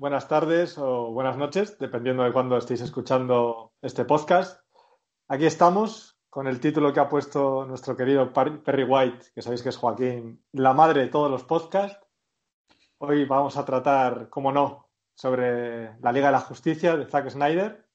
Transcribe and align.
buenas 0.00 0.28
tardes 0.28 0.78
o 0.78 1.12
buenas 1.12 1.36
noches, 1.36 1.78
dependiendo 1.78 2.22
de 2.22 2.32
cuándo 2.32 2.56
estéis 2.56 2.80
escuchando 2.80 3.74
este 3.82 4.06
podcast. 4.06 4.58
Aquí 5.28 5.44
estamos 5.44 6.18
con 6.30 6.46
el 6.46 6.58
título 6.58 6.90
que 6.94 7.00
ha 7.00 7.08
puesto 7.10 7.66
nuestro 7.66 7.94
querido 7.94 8.32
Perry 8.32 8.84
White, 8.84 9.26
que 9.34 9.42
sabéis 9.42 9.62
que 9.62 9.68
es 9.68 9.76
Joaquín, 9.76 10.42
la 10.52 10.72
madre 10.72 11.02
de 11.02 11.08
todos 11.08 11.30
los 11.30 11.44
podcasts. 11.44 12.00
Hoy 12.96 13.26
vamos 13.26 13.58
a 13.58 13.66
tratar, 13.66 14.30
como 14.30 14.50
no, 14.50 14.88
sobre 15.14 15.98
la 16.00 16.12
Liga 16.12 16.28
de 16.28 16.32
la 16.32 16.40
Justicia 16.40 16.96
de 16.96 17.04
Zack 17.04 17.28
Snyder. 17.28 17.86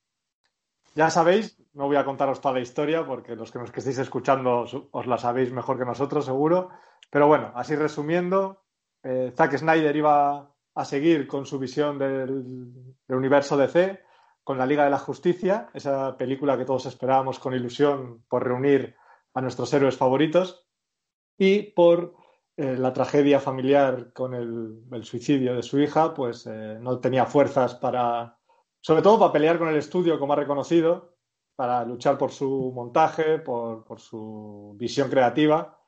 Ya 0.94 1.10
sabéis, 1.10 1.60
no 1.74 1.88
voy 1.88 1.96
a 1.96 2.06
contaros 2.06 2.40
toda 2.40 2.54
la 2.54 2.62
historia 2.62 3.04
porque 3.04 3.36
los 3.36 3.52
que 3.52 3.58
nos 3.58 3.72
que 3.72 3.80
estéis 3.80 3.98
escuchando 3.98 4.68
os 4.92 5.08
la 5.08 5.18
sabéis 5.18 5.52
mejor 5.52 5.80
que 5.80 5.86
nosotros, 5.86 6.26
seguro. 6.26 6.70
Pero 7.10 7.26
bueno, 7.26 7.52
así 7.56 7.76
resumiendo, 7.76 8.64
eh, 9.02 9.34
Zack 9.36 9.58
Snyder 9.58 9.96
iba 9.96 10.55
a 10.76 10.86
seguir 10.86 11.26
con 11.26 11.46
su 11.46 11.58
visión 11.58 11.98
del, 11.98 12.74
del, 13.08 13.18
universo 13.18 13.56
DC, 13.58 14.02
con 14.44 14.58
la 14.58 14.66
Liga 14.66 14.84
de 14.84 14.90
la 14.90 15.00
Justicia, 15.00 15.70
esa 15.74 16.18
película 16.18 16.58
que 16.58 16.66
todos 16.66 16.86
esperábamos 16.86 17.40
con 17.40 17.54
ilusión 17.54 18.24
por 18.28 18.44
reunir 18.44 18.96
a 19.34 19.42
nuestros 19.42 19.74
héroes 19.74 19.98
favoritos, 19.98 20.68
y 21.38 21.64
por 21.72 22.16
eh, 22.58 22.76
la 22.78 22.94
tragedia 22.94 23.40
familiar 23.40 24.12
con 24.14 24.34
el, 24.34 25.04
suicidio 25.04 25.56
de 25.56 25.64
su 25.64 25.80
hija, 25.80 26.14
pues 26.14 26.46
eh, 26.46 26.78
no 26.80 27.00
tenía 27.00 27.26
fuerzas 27.26 27.76
para, 27.76 28.38
sobre 28.82 29.02
todo 29.02 29.20
para 29.20 29.32
pelear 29.32 29.58
con 29.58 29.70
el 29.70 29.78
estudio, 29.78 30.20
como 30.20 30.34
ha 30.34 30.38
reconocido, 30.38 31.16
para 31.56 31.86
luchar 31.86 32.18
por 32.18 32.32
su 32.32 32.72
montaje, 32.74 33.40
por, 33.40 33.86
por 33.86 34.02
su 34.02 34.76
visión 34.78 35.10
creativa, 35.10 35.80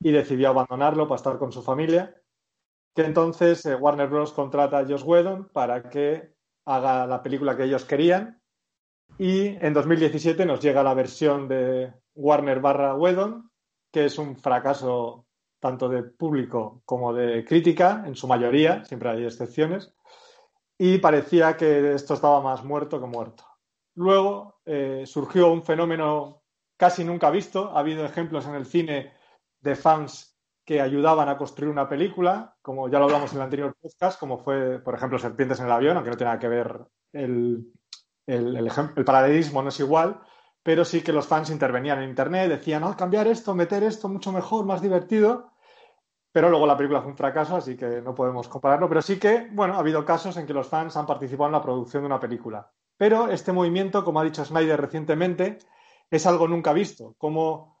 y 0.00 0.12
decidió 0.12 0.50
abandonarlo 0.50 1.08
para 1.08 1.16
estar 1.16 1.38
con 1.38 1.50
su 1.50 1.62
familia 1.62 2.14
que 2.96 3.02
entonces 3.02 3.66
eh, 3.66 3.74
Warner 3.74 4.08
Bros. 4.08 4.32
contrata 4.32 4.78
a 4.78 4.86
Josh 4.86 5.04
Whedon 5.04 5.50
para 5.52 5.90
que 5.90 6.32
haga 6.64 7.06
la 7.06 7.22
película 7.22 7.54
que 7.54 7.64
ellos 7.64 7.84
querían 7.84 8.40
y 9.18 9.48
en 9.64 9.74
2017 9.74 10.46
nos 10.46 10.60
llega 10.60 10.82
la 10.82 10.94
versión 10.94 11.46
de 11.46 11.92
Warner 12.14 12.60
barra 12.60 12.94
Whedon, 12.94 13.50
que 13.92 14.06
es 14.06 14.18
un 14.18 14.36
fracaso 14.36 15.26
tanto 15.60 15.90
de 15.90 16.04
público 16.04 16.82
como 16.86 17.12
de 17.12 17.44
crítica, 17.44 18.02
en 18.06 18.14
su 18.14 18.26
mayoría, 18.26 18.84
siempre 18.84 19.10
hay 19.10 19.24
excepciones, 19.24 19.94
y 20.78 20.98
parecía 20.98 21.56
que 21.56 21.92
esto 21.92 22.14
estaba 22.14 22.40
más 22.40 22.64
muerto 22.64 23.00
que 23.00 23.06
muerto. 23.06 23.44
Luego 23.94 24.60
eh, 24.64 25.04
surgió 25.06 25.52
un 25.52 25.62
fenómeno 25.62 26.42
casi 26.78 27.04
nunca 27.04 27.30
visto, 27.30 27.70
ha 27.74 27.80
habido 27.80 28.04
ejemplos 28.04 28.46
en 28.46 28.54
el 28.54 28.66
cine 28.66 29.12
de 29.60 29.76
fans 29.76 30.35
que 30.66 30.80
ayudaban 30.80 31.28
a 31.28 31.38
construir 31.38 31.70
una 31.70 31.88
película, 31.88 32.56
como 32.60 32.88
ya 32.88 32.98
lo 32.98 33.04
hablamos 33.04 33.30
en 33.30 33.38
el 33.38 33.44
anterior 33.44 33.76
podcast, 33.80 34.18
como 34.18 34.38
fue, 34.38 34.80
por 34.80 34.96
ejemplo, 34.96 35.16
Serpientes 35.16 35.60
en 35.60 35.66
el 35.66 35.72
avión, 35.72 35.96
aunque 35.96 36.10
no 36.10 36.16
tiene 36.16 36.38
que 36.40 36.48
ver 36.48 36.84
el, 37.12 37.72
el, 38.26 38.56
el, 38.56 38.70
el 38.96 39.04
paralelismo, 39.04 39.62
no 39.62 39.68
es 39.68 39.78
igual, 39.78 40.20
pero 40.64 40.84
sí 40.84 41.02
que 41.02 41.12
los 41.12 41.28
fans 41.28 41.50
intervenían 41.50 42.02
en 42.02 42.08
Internet, 42.08 42.50
decían, 42.50 42.82
no, 42.82 42.96
cambiar 42.96 43.28
esto, 43.28 43.54
meter 43.54 43.84
esto, 43.84 44.08
mucho 44.08 44.32
mejor, 44.32 44.66
más 44.66 44.82
divertido, 44.82 45.52
pero 46.32 46.50
luego 46.50 46.66
la 46.66 46.76
película 46.76 47.00
fue 47.00 47.12
un 47.12 47.16
fracaso, 47.16 47.54
así 47.54 47.76
que 47.76 48.02
no 48.02 48.12
podemos 48.12 48.48
compararlo, 48.48 48.88
pero 48.88 49.00
sí 49.00 49.20
que, 49.20 49.48
bueno, 49.52 49.74
ha 49.74 49.78
habido 49.78 50.04
casos 50.04 50.36
en 50.36 50.46
que 50.46 50.52
los 50.52 50.66
fans 50.66 50.96
han 50.96 51.06
participado 51.06 51.46
en 51.46 51.52
la 51.52 51.62
producción 51.62 52.02
de 52.02 52.08
una 52.08 52.18
película. 52.18 52.68
Pero 52.96 53.28
este 53.28 53.52
movimiento, 53.52 54.04
como 54.04 54.18
ha 54.18 54.24
dicho 54.24 54.44
Snyder 54.44 54.80
recientemente, 54.80 55.58
es 56.10 56.26
algo 56.26 56.48
nunca 56.48 56.72
visto, 56.72 57.14
como 57.18 57.80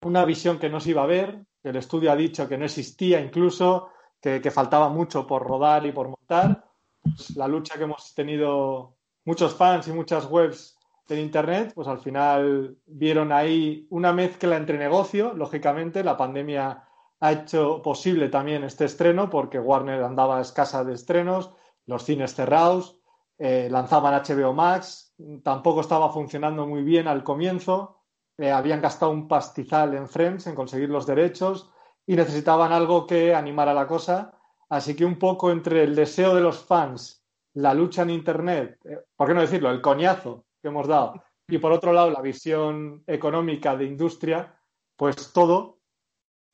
una 0.00 0.24
visión 0.24 0.58
que 0.58 0.70
no 0.70 0.80
se 0.80 0.90
iba 0.90 1.02
a 1.02 1.06
ver, 1.06 1.44
el 1.62 1.76
estudio 1.76 2.12
ha 2.12 2.16
dicho 2.16 2.48
que 2.48 2.58
no 2.58 2.64
existía 2.64 3.20
incluso, 3.20 3.88
que, 4.20 4.40
que 4.40 4.50
faltaba 4.50 4.88
mucho 4.88 5.26
por 5.26 5.42
rodar 5.42 5.86
y 5.86 5.92
por 5.92 6.08
montar. 6.08 6.64
Pues 7.02 7.36
la 7.36 7.48
lucha 7.48 7.76
que 7.76 7.84
hemos 7.84 8.14
tenido 8.14 8.96
muchos 9.24 9.54
fans 9.54 9.88
y 9.88 9.92
muchas 9.92 10.30
webs 10.30 10.76
en 11.08 11.18
Internet, 11.18 11.72
pues 11.74 11.88
al 11.88 11.98
final 11.98 12.76
vieron 12.86 13.32
ahí 13.32 13.86
una 13.90 14.12
mezcla 14.12 14.56
entre 14.56 14.78
negocio, 14.78 15.34
lógicamente, 15.34 16.02
la 16.02 16.16
pandemia 16.16 16.84
ha 17.20 17.32
hecho 17.32 17.82
posible 17.82 18.28
también 18.28 18.64
este 18.64 18.84
estreno 18.84 19.30
porque 19.30 19.58
Warner 19.58 20.02
andaba 20.02 20.40
escasa 20.40 20.84
de 20.84 20.94
estrenos, 20.94 21.50
los 21.86 22.04
cines 22.04 22.34
cerrados, 22.34 22.98
eh, 23.38 23.68
lanzaban 23.70 24.14
HBO 24.14 24.52
Max, 24.52 25.14
tampoco 25.42 25.80
estaba 25.80 26.12
funcionando 26.12 26.66
muy 26.66 26.82
bien 26.82 27.08
al 27.08 27.22
comienzo, 27.22 28.01
eh, 28.38 28.50
habían 28.50 28.80
gastado 28.80 29.12
un 29.12 29.28
pastizal 29.28 29.94
en 29.94 30.08
Friends 30.08 30.46
en 30.46 30.54
conseguir 30.54 30.88
los 30.88 31.06
derechos 31.06 31.70
y 32.06 32.16
necesitaban 32.16 32.72
algo 32.72 33.06
que 33.06 33.34
animara 33.34 33.74
la 33.74 33.86
cosa. 33.86 34.32
Así 34.68 34.96
que 34.96 35.04
un 35.04 35.18
poco 35.18 35.50
entre 35.50 35.84
el 35.84 35.94
deseo 35.94 36.34
de 36.34 36.40
los 36.40 36.64
fans, 36.64 37.24
la 37.54 37.74
lucha 37.74 38.02
en 38.02 38.10
Internet, 38.10 38.78
eh, 38.84 38.98
¿por 39.14 39.28
qué 39.28 39.34
no 39.34 39.40
decirlo? 39.42 39.70
El 39.70 39.82
coñazo 39.82 40.44
que 40.60 40.68
hemos 40.68 40.88
dado. 40.88 41.22
Y 41.46 41.58
por 41.58 41.72
otro 41.72 41.92
lado, 41.92 42.10
la 42.10 42.22
visión 42.22 43.02
económica 43.06 43.76
de 43.76 43.84
industria, 43.84 44.58
pues 44.96 45.32
todo 45.32 45.78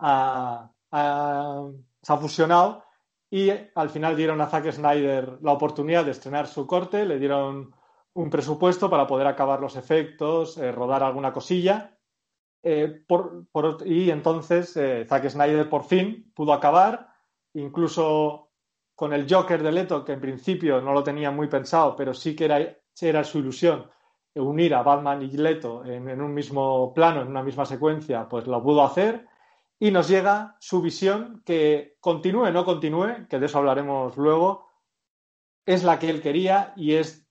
se 0.00 0.06
ha 2.12 2.16
fusionado 2.20 2.84
y 3.30 3.50
al 3.74 3.90
final 3.90 4.16
dieron 4.16 4.40
a 4.40 4.46
Zack 4.46 4.72
Snyder 4.72 5.38
la 5.42 5.52
oportunidad 5.52 6.04
de 6.04 6.12
estrenar 6.12 6.46
su 6.46 6.66
corte, 6.66 7.04
le 7.04 7.18
dieron 7.18 7.74
un 8.14 8.30
presupuesto 8.30 8.90
para 8.90 9.06
poder 9.06 9.26
acabar 9.26 9.60
los 9.60 9.76
efectos, 9.76 10.58
eh, 10.58 10.72
rodar 10.72 11.02
alguna 11.02 11.32
cosilla. 11.32 11.96
Eh, 12.62 13.04
y 13.84 14.10
entonces 14.10 14.76
eh, 14.76 15.06
Zack 15.08 15.28
Snyder 15.28 15.68
por 15.68 15.84
fin 15.84 16.32
pudo 16.34 16.52
acabar, 16.52 17.08
incluso 17.54 18.50
con 18.94 19.12
el 19.12 19.32
Joker 19.32 19.62
de 19.62 19.72
Leto, 19.72 20.04
que 20.04 20.12
en 20.12 20.20
principio 20.20 20.80
no 20.80 20.92
lo 20.92 21.04
tenía 21.04 21.30
muy 21.30 21.46
pensado, 21.46 21.94
pero 21.94 22.12
sí 22.12 22.34
que 22.34 22.46
era, 22.46 23.24
su 23.24 23.38
ilusión 23.38 23.88
unir 24.34 24.74
a 24.74 24.82
Batman 24.82 25.22
y 25.22 25.30
Leto 25.30 25.84
en, 25.84 26.08
en, 26.08 26.20
un 26.20 26.34
mismo 26.34 26.92
plano, 26.92 27.22
en 27.22 27.28
una 27.28 27.42
misma 27.42 27.64
secuencia, 27.64 28.28
pues 28.28 28.46
lo 28.46 28.62
pudo 28.62 28.82
hacer. 28.82 29.26
Y 29.78 29.92
nos 29.92 30.08
llega 30.08 30.56
su 30.58 30.82
visión 30.82 31.42
que 31.44 31.96
continúe 32.00 32.50
no 32.50 32.64
continúe, 32.64 33.28
que 33.28 33.38
de 33.38 33.46
eso 33.46 33.58
hablaremos 33.58 34.16
luego, 34.16 34.68
es 35.64 35.84
la 35.84 35.98
que 35.98 36.10
él 36.10 36.20
quería 36.20 36.72
y 36.76 36.94
es 36.94 37.27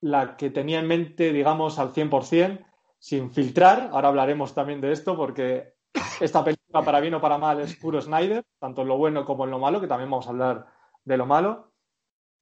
la 0.00 0.36
que 0.36 0.50
tenía 0.50 0.80
en 0.80 0.86
mente, 0.86 1.32
digamos, 1.32 1.78
al 1.78 1.92
100%, 1.92 2.64
sin 2.98 3.32
filtrar. 3.32 3.90
Ahora 3.92 4.08
hablaremos 4.08 4.54
también 4.54 4.80
de 4.80 4.92
esto 4.92 5.16
porque 5.16 5.74
esta 6.20 6.44
película, 6.44 6.82
para 6.84 7.00
bien 7.00 7.14
o 7.14 7.20
para 7.20 7.38
mal, 7.38 7.60
es 7.60 7.76
puro 7.76 8.00
Snyder, 8.00 8.44
tanto 8.58 8.82
en 8.82 8.88
lo 8.88 8.98
bueno 8.98 9.24
como 9.24 9.44
en 9.44 9.50
lo 9.50 9.58
malo, 9.58 9.80
que 9.80 9.86
también 9.86 10.10
vamos 10.10 10.26
a 10.26 10.30
hablar 10.30 10.66
de 11.04 11.16
lo 11.16 11.26
malo. 11.26 11.72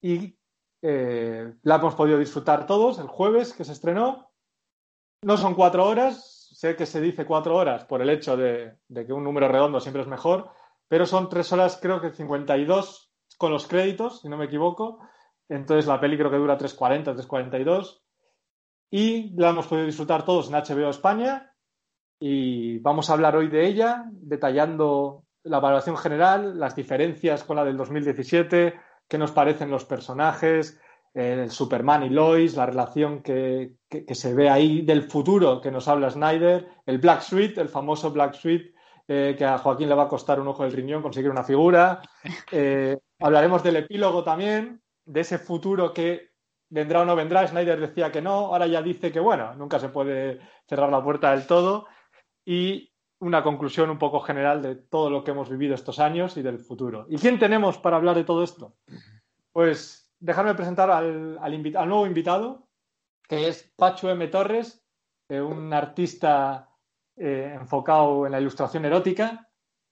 Y 0.01 0.37
eh, 0.83 1.55
la 1.63 1.77
hemos 1.77 1.95
podido 1.95 2.19
disfrutar 2.19 2.67
todos 2.67 2.99
el 2.99 3.07
jueves 3.07 3.53
que 3.53 3.65
se 3.65 3.73
estrenó. 3.73 4.31
No 5.23 5.37
son 5.37 5.55
cuatro 5.55 5.87
horas, 5.87 6.51
sé 6.53 6.77
que 6.77 6.87
se 6.87 7.01
dice 7.01 7.27
cuatro 7.27 7.57
horas 7.57 7.85
por 7.85 8.03
el 8.03 8.11
hecho 8.11 8.37
de, 8.37 8.79
que 8.89 9.13
un 9.13 9.25
número 9.25 9.49
redondo 9.49 9.81
siempre 9.81 10.03
es 10.03 10.09
mejor, 10.09 10.51
pero 10.89 11.07
son 11.07 11.29
tres 11.29 11.53
horas, 11.53 11.79
creo 11.81 12.01
que 12.01 12.13
52 12.13 13.13
con 13.37 13.53
los 13.53 13.67
créditos, 13.67 14.21
si 14.21 14.29
no 14.29 14.37
me 14.37 14.45
equivoco. 14.45 15.01
Entonces 15.49 15.87
la 15.87 16.01
peli 16.01 16.17
creo 16.17 16.31
que 16.31 16.37
dura 16.37 16.59
3.40, 16.59 17.15
3.42 17.15 18.01
y 18.91 19.35
la 19.37 19.51
hemos 19.51 19.67
podido 19.67 19.87
disfrutar 19.87 20.25
todos 20.25 20.49
en 20.49 20.55
HBO 20.55 20.91
España. 20.91 21.53
Y 22.19 22.79
vamos 22.79 23.11
a 23.11 23.13
hablar 23.13 23.37
hoy 23.37 23.49
de 23.49 23.67
ella, 23.67 24.05
detallando 24.11 25.25
la 25.43 25.61
valoración 25.61 25.97
general, 25.97 26.59
las 26.59 26.75
diferencias 26.75 27.45
con 27.45 27.57
la 27.57 27.65
del 27.65 27.77
2017, 27.77 28.75
qué 29.09 29.19
nos 29.19 29.33
parecen 29.33 29.71
los 29.71 29.85
personajes, 29.85 30.81
el 31.15 31.51
Superman 31.51 32.05
y 32.05 32.11
Lois, 32.11 32.57
la 32.57 32.67
relación 32.67 33.23
que, 33.23 33.75
que, 33.89 34.15
se 34.15 34.35
ve 34.35 34.51
ahí 34.51 34.83
del 34.83 35.03
futuro 35.03 35.61
que 35.61 35.71
nos 35.71 35.89
habla 35.89 36.11
Snyder, 36.11 36.69
el 36.85 36.99
Black 36.99 37.23
Suite, 37.23 37.61
el 37.61 37.69
famoso 37.69 38.11
Black 38.11 38.35
Suite, 38.35 38.75
eh, 39.09 39.35
que 39.39 39.45
a 39.45 39.59
Joaquín 39.59 39.89
le 39.89 39.95
va 39.95 40.05
a 40.05 40.09
costar 40.09 40.41
un 40.41 40.49
ojo 40.49 40.65
del 40.65 40.73
riñón 40.73 41.03
conseguir 41.03 41.31
una 41.31 41.45
figura. 41.45 42.01
Eh, 42.53 42.99
hablaremos 43.21 43.63
del 43.63 43.77
epílogo 43.77 44.23
también, 44.25 44.83
de 45.07 45.21
ese 45.21 45.39
futuro 45.39 45.95
que 45.95 46.33
vendrá 46.69 47.03
o 47.03 47.05
no 47.05 47.17
vendrá. 47.17 47.47
Snyder 47.47 47.81
decía 47.81 48.13
que 48.13 48.21
no, 48.21 48.53
ahora 48.53 48.67
ya 48.67 48.83
dice 48.83 49.11
que, 49.11 49.21
bueno, 49.21 49.55
nunca 49.55 49.79
se 49.79 49.89
puede 49.89 50.41
cerrar 50.69 50.91
la 50.91 51.03
puerta 51.03 51.31
del 51.31 51.47
todo. 51.47 51.87
Y 52.45 52.93
una 53.19 53.43
conclusión 53.43 53.91
un 53.91 53.99
poco 53.99 54.21
general 54.21 54.61
de 54.63 54.77
todo 54.77 55.11
lo 55.11 55.25
que 55.25 55.31
hemos 55.31 55.49
vivido 55.49 55.75
estos 55.75 55.99
años 55.99 56.37
y 56.37 56.43
del 56.43 56.59
futuro. 56.59 57.07
¿Y 57.09 57.17
quién 57.17 57.39
tenemos 57.39 57.79
para 57.79 57.97
hablar 57.97 58.17
de 58.17 58.25
todo 58.25 58.45
esto? 58.45 58.77
Pues 59.53 60.13
dejarme 60.19 60.55
presentar 60.55 60.91
al, 60.91 61.39
al, 61.41 61.89
nuevo 61.89 62.07
invitado, 62.07 62.69
que 63.27 63.49
es 63.49 63.73
Pacho 63.77 64.11
M. 64.11 64.27
Torres, 64.29 64.85
eh, 65.29 65.41
un 65.41 65.73
artista 65.73 66.71
eh, 67.17 67.53
enfocado 67.55 68.27
en 68.27 68.33
la 68.33 68.41
ilustración 68.41 68.85
erótica, 68.85 69.49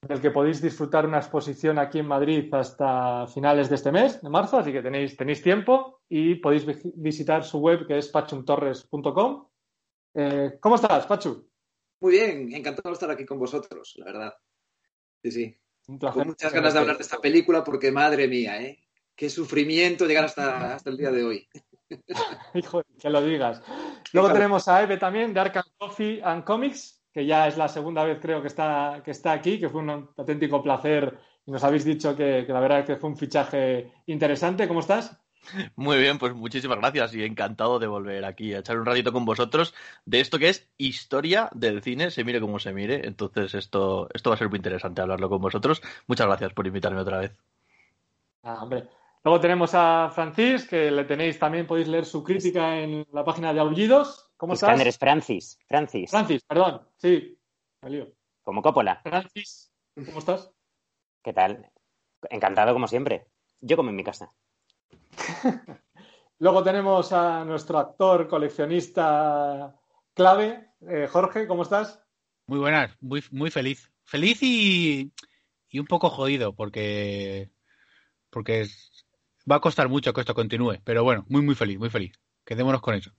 del 0.09 0.21
que 0.21 0.31
podéis 0.31 0.61
disfrutar 0.61 1.07
una 1.07 1.19
exposición 1.19 1.79
aquí 1.79 1.99
en 1.99 2.07
Madrid 2.07 2.53
hasta 2.55 3.27
finales 3.27 3.69
de 3.69 3.77
este 3.77 3.93
mes, 3.93 4.21
de 4.23 4.29
marzo, 4.29 4.59
así 4.59 4.73
que 4.73 4.83
tenéis, 4.83 5.17
tenéis 5.17 5.43
tiempo 5.43 6.03
y 6.09 6.37
podéis 6.37 6.65
visitar 6.97 7.45
su 7.45 7.59
web 7.59 7.87
que 7.87 7.99
es 7.99 8.09
pachumtorres.com. 8.09 9.49
Eh, 10.15 10.59
¿Cómo 10.61 10.77
estás, 10.77 11.07
Pachu? 11.07 11.49
Muy 12.01 12.13
bien, 12.13 12.53
encantado 12.53 12.91
de 12.91 12.95
estar 12.95 13.11
aquí 13.11 13.25
con 13.25 13.39
vosotros, 13.39 13.95
la 13.97 14.05
verdad. 14.05 14.35
Sí, 15.23 15.31
sí. 15.31 15.61
Con 15.87 16.29
muchas 16.29 16.53
ganas 16.53 16.75
de 16.75 16.81
hablar 16.81 16.97
de 16.97 17.03
esta 17.03 17.19
película 17.19 17.63
porque, 17.63 17.91
madre 17.91 18.29
mía, 18.29 18.61
¿eh? 18.63 18.85
qué 19.17 19.31
sufrimiento 19.31 20.07
llegar 20.07 20.25
hasta, 20.25 20.75
hasta 20.75 20.91
el 20.91 20.97
día 20.97 21.11
de 21.11 21.25
hoy. 21.25 21.49
Hijo, 22.55 22.83
que 22.99 23.11
lo 23.11 23.23
digas. 23.23 23.63
Luego 24.13 24.33
tenemos 24.33 24.69
a 24.69 24.83
Eve 24.83 24.97
también 24.97 25.35
de 25.35 25.41
Arkham 25.41 25.65
Coffee 25.79 26.21
and 26.23 26.45
Comics, 26.45 26.94
que 27.15 27.25
ya 27.25 27.47
es 27.47 27.57
la 27.57 27.69
segunda 27.69 28.03
vez 28.03 28.19
creo 28.21 28.43
que 28.43 28.49
está, 28.49 29.01
que 29.05 29.13
está 29.13 29.33
aquí, 29.33 29.61
que 29.61 29.69
fue 29.69 29.83
un 29.83 29.91
auténtico 29.91 30.61
placer 30.61 31.17
y 31.47 31.53
nos 31.53 31.63
habéis 31.63 31.85
dicho 31.85 32.17
que, 32.17 32.43
que 32.45 32.53
la 32.53 32.59
verdad 32.59 32.81
es 32.81 32.87
que 32.87 32.97
fue 32.97 33.11
un 33.11 33.17
fichaje 33.17 33.93
interesante. 34.07 34.67
¿Cómo 34.67 34.81
estás? 34.81 35.17
Muy 35.77 35.99
bien, 35.99 36.19
pues 36.19 36.35
muchísimas 36.35 36.79
gracias 36.79 37.15
y 37.15 37.23
encantado 37.23 37.79
de 37.79 37.87
volver 37.87 38.25
aquí 38.25 38.55
a 38.55 38.59
echar 38.59 38.79
un 38.79 38.87
ratito 38.87 39.13
con 39.13 39.25
vosotros 39.25 39.75
de 40.05 40.21
esto 40.21 40.39
que 40.39 40.49
es 40.49 40.69
historia 40.79 41.51
del 41.53 41.83
cine, 41.83 42.11
se 42.11 42.25
mire 42.25 42.41
como 42.41 42.59
se 42.59 42.73
mire. 42.73 43.07
Entonces 43.07 43.55
esto, 43.55 44.09
esto 44.13 44.31
va 44.31 44.35
a 44.35 44.39
ser 44.39 44.49
muy 44.49 44.57
interesante 44.57 45.03
hablarlo 45.03 45.29
con 45.29 45.41
vosotros. 45.41 45.83
Muchas 46.07 46.27
gracias 46.27 46.53
por 46.53 46.67
invitarme 46.67 47.01
otra 47.01 47.19
vez. 47.19 47.37
Ah, 48.43 48.63
hombre. 48.63 48.89
Luego 49.23 49.41
tenemos 49.41 49.71
a 49.75 50.11
Francis, 50.15 50.67
que 50.67 50.91
le 50.91 51.05
tenéis 51.05 51.39
también, 51.39 51.67
podéis 51.67 51.89
leer 51.89 52.05
su 52.05 52.23
crítica 52.23 52.79
en 52.79 53.07
la 53.13 53.25
página 53.25 53.55
de 53.55 53.61
Aullidos. 53.61 54.24
¿Cómo 54.37 54.55
estás? 54.55 54.81
es 54.81 54.99
Francis. 54.99 55.59
Francis. 55.67 56.11
Francis, 56.11 56.43
perdón. 56.45 56.83
Sí, 56.97 57.39
me 57.83 58.13
Como 58.43 58.63
Coppola. 58.63 59.01
Francis, 59.03 59.73
¿cómo 59.95 60.19
estás? 60.19 60.51
¿Qué 61.23 61.33
tal? 61.33 61.71
Encantado 62.31 62.73
como 62.73 62.89
siempre. 62.89 63.29
Yo 63.61 63.77
como 63.77 63.91
en 63.91 63.97
mi 63.97 64.05
casa. 64.05 64.33
Luego 66.39 66.63
tenemos 66.63 67.13
a 67.13 67.45
nuestro 67.45 67.79
actor 67.79 68.29
coleccionista 68.29 69.81
clave, 70.15 70.71
eh, 70.89 71.07
Jorge, 71.11 71.47
¿cómo 71.47 71.63
estás? 71.63 72.03
Muy 72.47 72.59
buenas, 72.59 72.97
muy, 73.01 73.23
muy 73.31 73.51
feliz. 73.51 73.91
Feliz 74.05 74.43
y, 74.43 75.13
y 75.71 75.79
un 75.79 75.87
poco 75.87 76.11
jodido 76.11 76.55
porque, 76.55 77.51
porque 78.31 78.67
va 79.51 79.57
a 79.57 79.61
costar 79.61 79.89
mucho 79.89 80.13
que 80.13 80.21
esto 80.21 80.35
continúe, 80.35 80.81
pero 80.85 81.05
bueno, 81.05 81.25
muy, 81.29 81.43
muy 81.43 81.55
feliz, 81.55 81.79
muy 81.79 81.89
feliz. 81.89 82.13
Quedémonos 82.45 82.83
con 82.83 82.95
eso. 82.95 83.13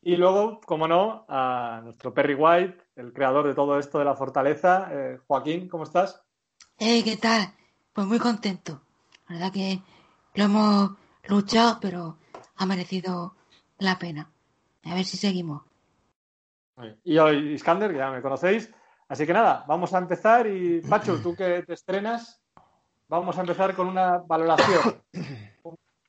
Y 0.00 0.16
luego, 0.16 0.60
como 0.60 0.86
no, 0.86 1.24
a 1.28 1.80
nuestro 1.82 2.14
Perry 2.14 2.34
White, 2.34 2.78
el 2.96 3.12
creador 3.12 3.46
de 3.46 3.54
todo 3.54 3.78
esto 3.78 3.98
de 3.98 4.04
la 4.04 4.14
fortaleza. 4.14 4.88
Eh, 4.90 5.18
Joaquín, 5.26 5.68
¿cómo 5.68 5.84
estás? 5.84 6.22
Eh, 6.78 7.02
¿qué 7.02 7.16
tal? 7.16 7.52
Pues 7.92 8.06
muy 8.06 8.18
contento. 8.18 8.80
La 9.28 9.36
verdad 9.36 9.52
que 9.52 9.82
lo 10.34 10.44
hemos 10.44 10.90
luchado, 11.24 11.78
pero 11.80 12.16
ha 12.56 12.66
merecido 12.66 13.34
la 13.78 13.98
pena. 13.98 14.30
A 14.84 14.94
ver 14.94 15.04
si 15.04 15.16
seguimos. 15.16 15.62
Y 17.04 17.18
hoy, 17.18 17.54
Iskander, 17.54 17.90
que 17.90 17.98
ya 17.98 18.10
me 18.10 18.22
conocéis. 18.22 18.72
Así 19.08 19.26
que 19.26 19.32
nada, 19.32 19.64
vamos 19.66 19.92
a 19.94 19.98
empezar. 19.98 20.46
Y 20.46 20.80
Pacho, 20.82 21.20
tú 21.20 21.34
que 21.34 21.62
te 21.62 21.72
estrenas, 21.72 22.40
vamos 23.08 23.36
a 23.36 23.40
empezar 23.40 23.74
con 23.74 23.88
una 23.88 24.18
valoración. 24.18 25.02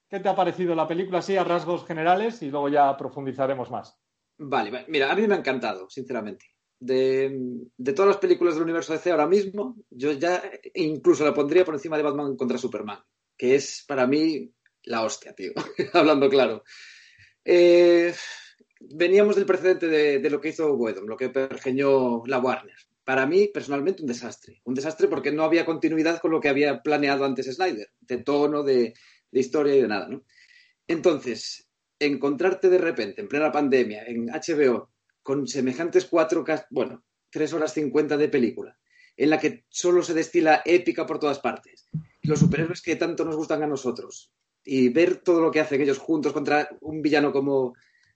¿Qué 0.10 0.20
te 0.20 0.30
ha 0.30 0.36
parecido 0.36 0.76
la 0.76 0.88
película 0.88 1.20
así 1.20 1.38
a 1.38 1.44
rasgos 1.44 1.86
generales? 1.86 2.42
Y 2.42 2.50
luego 2.50 2.70
ya 2.70 2.98
profundizaremos 2.98 3.70
más. 3.70 3.98
Vale, 4.38 4.86
mira, 4.88 5.12
a 5.12 5.16
mí 5.16 5.28
me 5.28 5.36
ha 5.36 5.38
encantado, 5.38 5.90
sinceramente. 5.90 6.46
De, 6.80 7.30
de, 7.78 7.94
todas 7.94 8.08
las 8.08 8.18
películas 8.18 8.56
del 8.56 8.64
universo 8.64 8.94
DC 8.94 9.12
ahora 9.12 9.28
mismo, 9.28 9.76
yo 9.90 10.14
ya 10.14 10.42
incluso 10.76 11.26
la 11.26 11.34
pondría 11.34 11.66
por 11.66 11.76
encima 11.76 11.98
de 11.98 12.04
Batman 12.04 12.38
contra 12.38 12.58
Superman 12.58 13.00
que 13.40 13.56
es 13.56 13.86
para 13.88 14.06
mí 14.06 14.54
la 14.84 15.04
hostia, 15.04 15.34
tío, 15.34 15.54
hablando 15.94 16.30
claro. 16.30 16.64
Eh, 17.46 18.14
veníamos 18.82 19.38
del 19.38 19.46
precedente 19.46 19.88
de, 19.88 20.30
lo 20.30 20.42
que 20.42 20.50
hizo 20.50 20.74
Wedon, 20.74 21.08
lo 21.08 21.16
que 21.16 21.30
pergeñó 21.30 22.22
la 22.26 22.40
Warner. 22.40 22.76
Para 23.06 23.26
mí, 23.26 23.48
personalmente, 23.48 24.04
un 24.04 24.10
desastre. 24.10 24.62
Un 24.66 24.76
desastre 24.76 25.08
porque 25.08 25.32
no 25.32 25.44
había 25.44 25.66
continuidad 25.66 26.20
con 26.20 26.32
lo 26.32 26.42
que 26.42 26.50
había 26.50 26.84
planeado 26.84 27.24
antes 27.24 27.48
Snyder, 27.56 27.88
de 28.02 28.18
tono, 28.18 28.62
de, 28.62 28.94
de 29.32 29.40
historia 29.40 29.76
y 29.76 29.82
de 29.82 29.88
nada, 29.88 30.08
¿no? 30.08 30.24
Entonces, 30.88 31.68
encontrarte 32.00 32.70
de 32.70 32.78
repente, 32.78 33.22
en 33.22 33.28
plena 33.28 33.52
pandemia, 33.52 34.04
en 34.06 34.28
HBO, 34.28 34.90
con 35.22 35.48
semejantes 35.48 36.06
cuatro, 36.06 36.44
bueno, 36.72 37.04
tres 37.30 37.54
horas 37.54 37.74
cincuenta 37.74 38.18
de 38.18 38.30
película, 38.30 38.78
en 39.16 39.30
la 39.30 39.40
que 39.40 39.66
solo 39.70 40.02
se 40.02 40.14
destila 40.14 40.62
épica 40.66 41.06
por 41.06 41.20
todas 41.20 41.40
partes, 41.40 41.90
los 42.24 42.40
superhéroes 42.40 42.82
que 42.82 42.96
tanto 42.96 43.26
nos 43.26 43.36
gustan 43.36 43.64
a 43.64 43.68
nosotros 43.68 44.32
y 44.64 44.90
ver 44.90 45.18
todo 45.18 45.42
lo 45.42 45.52
que 45.52 45.60
hacen 45.60 45.82
ellos 45.82 45.98
juntos 45.98 46.34
contra 46.34 46.70
un 46.82 47.02
villano 47.02 47.32
como 47.32 47.74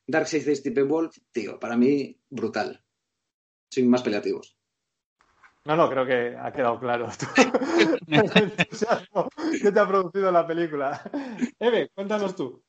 Darkseid 0.08 0.46
de 0.46 0.56
Stephen 0.56 0.88
Wolf, 0.88 1.18
tío, 1.32 1.60
para 1.60 1.78
mí 1.78 2.18
brutal. 2.30 2.84
Sin 3.70 3.90
más 3.90 4.04
peleativos. 4.04 4.58
No, 5.66 5.78
no, 5.78 5.90
creo 5.90 6.06
que 6.06 6.36
ha 6.38 6.52
quedado 6.52 6.78
claro 6.78 7.08
el 8.08 8.32
que 9.62 9.72
te 9.72 9.80
ha 9.80 9.88
producido 9.88 10.32
la 10.32 10.46
película. 10.46 11.02
Eve, 11.60 11.90
cuéntanos 11.96 12.36
tú. 12.36 12.62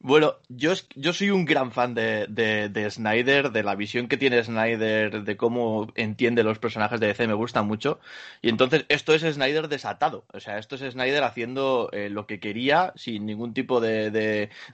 Bueno, 0.00 0.36
yo, 0.48 0.74
yo 0.94 1.12
soy 1.12 1.30
un 1.30 1.44
gran 1.44 1.72
fan 1.72 1.92
de, 1.92 2.28
de, 2.28 2.90
Snyder, 2.90 3.50
de 3.50 3.64
la 3.64 3.74
visión 3.74 4.06
que 4.06 4.16
tiene 4.16 4.44
Snyder, 4.44 5.24
de 5.24 5.36
cómo 5.36 5.88
entiende 5.96 6.44
los 6.44 6.60
personajes 6.60 7.00
de 7.00 7.08
DC, 7.08 7.26
me 7.26 7.34
gusta 7.34 7.64
mucho. 7.64 7.98
Y 8.40 8.48
entonces 8.48 8.86
esto 8.88 9.12
es 9.12 9.22
Snyder 9.22 9.66
desatado. 9.66 10.24
O 10.32 10.38
sea, 10.38 10.58
esto 10.58 10.76
es 10.76 10.92
Snyder 10.92 11.24
haciendo 11.24 11.90
eh, 11.92 12.10
lo 12.10 12.28
que 12.28 12.38
quería 12.38 12.92
sin 12.94 13.26
ningún 13.26 13.54
tipo 13.54 13.80
de, 13.80 14.12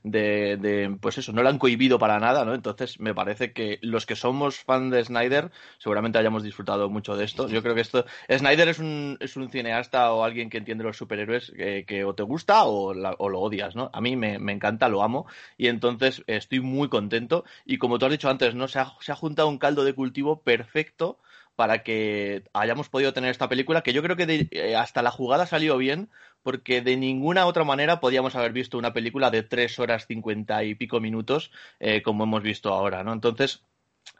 de, 0.02 0.96
Pues 1.00 1.16
eso, 1.16 1.32
no 1.32 1.42
lo 1.42 1.48
han 1.48 1.58
cohibido 1.58 1.98
para 1.98 2.20
nada, 2.20 2.44
¿no? 2.44 2.54
Entonces 2.54 3.00
me 3.00 3.14
parece 3.14 3.54
que 3.54 3.78
los 3.80 4.04
que 4.04 4.16
somos 4.16 4.58
fan 4.60 4.90
de 4.90 5.04
Snyder 5.06 5.50
seguramente 5.78 6.18
hayamos 6.18 6.42
disfrutado 6.42 6.90
mucho 6.90 7.16
de 7.16 7.24
esto. 7.24 7.48
Yo 7.48 7.62
creo 7.62 7.74
que 7.74 7.80
esto... 7.80 8.04
Snyder 8.30 8.68
es 8.68 8.78
un, 8.78 9.16
es 9.20 9.36
un 9.36 9.48
cineasta 9.48 10.12
o 10.12 10.22
alguien 10.22 10.50
que 10.50 10.58
entiende 10.58 10.84
los 10.84 10.98
superhéroes 10.98 11.50
que, 11.86 12.04
o 12.04 12.14
te 12.14 12.22
gusta 12.22 12.64
o, 12.64 12.90
o, 12.90 13.28
lo 13.30 13.40
odias, 13.40 13.74
¿no? 13.74 13.90
A 13.94 14.02
mí 14.02 14.16
me, 14.16 14.38
me 14.38 14.52
encanta, 14.52 14.88
lo 14.88 15.02
amo 15.02 15.13
y 15.56 15.68
entonces 15.68 16.22
estoy 16.26 16.60
muy 16.60 16.88
contento 16.88 17.44
y 17.64 17.78
como 17.78 17.98
tú 17.98 18.06
has 18.06 18.12
dicho 18.12 18.28
antes, 18.30 18.54
¿no? 18.54 18.68
Se 18.68 18.78
ha, 18.78 18.92
se 19.00 19.12
ha 19.12 19.16
juntado 19.16 19.48
un 19.48 19.58
caldo 19.58 19.84
de 19.84 19.94
cultivo 19.94 20.42
perfecto 20.42 21.18
para 21.56 21.82
que 21.82 22.44
hayamos 22.52 22.88
podido 22.88 23.12
tener 23.12 23.30
esta 23.30 23.48
película, 23.48 23.82
que 23.82 23.92
yo 23.92 24.02
creo 24.02 24.16
que 24.16 24.48
eh, 24.50 24.76
hasta 24.76 25.02
la 25.02 25.10
jugada 25.10 25.46
salió 25.46 25.76
bien, 25.78 26.10
porque 26.42 26.80
de 26.82 26.96
ninguna 26.96 27.46
otra 27.46 27.64
manera 27.64 28.00
podíamos 28.00 28.34
haber 28.36 28.52
visto 28.52 28.76
una 28.78 28.92
película 28.92 29.30
de 29.30 29.42
tres 29.42 29.78
horas 29.78 30.06
cincuenta 30.06 30.64
y 30.64 30.74
pico 30.74 31.00
minutos, 31.00 31.50
eh, 31.80 32.02
como 32.02 32.24
hemos 32.24 32.42
visto 32.42 32.72
ahora, 32.74 33.04
¿no? 33.04 33.12
Entonces, 33.12 33.62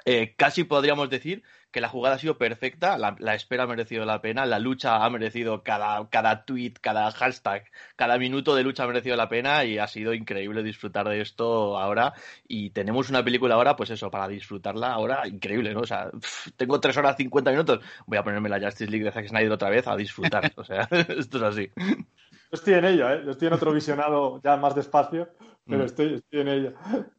eh, 0.05 0.35
casi 0.37 0.65
podríamos 0.65 1.09
decir 1.11 1.43
que 1.75 1.81
la 1.81 1.89
jugada 1.89 2.15
ha 2.15 2.19
sido 2.21 2.39
perfecta, 2.39 2.97
la, 2.99 3.35
espera 3.35 3.65
ha 3.65 3.67
merecido 3.67 4.05
la 4.05 4.23
pena, 4.23 4.47
la 4.47 4.61
lucha 4.61 5.05
ha 5.05 5.11
merecido 5.11 5.65
cada, 5.65 6.09
cada 6.09 6.45
tweet, 6.45 6.75
cada 6.81 7.11
hashtag, 7.11 7.65
cada 7.97 8.17
minuto 8.17 8.55
de 8.55 8.63
lucha 8.63 8.85
ha 8.85 8.87
merecido 8.87 9.17
la 9.17 9.29
pena 9.29 9.65
y 9.65 9.79
ha 9.79 9.89
sido 9.89 10.15
increíble 10.15 10.63
disfrutar 10.63 11.09
de 11.09 11.21
esto 11.21 11.77
ahora. 11.77 12.15
Y 12.47 12.71
tenemos 12.71 13.11
una 13.11 13.25
película 13.25 13.57
ahora, 13.57 13.75
pues 13.75 13.91
eso, 13.91 14.09
para 14.09 14.29
disfrutarla 14.29 14.93
ahora, 14.93 15.27
increíble, 15.27 15.75
¿no? 15.75 15.81
O 15.81 15.87
sea, 15.87 16.13
tengo 16.57 16.79
tres 16.79 16.97
horas 16.97 17.17
cincuenta 17.17 17.51
minutos, 17.51 17.81
voy 18.07 18.19
a 18.19 18.23
ponerme 18.23 18.49
la 18.49 18.61
Justice 18.61 18.89
League 18.89 19.05
de 19.05 19.11
Zack 19.11 19.27
Snyder 19.27 19.51
otra 19.51 19.71
vez 19.71 19.89
a 19.89 19.97
disfrutar. 19.97 20.53
O 20.55 20.63
sea, 20.63 20.89
esto 21.09 21.39
es 21.39 21.43
así. 21.43 21.71
Yo 21.77 22.53
estoy 22.53 22.75
en 22.75 22.85
ello, 22.85 23.11
¿eh? 23.11 23.23
Yo 23.25 23.33
estoy 23.33 23.49
en 23.49 23.55
otro 23.55 23.73
visionado 23.73 24.41
ya 24.45 24.57
más 24.57 24.77
despacio, 24.77 25.29
pero 25.67 25.83
mm. 25.83 25.87
estoy, 25.87 26.15
estoy 26.15 26.41
en 26.41 26.49
ello. 26.49 26.75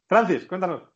Francis, 0.08 0.46
cuéntanos. 0.46 0.95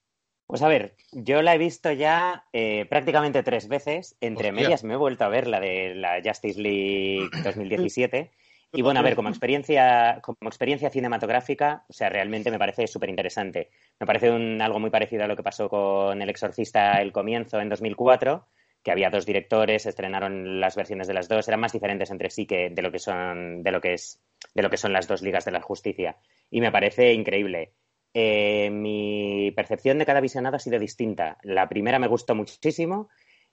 Pues 0.50 0.62
a 0.62 0.68
ver, 0.68 0.96
yo 1.12 1.42
la 1.42 1.54
he 1.54 1.58
visto 1.58 1.92
ya 1.92 2.44
eh, 2.52 2.84
prácticamente 2.90 3.44
tres 3.44 3.68
veces. 3.68 4.16
Entre 4.20 4.50
medias 4.50 4.82
me 4.82 4.94
he 4.94 4.96
vuelto 4.96 5.22
a 5.22 5.28
ver 5.28 5.46
la 5.46 5.60
de 5.60 5.94
la 5.94 6.20
Justice 6.24 6.60
League 6.60 7.30
2017. 7.44 8.32
Y 8.72 8.82
bueno, 8.82 8.98
a 8.98 9.04
ver, 9.04 9.14
como 9.14 9.28
experiencia, 9.28 10.18
como 10.20 10.48
experiencia 10.48 10.90
cinematográfica, 10.90 11.84
o 11.88 11.92
sea, 11.92 12.08
realmente 12.08 12.50
me 12.50 12.58
parece 12.58 12.88
súper 12.88 13.10
interesante. 13.10 13.70
Me 14.00 14.08
parece 14.08 14.32
un, 14.32 14.60
algo 14.60 14.80
muy 14.80 14.90
parecido 14.90 15.22
a 15.22 15.28
lo 15.28 15.36
que 15.36 15.44
pasó 15.44 15.68
con 15.68 16.20
El 16.20 16.30
Exorcista 16.30 17.00
El 17.00 17.12
Comienzo 17.12 17.60
en 17.60 17.68
2004, 17.68 18.44
que 18.82 18.90
había 18.90 19.08
dos 19.08 19.26
directores, 19.26 19.86
estrenaron 19.86 20.58
las 20.58 20.74
versiones 20.74 21.06
de 21.06 21.14
las 21.14 21.28
dos, 21.28 21.46
eran 21.46 21.60
más 21.60 21.72
diferentes 21.72 22.10
entre 22.10 22.28
sí 22.28 22.46
que 22.46 22.70
de 22.70 22.82
lo 22.82 22.90
que 22.90 22.98
son, 22.98 23.62
de 23.62 23.70
lo 23.70 23.80
que 23.80 23.94
es, 23.94 24.20
de 24.52 24.62
lo 24.62 24.70
que 24.70 24.78
son 24.78 24.92
las 24.92 25.06
dos 25.06 25.22
ligas 25.22 25.44
de 25.44 25.52
la 25.52 25.60
justicia. 25.60 26.16
Y 26.50 26.60
me 26.60 26.72
parece 26.72 27.12
increíble. 27.12 27.74
Eh, 28.12 28.70
mi 28.70 29.52
percepción 29.52 29.98
de 29.98 30.06
cada 30.06 30.20
visionado 30.20 30.56
ha 30.56 30.60
sido 30.60 30.78
distinta. 30.78 31.38
La 31.42 31.68
primera 31.68 31.98
me 31.98 32.08
gustó 32.08 32.34
muchísimo 32.34 33.08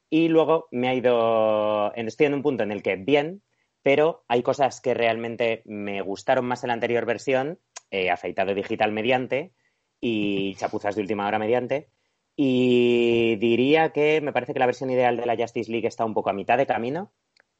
y 0.10 0.28
luego 0.30 0.68
me 0.72 0.90
ha 0.90 0.96
ido. 0.96 1.94
Estoy 1.94 2.28
en 2.28 2.34
un 2.34 2.44
punto 2.44 2.64
en 2.64 2.72
el 2.72 2.82
que 2.82 2.96
bien, 2.96 3.44
pero 3.84 4.26
hay 4.28 4.42
cosas 4.42 4.82
que 4.82 4.94
realmente 4.94 5.62
me 5.66 6.02
gustaron 6.02 6.46
más 6.46 6.64
en 6.64 6.70
la 6.70 6.74
anterior 6.74 7.06
versión, 7.06 7.60
eh, 7.92 8.10
afeitado 8.10 8.54
digital 8.54 8.92
mediante 8.92 9.54
y 10.00 10.56
chapuzas 10.60 10.96
de 10.96 11.02
última 11.02 11.28
hora 11.28 11.40
mediante. 11.40 11.90
Y 12.36 13.36
diría 13.38 13.92
que 13.92 14.22
me 14.22 14.32
parece 14.32 14.54
que 14.54 14.60
la 14.60 14.68
versión 14.68 14.92
ideal 14.92 15.18
de 15.18 15.26
la 15.26 15.36
Justice 15.36 15.72
League 15.72 15.88
está 15.88 16.06
un 16.06 16.14
poco 16.14 16.30
a 16.30 16.34
mitad 16.34 16.58
de 16.58 16.68
camino. 16.68 17.12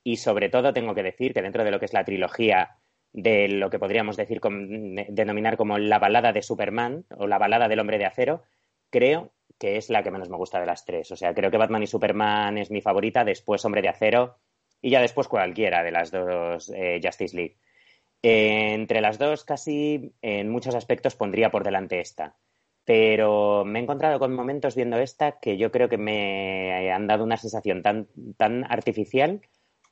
Y 0.04 0.18
sobre 0.18 0.50
todo 0.50 0.74
tengo 0.74 0.96
que 0.96 1.04
decir 1.04 1.34
que 1.34 1.42
dentro 1.42 1.64
de 1.64 1.72
lo 1.72 1.80
que 1.80 1.86
es 1.86 1.94
la 1.94 2.06
trilogía 2.06 2.78
de 3.14 3.48
lo 3.48 3.70
que 3.70 3.80
podríamos 3.80 4.18
decir 4.18 4.42
denominar 4.42 5.58
como 5.58 5.78
la 5.78 6.00
balada 6.00 6.34
de 6.34 6.44
Superman 6.44 7.06
o 7.18 7.28
la 7.28 7.38
balada 7.38 7.68
del 7.68 7.80
hombre 7.80 7.98
de 7.98 8.06
acero, 8.06 8.44
creo 8.90 9.32
que 9.58 9.78
es 9.78 9.90
la 9.90 10.04
que 10.04 10.12
menos 10.12 10.30
me 10.30 10.38
gusta 10.38 10.60
de 10.60 10.66
las 10.66 10.86
tres. 10.86 11.12
O 11.12 11.16
sea, 11.16 11.34
creo 11.34 11.50
que 11.50 11.58
Batman 11.58 11.84
y 11.84 11.88
Superman 11.88 12.58
es 12.58 12.72
mi 12.72 12.82
favorita, 12.82 13.24
después 13.24 13.64
Hombre 13.66 13.82
de 13.82 13.90
Acero 13.90 14.38
y 14.82 14.92
ya 14.92 15.02
después 15.02 15.28
cualquiera 15.28 15.84
de 15.84 15.92
las 15.92 16.12
dos 16.12 16.72
eh, 16.76 17.00
Justice 17.04 17.36
League. 17.36 17.58
Entre 18.22 19.02
las 19.02 19.18
dos, 19.18 19.44
casi 19.44 20.14
en 20.22 20.50
muchos 20.50 20.76
aspectos 20.76 21.16
pondría 21.16 21.50
por 21.50 21.64
delante 21.64 22.00
esta. 22.00 22.36
Pero 22.84 23.66
me 23.66 23.80
he 23.80 23.82
encontrado 23.84 24.20
con 24.20 24.34
momentos 24.34 24.76
viendo 24.76 24.98
esta 24.98 25.40
que 25.40 25.58
yo 25.58 25.72
creo 25.72 25.90
que 25.90 25.98
me 25.98 26.92
han 26.92 27.08
dado 27.08 27.24
una 27.24 27.38
sensación 27.38 27.82
tan, 27.82 28.08
tan 28.38 28.64
artificial 28.64 29.42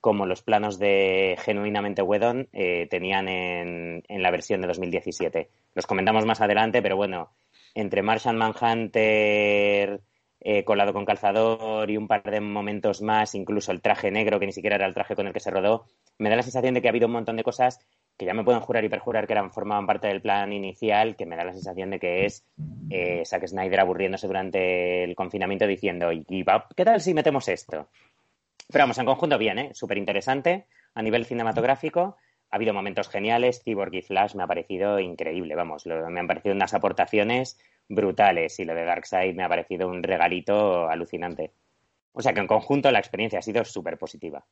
como 0.05 0.27
los 0.27 0.43
planos 0.43 0.77
de 0.77 1.35
genuinamente 1.39 2.03
Wedon 2.03 2.47
eh, 2.53 2.85
tenían 2.91 3.27
en, 3.27 4.03
en, 4.07 4.21
la 4.21 4.29
versión 4.29 4.61
de 4.61 4.67
2017. 4.67 5.49
Los 5.73 5.87
comentamos 5.87 6.27
más 6.27 6.41
adelante, 6.41 6.83
pero 6.83 6.95
bueno, 6.95 7.31
entre 7.73 8.03
Martian 8.03 8.37
Manhunter 8.37 10.01
eh, 10.41 10.63
colado 10.63 10.93
con 10.93 11.05
calzador 11.05 11.89
y 11.89 11.97
un 11.97 12.07
par 12.07 12.21
de 12.21 12.39
momentos 12.39 13.01
más, 13.01 13.33
incluso 13.33 13.71
el 13.71 13.81
traje 13.81 14.11
negro, 14.11 14.39
que 14.39 14.45
ni 14.45 14.51
siquiera 14.51 14.75
era 14.75 14.85
el 14.85 14.93
traje 14.93 15.15
con 15.15 15.25
el 15.25 15.33
que 15.33 15.39
se 15.39 15.49
rodó, 15.49 15.87
me 16.19 16.29
da 16.29 16.35
la 16.35 16.43
sensación 16.43 16.75
de 16.75 16.83
que 16.83 16.87
ha 16.87 16.91
habido 16.91 17.07
un 17.07 17.13
montón 17.13 17.35
de 17.35 17.41
cosas 17.41 17.79
que 18.15 18.27
ya 18.27 18.35
me 18.35 18.43
pueden 18.43 18.61
jurar 18.61 18.85
y 18.85 18.89
perjurar 18.89 19.25
que 19.25 19.33
eran, 19.33 19.51
formaban 19.51 19.87
parte 19.87 20.07
del 20.07 20.21
plan 20.21 20.53
inicial, 20.53 21.15
que 21.15 21.25
me 21.25 21.35
da 21.35 21.45
la 21.45 21.53
sensación 21.53 21.89
de 21.89 21.99
que 21.99 22.27
es 22.27 22.45
eh, 22.91 23.23
Zack 23.25 23.47
Snyder 23.47 23.79
aburriéndose 23.79 24.27
durante 24.27 25.03
el 25.03 25.15
confinamiento 25.15 25.65
diciendo, 25.65 26.11
¿y, 26.11 26.45
qué 26.75 26.85
tal 26.85 27.01
si 27.01 27.15
metemos 27.15 27.47
esto? 27.47 27.87
Pero 28.67 28.83
vamos, 28.83 28.97
en 28.97 29.05
conjunto 29.05 29.37
bien, 29.37 29.59
¿eh? 29.59 29.71
Súper 29.73 29.97
interesante 29.97 30.67
a 30.93 31.01
nivel 31.01 31.25
cinematográfico. 31.25 32.17
Ha 32.49 32.55
habido 32.55 32.73
momentos 32.73 33.09
geniales. 33.09 33.61
Cyborg 33.63 33.93
y 33.93 34.01
Flash 34.01 34.35
me 34.35 34.43
ha 34.43 34.47
parecido 34.47 34.99
increíble, 34.99 35.55
vamos. 35.55 35.85
me 35.85 36.19
han 36.19 36.27
parecido 36.27 36.55
unas 36.55 36.73
aportaciones 36.73 37.59
brutales 37.87 38.59
y 38.59 38.65
lo 38.65 38.73
de 38.73 38.85
Darkseid 38.85 39.35
me 39.35 39.43
ha 39.43 39.49
parecido 39.49 39.87
un 39.87 40.01
regalito 40.01 40.89
alucinante. 40.89 41.53
O 42.13 42.21
sea 42.21 42.33
que 42.33 42.39
en 42.39 42.47
conjunto 42.47 42.91
la 42.91 42.99
experiencia 42.99 43.39
ha 43.39 43.43
sido 43.43 43.63
súper 43.65 43.97
positiva. 43.97 44.45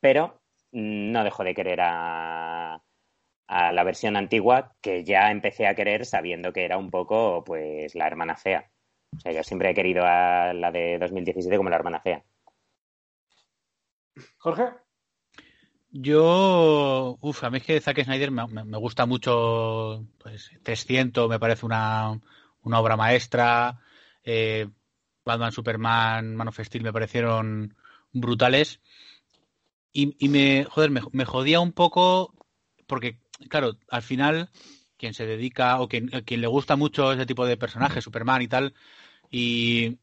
Pero 0.00 0.40
no 0.72 1.24
dejo 1.24 1.42
de 1.44 1.54
querer 1.54 1.80
a, 1.80 2.82
a 3.48 3.72
la 3.72 3.84
versión 3.84 4.16
antigua 4.16 4.74
que 4.80 5.04
ya 5.04 5.30
empecé 5.30 5.66
a 5.66 5.74
querer 5.74 6.04
sabiendo 6.04 6.52
que 6.52 6.64
era 6.64 6.78
un 6.78 6.90
poco 6.90 7.42
pues 7.44 7.94
la 7.94 8.06
hermana 8.06 8.36
fea. 8.36 8.70
O 9.16 9.20
sea, 9.20 9.32
yo 9.32 9.42
siempre 9.42 9.70
he 9.70 9.74
querido 9.74 10.04
a 10.04 10.52
la 10.52 10.70
de 10.70 10.98
2017 10.98 11.56
como 11.56 11.70
la 11.70 11.76
hermana 11.76 12.00
fea. 12.00 12.22
Jorge. 14.38 14.64
Yo, 15.90 17.16
uff, 17.20 17.44
a 17.44 17.50
mí 17.50 17.58
es 17.58 17.64
que 17.64 17.80
Zack 17.80 18.04
Snyder 18.04 18.30
me, 18.30 18.78
gusta 18.78 19.06
mucho, 19.06 20.04
pues 20.18 20.50
300 20.62 21.28
me 21.28 21.38
parece 21.38 21.64
una, 21.64 22.20
una 22.62 22.80
obra 22.80 22.96
maestra, 22.96 23.80
eh, 24.22 24.68
Batman, 25.24 25.52
Superman, 25.52 26.36
Man 26.36 26.48
of 26.48 26.60
Steel 26.60 26.84
me 26.84 26.92
parecieron 26.92 27.74
brutales 28.12 28.80
y, 29.92 30.14
y 30.18 30.28
me, 30.28 30.64
joder, 30.64 30.90
me, 30.90 31.24
jodía 31.24 31.60
un 31.60 31.72
poco 31.72 32.34
porque, 32.86 33.18
claro, 33.48 33.78
al 33.88 34.02
final 34.02 34.50
quien 34.98 35.14
se 35.14 35.26
dedica 35.26 35.80
o 35.80 35.88
quien, 35.88 36.08
quien 36.08 36.42
le 36.42 36.46
gusta 36.46 36.76
mucho 36.76 37.12
ese 37.12 37.26
tipo 37.26 37.46
de 37.46 37.56
personajes, 37.56 38.04
Superman 38.04 38.42
y 38.42 38.48
tal, 38.48 38.74
y 39.30 39.96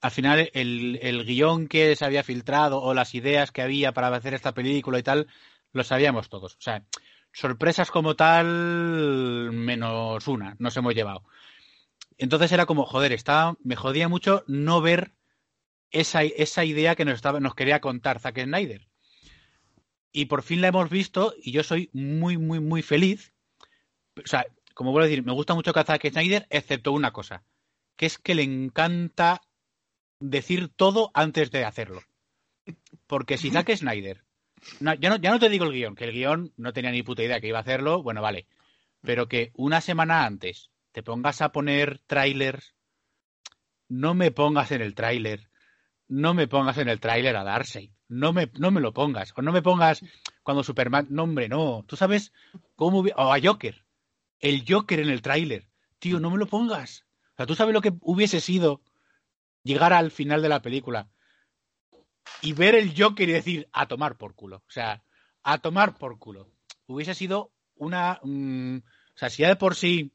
al 0.00 0.10
final 0.10 0.50
el, 0.54 0.98
el, 1.02 1.24
guion 1.24 1.68
que 1.68 1.94
se 1.96 2.04
había 2.04 2.22
filtrado 2.22 2.80
o 2.80 2.94
las 2.94 3.14
ideas 3.14 3.52
que 3.52 3.62
había 3.62 3.92
para 3.92 4.14
hacer 4.14 4.34
esta 4.34 4.52
película 4.52 4.98
y 4.98 5.02
tal, 5.02 5.26
lo 5.72 5.84
sabíamos 5.84 6.28
todos. 6.28 6.54
O 6.54 6.60
sea, 6.60 6.84
sorpresas 7.32 7.90
como 7.90 8.16
tal, 8.16 9.52
menos 9.52 10.26
una, 10.26 10.56
nos 10.58 10.76
hemos 10.76 10.94
llevado. 10.94 11.24
Entonces 12.18 12.52
era 12.52 12.66
como, 12.66 12.84
joder, 12.86 13.12
estaba, 13.12 13.56
me 13.62 13.76
jodía 13.76 14.08
mucho 14.08 14.44
no 14.46 14.80
ver 14.80 15.12
esa, 15.90 16.22
esa 16.22 16.64
idea 16.64 16.94
que 16.94 17.04
nos, 17.04 17.14
estaba, 17.14 17.40
nos 17.40 17.54
quería 17.54 17.80
contar 17.80 18.20
Zack 18.20 18.42
Snyder. 18.42 18.88
Y 20.12 20.26
por 20.26 20.42
fin 20.42 20.60
la 20.60 20.68
hemos 20.68 20.90
visto 20.90 21.34
y 21.40 21.52
yo 21.52 21.62
soy 21.62 21.88
muy, 21.92 22.36
muy, 22.36 22.60
muy 22.60 22.82
feliz. 22.82 23.32
O 24.16 24.26
sea, 24.26 24.44
como 24.74 24.90
vuelvo 24.92 25.04
a 25.04 25.08
decir, 25.08 25.24
me 25.24 25.32
gusta 25.32 25.54
mucho 25.54 25.72
Zack 25.72 26.10
Snyder, 26.10 26.46
excepto 26.50 26.92
una 26.92 27.12
cosa, 27.12 27.44
que 27.96 28.06
es 28.06 28.18
que 28.18 28.34
le 28.34 28.42
encanta 28.42 29.40
decir 30.20 30.68
todo 30.68 31.10
antes 31.14 31.50
de 31.50 31.64
hacerlo. 31.64 32.02
Porque 33.06 33.38
si 33.38 33.50
Zack 33.50 33.74
Snyder, 33.74 34.22
no, 34.78 34.94
ya, 34.94 35.08
no, 35.08 35.16
ya 35.16 35.30
no 35.30 35.40
te 35.40 35.48
digo 35.48 35.64
el 35.64 35.72
guion, 35.72 35.96
que 35.96 36.04
el 36.04 36.12
guion 36.12 36.52
no 36.56 36.72
tenía 36.72 36.92
ni 36.92 37.02
puta 37.02 37.24
idea 37.24 37.40
que 37.40 37.48
iba 37.48 37.58
a 37.58 37.62
hacerlo, 37.62 38.02
bueno, 38.02 38.22
vale, 38.22 38.46
pero 39.00 39.26
que 39.26 39.50
una 39.54 39.80
semana 39.80 40.24
antes 40.24 40.70
te 40.92 41.02
pongas 41.02 41.40
a 41.40 41.50
poner 41.50 42.00
trailers, 42.06 42.74
no 43.88 44.14
me 44.14 44.30
pongas 44.30 44.70
en 44.70 44.82
el 44.82 44.94
tráiler, 44.94 45.48
no 46.06 46.34
me 46.34 46.46
pongas 46.46 46.78
en 46.78 46.88
el 46.88 47.00
tráiler 47.00 47.36
a 47.36 47.44
Darkseid, 47.44 47.90
no 48.08 48.32
me, 48.32 48.50
no 48.58 48.70
me 48.70 48.80
lo 48.80 48.92
pongas, 48.92 49.32
o 49.36 49.42
no 49.42 49.52
me 49.52 49.62
pongas 49.62 50.04
cuando 50.42 50.62
Superman, 50.62 51.06
no 51.10 51.24
hombre, 51.24 51.48
no, 51.48 51.84
tú 51.86 51.96
sabes 51.96 52.32
cómo, 52.76 53.00
o 53.00 53.32
a 53.32 53.40
Joker, 53.42 53.84
el 54.38 54.64
Joker 54.68 55.00
en 55.00 55.08
el 55.08 55.22
tráiler, 55.22 55.68
tío, 55.98 56.20
no 56.20 56.30
me 56.30 56.38
lo 56.38 56.46
pongas, 56.46 57.06
o 57.32 57.36
sea, 57.36 57.46
tú 57.46 57.54
sabes 57.54 57.72
lo 57.72 57.80
que 57.80 57.94
hubiese 58.02 58.40
sido 58.40 58.82
llegar 59.62 59.92
al 59.92 60.10
final 60.10 60.42
de 60.42 60.48
la 60.48 60.62
película 60.62 61.08
y 62.42 62.52
ver 62.52 62.74
el 62.74 62.94
Joker 62.96 63.28
y 63.28 63.32
decir, 63.32 63.68
a 63.72 63.86
tomar 63.86 64.16
por 64.16 64.34
culo. 64.34 64.58
O 64.58 64.70
sea, 64.70 65.02
a 65.42 65.58
tomar 65.58 65.96
por 65.96 66.18
culo. 66.18 66.48
Hubiese 66.86 67.14
sido 67.14 67.52
una... 67.76 68.20
Mm, 68.22 68.78
o 68.78 69.18
sea, 69.18 69.30
si 69.30 69.42
ya 69.42 69.48
de 69.48 69.56
por 69.56 69.74
sí... 69.74 70.12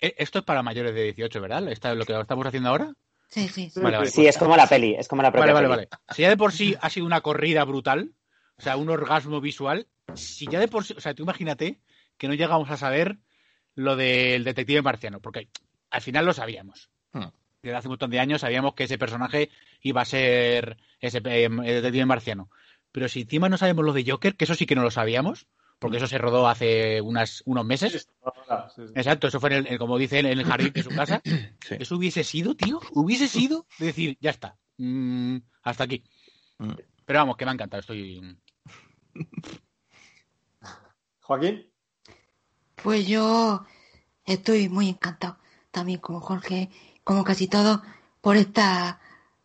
E, 0.00 0.14
esto 0.18 0.40
es 0.40 0.44
para 0.44 0.62
mayores 0.62 0.94
de 0.94 1.04
18, 1.04 1.40
¿verdad? 1.40 1.68
¿Esto 1.68 1.90
es 1.90 1.96
lo 1.96 2.04
que 2.04 2.18
estamos 2.18 2.46
haciendo 2.46 2.70
ahora? 2.70 2.92
Sí, 3.28 3.48
sí. 3.48 3.70
Sí, 3.70 3.80
vale, 3.80 3.98
vale, 3.98 4.10
sí 4.10 4.22
pues, 4.22 4.28
es 4.28 4.38
como 4.38 4.56
la 4.56 4.66
peli, 4.66 4.94
es 4.94 5.08
como 5.08 5.22
la 5.22 5.32
propia 5.32 5.52
Vale, 5.52 5.68
vale, 5.68 5.86
vale. 5.88 6.14
Si 6.14 6.22
ya 6.22 6.28
de 6.28 6.36
por 6.36 6.52
sí 6.52 6.76
ha 6.80 6.90
sido 6.90 7.06
una 7.06 7.20
corrida 7.20 7.64
brutal, 7.64 8.14
o 8.56 8.62
sea, 8.62 8.76
un 8.76 8.90
orgasmo 8.90 9.40
visual, 9.40 9.88
si 10.14 10.46
ya 10.46 10.60
de 10.60 10.68
por 10.68 10.84
sí... 10.84 10.94
O 10.96 11.00
sea, 11.00 11.14
tú 11.14 11.22
imagínate 11.22 11.80
que 12.18 12.28
no 12.28 12.34
llegamos 12.34 12.70
a 12.70 12.76
saber 12.76 13.18
lo 13.74 13.96
del 13.96 14.44
detective 14.44 14.82
marciano, 14.82 15.20
porque 15.20 15.48
al 15.90 16.02
final 16.02 16.26
lo 16.26 16.32
sabíamos. 16.32 16.90
Hmm 17.12 17.28
desde 17.64 17.78
hace 17.78 17.88
un 17.88 17.92
montón 17.92 18.10
de 18.10 18.20
años 18.20 18.42
sabíamos 18.42 18.74
que 18.74 18.84
ese 18.84 18.98
personaje 18.98 19.50
iba 19.80 20.02
a 20.02 20.04
ser 20.04 20.76
ese 21.00 21.18
eh, 21.24 21.48
detective 21.48 22.06
marciano. 22.06 22.50
Pero 22.92 23.08
si 23.08 23.22
encima 23.22 23.48
no 23.48 23.58
sabemos 23.58 23.84
lo 23.84 23.92
de 23.92 24.04
Joker, 24.08 24.36
que 24.36 24.44
eso 24.44 24.54
sí 24.54 24.66
que 24.66 24.74
no 24.74 24.82
lo 24.82 24.90
sabíamos, 24.90 25.46
porque 25.78 25.96
eso 25.96 26.06
se 26.06 26.18
rodó 26.18 26.46
hace 26.46 27.00
unas, 27.00 27.42
unos 27.46 27.64
meses. 27.64 28.08
Exacto, 28.94 29.26
eso 29.28 29.40
fue, 29.40 29.56
en 29.56 29.66
el, 29.66 29.78
como 29.78 29.98
dice, 29.98 30.20
en 30.20 30.26
el 30.26 30.44
jardín 30.44 30.72
de 30.72 30.82
su 30.82 30.90
casa. 30.90 31.20
Eso 31.70 31.96
hubiese 31.96 32.22
sido, 32.22 32.54
tío, 32.54 32.80
hubiese 32.92 33.26
sido 33.26 33.66
de 33.78 33.86
decir, 33.86 34.18
ya 34.20 34.30
está, 34.30 34.56
mm, 34.76 35.38
hasta 35.62 35.84
aquí. 35.84 36.04
Mm. 36.58 36.72
Pero 37.04 37.18
vamos, 37.18 37.36
que 37.36 37.44
me 37.44 37.50
ha 37.50 37.54
encantado, 37.54 37.80
estoy... 37.80 38.38
Joaquín. 41.20 41.70
Pues 42.76 43.06
yo 43.06 43.64
estoy 44.24 44.68
muy 44.68 44.88
encantado 44.90 45.38
también 45.70 46.00
como 46.00 46.20
Jorge 46.20 46.70
como 47.04 47.22
casi 47.22 47.46
todo, 47.46 47.82
por 48.20 48.36
esta 48.36 48.98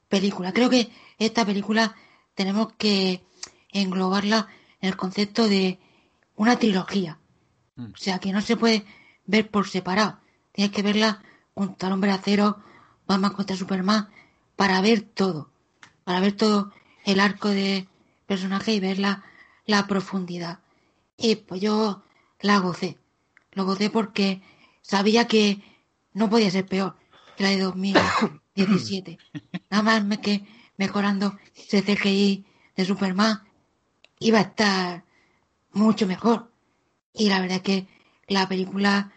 película. 0.08 0.54
Creo 0.54 0.70
que 0.70 0.89
esta 1.20 1.46
película 1.46 1.96
tenemos 2.34 2.74
que 2.78 3.22
englobarla 3.72 4.48
en 4.82 4.89
el 4.89 4.98
concepto 4.98 5.48
de 5.48 5.80
una 6.36 6.58
trilogía. 6.58 7.20
Mm. 7.75 7.92
O 7.94 7.98
sea, 7.98 8.20
que 8.20 8.32
no 8.32 8.42
se 8.42 8.58
puede 8.58 8.86
ver 9.25 9.50
por 9.50 9.68
separado. 9.68 10.20
Tienes 10.54 10.74
que 10.74 10.82
verla 10.82 11.22
junto 11.54 11.86
al 11.86 11.94
hombre 11.94 12.12
acero, 12.12 12.63
Batman 13.06 13.34
contra 13.34 13.58
Superman, 13.58 14.10
para 14.56 14.82
ver 14.82 15.01
todo. 15.01 15.50
Para 16.06 16.22
ver 16.22 16.32
todo 16.34 16.72
el 17.06 17.20
arco 17.20 17.50
de 17.50 17.88
personaje 18.25 18.74
y 18.74 18.80
ver 18.80 19.00
la, 19.00 19.24
la 19.66 19.86
profundidad. 19.88 20.60
Y 21.18 21.36
pues 21.36 21.60
yo 21.60 22.04
la 22.39 22.60
gocé. 22.60 22.98
Lo 23.51 23.66
gocé 23.66 23.89
porque 23.89 24.42
sabía 24.82 25.28
que 25.28 25.62
no 26.13 26.30
podía 26.30 26.50
ser 26.50 26.66
peor 26.66 26.99
la 27.39 27.50
de 27.50 27.60
2017. 27.60 29.17
Nada 29.69 29.84
más 29.84 30.03
me 30.03 30.22
que 30.22 30.46
mejorando 30.77 31.38
ese 31.55 31.81
CGI 31.81 32.46
de 32.75 32.86
Superman 32.86 33.43
iba 34.19 34.39
a 34.39 34.43
estar 34.43 35.05
mucho 35.72 36.08
mejor. 36.08 36.51
Y 37.13 37.29
la 37.29 37.39
verdad 37.41 37.58
es 37.58 37.63
que 37.63 37.88
la 38.27 38.48
película 38.48 39.12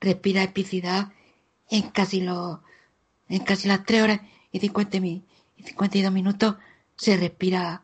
respira 0.00 0.42
epicidad 0.42 1.12
en 1.70 1.90
casi 1.90 2.20
los 2.20 2.58
en 3.28 3.44
casi 3.44 3.68
las 3.68 3.84
3 3.84 4.02
horas 4.02 4.20
y 4.52 4.60
50 4.60 4.96
y 4.96 5.22
52 5.56 6.12
minutos 6.12 6.56
se 6.96 7.16
respira 7.16 7.82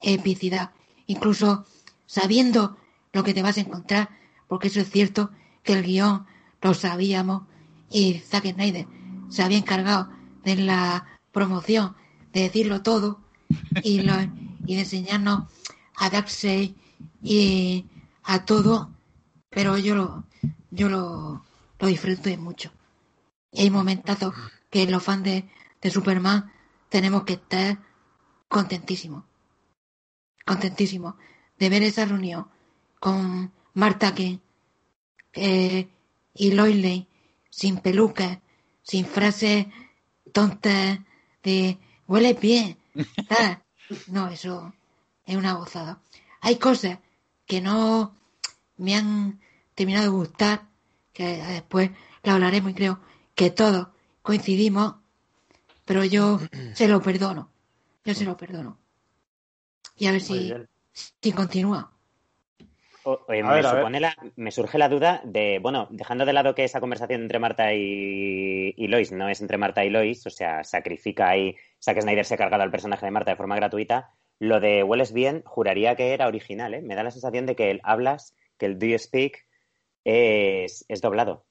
epicidad. 0.00 0.72
Incluso 1.06 1.64
sabiendo 2.06 2.76
lo 3.12 3.24
que 3.24 3.32
te 3.32 3.42
vas 3.42 3.56
a 3.56 3.62
encontrar, 3.62 4.10
porque 4.48 4.68
eso 4.68 4.80
es 4.80 4.90
cierto 4.90 5.30
que 5.62 5.72
el 5.72 5.82
guion 5.82 6.26
lo 6.60 6.74
sabíamos 6.74 7.44
y 7.90 8.18
Zack 8.18 8.52
Snyder 8.52 8.86
se 9.32 9.42
había 9.42 9.58
encargado 9.58 10.10
de 10.44 10.56
la 10.56 11.06
promoción, 11.32 11.96
de 12.34 12.42
decirlo 12.42 12.82
todo 12.82 13.20
y, 13.82 14.02
lo, 14.02 14.14
y 14.66 14.74
de 14.74 14.80
enseñarnos 14.80 15.44
a 15.96 16.10
Darkseid 16.10 16.72
y 17.22 17.86
a 18.24 18.44
todo, 18.44 18.90
pero 19.48 19.78
yo 19.78 19.94
lo, 19.94 20.24
yo 20.70 20.90
lo, 20.90 21.44
lo 21.78 21.86
disfruté 21.86 22.36
mucho. 22.36 22.72
Y 23.50 23.62
hay 23.62 23.70
momentazos 23.70 24.34
que 24.68 24.86
los 24.86 25.02
fans 25.02 25.24
de, 25.24 25.48
de 25.80 25.90
Superman 25.90 26.52
tenemos 26.90 27.24
que 27.24 27.34
estar 27.34 27.78
contentísimos, 28.48 29.24
contentísimos 30.44 31.14
de 31.58 31.70
ver 31.70 31.82
esa 31.82 32.04
reunión 32.04 32.48
con 33.00 33.50
Marta 33.72 34.14
que 34.14 34.40
eh, 35.32 35.88
y 36.34 36.52
Lois 36.52 37.06
sin 37.48 37.78
peluca, 37.78 38.42
sin 38.82 39.06
frases 39.06 39.66
tontas 40.32 40.98
de 41.42 41.78
huele 42.06 42.34
bien. 42.34 42.76
Ah, 43.30 43.62
no, 44.08 44.28
eso 44.28 44.74
es 45.24 45.36
una 45.36 45.54
gozada. 45.54 46.00
Hay 46.40 46.56
cosas 46.56 46.98
que 47.46 47.60
no 47.60 48.14
me 48.76 48.94
han 48.96 49.40
terminado 49.74 50.04
de 50.04 50.10
gustar, 50.10 50.68
que 51.12 51.38
después 51.38 51.90
la 52.22 52.34
hablaremos 52.34 52.72
y 52.72 52.74
creo 52.74 53.00
que 53.34 53.50
todos 53.50 53.88
coincidimos, 54.22 54.96
pero 55.84 56.04
yo 56.04 56.40
se 56.74 56.88
lo 56.88 57.00
perdono. 57.00 57.50
Yo 58.04 58.14
se 58.14 58.24
lo 58.24 58.36
perdono. 58.36 58.78
Y 59.96 60.06
a 60.06 60.12
ver 60.12 60.20
si, 60.20 60.52
si 61.20 61.32
continúa. 61.32 61.92
Oye, 63.04 63.42
me, 63.42 63.54
ver, 63.54 63.64
supone 63.64 64.00
la- 64.00 64.16
me 64.36 64.50
surge 64.50 64.78
la 64.78 64.88
duda 64.88 65.20
de, 65.24 65.58
bueno, 65.60 65.88
dejando 65.90 66.24
de 66.24 66.32
lado 66.32 66.54
que 66.54 66.64
esa 66.64 66.80
conversación 66.80 67.22
entre 67.22 67.38
Marta 67.38 67.74
y, 67.74 68.74
y 68.76 68.86
Lois 68.88 69.12
no 69.12 69.28
es 69.28 69.40
entre 69.40 69.58
Marta 69.58 69.84
y 69.84 69.90
Lois, 69.90 70.26
o 70.26 70.30
sea, 70.30 70.62
sacrifica 70.64 71.28
ahí, 71.28 71.56
Zack 71.82 72.00
Snyder 72.00 72.24
se 72.24 72.34
ha 72.34 72.38
cargado 72.38 72.62
al 72.62 72.70
personaje 72.70 73.04
de 73.06 73.10
Marta 73.12 73.30
de 73.32 73.36
forma 73.36 73.56
gratuita, 73.56 74.10
lo 74.38 74.60
de 74.60 74.82
hueles 74.82 75.12
bien, 75.12 75.42
juraría 75.44 75.96
que 75.96 76.12
era 76.14 76.26
original, 76.26 76.74
¿eh? 76.74 76.82
Me 76.82 76.94
da 76.94 77.02
la 77.02 77.10
sensación 77.10 77.46
de 77.46 77.56
que 77.56 77.70
el 77.70 77.80
hablas, 77.84 78.34
que 78.58 78.66
el 78.66 78.78
do 78.78 78.86
you 78.86 78.98
speak 78.98 79.46
es, 80.04 80.84
es 80.88 81.00
doblado. 81.00 81.44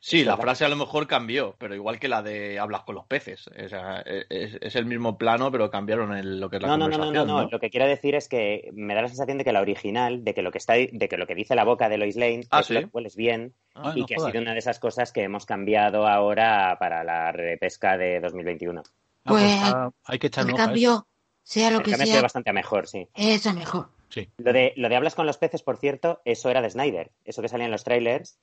Sí, 0.00 0.24
la 0.24 0.36
frase 0.36 0.64
a 0.64 0.68
lo 0.68 0.76
mejor 0.76 1.06
cambió, 1.06 1.56
pero 1.58 1.74
igual 1.74 1.98
que 1.98 2.08
la 2.08 2.22
de 2.22 2.58
hablas 2.58 2.82
con 2.82 2.94
los 2.94 3.06
peces. 3.06 3.48
O 3.48 3.68
sea, 3.68 4.00
es, 4.00 4.56
es 4.60 4.76
el 4.76 4.86
mismo 4.86 5.18
plano, 5.18 5.50
pero 5.50 5.70
cambiaron 5.70 6.14
el- 6.16 6.38
lo 6.40 6.48
que 6.50 6.56
es 6.56 6.62
la 6.62 6.68
No, 6.68 6.76
no, 6.76 6.84
no, 6.84 6.90
no, 6.90 6.96
conversación, 7.04 7.26
no, 7.28 7.42
no. 7.42 7.48
Lo 7.50 7.58
que 7.60 7.70
quiero 7.70 7.86
decir 7.86 8.14
es 8.14 8.28
que 8.28 8.70
me 8.72 8.94
da 8.94 9.02
la 9.02 9.08
sensación 9.08 9.38
de 9.38 9.44
que 9.44 9.52
la 9.52 9.60
original, 9.60 10.22
de 10.24 10.34
que 10.34 10.42
lo 10.42 10.52
que 10.52 10.58
está, 10.58 10.74
de 10.74 11.08
que 11.10 11.16
lo 11.16 11.26
que 11.26 11.34
dice 11.34 11.54
la 11.54 11.64
boca 11.64 11.88
de 11.88 11.98
Lois 11.98 12.16
Lane 12.16 12.42
Ah, 12.50 12.60
es 12.60 12.66
¿sí? 12.66 12.74
lo 12.74 12.80
que 12.82 12.86
hueles 12.92 13.16
bien 13.16 13.54
Ah, 13.74 13.92
y 13.94 14.00
no 14.00 14.06
que 14.06 14.14
ha 14.16 14.18
sido 14.18 14.40
una 14.42 14.52
de 14.52 14.58
esas 14.58 14.78
cosas 14.78 15.12
que 15.12 15.22
hemos 15.22 15.46
cambiado 15.46 16.06
ahora 16.06 16.76
para 16.78 17.02
la 17.04 17.32
repesca 17.32 17.96
de 17.96 18.20
2021. 18.20 18.82
Ah, 19.24 19.30
pues, 19.30 19.42
Pues, 19.42 19.72
ah, 19.74 19.90
hay 20.04 20.18
que 20.18 20.26
echar 20.28 20.44
El 20.44 20.50
eso. 20.50 20.56
cambio, 20.56 21.06
sea 21.42 21.70
lo 21.70 21.78
El 21.78 21.84
que 21.84 21.94
sido 21.94 22.06
sea, 22.06 22.22
bastante 22.22 22.50
a 22.50 22.52
mejor, 22.52 22.86
sí. 22.86 23.08
es 23.14 23.46
a 23.46 23.52
mejor. 23.52 23.88
Sí. 24.08 24.28
Lo 24.38 24.52
de, 24.52 24.72
lo 24.76 24.88
de 24.88 24.96
hablas 24.96 25.14
con 25.14 25.24
los 25.26 25.38
peces, 25.38 25.62
por 25.62 25.76
cierto, 25.76 26.20
eso 26.24 26.50
era 26.50 26.60
de 26.60 26.70
Snyder. 26.70 27.12
Eso 27.24 27.42
que 27.42 27.48
salía 27.48 27.66
en 27.66 27.70
los 27.70 27.84
trailers, 27.84 28.40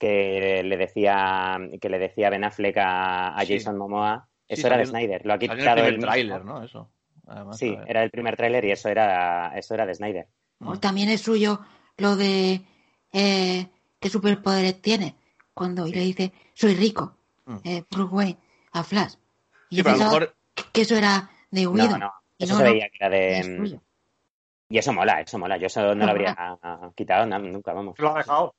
que 0.00 0.62
le 0.64 0.76
decía, 0.76 1.58
que 1.80 1.88
le 1.90 1.98
decía 2.00 2.30
Ben 2.30 2.42
Affleck 2.42 2.76
a, 2.78 3.36
a 3.36 3.44
Sí. 3.44 3.54
Jason 3.58 3.76
Momoa, 3.78 4.26
eso 4.48 4.62
Sí, 4.62 4.66
era 4.66 4.76
de 4.78 4.86
Snyder. 4.86 5.24
Lo 5.26 5.34
ha 5.34 5.38
quitado 5.38 5.58
el 5.60 5.78
el 5.78 5.84
primer 5.94 6.00
tráiler, 6.00 6.44
¿no? 6.44 6.64
Eso. 6.64 6.90
Además, 7.28 7.56
Sí, 7.58 7.76
era 7.86 8.02
el 8.02 8.10
primer 8.10 8.36
tráiler 8.36 8.64
y 8.64 8.72
eso 8.72 8.88
era, 8.88 9.52
eso 9.56 9.74
era 9.74 9.86
de 9.86 9.94
Snyder. 9.94 10.26
O 10.64 10.76
también 10.80 11.08
es 11.10 11.20
suyo 11.20 11.60
lo 11.98 12.16
de 12.16 12.62
eh, 13.12 13.66
qué 14.00 14.08
superpoderes 14.08 14.80
tiene. 14.82 15.14
Cuando 15.54 15.86
y 15.86 15.92
le 15.92 16.00
dice, 16.00 16.32
soy 16.54 16.74
rico, 16.74 17.16
Mm. 17.44 17.56
eh, 17.64 17.84
Bruce 17.90 18.14
Wayne, 18.14 18.38
a 18.72 18.82
Flash. 18.84 19.14
Y 19.68 19.76
Sí, 19.76 19.76
yo 19.76 19.84
pero 19.84 19.90
a 19.90 19.92
lo 19.92 19.98
pensaba 19.98 20.20
mejor 20.20 20.36
que 20.72 20.80
eso 20.82 20.96
era 20.96 21.30
de 21.50 21.66
huido. 21.66 21.88
No, 21.90 21.98
no, 21.98 22.12
Y 22.38 22.44
eso 22.44 22.54
no, 22.54 22.58
se 22.60 22.64
no, 22.64 22.70
veía 22.72 22.88
que 22.88 22.96
era 22.98 23.08
de... 23.10 23.42
suyo. 23.56 23.82
Y 24.68 24.78
eso 24.78 24.92
mola, 24.92 25.20
eso 25.20 25.38
mola. 25.38 25.56
Yo 25.56 25.66
eso 25.66 25.80
no 25.82 25.88
lo 25.94 26.04
No, 26.06 26.10
habría 26.10 26.36
quitado 26.94 27.26
nunca, 27.26 27.72
vamos. 27.72 27.98
Lo 27.98 28.14
ha 28.14 28.18
dejado. 28.18 28.54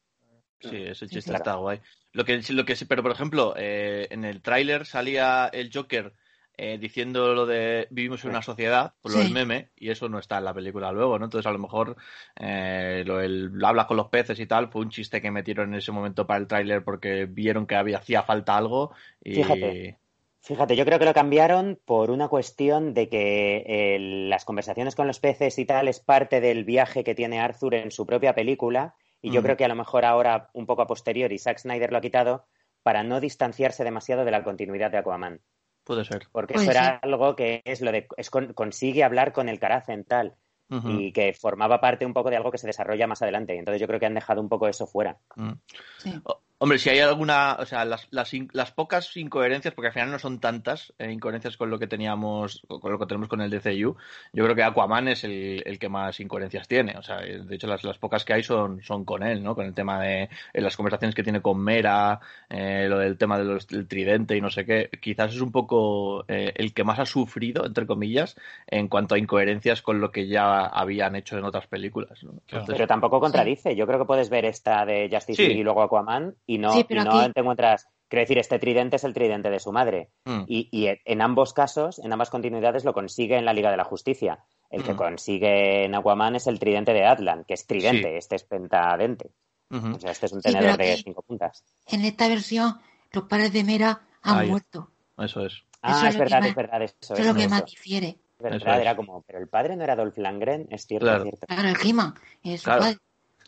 Sí, 0.62 0.78
ese 0.78 1.08
chiste 1.08 1.34
está 1.34 1.56
guay. 1.56 1.80
Lo 2.14 2.26
que, 2.26 2.42
lo 2.50 2.66
que 2.66 2.76
sí, 2.76 2.86
pero 2.86 3.02
por 3.04 3.12
ejemplo, 3.12 3.54
eh, 3.58 4.08
en 4.12 4.26
el 4.26 4.42
tráiler 4.42 4.86
salía 4.86 5.50
el 5.52 5.72
Joker 5.74 6.14
eh, 6.58 6.78
diciendo 6.78 7.34
lo 7.34 7.46
de 7.46 7.88
vivimos 7.90 8.24
en 8.24 8.32
una 8.32 8.42
sociedad, 8.42 8.94
por 9.02 9.12
lo 9.14 9.18
Sí. 9.18 9.24
del 9.24 9.34
meme, 9.34 9.70
y 9.76 9.90
eso 9.90 10.10
no 10.10 10.20
está 10.20 10.38
en 10.38 10.44
la 10.46 10.54
película 10.54 10.92
luego, 10.92 11.18
¿no? 11.18 11.26
Entonces 11.26 11.48
a 11.48 11.52
lo 11.52 11.58
mejor 11.58 11.96
eh, 12.40 13.04
lo 13.06 13.18
del 13.18 13.52
hablas 13.64 13.88
con 13.88 13.98
los 13.98 14.10
peces 14.10 14.40
y 14.40 14.46
tal 14.46 14.70
fue 14.70 14.84
un 14.84 14.90
chiste 14.90 15.22
que 15.22 15.32
metieron 15.32 15.70
en 15.70 15.80
ese 15.80 15.92
momento 15.92 16.28
para 16.28 16.40
el 16.40 16.48
tráiler 16.48 16.84
porque 16.84 17.26
vieron 17.26 17.66
que 17.66 17.76
había 17.76 17.98
hacía 17.98 18.22
falta 18.24 18.58
algo 18.58 18.94
y 19.24 19.36
Fíjate. 19.36 19.98
Fíjate, 20.44 20.76
yo 20.76 20.86
creo 20.86 20.98
que 20.98 21.06
lo 21.06 21.14
cambiaron 21.14 21.80
por 21.86 22.10
una 22.10 22.28
cuestión 22.28 22.96
de 22.96 23.10
que 23.10 23.64
eh, 23.66 23.98
las 24.00 24.44
conversaciones 24.44 24.96
con 24.96 25.06
los 25.06 25.20
peces 25.20 25.58
y 25.60 25.66
tal 25.66 25.88
es 25.88 26.00
parte 26.00 26.42
del 26.42 26.64
viaje 26.64 27.04
que 27.04 27.14
tiene 27.14 27.40
Arthur 27.40 27.76
en 27.76 27.92
su 27.92 28.08
propia 28.08 28.34
película 28.34 28.96
y 29.22 29.32
yo 29.32 29.42
Mm. 29.42 29.44
creo 29.44 29.58
que 29.58 29.66
a 29.66 29.68
lo 29.68 29.76
mejor 29.76 30.06
ahora, 30.06 30.50
un 30.54 30.66
poco 30.66 30.82
a 30.82 30.88
posteriori, 30.88 31.38
Zack 31.38 31.60
Snyder 31.60 31.92
lo 31.92 31.98
ha 31.98 32.02
quitado 32.02 32.46
para 32.84 33.04
no 33.04 33.20
distanciarse 33.20 33.84
demasiado 33.84 34.26
de 34.26 34.32
la 34.32 34.44
continuidad 34.44 34.92
de 34.92 34.98
Aquaman. 34.98 35.42
puede 35.84 36.06
ser. 36.06 36.28
Porque 36.32 36.54
Puede 36.54 36.66
eso 36.68 36.72
era 36.78 37.00
algo 37.02 37.36
que 37.36 37.62
es 37.66 37.82
lo 37.82 37.92
de 37.92 38.08
es 38.16 38.30
con- 38.30 38.54
consigue 38.54 39.04
hablar 39.04 39.34
con 39.34 39.50
el 39.50 39.60
Karacen 39.60 40.04
tal 40.06 40.36
Ujú. 40.70 40.90
y 40.90 41.12
que 41.12 41.34
formaba 41.34 41.82
parte 41.82 42.06
un 42.06 42.14
poco 42.14 42.30
de 42.30 42.36
algo 42.38 42.52
que 42.52 42.60
se 42.60 42.68
desarrolla 42.68 43.08
más 43.08 43.22
adelante. 43.24 43.58
Entonces 43.58 43.82
yo 43.82 43.88
creo 43.88 44.00
que 44.00 44.06
han 44.06 44.14
dejado 44.14 44.42
un 44.42 44.48
poco 44.48 44.68
eso 44.68 44.86
fuera. 44.86 45.18
Mm. 45.36 45.52
Sí. 45.98 46.22
Hombre, 46.64 46.78
si 46.78 46.92
hay 46.92 47.00
alguna, 47.00 47.58
o 47.60 47.66
sea, 47.66 47.86
las, 47.86 48.08
las, 48.12 48.32
in- 48.36 48.48
las 48.54 48.72
pocas 48.72 49.18
incoherencias, 49.18 49.74
porque 49.74 49.88
al 49.88 49.94
final 49.94 50.12
no 50.12 50.20
son 50.20 50.40
tantas 50.40 50.94
eh, 51.00 51.12
incoherencias 51.12 51.58
con 51.58 51.72
lo 51.72 51.80
que 51.80 51.88
teníamos, 51.88 52.62
con 52.68 52.92
lo 52.92 53.00
que 53.00 53.08
tenemos 53.08 53.28
con 53.30 53.42
el 53.42 53.50
DCU, 53.50 53.96
yo 54.32 54.44
creo 54.44 54.56
que 54.56 54.62
Aquaman 54.62 55.08
es 55.08 55.24
el, 55.24 55.64
el 55.66 55.80
que 55.80 55.90
más 55.90 56.20
incoherencias 56.20 56.68
tiene. 56.68 56.96
O 57.00 57.02
sea, 57.02 57.26
eh, 57.26 57.40
de 57.40 57.56
hecho, 57.56 57.66
las, 57.66 57.84
las 57.84 57.98
pocas 57.98 58.24
que 58.24 58.34
hay 58.34 58.44
son, 58.44 58.80
son 58.84 59.06
con 59.06 59.24
él, 59.24 59.42
¿no? 59.42 59.56
Con 59.56 59.66
el 59.66 59.74
tema 59.74 60.00
de 60.04 60.30
eh, 60.54 60.62
las 60.62 60.78
conversaciones 60.78 61.16
que 61.16 61.24
tiene 61.24 61.42
con 61.42 61.60
Mera, 61.60 62.20
eh, 62.48 62.86
lo 62.88 63.00
del 63.00 63.18
tema 63.18 63.40
de 63.40 63.46
los- 63.46 63.68
del 63.68 63.88
tridente 63.88 64.38
y 64.38 64.42
no 64.42 64.52
sé 64.52 64.64
qué. 64.64 64.88
Quizás 65.02 65.34
es 65.34 65.42
un 65.42 65.52
poco 65.52 66.26
eh, 66.28 66.54
el 66.56 66.76
que 66.76 66.84
más 66.84 67.00
ha 67.00 67.08
sufrido, 67.08 67.66
entre 67.66 67.88
comillas, 67.88 68.38
en 68.68 68.88
cuanto 68.88 69.16
a 69.16 69.18
incoherencias 69.18 69.82
con 69.82 70.00
lo 70.00 70.12
que 70.12 70.28
ya 70.28 70.60
habían 70.68 71.16
hecho 71.16 71.40
en 71.40 71.44
otras 71.46 71.66
películas. 71.66 72.24
¿no? 72.24 72.34
Claro. 72.34 72.42
Entonces, 72.50 72.76
Pero 72.76 72.88
tampoco 72.88 73.20
contradice. 73.20 73.76
Yo 73.76 73.88
creo 73.88 73.98
que 73.98 74.06
puedes 74.06 74.30
ver 74.30 74.46
esta 74.46 74.86
de 74.86 75.10
Justice 75.12 75.42
Sí. 75.42 75.48
League 75.48 75.62
y 75.62 75.64
luego 75.64 75.82
Aquaman 75.82 76.36
y 76.56 76.58
no, 76.58 76.74
Sí, 76.74 76.84
pero 76.88 77.02
y 77.02 77.06
no 77.06 77.20
aquí- 77.20 77.32
te 77.34 77.40
encuentras. 77.40 77.88
Quiero 78.08 78.22
decir, 78.24 78.38
este 78.40 78.60
tridente 78.60 78.98
es 78.98 79.04
el 79.06 79.14
tridente 79.14 79.50
de 79.50 79.60
su 79.60 79.72
madre. 79.72 80.10
mm, 80.26 80.44
Y, 80.48 80.68
y 80.72 80.90
en 81.06 81.22
ambos 81.22 81.54
casos, 81.54 82.00
en 82.00 82.12
ambas 82.12 82.30
continuidades, 82.30 82.84
lo 82.84 82.94
consigue 82.94 83.38
en 83.38 83.46
la 83.46 83.54
Liga 83.54 83.72
de 83.72 83.78
la 83.78 83.86
Justicia. 83.86 84.40
El 84.70 84.84
que 84.84 84.94
Mm. 84.94 84.98
consigue 84.98 85.86
en 85.86 85.96
Aquaman 85.96 86.36
es 86.36 86.48
el 86.48 86.60
tridente 86.60 86.94
de 86.94 87.06
Atlan, 87.06 87.46
que 87.46 87.54
es 87.54 87.66
tridente, 87.66 88.10
Sí. 88.10 88.18
este 88.18 88.36
es 88.36 88.44
pentadente. 88.44 89.32
O 89.70 89.98
sea, 90.00 90.12
este 90.12 90.26
es 90.26 90.34
un 90.34 90.42
Sí, 90.42 90.52
tenedor 90.52 90.76
de 90.78 90.98
cinco 90.98 91.22
puntas. 91.22 91.64
En 91.88 92.04
esta 92.04 92.28
versión, 92.28 92.78
los 93.14 93.24
padres 93.24 93.54
de 93.54 93.64
Mera 93.64 94.02
han 94.22 94.40
Ahí. 94.40 94.50
muerto. 94.50 94.90
Eso 95.18 95.46
es. 95.46 95.64
Ah, 95.82 95.92
Eso 96.00 96.08
es 96.08 96.18
verdad, 96.18 96.40
más- 96.42 96.50
es 96.50 96.56
verdad, 96.56 96.82
eso 96.84 96.96
Eso 97.02 97.14
es 97.16 97.26
lo 97.26 97.34
que 97.34 97.42
eso. 97.42 97.50
más 97.50 97.66
difiere. 97.66 98.08
Es 98.10 98.44
verdad, 98.44 98.58
Eso 98.58 98.70
es. 98.72 98.82
era 98.82 98.96
como, 98.98 99.22
pero 99.22 99.40
el 99.40 99.48
padre 99.48 99.76
no 99.78 99.84
era 99.86 99.96
Dolph 99.96 100.18
Lundgren, 100.18 100.68
es 100.70 100.86
cierto, 100.86 101.06
Claro. 101.06 101.24
es 101.24 101.30
cierto. 101.30 101.48
Claro, 101.48 101.68
el 101.70 101.76
He-Man 101.82 102.14
es 102.44 102.62
su 102.62 102.70
padre. 102.70 102.98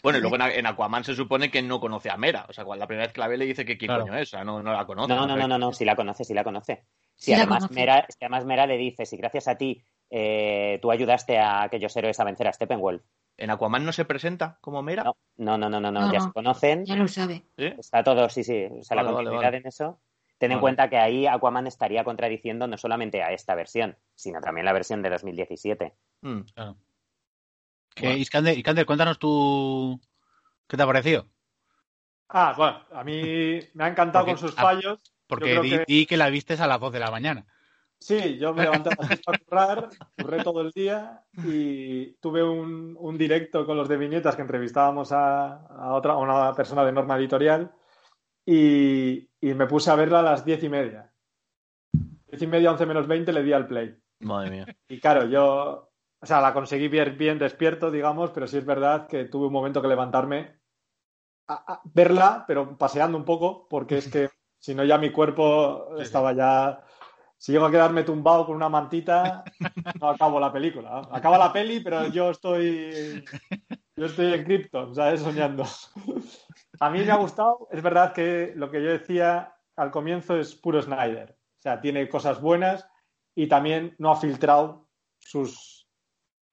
Bueno, 0.04 0.18
y 0.20 0.22
luego 0.22 0.36
en, 0.36 0.66
Aquaman 0.66 1.06
se 1.06 1.16
supone 1.16 1.50
que 1.50 1.62
no 1.62 1.80
conoce 1.80 2.10
a 2.10 2.18
Mera. 2.18 2.46
O 2.50 2.54
sea, 2.54 2.66
cuando 2.66 2.82
la 2.84 2.88
primera 2.88 3.08
vez 3.08 3.14
que 3.14 3.22
la 3.22 3.30
ve 3.30 3.38
le 3.38 3.46
dice 3.46 3.64
que 3.64 3.78
quién 3.78 3.88
Claro. 3.88 4.04
coño 4.04 4.18
es. 4.18 4.28
O 4.28 4.32
sea, 4.32 4.44
no, 4.44 4.62
no 4.62 4.74
la 4.74 4.86
conoce. 4.86 5.08
No, 5.08 5.26
no, 5.26 5.38
no, 5.38 5.48
no, 5.48 5.58
no, 5.58 5.72
sí 5.72 5.86
la 5.86 5.96
conoce, 5.96 6.26
sí 6.26 6.34
la 6.34 6.44
conoce. 6.44 6.84
Sí, 7.16 7.32
la 7.32 7.38
además, 7.38 7.60
conoce. 7.60 7.74
Mera, 7.74 8.08
además 8.20 8.68
le 8.68 8.78
dice, 8.78 9.06
si 9.06 9.16
gracias 9.16 9.48
a 9.48 9.56
ti 9.58 9.82
eh, 10.10 10.78
tú 10.82 10.92
ayudaste 10.92 11.40
a 11.40 11.64
aquellos 11.64 11.96
héroes 11.96 12.20
a 12.20 12.26
vencer 12.26 12.48
a 12.48 12.54
Steppenwolf. 12.54 13.02
¿En 13.38 13.50
Aquaman 13.50 13.86
no 13.86 13.94
se 13.94 14.06
presenta 14.06 14.58
como 14.62 14.84
Mera? 14.84 15.04
No, 15.38 15.58
no, 15.58 15.70
no, 15.70 15.80
no, 15.80 15.90
no, 15.90 16.12
ya 16.12 16.20
no. 16.20 16.26
se 16.26 16.32
conocen, 16.34 16.86
Ya 16.86 16.96
lo 16.96 17.08
sabe. 17.08 17.46
Está 17.58 18.04
todo, 18.04 18.30
sí, 18.30 18.44
sí, 18.44 18.66
o 18.66 18.84
sea, 18.84 18.96
la 18.96 19.04
Vale, 19.04 19.16
continuidad 19.16 19.48
vale. 19.48 19.58
en 19.58 19.68
eso. 19.68 20.00
Ten 20.38 20.52
en 20.52 20.60
cuenta 20.60 20.90
que 20.90 20.98
ahí 20.98 21.26
Aquaman 21.26 21.68
estaría 21.68 22.04
contradiciendo 22.04 22.68
no 22.68 22.78
solamente 22.78 23.24
a 23.24 23.32
esta 23.32 23.56
versión, 23.56 23.98
sino 24.14 24.42
también 24.42 24.66
la 24.66 24.74
versión 24.74 25.02
de 25.02 25.10
2017. 25.10 25.94
Mm. 26.22 26.42
Claro. 26.54 26.76
Que, 27.96 28.18
Iskander, 28.18 28.58
Iskander, 28.58 28.86
cuéntanos 28.86 29.20
tú 29.20 30.00
qué 30.68 30.78
te 30.78 30.84
ha 30.84 30.88
parecido. 30.88 31.28
Ah, 32.30 32.54
bueno, 32.58 32.82
a 32.92 33.04
mí 33.04 33.60
me 33.74 33.84
ha 33.84 33.88
encantado 33.88 34.26
Porque- 34.26 34.42
con 34.42 34.50
sus 34.50 34.56
fallos. 34.60 35.00
Porque 35.28 35.60
di, 35.62 35.70
que- 35.70 35.86
di 35.88 36.06
que 36.06 36.18
la 36.18 36.30
vistes 36.30 36.60
a 36.62 36.68
las 36.68 36.80
2 36.80 36.92
de 36.94 37.00
la 37.00 37.12
mañana. 37.12 37.46
Sí, 38.00 38.38
yo 38.38 38.54
me 38.54 38.64
levanté 38.64 38.90
a 38.90 39.38
currar, 39.48 39.90
curré 40.22 40.44
todo 40.44 40.62
el 40.62 40.72
día 40.72 41.24
y 41.46 42.14
tuve 42.16 42.44
un, 42.44 42.98
un 43.00 43.18
directo 43.18 43.66
con 43.66 43.78
los 43.78 43.88
de 43.88 43.96
viñetas 43.96 44.36
que 44.36 44.42
entrevistábamos 44.42 45.14
a, 45.14 45.66
a 45.68 45.94
otra, 45.94 46.14
a 46.14 46.18
una 46.18 46.54
persona 46.54 46.84
de 46.84 46.92
norma 46.92 47.16
editorial 47.18 47.72
y, 48.46 49.30
y 49.40 49.54
me 49.54 49.68
puse 49.68 49.90
a 49.90 49.96
verla 49.96 50.20
a 50.20 50.24
las 50.24 50.44
diez 50.44 50.62
y 50.64 50.70
media. 50.70 51.14
Diez 52.28 52.42
y 52.42 52.48
media, 52.48 52.72
once 52.72 52.86
menos 52.86 53.08
veinte 53.08 53.32
le 53.32 53.42
di 53.42 53.54
al 53.54 53.68
play. 53.68 53.96
Madre 54.20 54.50
mía. 54.52 54.66
Y 54.90 55.00
claro, 55.00 55.26
yo, 55.28 55.93
o 56.24 56.26
sea, 56.26 56.40
la 56.40 56.54
conseguí 56.54 56.88
bien, 56.88 57.18
bien 57.18 57.38
despierto, 57.38 57.92
digamos, 57.92 58.32
pero 58.32 58.48
sí 58.48 58.58
es 58.58 58.66
verdad 58.66 59.08
que 59.08 59.26
tuve 59.26 59.48
un 59.48 59.54
momento 59.54 59.82
que 59.82 59.90
levantarme 59.90 60.58
a, 61.48 61.74
a 61.74 61.82
verla, 61.84 62.46
pero 62.48 62.78
paseando 62.78 63.18
un 63.18 63.26
poco, 63.26 63.68
porque 63.68 63.98
es 63.98 64.10
que 64.10 64.30
si 64.58 64.74
no 64.74 64.86
ya 64.86 64.98
mi 64.98 65.12
cuerpo 65.12 65.98
estaba 66.00 66.32
ya... 66.32 66.82
Si 67.38 67.52
llego 67.52 67.66
a 67.66 67.72
quedarme 67.72 68.04
tumbado 68.04 68.46
con 68.46 68.56
una 68.56 68.70
mantita, 68.70 69.44
no 70.00 70.10
acabo 70.12 70.40
la 70.40 70.54
película. 70.54 71.10
Acaba 71.12 71.38
la 71.38 71.52
peli, 71.52 71.82
pero 71.82 72.08
yo 72.08 72.30
estoy... 72.30 73.26
Yo 73.98 74.06
estoy 74.06 74.34
en 74.34 74.46
Krypton, 74.46 74.96
¿sabes? 74.96 75.20
Soñando. 75.20 75.66
A 76.80 76.90
mí 76.90 77.04
me 77.04 77.12
ha 77.12 77.18
gustado. 77.18 77.68
Es 77.70 77.84
verdad 77.84 78.14
que 78.14 78.54
lo 78.56 78.72
que 78.72 78.82
yo 78.82 78.90
decía 78.90 79.54
al 79.76 79.92
comienzo 79.92 80.38
es 80.38 80.56
puro 80.56 80.82
Snyder. 80.82 81.32
O 81.32 81.62
sea, 81.62 81.82
tiene 81.82 82.08
cosas 82.08 82.40
buenas 82.40 82.88
y 83.36 83.48
también 83.48 83.94
no 84.00 84.10
ha 84.10 84.16
filtrado 84.16 84.88
sus, 85.20 85.73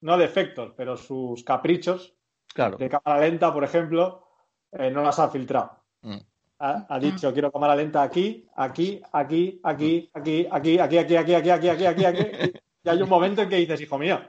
no 0.01 0.17
defectos, 0.17 0.73
pero 0.75 0.97
sus 0.97 1.43
caprichos 1.43 2.13
Claro. 2.53 2.77
de 2.77 2.89
cámara 2.89 3.21
lenta, 3.21 3.53
por 3.53 3.63
ejemplo, 3.63 4.27
eh, 4.73 4.91
no 4.91 5.01
las 5.01 5.19
ha 5.19 5.29
filtrado. 5.29 5.71
Mm. 6.01 6.17
Ha, 6.59 6.85
ha 6.89 6.99
dicho 6.99 7.31
quiero 7.33 7.51
cámara 7.51 7.75
lenta 7.75 8.03
aquí, 8.03 8.45
aquí, 8.55 9.01
aquí, 9.13 9.59
aquí, 9.63 10.09
aquí, 10.13 10.47
aquí, 10.51 10.77
aquí, 10.77 10.97
aquí, 10.97 11.15
aquí, 11.15 11.33
aquí, 11.33 11.49
aquí, 11.49 11.69
aquí, 11.69 11.85
aquí, 11.85 12.05
aquí. 12.05 12.51
Y 12.83 12.89
hay 12.89 13.01
un 13.01 13.09
momento 13.09 13.43
en 13.43 13.49
que 13.49 13.57
dices, 13.57 13.79
hijo 13.81 13.97
mío, 13.97 14.19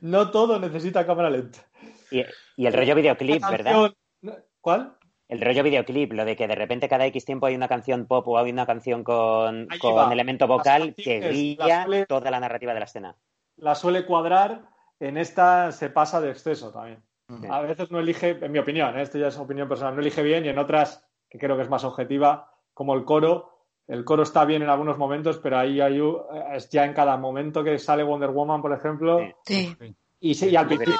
no 0.00 0.30
todo 0.30 0.58
necesita 0.58 1.06
cámara 1.06 1.30
lenta. 1.30 1.58
Y, 2.10 2.22
y 2.56 2.66
el 2.66 2.72
rollo 2.72 2.94
videoclip, 2.94 3.42
¿verdad? 3.48 3.92
¿Cuál? 4.60 4.96
El 5.28 5.40
rollo 5.40 5.62
videoclip, 5.62 6.12
lo 6.12 6.24
de 6.24 6.36
que 6.36 6.46
de 6.48 6.54
repente 6.54 6.88
cada 6.88 7.06
X 7.06 7.24
tiempo 7.24 7.46
hay 7.46 7.54
una 7.54 7.68
canción 7.68 8.06
pop 8.06 8.26
o 8.28 8.38
hay 8.38 8.50
una 8.50 8.64
canción 8.64 9.04
con, 9.04 9.68
con 9.80 10.12
elemento 10.12 10.46
vocal 10.46 10.94
que 10.94 11.30
guía 11.30 11.86
toda 12.08 12.30
la 12.30 12.40
narrativa 12.40 12.72
de 12.74 12.80
la 12.80 12.86
escena. 12.86 13.16
La 13.56 13.74
suele 13.74 14.04
cuadrar, 14.06 14.66
en 15.00 15.16
esta 15.16 15.72
se 15.72 15.90
pasa 15.90 16.20
de 16.20 16.30
exceso 16.30 16.72
también. 16.72 17.02
Sí. 17.40 17.46
A 17.50 17.60
veces 17.60 17.90
no 17.90 17.98
elige, 17.98 18.30
en 18.40 18.52
mi 18.52 18.58
opinión, 18.58 18.96
¿eh? 18.98 19.02
esto 19.02 19.18
ya 19.18 19.28
es 19.28 19.38
opinión 19.38 19.68
personal, 19.68 19.94
no 19.94 20.00
elige 20.00 20.22
bien 20.22 20.44
y 20.44 20.48
en 20.48 20.58
otras, 20.58 21.04
que 21.28 21.38
creo 21.38 21.56
que 21.56 21.62
es 21.62 21.68
más 21.70 21.82
objetiva, 21.84 22.52
como 22.72 22.94
el 22.94 23.04
coro, 23.04 23.50
el 23.88 24.04
coro 24.04 24.22
está 24.22 24.44
bien 24.44 24.62
en 24.62 24.68
algunos 24.68 24.96
momentos, 24.98 25.38
pero 25.38 25.58
ahí 25.58 25.80
hay, 25.80 26.00
es 26.52 26.68
ya 26.70 26.84
en 26.84 26.92
cada 26.94 27.16
momento 27.16 27.64
que 27.64 27.78
sale 27.78 28.02
Wonder 28.04 28.30
Woman, 28.30 28.62
por 28.62 28.72
ejemplo, 28.72 29.18
Sí. 29.44 29.74
Sí. 29.78 29.96
y, 30.20 30.34
se- 30.34 30.50
y 30.50 30.56
al 30.56 30.66
principio 30.66 30.94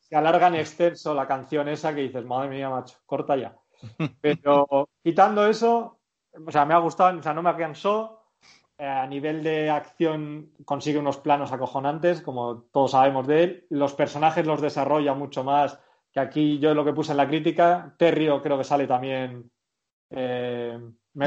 se 0.00 0.16
alarga 0.16 0.48
en 0.48 0.54
exceso 0.56 1.14
la 1.14 1.26
canción 1.26 1.68
esa 1.68 1.94
que 1.94 2.00
dices, 2.02 2.24
madre 2.24 2.48
mía, 2.48 2.70
macho, 2.70 2.96
corta 3.06 3.36
ya. 3.36 3.56
Pero 4.20 4.88
quitando 5.02 5.46
eso, 5.46 5.98
o 6.46 6.50
sea, 6.50 6.64
me 6.64 6.74
ha 6.74 6.78
gustado, 6.78 7.16
o 7.18 7.22
sea, 7.22 7.34
no 7.34 7.42
me 7.42 7.54
cansó. 7.56 8.17
Eh, 8.78 8.86
a 8.86 9.06
nivel 9.06 9.42
de 9.42 9.70
acción 9.70 10.52
consigue 10.64 10.98
unos 11.00 11.16
planos 11.18 11.50
acojonantes, 11.52 12.22
como 12.22 12.62
todos 12.72 12.92
sabemos 12.92 13.26
de 13.26 13.42
él. 13.42 13.66
Los 13.70 13.94
personajes 13.94 14.46
los 14.46 14.60
desarrolla 14.62 15.14
mucho 15.14 15.42
más 15.42 15.80
que 16.12 16.20
aquí 16.20 16.58
yo 16.60 16.72
lo 16.74 16.84
que 16.84 16.92
puse 16.92 17.10
en 17.10 17.16
la 17.18 17.26
crítica. 17.28 17.94
Terrio 17.98 18.40
creo 18.40 18.56
que 18.58 18.64
sale 18.64 18.86
también. 18.86 19.50
eh, 20.10 20.78
me- 21.12 21.26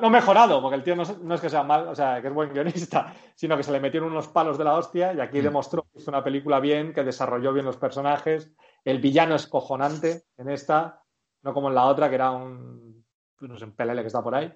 no 0.00 0.08
mejorado, 0.08 0.62
porque 0.62 0.76
el 0.76 0.82
tío 0.82 0.96
no, 0.96 1.02
es- 1.02 1.18
no 1.18 1.34
es 1.34 1.40
que 1.42 1.50
sea 1.50 1.62
mal, 1.62 1.86
o 1.88 1.94
sea, 1.94 2.22
que 2.22 2.28
es 2.28 2.32
buen 2.34 2.50
guionista, 2.50 3.12
sino 3.34 3.58
que 3.58 3.62
se 3.62 3.72
le 3.72 3.78
metieron 3.80 4.10
unos 4.10 4.28
palos 4.28 4.56
de 4.56 4.64
la 4.64 4.74
hostia 4.74 5.12
y 5.12 5.20
aquí 5.20 5.40
Mm. 5.40 5.42
demostró 5.44 5.82
que 5.82 5.98
hizo 5.98 6.10
una 6.10 6.24
película 6.24 6.60
bien, 6.60 6.94
que 6.94 7.04
desarrolló 7.04 7.52
bien 7.52 7.66
los 7.66 7.76
personajes. 7.76 8.50
El 8.86 9.00
villano 9.00 9.34
es 9.34 9.46
cojonante 9.46 10.22
en 10.38 10.48
esta, 10.48 11.02
no 11.42 11.52
como 11.52 11.68
en 11.68 11.74
la 11.74 11.84
otra, 11.86 12.08
que 12.08 12.14
era 12.14 12.30
un, 12.30 13.04
no 13.40 13.56
sé, 13.58 13.64
un 13.66 13.72
pelele 13.72 14.00
que 14.00 14.06
está 14.06 14.22
por 14.22 14.34
ahí. 14.34 14.50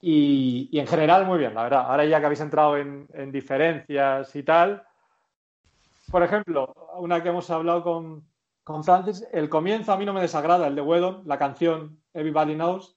Y, 0.00 0.68
y 0.70 0.78
en 0.78 0.86
general, 0.86 1.26
muy 1.26 1.38
bien, 1.38 1.54
la 1.54 1.64
verdad. 1.64 1.86
Ahora 1.88 2.04
ya 2.04 2.20
que 2.20 2.26
habéis 2.26 2.40
entrado 2.40 2.76
en, 2.76 3.08
en 3.14 3.32
diferencias 3.32 4.34
y 4.36 4.42
tal, 4.42 4.82
por 6.10 6.22
ejemplo, 6.22 6.72
una 6.98 7.22
que 7.22 7.30
hemos 7.30 7.50
hablado 7.50 7.82
con, 7.82 8.24
con 8.62 8.84
Francis, 8.84 9.26
el 9.32 9.48
comienzo 9.48 9.92
a 9.92 9.96
mí 9.96 10.04
no 10.04 10.12
me 10.12 10.20
desagrada, 10.20 10.66
el 10.66 10.74
de 10.76 10.82
Whedon, 10.82 11.22
la 11.24 11.38
canción 11.38 12.00
Everybody 12.14 12.54
Knows, 12.54 12.96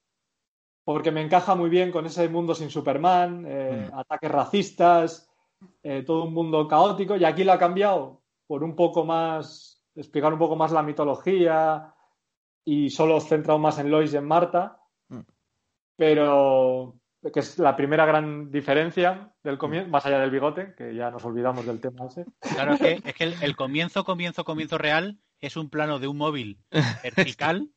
porque 0.84 1.10
me 1.10 1.22
encaja 1.22 1.54
muy 1.54 1.70
bien 1.70 1.90
con 1.90 2.06
ese 2.06 2.28
mundo 2.28 2.54
sin 2.54 2.70
Superman, 2.70 3.44
eh, 3.48 3.88
Mm. 3.90 3.98
ataques 3.98 4.30
racistas, 4.30 5.30
eh, 5.82 6.02
todo 6.06 6.24
un 6.24 6.34
mundo 6.34 6.66
caótico, 6.68 7.16
y 7.16 7.24
aquí 7.24 7.44
lo 7.44 7.52
ha 7.52 7.58
cambiado 7.58 8.20
por 8.46 8.62
un 8.64 8.74
poco 8.76 9.04
más, 9.04 9.82
explicar 9.94 10.32
un 10.32 10.38
poco 10.38 10.56
más 10.56 10.72
la 10.72 10.82
mitología 10.82 11.94
y 12.64 12.90
solo 12.90 13.20
centrado 13.20 13.58
más 13.58 13.78
en 13.78 13.90
Lois 13.90 14.12
y 14.12 14.16
en 14.16 14.24
Marta. 14.26 14.79
Pero 16.00 16.96
que 17.34 17.40
es 17.40 17.58
la 17.58 17.76
primera 17.76 18.06
gran 18.06 18.50
diferencia 18.50 19.34
del 19.44 19.58
comienzo, 19.58 19.90
más 19.90 20.06
allá 20.06 20.18
del 20.18 20.30
bigote, 20.30 20.74
que 20.74 20.94
ya 20.94 21.10
nos 21.10 21.22
olvidamos 21.26 21.66
del 21.66 21.78
tema 21.78 22.06
ese. 22.06 22.24
Claro, 22.40 22.72
es 22.72 22.80
que, 22.80 23.00
es 23.04 23.14
que 23.14 23.24
el, 23.24 23.34
el 23.42 23.54
comienzo, 23.54 24.02
comienzo, 24.04 24.42
comienzo 24.42 24.78
real 24.78 25.18
es 25.40 25.58
un 25.58 25.68
plano 25.68 25.98
de 25.98 26.08
un 26.08 26.16
móvil 26.16 26.58
vertical, 27.02 27.68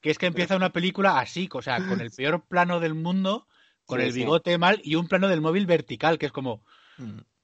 que 0.00 0.10
es 0.10 0.16
que 0.16 0.24
empieza 0.26 0.56
una 0.56 0.72
película 0.72 1.18
así, 1.20 1.50
o 1.52 1.60
sea, 1.60 1.86
con 1.86 2.00
el 2.00 2.10
peor 2.10 2.46
plano 2.48 2.80
del 2.80 2.94
mundo, 2.94 3.46
con 3.84 4.00
Sí, 4.00 4.06
el 4.06 4.12
sí. 4.14 4.18
bigote 4.20 4.56
mal 4.56 4.80
y 4.82 4.94
un 4.94 5.06
plano 5.06 5.28
del 5.28 5.42
móvil 5.42 5.66
vertical, 5.66 6.16
que 6.16 6.24
es 6.26 6.32
como... 6.32 6.64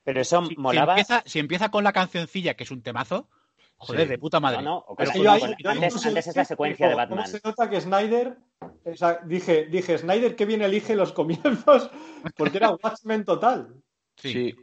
Pero 0.04 0.20
eso 0.22 0.42
Si, 0.46 0.54
si 0.54 0.56
molaba. 0.56 0.92
empieza, 0.94 1.22
si 1.26 1.38
empieza 1.40 1.70
con 1.70 1.84
la 1.84 1.92
cancioncilla, 1.92 2.54
que 2.54 2.64
es 2.64 2.70
un 2.70 2.82
temazo, 2.82 3.28
joder, 3.76 4.02
Sí. 4.02 4.08
de 4.08 4.18
puta 4.18 4.40
madre. 4.40 4.58
No, 4.62 4.84
no, 4.88 4.94
Pero 4.96 5.10
Es 5.10 5.12
que 5.12 5.18
con- 5.18 5.24
yo 5.24 5.32
ahí- 5.32 5.40
con- 5.40 5.54
yo 5.58 5.70
ahí 5.70 5.76
antes, 5.76 6.06
es 6.26 6.36
la 6.36 6.44
secuencia 6.44 6.88
de 6.88 6.94
Batman. 6.94 7.18
¿cómo 7.18 7.28
se 7.30 7.40
nota 7.44 7.68
que 7.70 7.80
Snyder, 7.80 8.36
o 8.60 8.94
sea, 8.96 9.20
dije, 9.24 9.66
dije, 9.66 9.98
Snyder, 9.98 10.34
qué 10.36 10.44
bien 10.46 10.62
elige 10.62 10.94
los 10.96 11.12
comienzos, 11.12 11.90
porque 12.36 12.56
era 12.58 12.70
Watchmen 12.72 13.24
total. 13.24 13.74
Sí. 14.16 14.32
Sí. 14.32 14.54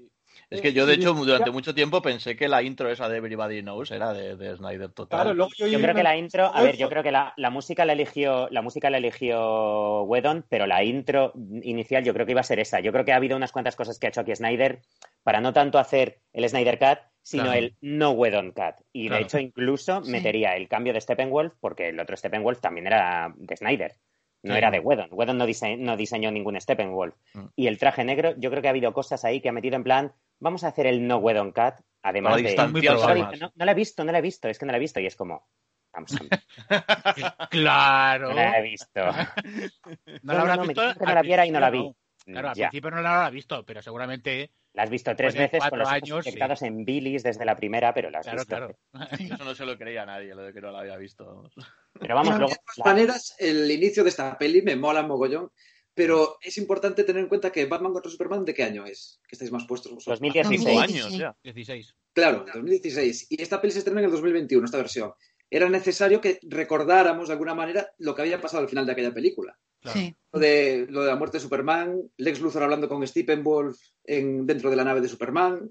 Es 0.49 0.61
que 0.61 0.71
yo, 0.73 0.85
de 0.85 0.93
hecho, 0.93 1.13
durante 1.13 1.49
mucho 1.49 1.73
tiempo 1.73 1.99
pensé 2.03 2.35
que 2.35 2.47
la 2.47 2.61
intro 2.61 2.87
esa 2.91 3.09
de 3.09 3.17
Everybody 3.17 3.63
Knows 3.63 3.89
era 3.89 4.13
de, 4.13 4.35
de 4.35 4.55
Snyder 4.55 4.91
total. 4.91 5.21
Claro, 5.21 5.33
luego 5.33 5.51
yo, 5.57 5.65
Yo 5.65 5.79
creo 5.79 5.95
que 5.95 6.03
la 6.03 6.15
intro, 6.15 6.45
a 6.53 6.61
ver, 6.61 6.77
yo 6.77 6.89
creo 6.89 7.01
que 7.01 7.11
la, 7.11 7.33
la 7.37 7.49
música 7.49 7.85
la 7.85 7.93
eligió, 7.93 8.47
la 8.51 8.61
música 8.61 8.91
la 8.91 8.97
eligió 8.97 10.03
Whedon, 10.03 10.45
pero 10.49 10.67
la 10.67 10.83
intro 10.83 11.33
inicial 11.63 12.03
yo 12.03 12.13
creo 12.13 12.27
que 12.27 12.33
iba 12.33 12.41
a 12.41 12.43
ser 12.43 12.59
esa. 12.59 12.81
Yo 12.81 12.91
creo 12.91 13.03
que 13.03 13.13
ha 13.13 13.15
habido 13.15 13.35
unas 13.35 13.51
cuantas 13.51 13.75
cosas 13.75 13.97
que 13.97 14.05
ha 14.05 14.09
hecho 14.09 14.21
aquí 14.21 14.35
Snyder 14.35 14.81
para 15.23 15.41
no 15.41 15.53
tanto 15.53 15.79
hacer 15.79 16.19
el 16.33 16.47
Snyder 16.47 16.77
Cut, 16.77 16.99
sino 17.23 17.43
Claro. 17.45 17.57
el 17.59 17.75
no 17.81 18.11
Whedon 18.11 18.51
Cut. 18.51 18.75
Y 18.91 19.09
de 19.09 19.19
hecho 19.21 19.39
incluso 19.39 20.03
Sí. 20.03 20.11
metería 20.11 20.55
el 20.55 20.67
cambio 20.67 20.93
de 20.93 21.01
Steppenwolf, 21.01 21.53
porque 21.59 21.89
el 21.89 21.99
otro 21.99 22.15
Steppenwolf 22.15 22.59
también 22.59 22.85
era 22.87 23.33
de 23.35 23.57
Snyder. 23.57 23.95
No 24.43 24.53
Sí. 24.53 24.57
era 24.57 24.69
de 24.71 24.79
Whedon. 24.79 25.07
Whedon 25.11 25.37
no, 25.37 25.47
dise- 25.47 25.77
no 25.77 25.95
diseñó 25.97 26.29
ningún 26.29 26.59
Steppenwolf. 26.59 27.15
Mm. 27.33 27.45
Y 27.55 27.67
el 27.67 27.77
traje 27.79 28.03
negro, 28.03 28.35
yo 28.37 28.49
creo 28.49 28.61
que 28.61 28.67
ha 28.67 28.71
habido 28.71 28.91
cosas 28.93 29.23
ahí 29.23 29.39
que 29.39 29.47
ha 29.49 29.53
metido 29.53 29.77
en 29.77 29.83
plan, 29.83 30.11
vamos 30.39 30.63
a 30.65 30.67
hacer 30.67 30.85
el 30.85 31.07
no 31.07 31.17
Whedon 31.17 31.53
Cut, 31.53 31.75
además 32.03 32.35
de... 32.43 32.53
no, 32.55 33.51
no 33.55 33.65
la 33.65 33.71
he 33.71 33.75
visto, 33.75 34.03
no 34.03 34.11
la 34.11 34.17
he 34.17 34.21
visto, 34.21 34.49
es 34.49 34.59
que 34.59 34.65
no 34.65 34.71
la 34.73 34.77
he 34.77 34.81
visto. 34.81 34.99
Y 34.99 35.05
es 35.05 35.15
como, 35.15 35.47
Claro. 37.49 38.29
no 38.29 38.35
la 38.35 38.59
he 38.59 38.61
visto. 38.63 39.01
No 40.23 40.33
la 40.33 40.41
habrás 40.41 40.57
me 40.59 40.67
visto. 40.67 40.81
dijeron 40.81 40.97
que 40.99 41.05
no 41.05 41.13
la 41.13 41.21
viera 41.21 41.45
y 41.45 41.51
no 41.51 41.59
la 41.59 41.69
vi. 41.69 41.95
Claro, 42.25 42.49
al 42.49 42.55
ya, 42.55 42.69
principio 42.69 42.91
no 42.91 43.01
la 43.01 43.15
habrá 43.17 43.29
visto, 43.29 43.65
pero 43.65 43.81
seguramente. 43.81 44.51
la 44.73 44.83
has 44.83 44.89
visto 44.89 45.15
tres 45.15 45.35
veces 45.35 45.59
con 45.59 45.69
cuatro 45.69 45.77
los 45.79 45.89
años, 45.89 46.23
sí. 46.23 46.29
inyectados 46.29 46.61
en 46.63 46.83
bilis 46.85 47.21
desde 47.23 47.45
la 47.45 47.55
primera, 47.55 47.93
pero 47.93 48.09
la 48.09 48.19
has 48.19 48.25
Claro, 48.25 48.39
visto. 48.39 48.55
claro. 48.55 48.77
Eso 49.35 49.43
no 49.43 49.53
se 49.55 49.65
lo 49.65 49.77
creía 49.77 50.05
nadie, 50.05 50.33
lo 50.33 50.41
de 50.43 50.53
que 50.53 50.61
no 50.61 50.71
la 50.71 50.79
había 50.79 50.97
visto. 50.97 51.25
vamos. 51.25 51.53
Pero 51.99 52.15
vamos, 52.15 52.29
Pero- 52.33 52.39
luego... 52.39 52.53
De 52.53 52.59
todas 52.65 52.77
la- 52.77 52.85
maneras, 52.85 53.35
el 53.39 53.69
inicio 53.69 54.03
de 54.03 54.09
esta 54.09 54.37
peli 54.37 54.61
me 54.61 54.75
mola 54.75 55.03
mogollón, 55.03 55.51
pero 55.93 56.37
es 56.41 56.57
importante 56.57 57.03
tener 57.03 57.21
en 57.21 57.29
cuenta 57.29 57.51
que 57.51 57.65
Batman 57.65 57.93
contra 57.93 58.09
Superman, 58.11 58.43
¿de 58.45 58.53
qué 58.55 58.63
año 58.63 58.83
es? 58.85 59.19
Que 59.27 59.35
estáis 59.35 59.51
más 59.51 59.65
puestos 59.67 59.91
vosotros. 59.93 60.19
2016. 60.19 60.59
Cinco 60.59 60.71
2016. 60.79 61.05
años 61.05 61.19
ya. 61.19 61.37
16. 61.43 61.95
Claro, 62.13 62.45
2016. 62.51 63.27
Y 63.29 63.41
esta 63.41 63.61
peli 63.61 63.73
se 63.73 63.79
estrena 63.79 63.99
en 63.99 64.05
el 64.05 64.11
2021, 64.11 64.65
esta 64.65 64.77
versión. 64.77 65.13
Era 65.51 65.69
necesario 65.69 66.19
que 66.19 66.39
recordáramos 66.41 67.27
de 67.27 67.33
alguna 67.33 67.53
manera 67.53 67.87
lo 67.99 68.15
que 68.15 68.23
había 68.23 68.41
pasado 68.41 68.63
al 68.63 68.69
final 68.69 68.87
de 68.87 68.93
aquella 68.93 69.13
película. 69.13 69.55
Claro. 69.83 69.99
Sí. 69.99 70.15
Lo 70.31 70.39
de, 70.39 70.87
lo 70.89 71.01
de 71.03 71.07
la 71.09 71.15
muerte 71.15 71.37
de 71.37 71.41
Superman, 71.41 72.01
Lex 72.17 72.39
Luthor 72.41 72.63
hablando 72.63 72.89
con 72.89 73.05
Steppenwolf 73.05 73.77
en, 74.05 74.47
dentro 74.47 74.69
de 74.71 74.75
la 74.75 74.83
nave 74.83 75.01
de 75.01 75.07
Superman. 75.09 75.69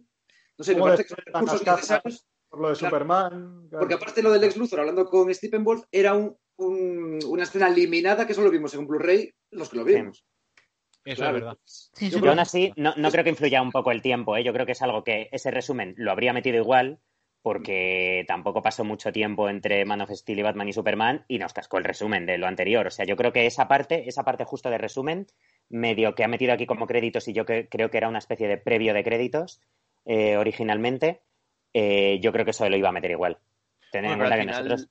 No 0.59 0.65
sé, 0.65 0.75
me 0.77 0.83
parece 0.83 1.03
que 1.05 1.09
son 1.09 1.19
recursos 1.25 1.67
necesarios, 1.67 2.27
por 2.49 2.61
lo 2.61 2.69
de 2.71 2.77
Claro. 2.77 2.91
Superman. 2.97 3.31
claro. 3.69 3.81
porque 3.81 3.95
aparte 3.95 4.23
lo 4.23 4.31
de 4.31 4.39
Lex 4.39 4.57
Luthor 4.57 4.81
hablando 4.81 5.07
con 5.07 5.35
Steppenwolf 5.35 5.85
era 5.91 6.15
un, 6.15 6.37
un- 6.57 7.19
una 7.27 7.43
escena 7.43 7.69
eliminada 7.69 8.27
que 8.27 8.35
solo 8.35 8.51
vimos 8.51 8.73
en 8.75 8.87
Blu-ray 8.87 9.33
los 9.51 9.69
que 9.71 9.77
lo 9.79 9.85
vimos. 9.85 10.25
Eso 11.05 11.17
Claro. 11.17 11.37
es 11.39 11.43
verdad. 11.43 11.59
Sí, 11.65 12.11
Yo 12.11 12.19
sí. 12.19 12.25
Yo 12.25 12.31
aún 12.31 12.39
así 12.39 12.73
no, 12.77 12.95
no 12.97 13.11
creo 13.11 13.25
que 13.25 13.31
influya 13.31 13.61
un 13.63 13.73
poco 13.73 13.91
el 13.91 14.03
tiempo, 14.03 14.37
¿eh? 14.37 14.45
yo 14.45 14.53
creo 14.53 14.67
que 14.67 14.73
es 14.73 14.83
algo 14.83 15.03
que 15.03 15.29
ese 15.33 15.51
resumen 15.51 15.95
lo 15.97 16.13
habría 16.13 16.33
metido 16.33 16.59
igual 16.59 17.01
porque 17.43 18.25
tampoco 18.29 18.63
pasó 18.63 18.85
mucho 18.85 19.13
tiempo 19.13 19.49
entre 19.49 19.85
Man 19.85 20.01
of 20.01 20.11
Steel 20.11 20.39
y 20.39 20.43
Batman 20.43 20.69
y 20.69 20.73
Superman 20.73 21.25
y 21.27 21.39
nos 21.39 21.53
cascó 21.53 21.79
el 21.79 21.85
resumen 21.85 22.25
de 22.25 22.39
lo 22.39 22.47
anterior. 22.47 22.87
O 22.87 22.91
sea, 22.91 23.05
yo 23.05 23.17
creo 23.17 23.33
que 23.33 23.47
esa 23.47 23.67
parte, 23.67 24.09
esa 24.09 24.23
parte 24.23 24.45
justo 24.45 24.71
de 24.71 24.79
resumen, 24.79 25.27
medio 25.69 26.15
que 26.15 26.23
ha 26.25 26.29
metido 26.29 26.53
aquí 26.53 26.67
como 26.67 26.87
créditos 26.87 27.27
y 27.27 27.33
yo 27.33 27.45
que, 27.45 27.69
creo 27.69 27.91
que 27.91 27.99
era 27.99 28.09
una 28.09 28.21
especie 28.21 28.47
de 28.47 28.59
previo 28.59 28.95
de 28.95 29.03
créditos 29.03 29.61
eh, 30.05 30.37
originalmente, 30.37 31.23
eh, 31.75 32.21
yo 32.23 32.33
creo 32.33 32.45
que 32.45 32.53
eso 32.53 32.69
lo 32.69 32.77
iba 32.77 32.91
a 32.91 32.93
meter 32.93 33.11
igual. 33.11 33.39
Tener 33.91 34.13
en 34.13 34.19
cuenta 34.19 34.37
que 34.37 34.43
final- 34.43 34.55
nosotros... 34.69 34.89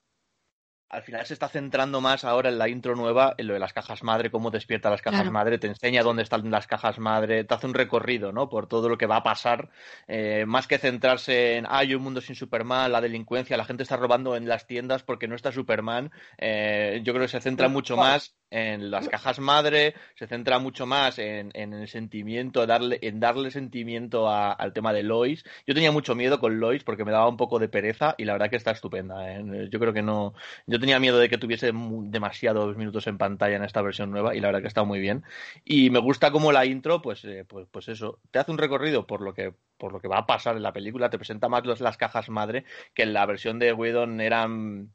Al 0.91 1.03
final 1.03 1.25
se 1.25 1.33
está 1.33 1.47
centrando 1.47 2.01
más 2.01 2.25
ahora 2.25 2.49
en 2.49 2.57
la 2.57 2.67
intro 2.67 2.95
nueva, 2.95 3.33
en 3.37 3.47
lo 3.47 3.53
de 3.53 3.59
las 3.59 3.71
cajas 3.71 4.03
madre, 4.03 4.29
cómo 4.29 4.51
despierta 4.51 4.89
las 4.89 5.01
cajas 5.01 5.21
Claro. 5.21 5.31
madre, 5.31 5.57
te 5.57 5.67
enseña 5.67 6.03
dónde 6.03 6.21
están 6.23 6.51
las 6.51 6.67
cajas 6.67 6.99
madre, 6.99 7.45
te 7.45 7.53
hace 7.53 7.65
un 7.65 7.73
recorrido, 7.73 8.33
¿no? 8.33 8.49
Por 8.49 8.67
todo 8.67 8.89
lo 8.89 8.97
que 8.97 9.05
va 9.05 9.15
a 9.17 9.23
pasar, 9.23 9.69
eh, 10.09 10.43
más 10.45 10.67
que 10.67 10.77
centrarse 10.77 11.55
en, 11.55 11.65
hay 11.69 11.95
un 11.95 12.03
mundo 12.03 12.19
sin 12.19 12.35
Superman, 12.35 12.91
la 12.91 12.99
delincuencia, 12.99 13.55
la 13.55 13.63
gente 13.63 13.83
está 13.83 13.95
robando 13.95 14.35
en 14.35 14.49
las 14.49 14.67
tiendas 14.67 15.01
porque 15.03 15.29
no 15.29 15.35
está 15.35 15.51
Superman. 15.53 16.11
eh, 16.37 16.99
yo 17.05 17.13
creo 17.13 17.23
que 17.25 17.31
se 17.31 17.39
centra 17.41 17.69
mucho 17.69 17.95
más 17.95 18.35
en 18.49 18.91
las 18.91 19.07
cajas 19.07 19.39
madre, 19.39 19.93
se 20.15 20.27
centra 20.27 20.59
mucho 20.59 20.85
más 20.85 21.17
en, 21.19 21.51
en 21.53 21.71
el 21.73 21.87
sentimiento, 21.87 22.67
darle, 22.67 22.99
en 23.01 23.21
darle 23.21 23.49
sentimiento 23.49 24.27
a- 24.27 24.51
al 24.51 24.73
tema 24.73 24.91
de 24.91 25.03
Lois. 25.03 25.45
Yo 25.65 25.73
tenía 25.73 25.93
mucho 25.93 26.15
miedo 26.15 26.37
con 26.41 26.59
Lois 26.59 26.83
porque 26.83 27.05
me 27.05 27.13
daba 27.13 27.29
un 27.29 27.37
poco 27.37 27.59
de 27.59 27.69
pereza 27.69 28.13
y 28.17 28.25
la 28.25 28.33
verdad 28.33 28.49
que 28.49 28.57
está 28.57 28.71
estupenda. 28.71 29.31
¿eh? 29.31 29.69
Yo 29.71 29.79
creo 29.79 29.93
que 29.93 30.01
no, 30.01 30.33
yo 30.67 30.79
tenía 30.81 30.99
miedo 30.99 31.17
de 31.17 31.29
que 31.29 31.37
tuviese 31.37 31.71
demasiados 31.73 32.75
minutos 32.75 33.07
en 33.07 33.17
pantalla 33.17 33.55
en 33.55 33.63
esta 33.63 33.81
versión 33.81 34.11
nueva 34.11 34.35
y 34.35 34.41
la 34.41 34.49
verdad 34.49 34.61
que 34.61 34.67
está 34.67 34.83
muy 34.83 34.99
bien. 34.99 35.23
Y 35.63 35.89
me 35.89 35.99
gusta 35.99 36.31
como 36.31 36.51
la 36.51 36.65
intro, 36.65 37.01
pues, 37.01 37.23
eh, 37.23 37.45
pues, 37.47 37.67
pues 37.71 37.87
eso, 37.87 38.19
te 38.31 38.39
hace 38.39 38.51
un 38.51 38.57
recorrido 38.57 39.07
por 39.07 39.21
lo 39.21 39.33
que 39.33 39.53
por 39.77 39.93
lo 39.93 39.99
que 39.99 40.07
va 40.07 40.19
a 40.19 40.27
pasar 40.27 40.55
en 40.55 40.61
la 40.61 40.73
película, 40.73 41.09
te 41.09 41.17
presenta 41.17 41.49
más 41.49 41.65
las 41.81 41.97
cajas 41.97 42.29
madre 42.29 42.65
que 42.93 43.01
en 43.01 43.13
la 43.13 43.25
versión 43.25 43.57
de 43.57 43.73
Whedon 43.73 44.21
eran 44.21 44.93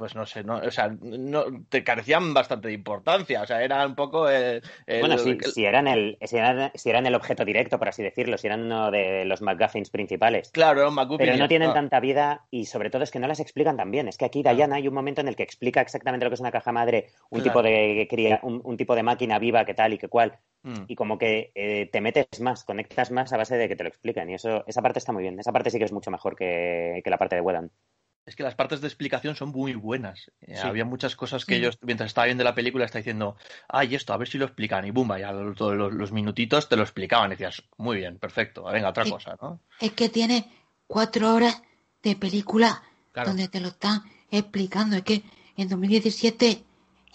pues 0.00 0.14
no 0.14 0.24
sé, 0.24 0.42
no, 0.42 0.56
o 0.56 0.70
sea, 0.70 0.96
no, 1.02 1.44
te 1.68 1.84
carecían 1.84 2.32
bastante 2.32 2.68
de 2.68 2.74
importancia, 2.74 3.42
o 3.42 3.46
sea, 3.46 3.62
era 3.62 3.86
un 3.86 3.94
poco... 3.94 4.30
El, 4.30 4.62
bueno, 4.86 5.18
si, 5.18 5.38
si, 5.52 5.66
eran 5.66 5.86
el, 5.86 6.16
si, 6.22 6.38
eran, 6.38 7.06
el 7.06 7.14
objeto 7.14 7.44
directo, 7.44 7.78
por 7.78 7.90
así 7.90 8.02
decirlo, 8.02 8.38
si 8.38 8.46
eran 8.46 8.62
uno 8.62 8.90
de 8.90 9.26
los 9.26 9.42
McGuffins 9.42 9.90
principales. 9.90 10.50
Claro, 10.52 10.88
un 10.88 10.94
McGuffin. 10.94 11.26
Pero 11.26 11.36
no 11.36 11.48
tienen 11.48 11.74
tanta 11.74 12.00
vida 12.00 12.46
y 12.50 12.64
sobre 12.64 12.88
todo 12.88 13.02
es 13.02 13.10
que 13.10 13.18
no 13.18 13.28
las 13.28 13.40
explican 13.40 13.76
tan 13.76 13.90
bien. 13.90 14.08
Es 14.08 14.16
que 14.16 14.24
aquí 14.24 14.42
Diana 14.42 14.76
hay 14.76 14.88
un 14.88 14.94
momento 14.94 15.20
en 15.20 15.28
el 15.28 15.36
que 15.36 15.42
explica 15.42 15.82
exactamente 15.82 16.24
lo 16.24 16.30
que 16.30 16.36
es 16.36 16.40
una 16.40 16.50
caja 16.50 16.72
madre, 16.72 17.10
un 17.28 17.42
tipo 17.42 17.62
de 17.62 18.08
un, 18.42 18.62
un, 18.64 18.76
tipo 18.78 18.94
de 18.94 19.02
máquina 19.02 19.38
viva, 19.38 19.66
que 19.66 19.74
tal 19.74 19.92
y 19.92 19.98
que 19.98 20.08
cual, 20.08 20.38
mm. 20.62 20.84
y 20.88 20.94
como 20.96 21.18
que 21.18 21.52
eh, 21.54 21.90
te 21.92 22.00
metes 22.00 22.40
más, 22.40 22.64
conectas 22.64 23.10
más 23.10 23.34
a 23.34 23.36
base 23.36 23.58
de 23.58 23.68
que 23.68 23.76
te 23.76 23.82
lo 23.82 23.90
expliquen 23.90 24.30
y 24.30 24.34
eso, 24.34 24.64
esa 24.66 24.80
parte 24.80 24.98
está 24.98 25.12
muy 25.12 25.24
bien. 25.24 25.38
Esa 25.38 25.52
parte 25.52 25.68
sí 25.68 25.78
que 25.78 25.84
es 25.84 25.92
mucho 25.92 26.10
mejor 26.10 26.36
que, 26.36 27.02
que 27.04 27.10
la 27.10 27.18
parte 27.18 27.36
de 27.36 27.42
Wedan 27.42 27.70
es 28.26 28.36
que 28.36 28.42
las 28.42 28.54
partes 28.54 28.80
de 28.80 28.86
explicación 28.86 29.34
son 29.34 29.50
muy 29.50 29.74
buenas. 29.74 30.30
Eh, 30.42 30.58
había 30.58 30.84
muchas 30.84 31.16
cosas 31.16 31.44
que 31.44 31.56
ellos, 31.56 31.78
mientras 31.82 32.08
estaba 32.08 32.26
viendo 32.26 32.44
la 32.44 32.54
película, 32.54 32.84
está 32.84 32.98
diciendo, 32.98 33.36
ay, 33.68 33.94
esto, 33.94 34.12
a 34.12 34.16
ver 34.16 34.28
si 34.28 34.38
lo 34.38 34.44
explican. 34.44 34.86
Y 34.86 34.90
bumba, 34.90 35.18
ya 35.18 35.32
todos 35.56 35.92
los, 35.92 36.12
minutitos 36.12 36.68
te 36.68 36.76
lo 36.76 36.82
explicaban. 36.82 37.30
Y 37.30 37.34
decías, 37.34 37.62
muy 37.76 37.96
bien, 37.96 38.18
perfecto, 38.18 38.64
venga, 38.64 38.90
otra 38.90 39.04
cosa, 39.08 39.36
¿no? 39.40 39.60
Es 39.80 39.92
que 39.92 40.08
tiene 40.08 40.50
cuatro 40.86 41.34
horas 41.34 41.62
de 42.02 42.16
película 42.16 42.82
donde 43.14 43.48
te 43.48 43.60
lo 43.60 43.68
están 43.68 44.02
explicando. 44.30 44.96
Es 44.96 45.02
que 45.02 45.22
en 45.56 45.68
2017 45.68 46.62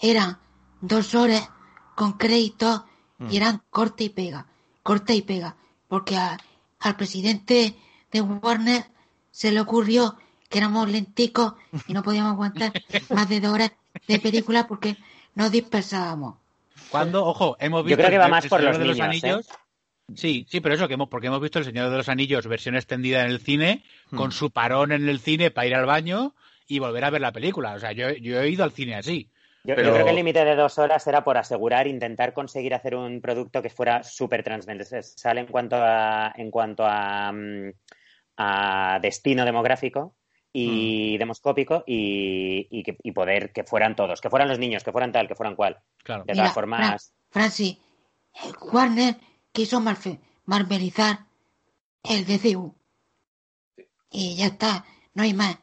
eran 0.00 0.38
dos 0.80 1.14
horas 1.14 1.48
con 1.94 2.14
crédito 2.14 2.86
y 3.18 3.24
mm. 3.24 3.36
eran 3.36 3.62
corte 3.70 4.04
y 4.04 4.08
pega, 4.10 4.46
corte 4.82 5.14
y 5.14 5.22
pega. 5.22 5.56
Porque 5.88 6.16
al 6.16 6.96
presidente 6.96 7.76
de 8.10 8.20
Warner 8.20 8.84
se 9.30 9.52
le 9.52 9.60
ocurrió 9.60 10.16
que 10.48 10.58
éramos 10.58 10.88
lenticos 10.90 11.54
y 11.86 11.92
no 11.92 12.02
podíamos 12.02 12.32
aguantar 12.32 12.72
más 13.10 13.28
de 13.28 13.40
dos 13.40 13.52
horas 13.52 13.72
de 14.06 14.18
película 14.18 14.66
porque 14.66 14.96
nos 15.34 15.50
dispersábamos. 15.50 16.36
Cuando, 16.90 17.24
ojo, 17.24 17.56
hemos 17.60 17.84
visto. 17.84 18.02
Yo 18.02 18.06
creo 18.06 18.10
que 18.10 18.18
va 18.18 18.28
más 18.28 18.46
por 18.46 18.62
los, 18.62 18.78
de 18.78 18.84
los 18.84 19.00
Anillos. 19.00 19.48
¿eh? 19.48 19.52
Sí, 20.14 20.46
sí, 20.48 20.60
pero 20.60 20.74
eso 20.74 20.86
que 20.86 20.94
hemos, 20.94 21.08
porque 21.08 21.26
hemos 21.26 21.40
visto 21.40 21.58
El 21.58 21.64
Señor 21.64 21.90
de 21.90 21.96
los 21.96 22.08
Anillos 22.08 22.46
versión 22.46 22.76
extendida 22.76 23.22
en 23.22 23.30
el 23.30 23.40
cine, 23.40 23.82
con 24.14 24.28
hmm. 24.28 24.32
su 24.32 24.50
parón 24.50 24.92
en 24.92 25.08
el 25.08 25.18
cine 25.18 25.50
para 25.50 25.66
ir 25.66 25.74
al 25.74 25.86
baño 25.86 26.34
y 26.68 26.78
volver 26.78 27.04
a 27.04 27.10
ver 27.10 27.20
la 27.20 27.32
película. 27.32 27.74
O 27.74 27.78
sea, 27.78 27.92
yo, 27.92 28.10
yo 28.10 28.40
he 28.40 28.48
ido 28.48 28.62
al 28.62 28.72
cine 28.72 28.94
así. 28.94 29.30
Yo, 29.64 29.74
creo 29.74 30.04
que 30.04 30.10
el 30.10 30.16
límite 30.16 30.44
de 30.44 30.54
dos 30.54 30.78
horas 30.78 31.04
era 31.08 31.24
por 31.24 31.36
asegurar, 31.38 31.88
intentar 31.88 32.32
conseguir 32.32 32.72
hacer 32.72 32.94
un 32.94 33.20
producto 33.20 33.62
que 33.62 33.68
fuera 33.68 34.04
súper 34.04 34.44
transversal 34.44 35.38
en 35.38 35.46
cuanto 35.46 35.74
a, 35.76 36.32
en 36.36 36.52
cuanto 36.52 36.84
a, 36.86 37.32
mm, 37.32 37.72
a 38.36 39.00
destino 39.02 39.44
demográfico 39.44 40.14
y 40.58 41.16
mm. 41.16 41.18
demoscópico 41.18 41.84
y, 41.86 42.66
y, 42.70 43.12
poder 43.12 43.52
que 43.52 43.64
fueran 43.64 43.94
todos, 43.94 44.22
que 44.22 44.30
fueran 44.30 44.48
los 44.48 44.58
niños, 44.58 44.82
que 44.82 44.92
fueran 44.92 45.12
tal, 45.12 45.28
que 45.28 45.34
fueran 45.34 45.54
cual. 45.54 45.80
Claro. 46.02 46.24
De 46.24 46.32
todas 46.32 46.54
formas. 46.54 47.12
Francis, 47.28 47.76
Warner 48.72 49.16
quiso 49.52 49.82
marvelizar 50.46 51.26
el 52.04 52.24
DCU. 52.24 52.74
Y 54.10 54.36
ya 54.36 54.46
está, 54.46 54.86
no 55.12 55.24
hay 55.24 55.34
más. 55.34 55.58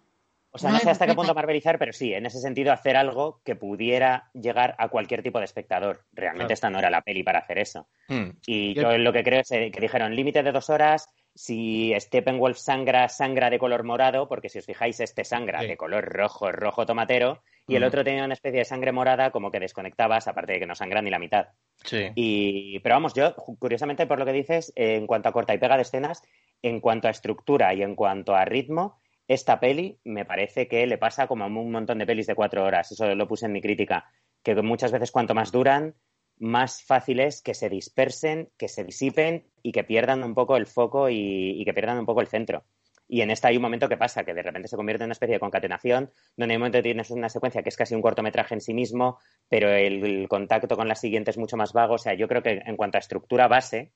O 0.52 0.60
sea, 0.60 0.70
no, 0.70 0.78
sé 0.78 0.92
hasta 0.92 1.08
qué 1.08 1.16
punto 1.16 1.34
marvelizar, 1.34 1.80
pero 1.80 1.92
sí, 1.92 2.14
en 2.14 2.28
ese 2.28 2.40
sentido 2.40 2.72
hacer 2.72 2.96
algo 2.96 3.42
que 3.44 3.56
pudiera 3.56 4.30
llegar 4.34 4.76
a 4.78 4.90
cualquier 4.90 5.24
tipo 5.24 5.40
de 5.40 5.46
espectador. 5.46 6.06
Realmente 6.12 6.54
esta 6.54 6.70
no 6.70 6.78
era 6.78 6.92
la 6.92 7.02
peli 7.02 7.24
para 7.24 7.40
hacer 7.40 7.58
eso. 7.58 7.88
Mm. 8.10 8.30
Y 8.46 8.76
yo 8.76 8.96
lo 9.00 9.12
que 9.12 9.24
creo 9.24 9.42
es 9.42 9.50
que 9.50 9.82
dijeron 9.82 10.16
límite 10.16 10.44
de 10.44 10.52
dos 10.52 10.70
horas, 10.70 11.10
si 11.36 11.93
Steppenwolf 12.00 12.58
sangra, 12.58 13.10
sangra 13.10 13.50
de 13.50 13.60
color 13.60 13.84
morado, 13.84 14.28
porque 14.28 14.50
si 14.50 14.60
os 14.60 14.65
fijáis, 14.65 15.00
este 15.00 15.24
sangra 15.24 15.62
de 15.62 15.78
color 15.78 16.06
rojo, 16.06 16.52
rojo 16.52 16.86
tomatero, 16.86 17.41
y 17.67 17.76
el 17.76 17.84
otro 17.84 18.04
tenía 18.04 18.26
una 18.26 18.34
especie 18.34 18.60
de 18.60 18.65
sangre 18.65 18.91
morada 18.91 19.32
como 19.32 19.50
que 19.50 19.60
desconectabas, 19.60 20.28
aparte 20.28 20.54
de 20.54 20.60
que 20.60 20.65
no 20.65 20.76
sangra 20.76 21.02
ni 21.02 21.10
la 21.10 21.19
mitad. 21.19 21.48
Sí. 21.84 22.12
Y, 22.15 22.80
pero 22.80 22.96
vamos, 22.96 23.13
yo, 23.13 23.36
curiosamente, 23.36 24.06
por 24.06 24.19
lo 24.19 24.26
que 24.26 24.34
dices, 24.34 24.74
en 24.76 25.08
cuanto 25.08 25.30
a 25.30 25.32
corta 25.32 25.54
y 25.54 25.58
pega 25.58 25.76
de 25.76 25.84
escenas, 25.84 26.22
en 26.62 26.80
cuanto 26.82 27.08
a 27.08 27.12
estructura 27.12 27.74
y 27.74 27.82
en 27.82 27.96
cuanto 27.96 28.36
a 28.36 28.46
ritmo, 28.46 29.00
esta 29.28 29.60
peli 29.60 30.00
me 30.04 30.26
parece 30.26 30.67
que 30.67 30.86
le 30.86 30.98
pasa 30.98 31.28
como 31.28 31.46
a 31.46 31.48
un 31.48 31.72
montón 31.72 31.98
de 31.98 32.06
pelis 32.06 32.28
de 32.28 32.36
cuatro 32.36 32.63
horas. 32.63 32.91
Eso 32.91 33.15
lo 33.15 33.28
puse 33.28 33.46
en 33.46 33.54
mi 33.54 33.62
crítica, 33.62 34.10
que 34.43 34.56
muchas 34.62 34.91
veces 34.91 35.12
cuanto 35.12 35.34
más 35.34 35.52
duran, 35.52 35.96
más 36.38 36.84
fácil 36.84 37.19
es 37.19 37.41
que 37.41 37.54
se 37.54 37.69
dispersen, 37.69 38.50
que 38.58 38.67
se 38.67 38.84
disipen 38.84 39.46
y 39.62 39.72
que 39.72 39.84
pierdan 39.84 40.24
un 40.24 40.34
poco 40.34 40.58
el 40.58 40.67
foco 40.67 41.10
y, 41.10 41.63
que 41.65 41.74
pierdan 41.74 42.00
un 42.00 42.06
poco 42.06 42.22
el 42.22 42.28
centro. 42.28 42.65
Y 43.08 43.22
en 43.22 43.32
esta 43.32 43.50
hay 43.50 43.58
un 43.58 43.62
momento 43.62 43.89
que 43.89 43.98
pasa, 43.98 44.24
que 44.24 44.34
de 44.34 44.41
repente 44.41 44.67
se 44.67 44.76
convierte 44.76 45.04
en 45.04 45.08
una 45.08 45.13
especie 45.13 45.36
de 45.36 45.39
concatenación, 45.39 46.12
donde 46.36 46.54
hay 46.54 46.58
un 46.58 46.62
momento 46.62 46.82
tienes 46.82 47.12
una 47.12 47.30
secuencia 47.30 47.62
que 47.62 47.69
es 47.69 47.78
casi 47.78 47.96
un 47.96 48.02
cortometraje 48.02 48.56
en 48.56 48.62
sí 48.62 48.74
mismo, 48.74 49.19
pero 49.50 49.69
el, 49.69 50.28
contacto 50.28 50.76
con 50.76 50.88
la 50.88 50.96
siguiente 50.96 51.32
es 51.32 51.38
mucho 51.38 51.58
más 51.58 51.74
vago. 51.74 51.96
O 51.96 51.98
sea, 51.98 52.13
yo 52.13 52.28
creo 52.28 52.41
que 52.41 52.62
en 52.65 52.76
cuanto 52.76 52.98
a 52.98 53.00
estructura 53.00 53.48
base, 53.48 53.91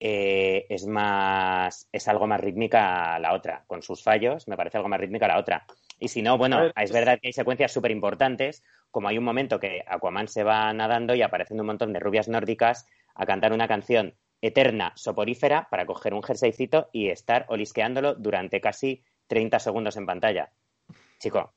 eh, 0.00 0.66
es 0.68 0.86
más 0.86 1.88
es 1.90 2.06
algo 2.06 2.26
más 2.26 2.40
rítmica 2.40 3.18
la 3.18 3.34
otra. 3.34 3.64
Con 3.66 3.82
sus 3.82 4.02
fallos, 4.02 4.46
me 4.46 4.56
parece 4.56 4.76
algo 4.76 4.88
más 4.88 5.00
rítmica 5.00 5.26
la 5.26 5.38
otra. 5.38 5.66
Y 5.98 6.08
si 6.08 6.22
no, 6.22 6.38
bueno, 6.38 6.70
es 6.76 6.92
verdad 6.92 7.18
que 7.20 7.28
hay 7.28 7.32
secuencias 7.32 7.72
súper 7.72 7.90
importantes, 7.90 8.62
como 8.90 9.08
hay 9.08 9.18
un 9.18 9.24
momento 9.24 9.58
que 9.58 9.84
Aquaman 9.86 10.28
se 10.28 10.44
va 10.44 10.72
nadando 10.72 11.14
y 11.14 11.22
aparecen 11.22 11.60
un 11.60 11.66
montón 11.66 11.92
de 11.92 12.00
rubias 12.00 12.28
nórdicas 12.28 12.86
a 13.14 13.26
cantar 13.26 13.52
una 13.52 13.68
canción 13.68 14.14
eterna, 14.40 14.92
soporífera, 14.94 15.68
para 15.70 15.86
coger 15.86 16.14
un 16.14 16.22
jerseycito 16.22 16.88
y 16.92 17.08
estar 17.08 17.46
olisqueándolo 17.48 18.14
durante 18.14 18.60
casi 18.60 19.02
30 19.26 19.58
segundos 19.58 19.96
en 19.96 20.06
pantalla. 20.06 20.52
Chico, 21.18 21.54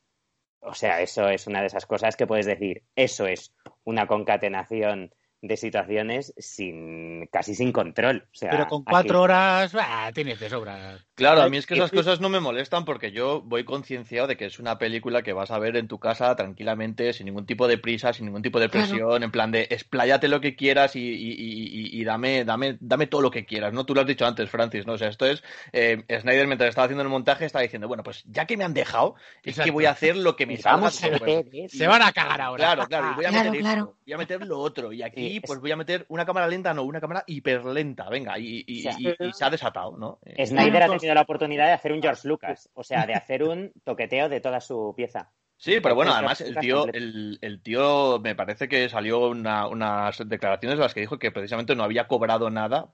o 0.60 0.74
sea, 0.74 1.02
eso 1.02 1.30
es 1.30 1.48
una 1.48 1.62
de 1.62 1.68
esas 1.68 1.86
cosas 1.86 2.16
que 2.16 2.28
puedes 2.28 2.46
decir, 2.46 2.84
eso 2.96 3.28
es 3.28 3.54
una 3.84 4.08
concatenación 4.08 5.14
de 5.42 5.58
situaciones 5.58 6.34
sin 6.38 7.26
casi 7.32 7.56
sin 7.56 7.72
control. 7.72 8.28
Pero 8.40 8.68
con 8.68 8.84
cuatro 8.84 9.22
horas, 9.24 9.74
bah, 9.74 10.12
tienes 10.14 10.40
de 10.40 10.50
sobra. 10.50 11.00
Claro, 11.16 11.42
a 11.42 11.50
mí 11.50 11.58
es 11.58 11.66
que 11.66 11.74
esas 11.74 11.92
cosas 11.92 12.20
no 12.20 12.30
me 12.30 12.40
molestan 12.40 12.86
porque 12.86 13.12
yo 13.12 13.42
voy 13.42 13.64
concienciado 13.64 14.28
de 14.28 14.38
que 14.38 14.46
es 14.46 14.60
una 14.60 14.78
película 14.78 15.24
que 15.24 15.34
vas 15.34 15.52
a 15.52 15.60
ver 15.60 15.78
en 15.78 15.88
tu 15.88 16.00
casa 16.00 16.36
tranquilamente, 16.36 17.14
sin 17.14 17.26
ningún 17.26 17.46
tipo 17.46 17.68
de 17.68 17.78
prisa, 17.78 18.14
sin 18.14 18.26
ningún 18.26 18.42
tipo 18.42 18.60
de 18.60 18.70
presión, 18.70 19.24
en 19.24 19.32
plan 19.32 19.52
de 19.52 19.68
expláyate 19.70 20.28
lo 20.28 20.42
que 20.42 20.56
quieras 20.56 20.96
y, 20.96 21.02
y, 21.02 22.04
dame, 22.04 22.46
dame, 22.46 22.78
dame 22.80 23.08
todo 23.08 23.22
lo 23.22 23.32
que 23.32 23.46
quieras, 23.46 23.74
¿no? 23.74 23.86
Tú 23.86 23.96
lo 23.96 24.02
has 24.02 24.08
dicho 24.08 24.26
antes, 24.26 24.50
Francis, 24.50 24.86
¿no? 24.86 24.94
O 24.94 24.98
sea, 24.98 25.10
esto 25.10 25.26
es, 25.26 25.44
eh, 25.74 26.04
Snyder 26.20 26.48
mientras 26.48 26.70
estaba 26.70 26.86
haciendo 26.86 27.04
el 27.04 27.10
montaje 27.10 27.46
estaba 27.46 27.64
diciendo, 27.64 27.88
bueno, 27.88 28.04
pues 28.04 28.24
ya 28.28 28.46
que 28.46 28.58
me 28.58 28.64
han 28.64 28.74
dejado, 28.74 29.16
es 29.44 29.60
que 29.60 29.72
voy 29.72 29.86
a 29.86 29.92
hacer 29.92 30.16
lo 30.18 30.36
que 30.36 30.46
me 30.46 30.58
salga. 30.58 30.92
Se 30.92 31.88
van 31.88 32.02
a 32.02 32.12
cagar 32.12 32.42
ahora. 32.42 32.64
Claro, 32.64 32.88
claro, 32.88 33.12
y 33.12 33.16
voy 33.16 33.26
a 33.26 33.32
meter 33.32 33.84
voy 34.12 34.14
a 34.14 34.18
meter 34.18 34.46
lo 34.46 34.60
otro, 34.60 34.92
y 34.92 35.04
aquí 35.04 35.31
pues 35.40 35.60
voy 35.60 35.72
a 35.72 35.76
meter 35.76 36.06
una 36.10 36.26
cámara 36.26 36.48
lenta, 36.48 36.74
no, 36.74 36.84
una 36.84 37.00
cámara 37.00 37.24
hiperlenta, 37.26 38.10
venga, 38.10 38.38
y, 38.38 38.64
y, 38.68 38.82
se 38.82 39.46
ha 39.46 39.50
desatado, 39.50 39.98
¿no? 39.98 40.20
Eh, 40.26 40.46
Snyder 40.46 40.84
ha 40.84 40.88
tenido 40.90 41.16
la 41.16 41.22
oportunidad 41.22 41.68
de 41.68 41.74
hacer 41.74 41.94
un 41.94 42.02
George 42.02 42.28
Lucas, 42.28 42.70
o 42.74 42.84
sea, 42.84 43.06
de 43.06 43.14
hacer 43.16 43.44
un 43.44 43.72
toqueteo 43.84 44.30
de 44.30 44.42
toda 44.42 44.60
su 44.60 44.94
pieza. 44.96 45.32
Sí, 45.58 45.80
pero 45.80 45.94
bueno, 45.94 46.12
además 46.12 46.42
el 46.42 46.56
tío, 46.58 46.88
el, 46.92 47.38
el 47.40 47.62
tío 47.62 48.20
me 48.20 48.34
parece 48.34 48.68
que 48.68 48.90
salió 48.90 49.30
unas 49.30 50.18
declaraciones 50.28 50.76
en 50.76 50.82
las 50.82 50.94
que 50.96 51.02
dijo 51.02 51.20
que 51.20 51.32
precisamente 51.32 51.76
no 51.76 51.84
había 51.84 52.08
cobrado 52.08 52.50
nada 52.50 52.90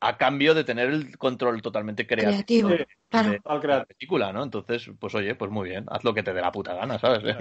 a 0.00 0.16
cambio 0.16 0.54
de 0.54 0.64
tener 0.64 0.88
el 0.88 1.16
control 1.18 1.60
totalmente 1.62 2.06
creativo, 2.06 2.68
de, 2.70 2.86
la 3.10 3.84
película, 3.84 4.32
¿no? 4.32 4.42
Entonces, 4.42 4.90
pues 4.98 5.14
oye, 5.14 5.34
pues 5.34 5.50
muy 5.50 5.68
bien, 5.68 5.84
haz 5.88 6.04
lo 6.04 6.14
que 6.14 6.22
te 6.22 6.32
dé 6.32 6.40
la 6.40 6.52
puta 6.52 6.74
gana, 6.74 6.98
¿sabes? 6.98 7.22
ya 7.22 7.34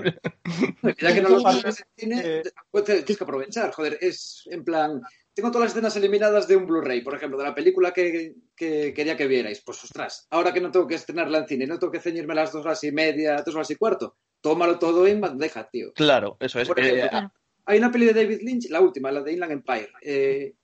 que 1.14 1.22
no 1.22 1.30
lo 1.30 1.40
sabes 1.40 1.86
en 1.96 2.12
cine, 2.12 2.44
pues 2.70 2.84
tienes 2.86 3.18
que 3.18 3.24
aprovechar, 3.24 3.72
joder, 3.72 3.98
es 4.02 4.44
en 4.52 4.64
plan, 4.64 5.02
tengo 5.34 5.52
todas 5.52 5.68
las 5.68 5.72
escenas 5.72 5.96
eliminadas 5.96 6.48
de 6.48 6.58
un 6.58 6.66
Blu-ray, 6.66 7.02
por 7.02 7.16
ejemplo, 7.16 7.38
de 7.38 7.46
la 7.46 7.56
película 7.56 7.94
que, 7.94 8.36
quería 8.58 9.16
que 9.16 9.28
vierais. 9.28 9.62
Pues 9.66 9.82
ostras, 9.84 10.28
ahora 10.32 10.52
que 10.52 10.60
no 10.60 10.70
tengo 10.70 10.86
que 10.86 10.96
estrenarla 10.96 11.40
en 11.40 11.48
cine, 11.48 11.66
no 11.66 11.80
tengo 11.80 11.94
que 11.94 12.02
ceñirme 12.02 12.36
las 12.36 12.52
dos 12.52 12.66
horas 12.66 12.84
y 12.84 12.92
media, 12.92 13.42
dos 13.46 13.56
horas 13.56 13.72
y 13.72 13.76
cuarto, 13.76 14.18
tómalo 14.42 14.78
todo 14.78 15.08
en 15.08 15.22
bandeja, 15.22 15.70
tío. 15.70 15.94
Claro, 15.94 16.36
eso 16.42 16.60
es. 16.60 16.70
Eh, 16.76 17.10
hay 17.66 17.78
una 17.78 17.92
peli 17.92 18.08
de 18.08 18.14
David 18.14 18.42
Lynch, 18.42 18.70
la 18.70 18.82
última, 18.82 19.12
la 19.12 19.22
de 19.22 19.32
Inland 19.32 19.54
Empire, 19.54 19.90
eh, 20.02 20.56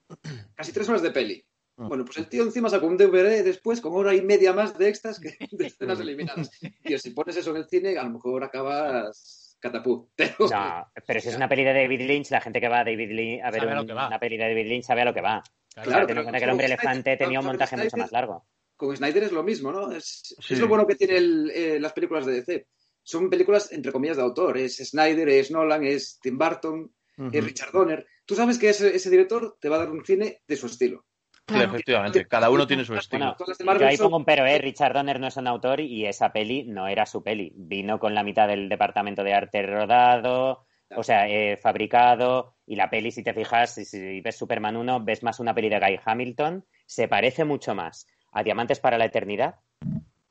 casi 0.56 0.74
tres 0.74 0.90
horas 0.90 1.02
de 1.02 1.12
peli. 1.12 1.46
Mm. 1.78 1.88
Bueno, 1.90 2.06
pues 2.06 2.18
el 2.18 2.30
tío 2.30 2.44
encima 2.44 2.70
sacó 2.70 2.88
un 2.88 2.98
DVD 2.98 3.44
después 3.44 3.82
con 3.82 3.94
hora 3.96 4.14
y 4.14 4.22
media 4.22 4.54
más 4.54 4.78
de 4.78 4.88
extras 4.88 5.20
que 5.20 5.38
de 5.52 5.66
escenas 5.68 6.00
eliminadas. 6.00 6.50
Tío, 6.84 6.98
si 6.98 7.12
pones 7.12 7.36
eso 7.36 7.52
en 7.52 7.58
el 7.58 7.68
cine, 7.68 7.98
a 7.98 8.04
lo 8.04 8.12
mejor 8.12 8.44
acabas 8.44 9.58
catapult. 9.60 10.10
Pero... 10.16 10.36
No, 10.40 10.92
pero 11.08 11.20
si 11.20 11.30
es 11.30 11.36
una 11.36 11.50
peli 11.50 11.64
de 11.64 11.74
David 11.74 12.02
Lynch, 12.02 12.30
la 12.30 12.42
gente 12.42 12.62
que 12.62 12.70
va 12.70 12.80
a 12.80 12.84
David 12.84 13.12
Lynch 13.12 13.42
a 13.44 13.52
ver 13.52 13.64
una 13.66 14.20
peli 14.20 14.38
de 14.38 14.44
David 14.44 14.68
Lynch 14.68 14.86
sabe 14.86 15.02
a 15.02 15.06
lo 15.06 15.14
que 15.14 15.22
va. 15.22 15.44
Claro, 15.84 16.08
en 16.08 16.16
cuenta 16.16 16.38
que 16.38 16.44
el 16.46 16.52
hombre 16.52 16.68
elefante 16.68 17.18
tenía 17.18 17.40
un 17.40 17.46
montaje 17.46 17.76
mucho 17.76 17.98
más 17.98 18.12
largo. 18.12 18.46
Con 18.78 18.96
Snyder 18.96 19.24
es 19.24 19.32
lo 19.32 19.44
mismo, 19.44 19.72
¿no? 19.72 19.92
Es, 19.92 20.36
es 20.50 20.60
lo 20.60 20.68
bueno 20.68 20.86
que 20.86 20.96
tienen 20.96 21.50
eh, 21.54 21.80
las 21.80 21.94
películas 21.94 22.26
de 22.26 22.34
DC. 22.34 22.68
son 23.04 23.30
películas 23.30 23.72
entre 23.72 23.92
comillas 23.92 24.18
de 24.18 24.24
autor. 24.24 24.58
Es 24.58 24.78
Snyder, 24.78 25.28
es 25.30 25.52
Nolan, 25.52 25.84
es 25.84 26.20
Tim 26.22 26.38
Burton, 26.38 26.94
es 27.32 27.44
Richard 27.44 27.72
Donner. 27.72 28.06
Tú 28.26 28.36
sabes 28.36 28.58
que 28.58 28.70
ese, 28.70 28.96
ese 28.96 29.10
director 29.10 29.58
te 29.60 29.70
va 29.70 29.78
a 29.78 29.80
dar 29.80 29.92
un 29.92 30.06
cine 30.06 30.42
de 30.48 30.56
su 30.56 30.68
estilo. 30.68 31.06
Sí, 31.48 31.62
efectivamente, 31.62 32.28
cada 32.28 32.50
uno 32.50 32.66
tiene 32.66 32.84
su 32.84 32.96
estilo. 32.96 33.36
Bueno, 33.64 33.80
yo 33.80 33.88
ahí 33.88 33.98
pongo 33.98 34.18
un 34.18 34.26
pero, 34.26 34.46
¿eh? 34.46 34.58
Richard 34.58 34.94
Donner 34.94 35.20
no 35.20 35.28
es 35.28 35.38
un 35.38 35.48
autor 35.48 35.80
y 35.80 36.06
esa 36.06 36.34
peli 36.34 36.64
no 36.64 36.88
era 36.88 37.06
su 37.06 37.22
peli. 37.22 37.54
Vino 37.56 38.00
con 38.00 38.16
la 38.16 38.24
mitad 38.24 38.48
del 38.48 38.68
departamento 38.68 39.24
de 39.24 39.34
arte 39.34 39.62
rodado, 39.62 40.66
o 40.96 41.04
sea, 41.04 41.28
eh, 41.28 41.58
fabricado, 41.58 42.56
y 42.66 42.76
la 42.76 42.90
peli, 42.90 43.12
si 43.12 43.24
te 43.24 43.34
fijas, 43.34 43.76
si, 43.76 43.86
si 43.86 44.22
ves 44.22 44.38
Superman 44.38 44.76
1, 44.76 45.04
ves 45.04 45.22
más 45.22 45.40
una 45.40 45.54
peli 45.54 45.70
de 45.70 45.80
Guy 45.80 46.00
Hamilton, 46.04 46.66
se 46.86 47.08
parece 47.08 47.46
mucho 47.46 47.76
más 47.76 48.08
a 48.32 48.44
Diamantes 48.44 48.80
para 48.80 48.98
la 48.98 49.06
Eternidad, 49.06 49.56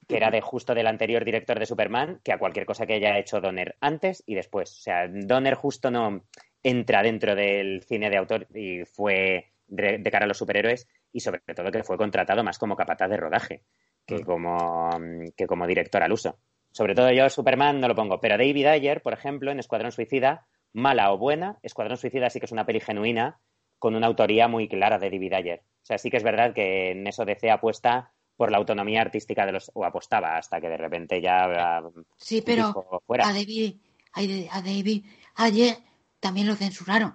que 0.09 0.17
era 0.17 0.31
de 0.31 0.41
justo 0.41 0.75
del 0.75 0.89
anterior 0.89 1.25
director 1.25 1.59
de 1.59 1.67
Superman, 1.67 2.21
que 2.25 2.33
a 2.33 2.39
cualquier 2.39 2.67
cosa 2.67 2.87
que 2.87 2.95
haya 2.95 3.19
hecho 3.19 3.41
Donner 3.41 3.77
antes 3.81 4.23
y 4.27 4.35
después. 4.35 4.73
O 4.73 4.83
sea, 4.83 5.09
Donner 5.09 5.55
justo 5.55 5.91
no 5.93 6.25
entra 6.63 7.03
dentro 7.03 7.35
del 7.35 7.83
cine 7.85 8.11
de 8.11 8.17
autor 8.17 8.49
y 8.53 8.85
fue 8.85 9.53
de, 9.69 9.99
de 9.99 10.11
cara 10.11 10.25
a 10.25 10.29
los 10.29 10.39
superhéroes 10.39 10.89
y 11.15 11.21
sobre 11.21 11.41
todo 11.55 11.71
que 11.71 11.85
fue 11.85 11.97
contratado 11.97 12.43
más 12.43 12.59
como 12.59 12.77
capataz 12.77 13.09
de 13.09 13.17
rodaje 13.17 13.63
que 14.05 14.23
como, 14.25 14.91
que 15.37 15.47
como 15.47 15.67
director 15.67 16.03
al 16.03 16.13
uso. 16.13 16.39
Sobre 16.73 16.95
todo 16.95 17.11
yo 17.13 17.31
Superman 17.31 17.81
no 17.81 17.87
lo 17.87 17.95
pongo, 17.95 18.21
pero 18.21 18.37
David 18.37 18.67
Ayer, 18.67 19.01
por 19.01 19.13
ejemplo, 19.13 19.53
en 19.53 19.61
Escuadrón 19.61 19.93
Suicida, 19.93 20.47
mala 20.73 21.13
o 21.13 21.19
buena, 21.19 21.57
Escuadrón 21.63 21.97
Suicida 21.97 22.29
sí 22.29 22.41
que 22.41 22.47
es 22.47 22.53
una 22.53 22.67
peli 22.67 22.81
genuina 22.81 23.39
con 23.79 23.95
una 23.95 24.09
autoría 24.09 24.49
muy 24.49 24.69
clara 24.69 24.99
de 24.99 25.09
David 25.09 25.33
Ayer. 25.35 25.61
O 25.61 25.87
sea, 25.87 25.99
sí 25.99 26.11
que 26.11 26.17
es 26.17 26.25
verdad 26.25 26.53
que 26.53 26.91
en 26.91 27.07
eso 27.07 27.25
DC 27.25 27.49
apuesta 27.49 28.13
por 28.37 28.51
la 28.51 28.59
autonomía 28.59 29.01
artística 29.01 29.47
de 29.47 29.53
los... 29.53 29.71
o 29.73 29.85
apostaba 29.85 30.37
hasta 30.37 30.61
que 30.61 30.69
de 30.69 30.77
repente 30.77 31.23
ya... 31.23 31.45
ah, 31.45 31.91
Sí, 32.17 32.43
pero 32.45 32.67
dijo, 32.67 33.03
fuera. 33.07 33.29
a 33.29 33.33
David, 33.33 33.77
a 34.51 34.61
David 34.61 35.05
ayer 35.37 35.77
también 36.19 36.49
lo 36.49 36.57
censuraron. 36.57 37.15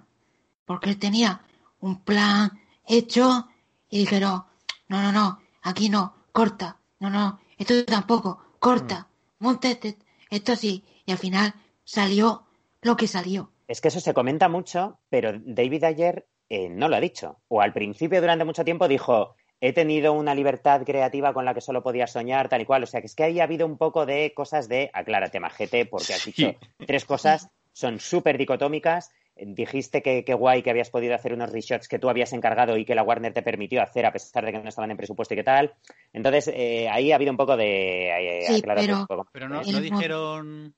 Porque 0.64 0.88
él 0.88 0.98
tenía 0.98 1.42
un 1.80 2.02
plan 2.02 2.52
hecho 2.86 3.48
y 3.90 3.98
dijeron, 3.98 4.44
no, 4.88 5.02
no, 5.02 5.12
no, 5.12 5.40
aquí 5.62 5.88
no, 5.88 6.14
corta, 6.32 6.78
no, 7.00 7.10
no, 7.10 7.40
esto 7.58 7.84
tampoco, 7.84 8.42
corta, 8.58 9.08
monte 9.38 9.72
este- 9.72 9.98
esto 10.30 10.56
sí. 10.56 10.84
Y 11.06 11.12
al 11.12 11.18
final 11.18 11.52
salió 11.84 12.44
lo 12.82 12.96
que 12.96 13.08
salió. 13.08 13.50
Es 13.66 13.80
que 13.80 13.88
eso 13.88 14.00
se 14.00 14.14
comenta 14.14 14.48
mucho, 14.48 14.98
pero 15.10 15.32
David 15.44 15.84
Ayer 15.84 16.26
eh, 16.48 16.68
no 16.68 16.88
lo 16.88 16.96
ha 16.96 17.00
dicho. 17.00 17.40
O 17.48 17.60
al 17.60 17.72
principio, 17.72 18.20
durante 18.20 18.44
mucho 18.44 18.64
tiempo, 18.64 18.88
dijo, 18.88 19.34
he 19.60 19.72
tenido 19.72 20.12
una 20.12 20.34
libertad 20.34 20.82
creativa 20.84 21.32
con 21.32 21.44
la 21.44 21.54
que 21.54 21.60
solo 21.60 21.82
podía 21.82 22.06
soñar, 22.06 22.48
tal 22.48 22.62
y 22.62 22.64
cual. 22.64 22.82
O 22.84 22.86
sea, 22.86 23.00
que 23.00 23.06
es 23.06 23.14
que 23.14 23.24
ahí 23.24 23.40
ha 23.40 23.44
habido 23.44 23.66
un 23.66 23.76
poco 23.76 24.06
de 24.06 24.32
cosas 24.34 24.68
de, 24.68 24.90
aclárate, 24.92 25.40
majete, 25.40 25.86
porque 25.86 26.14
has 26.14 26.24
dicho 26.24 26.54
tres 26.86 27.04
cosas, 27.04 27.48
son 27.72 28.00
súper 28.00 28.38
dicotómicas. 28.38 29.10
Dijiste 29.42 30.02
que, 30.02 30.24
que 30.24 30.34
guay 30.34 30.62
que 30.62 30.70
habías 30.70 30.90
podido 30.90 31.14
hacer 31.14 31.32
unos 31.32 31.50
reshots 31.50 31.88
que 31.88 31.98
tú 31.98 32.08
habías 32.10 32.32
encargado 32.32 32.76
y 32.76 32.84
que 32.84 32.94
la 32.94 33.02
Warner 33.02 33.32
te 33.32 33.42
permitió 33.42 33.82
hacer 33.82 34.04
a 34.06 34.12
pesar 34.12 34.44
de 34.44 34.52
que 34.52 34.58
no 34.58 34.68
estaban 34.68 34.90
en 34.90 34.96
presupuesto 34.96 35.34
y 35.34 35.38
qué 35.38 35.44
tal. 35.44 35.74
Entonces, 36.12 36.48
eh, 36.54 36.88
ahí 36.90 37.10
ha 37.12 37.14
habido 37.16 37.30
un 37.30 37.36
poco 37.36 37.56
de... 37.56 38.10
eh, 38.40 38.46
Sí, 38.48 38.62
pero- 38.64 38.98
un 39.00 39.06
poco. 39.06 39.28
Pero 39.32 39.48
no, 39.48 39.60
El 39.62 39.72
no 39.72 39.80
dijeron. 39.80 40.74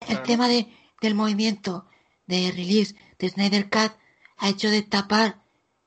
El 0.00 0.06
Claro. 0.06 0.22
tema 0.24 0.48
de, 0.48 0.66
del 1.00 1.14
movimiento 1.14 1.86
de 2.26 2.50
release 2.52 2.94
de 3.18 3.28
Snyder 3.28 3.64
Cut 3.70 3.92
ha 4.38 4.48
hecho 4.50 4.70
destapar 4.70 5.36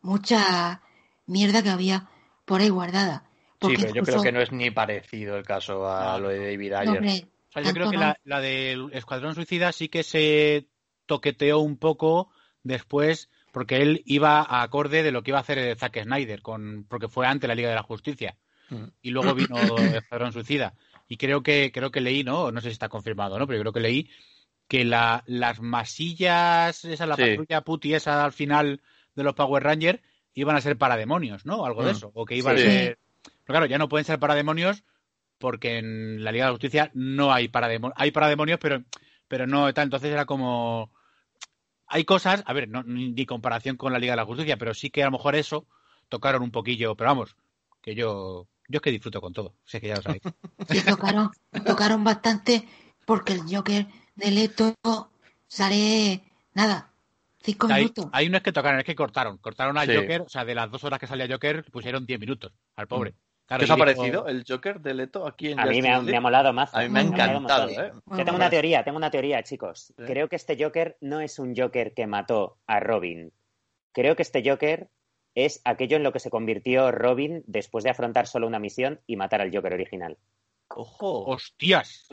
mucha 0.01 0.81
mierda 1.27 1.61
que 1.63 1.69
había 1.69 2.09
por 2.45 2.61
ahí 2.61 2.69
guardada. 2.69 3.23
Sí, 3.61 3.75
pero 3.77 3.93
yo 3.93 4.03
creo 4.03 4.21
que 4.23 4.31
no 4.31 4.41
es 4.41 4.51
ni 4.51 4.71
parecido 4.71 5.37
el 5.37 5.45
caso 5.45 5.87
a 5.87 6.17
lo 6.17 6.29
de 6.29 6.51
David 6.51 6.71
no, 6.71 6.77
Ayer. 6.79 6.97
hombre, 6.97 7.25
O 7.49 7.51
sea, 7.51 7.61
yo 7.63 7.73
creo 7.73 7.89
que 7.91 7.97
no. 7.97 8.01
la, 8.03 8.19
la 8.23 8.39
del 8.39 8.89
Escuadrón 8.93 9.35
Suicida 9.35 9.71
sí 9.73 9.89
que 9.89 10.03
se 10.03 10.65
toqueteó 11.09 11.59
un 11.59 11.75
poco 11.77 12.29
después, 12.63 13.29
porque 13.51 13.81
él 13.81 14.03
iba 14.05 14.39
a 14.41 14.61
acorde 14.61 15.01
de 15.03 15.11
lo 15.11 15.23
que 15.23 15.31
iba 15.31 15.39
a 15.39 15.41
hacer 15.41 15.75
Zack 15.77 16.03
Snyder, 16.03 16.41
con, 16.43 16.85
porque 16.87 17.07
fue 17.09 17.25
ante 17.25 17.47
la 17.47 17.55
Liga 17.55 17.69
de 17.69 17.75
la 17.75 17.83
Justicia. 17.83 18.37
Mm. 18.69 18.83
Y 19.01 19.09
luego 19.09 19.33
vino 19.33 19.57
Escuadrón 19.95 20.31
Suicida. 20.31 20.75
Y 21.07 21.17
creo 21.17 21.41
que, 21.41 21.71
creo 21.73 21.89
que 21.89 22.01
leí, 22.01 22.23
¿no? 22.23 22.51
No 22.51 22.61
sé 22.61 22.67
si 22.69 22.73
está 22.73 22.87
confirmado, 22.87 23.39
¿no? 23.39 23.47
Pero 23.47 23.57
yo 23.57 23.63
creo 23.63 23.73
que 23.73 23.79
leí 23.79 24.09
que 24.67 24.85
la, 24.85 25.23
las 25.25 25.59
masillas, 25.59 26.85
esa, 26.85 27.07
la 27.07 27.15
Sí. 27.15 27.23
patrulla 27.23 27.61
puti 27.61 27.95
esa 27.95 28.23
al 28.23 28.31
final 28.33 28.81
de 29.15 29.23
los 29.23 29.33
Power 29.33 29.63
Rangers, 29.63 29.99
iban 30.35 30.55
a 30.55 30.61
ser 30.61 30.77
para 30.77 30.95
demonios, 30.95 31.43
¿no? 31.45 31.65
Algo 31.65 31.83
de 31.83 31.91
Mm. 31.93 31.95
eso. 31.95 32.11
O 32.13 32.25
que 32.25 32.35
iban 32.35 32.55
Sí. 32.57 32.63
a 32.63 32.65
ser. 32.69 32.99
Pero 33.23 33.33
claro, 33.47 33.65
ya 33.65 33.79
no 33.79 33.89
pueden 33.89 34.05
ser 34.05 34.19
para 34.19 34.35
demonios 34.35 34.83
porque 35.39 35.79
en 35.79 36.23
la 36.23 36.31
Liga 36.31 36.45
de 36.45 36.49
la 36.49 36.53
Justicia 36.53 36.91
no 36.93 37.33
hay 37.33 37.47
parademonios. 37.47 37.99
Hay 37.99 38.11
parademonios, 38.11 38.59
pero, 38.61 38.83
pero 39.27 39.47
no 39.47 39.73
tal. 39.73 39.85
Entonces 39.85 40.11
era 40.11 40.25
como. 40.25 40.91
Hay 41.89 42.05
cosas, 42.05 42.43
a 42.45 42.53
ver, 42.53 42.69
no, 42.69 42.83
ni 42.83 43.11
ni 43.11 43.25
comparación 43.25 43.75
con 43.75 43.91
la 43.91 43.99
Liga 43.99 44.13
de 44.13 44.17
la 44.17 44.25
Justicia, 44.25 44.57
pero 44.57 44.73
sí 44.73 44.89
que 44.89 45.01
a 45.01 45.07
lo 45.07 45.11
mejor 45.11 45.35
eso 45.35 45.65
tocaron 46.07 46.41
un 46.43 46.51
poquillo. 46.51 46.95
Pero 46.95 47.09
vamos, 47.09 47.35
que 47.81 47.95
yo. 47.95 48.47
Yo 48.71 48.77
es 48.77 48.81
que 48.83 48.91
disfruto 48.91 49.19
con 49.19 49.33
todo. 49.33 49.55
Sé 49.65 49.81
que 49.81 49.87
ya 49.87 49.95
lo 49.95 50.01
sabéis. 50.03 50.21
Sí, 50.69 50.81
tocaron, 50.85 51.31
tocaron 51.65 52.03
bastante 52.03 52.67
porque 53.05 53.33
el 53.33 53.41
Joker 53.49 53.87
de 54.15 54.29
Leto 54.31 54.75
sale 55.47 56.21
nada, 56.53 56.91
cinco 57.41 57.67
Ahí, 57.71 57.83
minutos. 57.83 58.05
ahí 58.11 58.29
no 58.29 58.37
es 58.37 58.43
que 58.43 58.51
tocaron, 58.51 58.79
es 58.79 58.85
que 58.85 58.95
cortaron. 58.95 59.37
Cortaron 59.39 59.77
al 59.77 59.87
Sí. 59.87 59.95
Joker, 59.95 60.21
o 60.21 60.29
sea, 60.29 60.45
de 60.45 60.53
las 60.55 60.69
dos 60.69 60.83
horas 60.83 60.99
que 60.99 61.07
salía 61.07 61.27
Joker, 61.27 61.63
pusieron 61.71 62.05
10 62.05 62.19
minutos 62.19 62.51
al 62.75 62.87
pobre. 62.87 63.15
Claro, 63.49 63.61
¿Qué 63.61 63.65
os 63.65 63.71
ha 63.71 63.77
parecido 63.77 64.27
el 64.27 64.45
Joker 64.47 64.79
de 64.79 64.93
Leto 64.93 65.25
aquí 65.25 65.49
en 65.51 65.59
A 65.59 65.65
mí 65.65 65.81
me 65.81 65.89
ha, 65.89 65.99
me 65.99 66.19
molado 66.19 66.53
más. 66.53 66.71
A 66.75 66.81
mí 66.81 66.89
me 66.89 66.99
ha 66.99 67.01
encantado, 67.01 67.65
Muy 67.65 67.73
¿eh? 67.73 67.91
Yo 67.93 68.01
tengo 68.03 68.03
bueno. 68.05 68.35
una 68.35 68.49
teoría, 68.51 68.83
tengo 68.83 68.97
una 68.97 69.09
teoría, 69.09 69.41
chicos. 69.41 69.91
Sí. 69.97 70.03
Creo 70.05 70.29
que 70.29 70.35
este 70.35 70.55
Joker 70.63 70.97
no 71.01 71.19
es 71.19 71.39
un 71.39 71.55
Joker 71.55 71.95
que 71.95 72.05
mató 72.05 72.57
a 72.67 72.79
Robin. 72.79 73.33
Creo 73.91 74.15
que 74.15 74.21
este 74.21 74.47
Joker 74.47 74.89
es 75.33 75.61
aquello 75.65 75.97
en 75.97 76.03
lo 76.03 76.11
que 76.13 76.19
se 76.19 76.29
convirtió 76.29 76.91
Robin 76.91 77.43
después 77.47 77.83
de 77.83 77.89
afrontar 77.89 78.27
solo 78.27 78.45
una 78.45 78.59
misión 78.59 79.01
y 79.07 79.15
matar 79.15 79.41
al 79.41 79.51
Joker 79.51 79.73
original. 79.73 80.19
Ojo, 80.67 81.25
¡Hostias! 81.25 82.07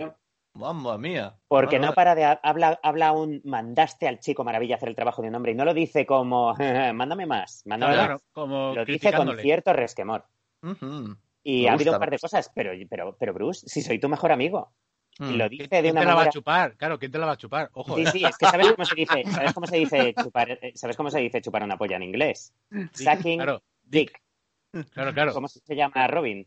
mamma 0.55 0.97
mía. 0.97 1.37
Porque 1.49 1.79
no 1.79 1.93
para 1.93 2.15
de 2.15 2.25
habla, 2.43 2.81
habla 2.83 3.13
un 3.13 3.43
mandaste 3.45 4.09
al 4.09 4.21
chico 4.21 4.43
maravilla 4.43 4.77
a 4.77 4.79
hacer 4.79 4.89
el 4.89 4.97
trabajo 4.97 5.21
de 5.21 5.29
un 5.29 5.35
hombre 5.35 5.53
y 5.53 5.55
no 5.55 5.67
lo 5.67 5.75
dice 5.75 6.07
como 6.07 6.55
mándame 6.95 7.27
más, 7.27 7.61
mándame 7.67 7.93
Claro, 7.93 8.13
más. 8.15 8.23
como 8.33 8.75
Lo 8.75 8.87
dice 8.87 9.13
con 9.13 9.37
cierto 9.39 9.75
resquemor. 9.75 10.25
vale. 10.63 10.73
Ujú. 10.73 11.17
Y 11.49 11.63
Me 11.63 11.69
ha 11.69 11.73
habido 11.75 11.93
un 11.93 12.01
par 12.01 12.11
de 12.11 12.19
cosas, 12.19 12.51
pero, 12.53 12.73
pero, 12.91 13.17
pero 13.17 13.33
Bruce, 13.33 13.69
si 13.69 13.81
soy 13.81 14.01
tu 14.01 14.09
mejor 14.09 14.33
amigo. 14.33 14.73
Y 15.21 15.23
Mm. 15.23 15.37
lo 15.39 15.49
dice 15.49 15.69
¿Quién 15.69 15.83
de 15.85 15.91
una 15.93 16.01
te 16.01 16.07
la 16.07 16.13
va 16.13 16.17
manera... 16.17 16.29
a 16.31 16.33
chupar? 16.33 16.77
Claro, 16.77 16.99
¿quién 16.99 17.13
te 17.13 17.19
la 17.19 17.27
va 17.27 17.33
a 17.33 17.37
chupar? 17.37 17.71
Ojo, 17.73 17.95
Sí, 17.95 18.03
eh. 18.03 18.07
sí, 18.11 18.25
es 18.25 18.37
que 18.37 18.47
sabes 18.47 18.73
cómo 18.73 18.85
se 18.85 18.95
dice, 18.97 19.25
sabes 19.31 19.55
cómo 19.55 19.67
se 19.69 19.77
dice 19.77 20.15
chupar, 20.15 20.51
eh, 20.51 20.73
sabes 20.75 20.97
cómo 20.97 21.09
se 21.11 21.21
dice 21.21 21.41
chupar 21.41 21.63
una 21.63 21.79
polla 21.79 21.97
en 21.97 22.03
inglés. 22.03 22.53
Sucking 22.93 23.39
Claro, 23.39 23.63
dick. 23.85 24.21
claro, 24.93 25.15
claro. 25.15 25.33
¿Cómo 25.35 25.47
se 25.49 25.77
llama 25.77 26.07
Robin? 26.09 26.47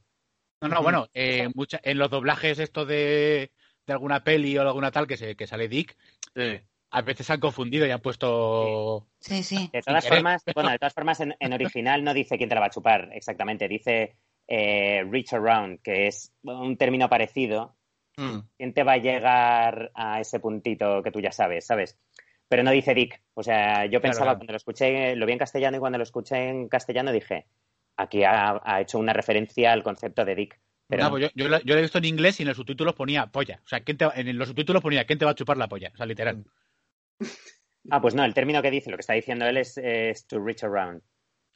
No, 0.61 0.67
no, 0.67 0.83
bueno, 0.83 1.07
eh, 1.13 1.47
mucha- 1.55 1.79
en 1.81 1.97
los 1.97 2.09
doblajes 2.11 2.59
esto 2.59 2.85
de, 2.85 3.51
de 3.87 3.93
alguna 3.93 4.21
peli 4.25 4.57
o 4.57 4.61
alguna 4.61 4.91
tal 4.91 5.07
que, 5.07 5.15
se, 5.15 5.37
que 5.37 5.47
sale 5.47 5.69
Dick, 5.69 5.95
Sí. 6.35 6.59
a 6.91 7.01
veces 7.01 7.25
se 7.25 7.31
han 7.33 7.39
confundido 7.39 7.87
y 7.87 7.91
han 7.91 8.01
puesto... 8.01 9.07
Sí, 9.21 9.41
sí. 9.43 9.69
De 9.71 9.81
todas 9.81 10.05
formas, 10.07 10.43
bueno, 10.53 10.69
de 10.71 10.77
todas 10.79 10.93
formas 10.93 11.21
en, 11.21 11.33
en 11.39 11.53
original 11.53 12.03
no 12.03 12.13
dice 12.13 12.37
quién 12.37 12.49
te 12.49 12.55
la 12.55 12.61
va 12.61 12.67
a 12.67 12.71
chupar 12.71 13.09
exactamente, 13.13 13.67
dice 13.69 14.17
eh, 14.51 15.05
reach 15.07 15.31
around, 15.33 15.79
que 15.81 16.07
es 16.07 16.33
un 16.41 16.75
término 16.75 17.07
parecido. 17.07 17.75
Mm. 18.17 18.39
¿Quién 18.57 18.73
te 18.73 18.83
va 18.83 18.93
a 18.93 18.97
llegar 18.97 19.91
a 19.93 20.19
ese 20.19 20.39
puntito 20.39 21.03
que 21.03 21.11
tú 21.11 21.21
ya 21.21 21.31
sabes, 21.31 21.67
sabes? 21.67 21.97
Pero 22.47 22.63
no 22.63 22.71
dice 22.71 22.95
Dick. 22.95 23.21
O 23.35 23.43
sea, 23.43 23.85
yo 23.85 24.01
pensaba 24.01 24.25
claro. 24.25 24.39
cuando 24.39 24.53
lo 24.53 24.57
escuché, 24.57 25.15
lo 25.15 25.27
vi 25.27 25.33
en 25.33 25.37
castellano 25.37 25.77
y 25.77 25.79
cuando 25.79 25.99
lo 25.99 26.03
escuché 26.03 26.49
en 26.49 26.67
castellano 26.67 27.11
dije, 27.11 27.45
aquí 27.95 28.23
ha, 28.23 28.59
ha 28.63 28.81
hecho 28.81 28.97
una 28.97 29.13
referencia 29.13 29.71
al 29.71 29.83
concepto 29.83 30.25
de 30.25 30.33
Dick. 30.35 30.59
Pero 30.87 31.03
No, 31.03 31.09
pues 31.11 31.31
yo, 31.35 31.59
yo, 31.63 31.75
he 31.77 31.81
visto 31.81 31.99
en 31.99 32.05
inglés 32.05 32.39
y 32.39 32.43
en 32.43 32.47
los 32.47 32.57
subtítulos 32.57 32.95
ponía 32.95 33.27
polla. 33.27 33.61
O 33.63 33.67
sea, 33.67 33.81
¿quién 33.81 33.97
te 33.97 34.05
va- 34.07 34.13
en 34.15 34.35
los 34.35 34.47
subtítulos 34.47 34.81
ponía 34.81 35.05
¿quién 35.05 35.19
te 35.19 35.25
va 35.25 35.31
a 35.31 35.35
chupar 35.35 35.57
la 35.57 35.67
polla? 35.69 35.91
O 35.93 35.97
sea, 35.97 36.07
literal. 36.07 36.43
Ah, 37.91 38.01
pues 38.01 38.15
no, 38.15 38.25
el 38.25 38.33
término 38.33 38.63
que 38.63 38.71
dice, 38.71 38.89
lo 38.89 38.97
que 38.97 39.01
está 39.01 39.13
diciendo 39.13 39.45
él 39.45 39.57
es, 39.57 39.77
es 39.77 40.25
to 40.25 40.43
reach 40.43 40.63
around. 40.63 41.03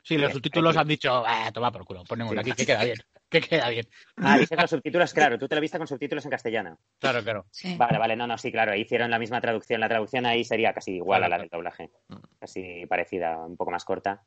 Sí, 0.03 0.17
los 0.17 0.25
Aquí- 0.25 0.33
subtítulos 0.33 0.75
aquí. 0.75 0.81
han 0.81 0.87
dicho, 0.87 1.23
ah, 1.25 1.49
toma 1.53 1.71
por 1.71 1.85
culo, 1.85 2.03
ponemos 2.03 2.33
Sí. 2.33 2.39
aquí, 2.39 2.51
que 2.51 2.65
queda 2.65 2.83
bien, 2.83 2.97
que 3.29 3.39
queda 3.41 3.69
bien. 3.69 3.87
Ah, 4.17 4.37
dice 4.37 4.56
los 4.58 4.69
subtítulos, 4.69 5.13
claro, 5.13 5.39
tú 5.39 5.47
te 5.47 5.56
lo 5.56 5.62
viste 5.62 5.77
con 5.77 5.87
subtítulos 5.87 6.25
en 6.25 6.31
castellano. 6.31 6.77
Claro, 6.99 7.23
claro. 7.23 7.45
sí. 7.51 7.75
Vale, 7.77 7.97
vale, 7.97 8.15
no, 8.17 8.27
no, 8.27 8.37
sí, 8.37 8.51
claro, 8.51 8.73
ahí 8.73 8.81
hicieron 8.81 9.10
la 9.10 9.17
misma 9.17 9.39
traducción. 9.39 9.79
La 9.79 9.87
traducción 9.87 10.25
ahí 10.25 10.43
sería 10.43 10.73
casi 10.73 10.95
igual 10.95 11.21
Claro, 11.21 11.25
a 11.25 11.29
la 11.29 11.35
claro. 11.37 11.41
del 11.43 11.49
doblaje. 11.49 11.89
Casi 12.37 12.85
parecida, 12.85 13.37
un 13.45 13.56
poco 13.56 13.71
más 13.71 13.85
corta. 13.85 14.23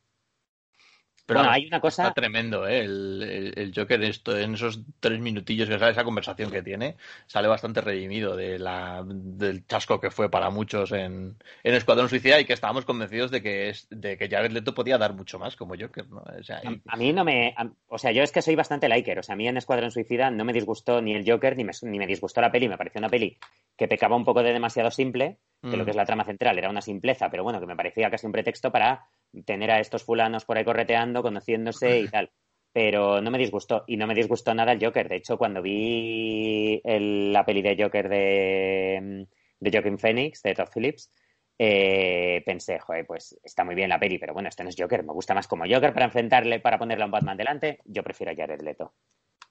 Pero 1.26 1.40
Bueno, 1.40 1.52
hay 1.52 1.66
una 1.66 1.80
cosa- 1.80 2.04
Está 2.04 2.14
tremendo, 2.14 2.68
¿eh? 2.68 2.80
El, 2.84 3.22
el- 3.22 3.58
el 3.58 3.72
Joker 3.74 4.00
esto, 4.04 4.38
en 4.38 4.54
esos 4.54 4.80
tres 5.00 5.18
minutillos 5.18 5.68
que 5.68 5.76
sale 5.78 5.90
esa 5.90 6.04
conversación 6.04 6.52
que 6.52 6.62
tiene, 6.62 6.94
sale 7.26 7.48
bastante 7.48 7.80
redimido 7.80 8.36
de 8.36 8.58
la, 8.60 9.02
del 9.04 9.66
chasco 9.66 10.00
que 10.00 10.10
fue 10.12 10.30
para 10.30 10.50
muchos 10.50 10.92
en, 10.92 11.34
en 11.64 11.74
Escuadrón 11.74 12.08
Suicida 12.08 12.38
y 12.38 12.44
que 12.44 12.52
estábamos 12.52 12.84
convencidos 12.84 13.32
de 13.32 13.42
que 13.42 13.68
es, 13.70 13.88
de 13.90 14.16
que 14.16 14.28
Jared 14.28 14.52
Leto 14.52 14.72
podía 14.74 14.98
dar 14.98 15.14
mucho 15.14 15.38
más 15.40 15.56
como 15.56 15.74
Joker, 15.78 16.08
¿no? 16.08 16.18
O 16.38 16.42
sea, 16.44 16.60
y- 16.62 16.80
A, 16.86 16.94
a 16.94 16.96
mí 16.96 17.12
no 17.12 17.24
me. 17.24 17.52
a- 17.56 17.68
o 17.88 17.98
sea, 17.98 18.12
yo 18.12 18.22
es 18.22 18.30
que 18.30 18.40
soy 18.42 18.54
bastante 18.54 18.88
liker. 18.88 19.18
O 19.18 19.22
sea, 19.24 19.32
a 19.32 19.36
mí 19.36 19.48
en 19.48 19.56
Escuadrón 19.56 19.90
Suicida 19.90 20.30
no 20.30 20.44
me 20.44 20.52
disgustó 20.52 21.02
ni 21.02 21.14
el 21.14 21.28
Joker 21.28 21.56
ni 21.56 21.64
me, 21.64 21.72
ni 21.82 21.98
me 21.98 22.06
disgustó 22.06 22.40
la 22.40 22.52
peli. 22.52 22.68
Me 22.68 22.78
pareció 22.78 23.00
una 23.00 23.08
peli 23.08 23.36
que 23.76 23.88
pecaba 23.88 24.14
un 24.16 24.24
poco 24.24 24.42
de 24.44 24.52
demasiado 24.52 24.90
simple, 24.92 25.38
que 25.60 25.68
Mm. 25.68 25.74
lo 25.78 25.84
que 25.84 25.90
es 25.90 25.96
la 25.96 26.06
trama 26.06 26.24
central 26.24 26.56
era 26.56 26.70
una 26.70 26.82
simpleza, 26.82 27.30
pero 27.30 27.42
bueno, 27.42 27.58
que 27.60 27.66
me 27.66 27.74
parecía 27.76 28.10
casi 28.10 28.26
un 28.26 28.32
pretexto 28.32 28.70
para 28.70 29.06
tener 29.44 29.70
a 29.70 29.80
estos 29.80 30.02
fulanos 30.04 30.44
por 30.44 30.56
ahí 30.58 30.64
correteando, 30.64 31.22
conociéndose 31.22 32.00
y 32.00 32.08
tal. 32.08 32.30
Pero 32.72 33.20
no 33.22 33.30
me 33.30 33.38
disgustó. 33.38 33.84
Y 33.86 33.96
no 33.96 34.06
me 34.06 34.14
disgustó 34.14 34.52
nada 34.54 34.72
el 34.72 34.84
Joker. 34.84 35.08
De 35.08 35.16
hecho, 35.16 35.38
cuando 35.38 35.62
vi 35.62 36.80
el- 36.84 37.32
la 37.32 37.44
peli 37.44 37.62
de 37.62 37.76
Joker 37.82 38.08
de, 38.08 39.26
de 39.60 39.70
Joaquin 39.70 39.98
Phoenix, 39.98 40.42
de 40.42 40.54
Todd 40.54 40.68
Phillips, 40.74 41.10
eh, 41.58 42.42
pensé, 42.44 42.78
joder, 42.78 43.06
pues 43.06 43.38
está 43.42 43.64
muy 43.64 43.74
bien 43.74 43.88
la 43.88 43.98
peli, 43.98 44.18
pero 44.18 44.34
bueno, 44.34 44.50
este 44.50 44.62
no 44.62 44.68
es 44.68 44.76
Joker, 44.78 45.02
me 45.04 45.14
gusta 45.14 45.32
más 45.34 45.48
como 45.48 45.64
Joker 45.64 45.94
para 45.94 46.04
enfrentarle, 46.04 46.60
para 46.60 46.78
ponerle 46.78 47.04
a 47.04 47.06
un 47.06 47.12
Batman 47.12 47.36
delante, 47.38 47.80
yo 47.86 48.02
prefiero 48.02 48.32
a 48.32 48.36
Jared 48.36 48.60
Leto. 48.60 48.92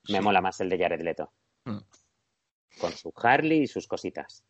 Me 0.10 0.20
Sí. 0.20 0.24
mola 0.24 0.40
más 0.40 0.60
el 0.62 0.70
de 0.70 0.78
Jared 0.78 1.02
Leto. 1.02 1.34
Mm. 1.66 1.80
Con 2.80 2.92
su 2.92 3.12
Harley 3.16 3.64
y 3.64 3.68
sus 3.68 3.88
cositas. 3.88 4.46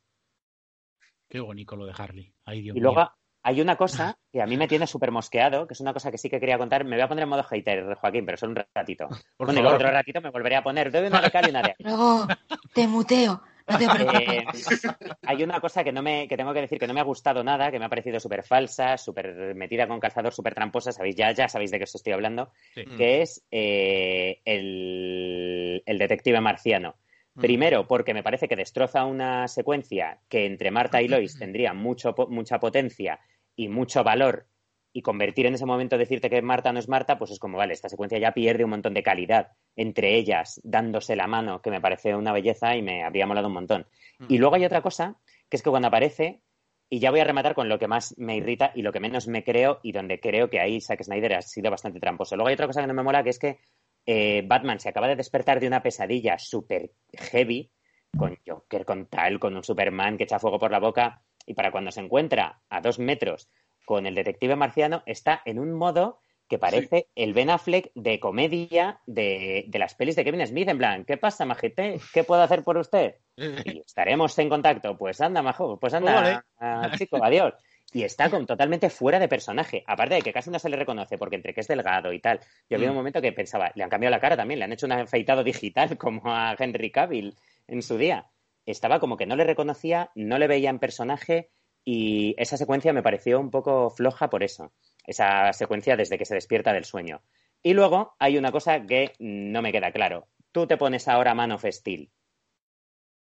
Qué 1.30 1.40
bonito 1.40 1.76
lo 1.78 1.86
de 1.86 1.94
Harley. 1.98 2.34
Ay, 2.44 2.62
Dios 2.62 2.76
Y 2.76 2.80
luego 2.82 2.98
mío. 3.00 3.12
Hay 3.48 3.62
una 3.62 3.76
cosa 3.76 4.18
que 4.34 4.42
a 4.42 4.48
mí 4.48 4.58
me 4.58 4.68
tiene 4.68 4.88
súper 4.88 5.12
mosqueado, 5.12 5.68
que 5.68 5.76
es 5.76 5.80
una 5.80 5.94
cosa 5.94 6.10
que 6.10 6.18
sí 6.18 6.30
que 6.32 6.40
quería 6.40 6.58
contar. 6.58 6.84
Me 6.84 6.96
voy 6.96 7.04
a 7.04 7.08
poner 7.08 7.24
en 7.24 7.30
modo 7.30 7.44
hater, 7.44 7.94
Joaquín, 7.94 8.26
pero 8.26 8.38
solo 8.38 8.54
un 8.54 8.66
ratito. 8.74 9.08
Por 9.38 9.46
bueno, 9.48 9.62
favor. 9.62 9.76
otro 9.76 9.92
ratito 9.92 10.20
me 10.20 10.32
volveré 10.32 10.56
a 10.56 10.64
poner. 10.64 10.92
Doy 10.92 11.06
una 11.08 11.22
de 11.22 11.30
cal 11.30 11.46
y 11.46 11.50
una 11.52 11.62
de 11.62 11.76
te 12.74 12.88
muteo. 12.88 13.42
No 13.68 13.78
te 13.80 13.88
preocupes. 13.90 14.84
Eh, 14.84 14.90
hay 15.26 15.44
una 15.44 15.60
cosa 15.60 15.84
que 15.84 15.92
no 15.92 16.02
me 16.04 16.28
que 16.28 16.38
tengo 16.38 16.54
que 16.54 16.62
decir 16.62 16.78
que 16.80 16.86
no 16.88 16.94
me 16.94 17.00
ha 17.00 17.04
gustado 17.04 17.44
nada, 17.44 17.72
que 17.72 17.80
me 17.80 17.86
ha 17.86 17.90
parecido 17.90 18.20
súper 18.20 18.44
falsa, 18.44 18.98
súper 18.98 19.56
metida 19.56 19.88
con 19.88 20.00
calzador, 20.00 20.34
súper 20.34 20.54
tramposa, 20.54 20.92
sabéis 20.92 21.16
ya, 21.16 21.32
ya 21.32 21.48
sabéis 21.48 21.72
de 21.72 21.78
qué 21.80 21.84
os 21.86 21.96
estoy 21.96 22.14
hablando, 22.14 22.52
Sí. 22.76 22.84
Que 22.98 23.22
es 23.24 23.44
eh, 23.52 24.40
el, 24.46 25.84
el 25.86 25.98
detective 25.98 26.42
marciano. 26.42 26.96
Mm. 27.36 27.42
Primero, 27.42 27.88
porque 27.88 28.14
me 28.14 28.24
parece 28.24 28.48
que 28.48 28.56
destroza 28.56 29.04
una 29.06 29.48
secuencia 29.48 30.20
que 30.30 30.46
entre 30.46 30.72
Marta 30.72 31.02
y 31.02 31.08
Lois 31.08 31.36
tendría 31.40 31.74
mucho, 31.74 32.14
po- 32.16 32.28
mucha 32.28 32.60
potencia 32.60 33.20
y 33.56 33.70
mucho 33.70 34.04
valor, 34.04 34.48
y 34.96 35.02
convertir 35.02 35.46
en 35.46 35.56
ese 35.56 35.66
momento 35.66 35.98
decirte 35.98 36.30
que 36.30 36.42
Marta 36.42 36.72
no 36.72 36.80
es 36.80 36.88
Marta, 36.88 37.18
pues 37.18 37.32
es 37.32 37.40
como, 37.40 37.58
vale, 37.58 37.74
esta 37.74 37.90
secuencia 37.90 38.18
ya 38.18 38.34
pierde 38.34 38.64
un 38.64 38.70
montón 38.70 38.94
de 38.94 39.04
calidad 39.04 39.52
entre 39.76 40.16
ellas, 40.16 40.62
dándose 40.64 41.18
la 41.18 41.28
mano, 41.28 41.62
que 41.62 41.70
me 41.70 41.82
parece 41.82 42.16
una 42.16 42.32
belleza 42.32 42.78
y 42.78 42.82
me 42.82 43.04
habría 43.04 43.28
molado 43.28 43.48
un 43.48 43.56
montón. 43.56 43.88
Mm. 44.20 44.26
Y 44.30 44.38
luego 44.38 44.56
hay 44.56 44.64
otra 44.64 44.82
cosa, 44.82 45.18
que 45.50 45.58
es 45.58 45.64
que 45.64 45.70
cuando 45.70 45.90
aparece, 45.90 46.42
y 46.90 47.00
ya 47.00 47.12
voy 47.12 47.20
a 47.20 47.26
rematar 47.26 47.56
con 47.56 47.68
lo 47.68 47.78
que 47.78 47.90
más 47.90 48.18
me 48.18 48.38
irrita 48.38 48.72
y 48.74 48.84
lo 48.84 48.94
que 48.94 49.02
menos 49.02 49.28
me 49.28 49.44
creo, 49.44 49.80
y 49.84 49.92
donde 49.92 50.22
creo 50.22 50.50
que 50.50 50.62
ahí 50.62 50.80
Zack 50.80 51.04
Snyder 51.04 51.36
ha 51.36 51.42
sido 51.42 51.70
bastante 51.70 52.00
tramposo. 52.00 52.38
Luego 52.38 52.48
hay 52.48 52.54
otra 52.54 52.68
cosa 52.68 52.80
que 52.80 52.88
no 52.88 52.94
me 52.94 53.04
mola, 53.04 53.22
que 53.22 53.32
es 53.32 53.40
que 53.40 53.60
eh, 54.06 54.44
Batman 54.48 54.80
se 54.80 54.88
acaba 54.88 55.10
de 55.10 55.18
despertar 55.18 55.60
de 55.60 55.68
una 55.68 55.84
pesadilla 55.84 56.40
súper 56.40 56.92
heavy, 57.12 57.70
con 58.18 58.38
Joker, 58.48 58.86
con 58.86 59.08
tal, 59.08 59.40
con 59.40 59.58
un 59.58 59.64
Superman 59.64 60.18
que 60.18 60.24
echa 60.24 60.40
fuego 60.40 60.58
por 60.58 60.72
la 60.72 60.80
boca, 60.80 61.22
y 61.46 61.54
para 61.54 61.72
cuando 61.72 61.92
se 61.92 62.02
encuentra 62.02 62.62
a 62.70 62.82
dos 62.82 63.00
metros 63.00 63.50
con 63.86 64.06
el 64.06 64.16
detective 64.16 64.56
marciano, 64.56 65.04
está 65.06 65.42
en 65.46 65.60
un 65.60 65.74
modo 65.74 66.20
que 66.48 66.60
parece 66.60 67.08
el 67.16 67.34
Ben 67.34 67.50
Affleck 67.50 67.92
de 67.96 68.20
comedia 68.20 69.00
de, 69.08 69.66
de 69.68 69.80
las 69.80 69.96
pelis 69.96 70.16
de 70.16 70.24
Kevin 70.24 70.46
Smith, 70.46 70.70
en 70.70 70.78
plan, 70.78 71.04
¿qué 71.06 71.18
pasa, 71.18 71.44
majete? 71.46 72.00
¿Qué 72.14 72.24
puedo 72.24 72.42
hacer 72.44 72.64
por 72.64 72.78
usted? 72.78 73.16
Y 73.36 73.80
estaremos 73.86 74.38
en 74.38 74.50
contacto. 74.50 74.96
Pues 74.98 75.22
anda, 75.22 75.42
majo, 75.42 75.80
pues 75.80 75.94
anda, 75.96 76.14
Vale. 76.14 76.40
ah, 76.60 76.92
chico, 76.98 77.18
adiós. 77.24 77.56
Y 77.94 78.04
está 78.04 78.30
con, 78.30 78.46
totalmente 78.46 78.90
fuera 78.92 79.18
de 79.20 79.28
personaje. 79.28 79.84
Aparte 79.88 80.16
de 80.16 80.22
que 80.22 80.34
casi 80.34 80.50
no 80.52 80.60
se 80.60 80.70
le 80.70 80.76
reconoce, 80.78 81.18
porque 81.18 81.36
entre 81.36 81.54
que 81.54 81.62
es 81.62 81.68
delgado 81.68 82.12
y 82.14 82.20
tal. 82.20 82.40
Yo 82.70 82.78
había 82.78 82.90
un 82.90 82.94
Mm. 82.96 82.98
momento 82.98 83.22
que 83.22 83.32
pensaba, 83.32 83.72
le 83.74 83.84
han 83.84 83.90
cambiado 83.90 84.12
la 84.12 84.20
cara 84.20 84.36
también, 84.38 84.60
le 84.60 84.66
han 84.66 84.74
hecho 84.74 84.86
un 84.86 84.92
afeitado 84.92 85.44
digital 85.44 85.98
como 85.98 86.22
a 86.26 86.56
Henry 86.60 86.92
Cavill 86.92 87.36
en 87.68 87.82
su 87.82 87.98
día. 87.98 88.26
Estaba 88.66 89.00
como 89.00 89.18
que 89.18 89.26
no 89.26 89.36
le 89.36 89.44
reconocía, 89.44 90.12
no 90.16 90.38
le 90.38 90.48
veía 90.48 90.70
en 90.70 90.80
personaje 90.80 91.52
y 91.84 92.34
esa 92.38 92.58
secuencia 92.58 92.94
me 92.94 93.04
pareció 93.04 93.40
un 93.40 93.52
poco 93.52 93.90
floja 93.92 94.30
por 94.30 94.44
eso. 94.44 94.74
Esa 95.06 95.54
secuencia 95.54 95.96
desde 95.96 96.18
que 96.18 96.26
se 96.26 96.36
despierta 96.36 96.74
del 96.74 96.86
sueño. 96.86 97.22
Y 97.62 97.74
luego 97.74 98.16
hay 98.20 98.38
una 98.38 98.52
cosa 98.52 98.86
que 98.86 99.14
no 99.20 99.62
me 99.62 99.72
queda 99.72 99.92
claro. 99.92 100.28
Tú 100.52 100.68
te 100.68 100.78
pones 100.78 101.08
ahora 101.08 101.36
Man 101.36 101.52
of 101.52 101.66
Steel 101.66 102.12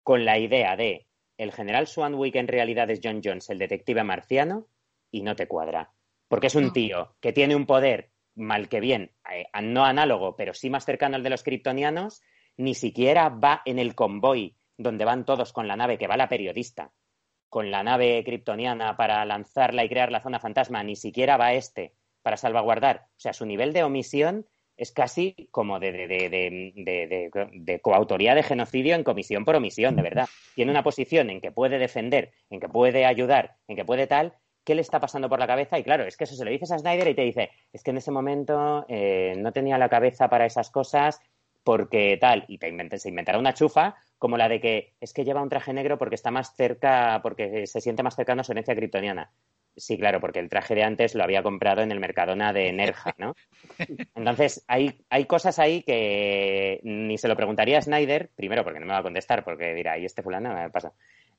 con 0.04 0.26
la 0.26 0.38
idea 0.38 0.76
de 0.76 1.08
el 1.38 1.52
general 1.52 1.88
Swanwick 1.88 2.36
en 2.36 2.48
realidad 2.48 2.90
es 2.92 3.00
John 3.04 3.22
Jones, 3.24 3.50
el 3.50 3.58
detective 3.58 4.04
marciano, 4.04 4.68
y 5.10 5.24
no 5.24 5.36
te 5.36 5.48
cuadra. 5.48 5.94
Porque 6.28 6.48
es 6.48 6.56
un 6.56 6.74
tío 6.74 7.16
que 7.20 7.34
tiene 7.34 7.56
un 7.56 7.66
poder, 7.66 8.12
mal 8.36 8.70
que 8.70 8.80
bien, 8.80 9.12
eh, 9.32 9.46
no 9.62 9.86
análogo, 9.86 10.36
pero 10.36 10.54
sí 10.54 10.70
más 10.70 10.86
cercano 10.86 11.16
al 11.16 11.24
de 11.24 11.30
los 11.30 11.44
kryptonianos, 11.44 12.22
ni 12.58 12.76
siquiera 12.76 13.30
va 13.30 13.62
en 13.66 13.80
el 13.80 13.96
convoy 13.96 14.56
donde 14.78 15.06
van 15.06 15.26
todos 15.26 15.54
con 15.54 15.68
la 15.68 15.76
nave, 15.76 15.98
que 15.98 16.08
va 16.08 16.18
la 16.18 16.30
periodista, 16.30 16.92
con 17.50 17.72
la 17.72 17.84
nave 17.84 18.24
kryptoniana 18.24 18.98
para 18.98 19.24
lanzarla 19.26 19.84
y 19.84 19.90
crear 19.90 20.12
la 20.12 20.22
zona 20.22 20.40
fantasma, 20.40 20.84
ni 20.84 20.96
siquiera 20.96 21.38
va 21.38 21.54
este 21.54 21.94
para 22.24 22.38
salvaguardar. 22.38 23.06
O 23.10 23.20
sea, 23.20 23.34
su 23.34 23.46
nivel 23.46 23.74
de 23.74 23.84
omisión 23.84 24.48
es 24.76 24.92
casi 24.92 25.50
como 25.52 25.80
de, 25.80 27.30
coautoría 27.82 28.34
de 28.34 28.44
genocidio 28.44 28.96
en 28.96 29.04
comisión 29.04 29.46
por 29.46 29.56
omisión, 29.56 29.96
de 29.96 30.02
verdad. 30.02 30.28
Tiene 30.56 30.72
una 30.72 30.84
posición 30.84 31.30
en 31.30 31.42
que 31.42 31.52
puede 31.52 31.78
defender, 31.78 32.32
en 32.50 32.60
que 32.60 32.70
puede 32.70 33.06
ayudar, 33.06 33.58
en 33.68 33.76
que 33.76 33.86
puede 33.86 34.08
tal. 34.08 34.34
¿Qué 34.64 34.76
le 34.76 34.82
está 34.82 35.00
pasando 35.00 35.30
por 35.30 35.40
la 35.40 35.48
cabeza? 35.48 35.78
Y 35.78 35.84
claro, 35.84 36.06
es 36.06 36.18
que 36.18 36.24
eso 36.24 36.36
se 36.36 36.46
lo 36.46 36.52
dices 36.52 36.72
a 36.72 36.80
Snyder 36.80 37.08
y 37.10 37.16
te 37.16 37.22
dice, 37.22 37.52
es 37.74 37.84
que 37.84 37.92
en 37.92 37.98
ese 37.98 38.12
momento 38.12 38.86
eh, 38.88 39.36
no 39.38 39.52
tenía 39.52 39.78
la 39.78 39.90
cabeza 39.90 40.30
para 40.30 40.46
esas 40.46 40.72
cosas 40.72 41.20
porque 41.64 42.18
tal, 42.20 42.46
y 42.48 42.58
te 42.58 42.98
se 42.98 43.10
inventará 43.10 43.40
una 43.40 43.54
chufa 43.54 43.96
como 44.24 44.38
la 44.38 44.48
de 44.48 44.62
que 44.62 44.94
es 45.02 45.12
que 45.12 45.26
lleva 45.26 45.42
un 45.42 45.50
traje 45.50 45.74
negro 45.74 45.98
porque 45.98 46.16
está 46.16 46.32
más 46.32 46.56
cerca, 46.56 47.20
porque 47.22 47.68
se 47.68 47.82
siente 47.82 48.04
más 48.04 48.16
cercano 48.16 48.40
a 48.40 48.46
su 48.46 48.54
herencia 48.54 48.74
kryptoniana. 48.74 49.34
Sí, 49.76 49.98
claro, 49.98 50.22
porque 50.22 50.40
el 50.40 50.48
traje 50.48 50.76
de 50.76 50.84
antes 50.84 51.14
lo 51.14 51.26
había 51.26 51.44
comprado 51.44 51.82
en 51.82 51.92
el 51.92 52.00
Mercadona 52.00 52.54
de 52.54 52.72
Nerja, 52.72 53.14
¿no? 53.18 53.36
Entonces, 54.16 54.64
hay, 54.70 54.98
hay 55.10 55.26
cosas 55.26 55.60
ahí 55.60 55.84
que 55.84 56.80
ni 56.84 57.18
se 57.18 57.28
lo 57.28 57.36
preguntaría 57.36 57.80
a 57.80 57.82
Snyder, 57.82 58.30
primero 58.34 58.64
porque 58.64 58.80
no 58.80 58.86
me 58.86 58.94
va 58.94 59.00
a 59.00 59.04
contestar, 59.04 59.44
porque 59.44 59.74
dirá, 59.74 59.98
¿y 59.98 60.06
este 60.06 60.24
fulano 60.24 60.54
me 60.54 60.70
pasa? 60.70 60.94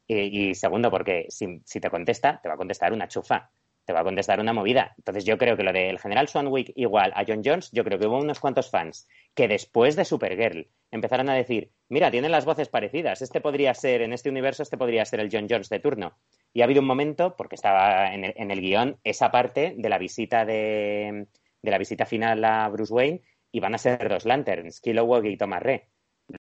Y, 0.07 0.51
y 0.51 0.55
segundo, 0.55 0.91
porque 0.91 1.25
si, 1.31 1.63
si 1.65 1.81
te 1.81 1.89
contesta, 1.89 2.39
te 2.43 2.49
va 2.49 2.55
a 2.55 2.59
contestar 2.59 2.93
una 2.93 3.09
chufa, 3.09 3.51
te 3.85 3.93
va 3.93 4.01
a 4.01 4.05
contestar 4.05 4.41
una 4.41 4.53
movida. 4.53 4.95
Entonces, 4.97 5.25
yo 5.25 5.39
creo 5.39 5.57
que 5.57 5.63
lo 5.63 5.73
del 5.73 5.99
general 5.99 6.29
Swanwick 6.29 6.73
igual 6.77 7.13
a 7.15 7.25
John 7.27 7.43
Jones, 7.45 7.71
yo 7.73 7.85
creo 7.85 7.99
que 7.99 8.07
hubo 8.07 8.19
unos 8.19 8.41
cuantos 8.41 8.71
fans 8.71 9.09
que 9.35 9.49
después 9.49 9.97
de 9.97 10.05
Supergirl 10.05 10.69
empezaron 10.91 11.29
a 11.29 11.35
decir, 11.35 11.71
mira, 11.89 12.11
tienen 12.11 12.31
las 12.31 12.45
voces 12.45 12.69
parecidas, 12.69 13.23
este 13.23 13.41
podría 13.41 13.75
ser, 13.75 14.03
en 14.03 14.13
este 14.13 14.31
universo, 14.31 14.63
este 14.63 14.79
podría 14.79 15.05
ser 15.05 15.21
el 15.21 15.29
John 15.31 15.47
Jones 15.49 15.69
de 15.69 15.81
turno. 15.81 16.17
Y 16.53 16.61
ha 16.61 16.65
habido 16.65 16.81
un 16.81 16.87
momento, 16.87 17.37
porque 17.37 17.57
estaba 17.57 18.15
en 18.15 18.25
el, 18.25 18.35
en 18.37 18.51
el 18.51 18.61
guion, 18.61 18.99
esa 19.05 19.31
parte 19.31 19.75
de 19.77 19.89
la 19.89 19.99
visita 19.99 20.45
de, 20.45 21.27
de 21.63 21.71
la 21.71 21.79
visita 21.79 22.07
final 22.07 22.45
a 22.45 22.69
Bruce 22.69 22.93
Wayne, 22.93 23.23
y 23.51 23.61
van 23.61 23.75
a 23.75 23.79
ser 23.79 24.09
dos 24.09 24.25
Lanterns, 24.25 24.81
Kilowog 24.81 25.27
y 25.27 25.37
Thomas. 25.37 25.63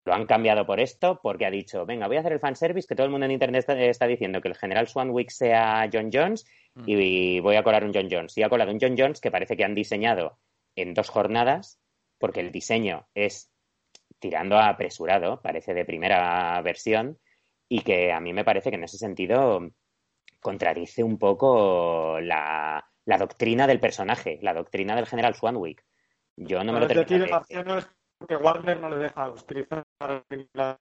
Lo 0.05 0.13
han 0.13 0.25
cambiado 0.25 0.65
por 0.65 0.79
esto, 0.79 1.19
porque 1.23 1.45
ha 1.45 1.51
dicho, 1.51 1.85
venga, 1.85 2.07
voy 2.07 2.17
a 2.17 2.19
hacer 2.19 2.33
el 2.33 2.39
fanservice, 2.39 2.87
que 2.87 2.95
todo 2.95 3.05
el 3.05 3.11
mundo 3.11 3.25
en 3.25 3.31
internet 3.31 3.59
está, 3.59 3.79
está 3.79 4.07
diciendo 4.07 4.39
que 4.41 4.47
el 4.47 4.55
general 4.55 4.87
Swanwick 4.87 5.29
sea 5.29 5.89
John 5.91 6.09
Jones, 6.13 6.45
y 6.85 7.39
voy 7.39 7.55
a 7.55 7.63
colar 7.63 7.83
un 7.83 7.93
John 7.93 8.07
Jones. 8.09 8.37
Y 8.37 8.43
ha 8.43 8.49
colado 8.49 8.71
un 8.71 8.79
John 8.79 8.95
Jones 8.97 9.19
que 9.19 9.31
parece 9.31 9.57
que 9.57 9.65
han 9.65 9.75
diseñado 9.75 10.39
en 10.75 10.93
dos 10.93 11.09
jornadas, 11.09 11.79
porque 12.17 12.39
el 12.39 12.51
diseño 12.51 13.07
es 13.15 13.51
tirando 14.19 14.57
a 14.57 14.69
apresurado, 14.69 15.41
parece 15.41 15.73
de 15.73 15.83
primera 15.83 16.61
versión, 16.61 17.17
y 17.67 17.81
que 17.81 18.11
a 18.11 18.19
mí 18.19 18.33
me 18.33 18.45
parece 18.45 18.69
que 18.69 18.75
en 18.75 18.83
ese 18.83 18.97
sentido 18.97 19.61
contradice 20.39 21.03
un 21.03 21.17
poco 21.17 22.19
la, 22.21 22.85
la 23.05 23.17
doctrina 23.17 23.67
del 23.67 23.79
personaje, 23.79 24.39
la 24.41 24.53
doctrina 24.53 24.95
del 24.95 25.07
general 25.07 25.35
Swanwick. 25.35 25.83
Yo 26.35 26.63
no 26.63 26.73
me 26.73 26.79
lo 26.81 26.87
termino 26.87 27.25
es 28.21 28.27
porque 28.27 28.35
Warner 28.35 28.79
no 28.79 28.89
le 28.89 28.97
deja 28.97 29.29
utilizar 29.29 29.83
la. 30.53 30.79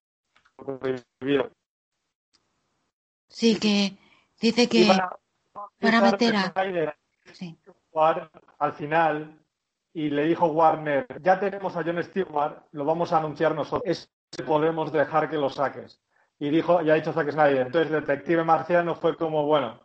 Sí, 3.29 3.59
que 3.59 3.97
dice 4.41 4.69
que... 4.69 4.87
Para 4.87 5.19
utilizar 6.01 6.13
meter 6.13 6.37
a- 6.37 6.53
Snyder 6.53 6.97
Sí. 7.33 7.59
Al 8.59 8.73
final 8.73 9.39
y 9.93 10.11
le 10.11 10.25
dijo 10.25 10.47
Warner, 10.47 11.07
ya 11.23 11.39
tenemos 11.41 11.77
a 11.77 11.83
John 11.83 12.03
Stewart, 12.03 12.63
lo 12.73 12.85
vamos 12.85 13.13
a 13.13 13.19
anunciar 13.19 13.55
nosotros. 13.55 13.83
Ese 13.85 14.43
podemos 14.45 14.93
dejar 14.93 15.29
que 15.29 15.37
lo 15.37 15.51
saques. 15.51 16.01
Y 16.39 16.51
dijo, 16.51 16.81
ya 16.83 16.93
ha 16.93 16.97
dicho 16.97 17.13
Zack 17.13 17.31
Snyder. 17.33 17.67
Entonces, 17.67 17.91
Detective 17.91 18.45
Marciano 18.45 18.95
fue 18.95 19.17
como, 19.17 19.45
bueno, 19.47 19.81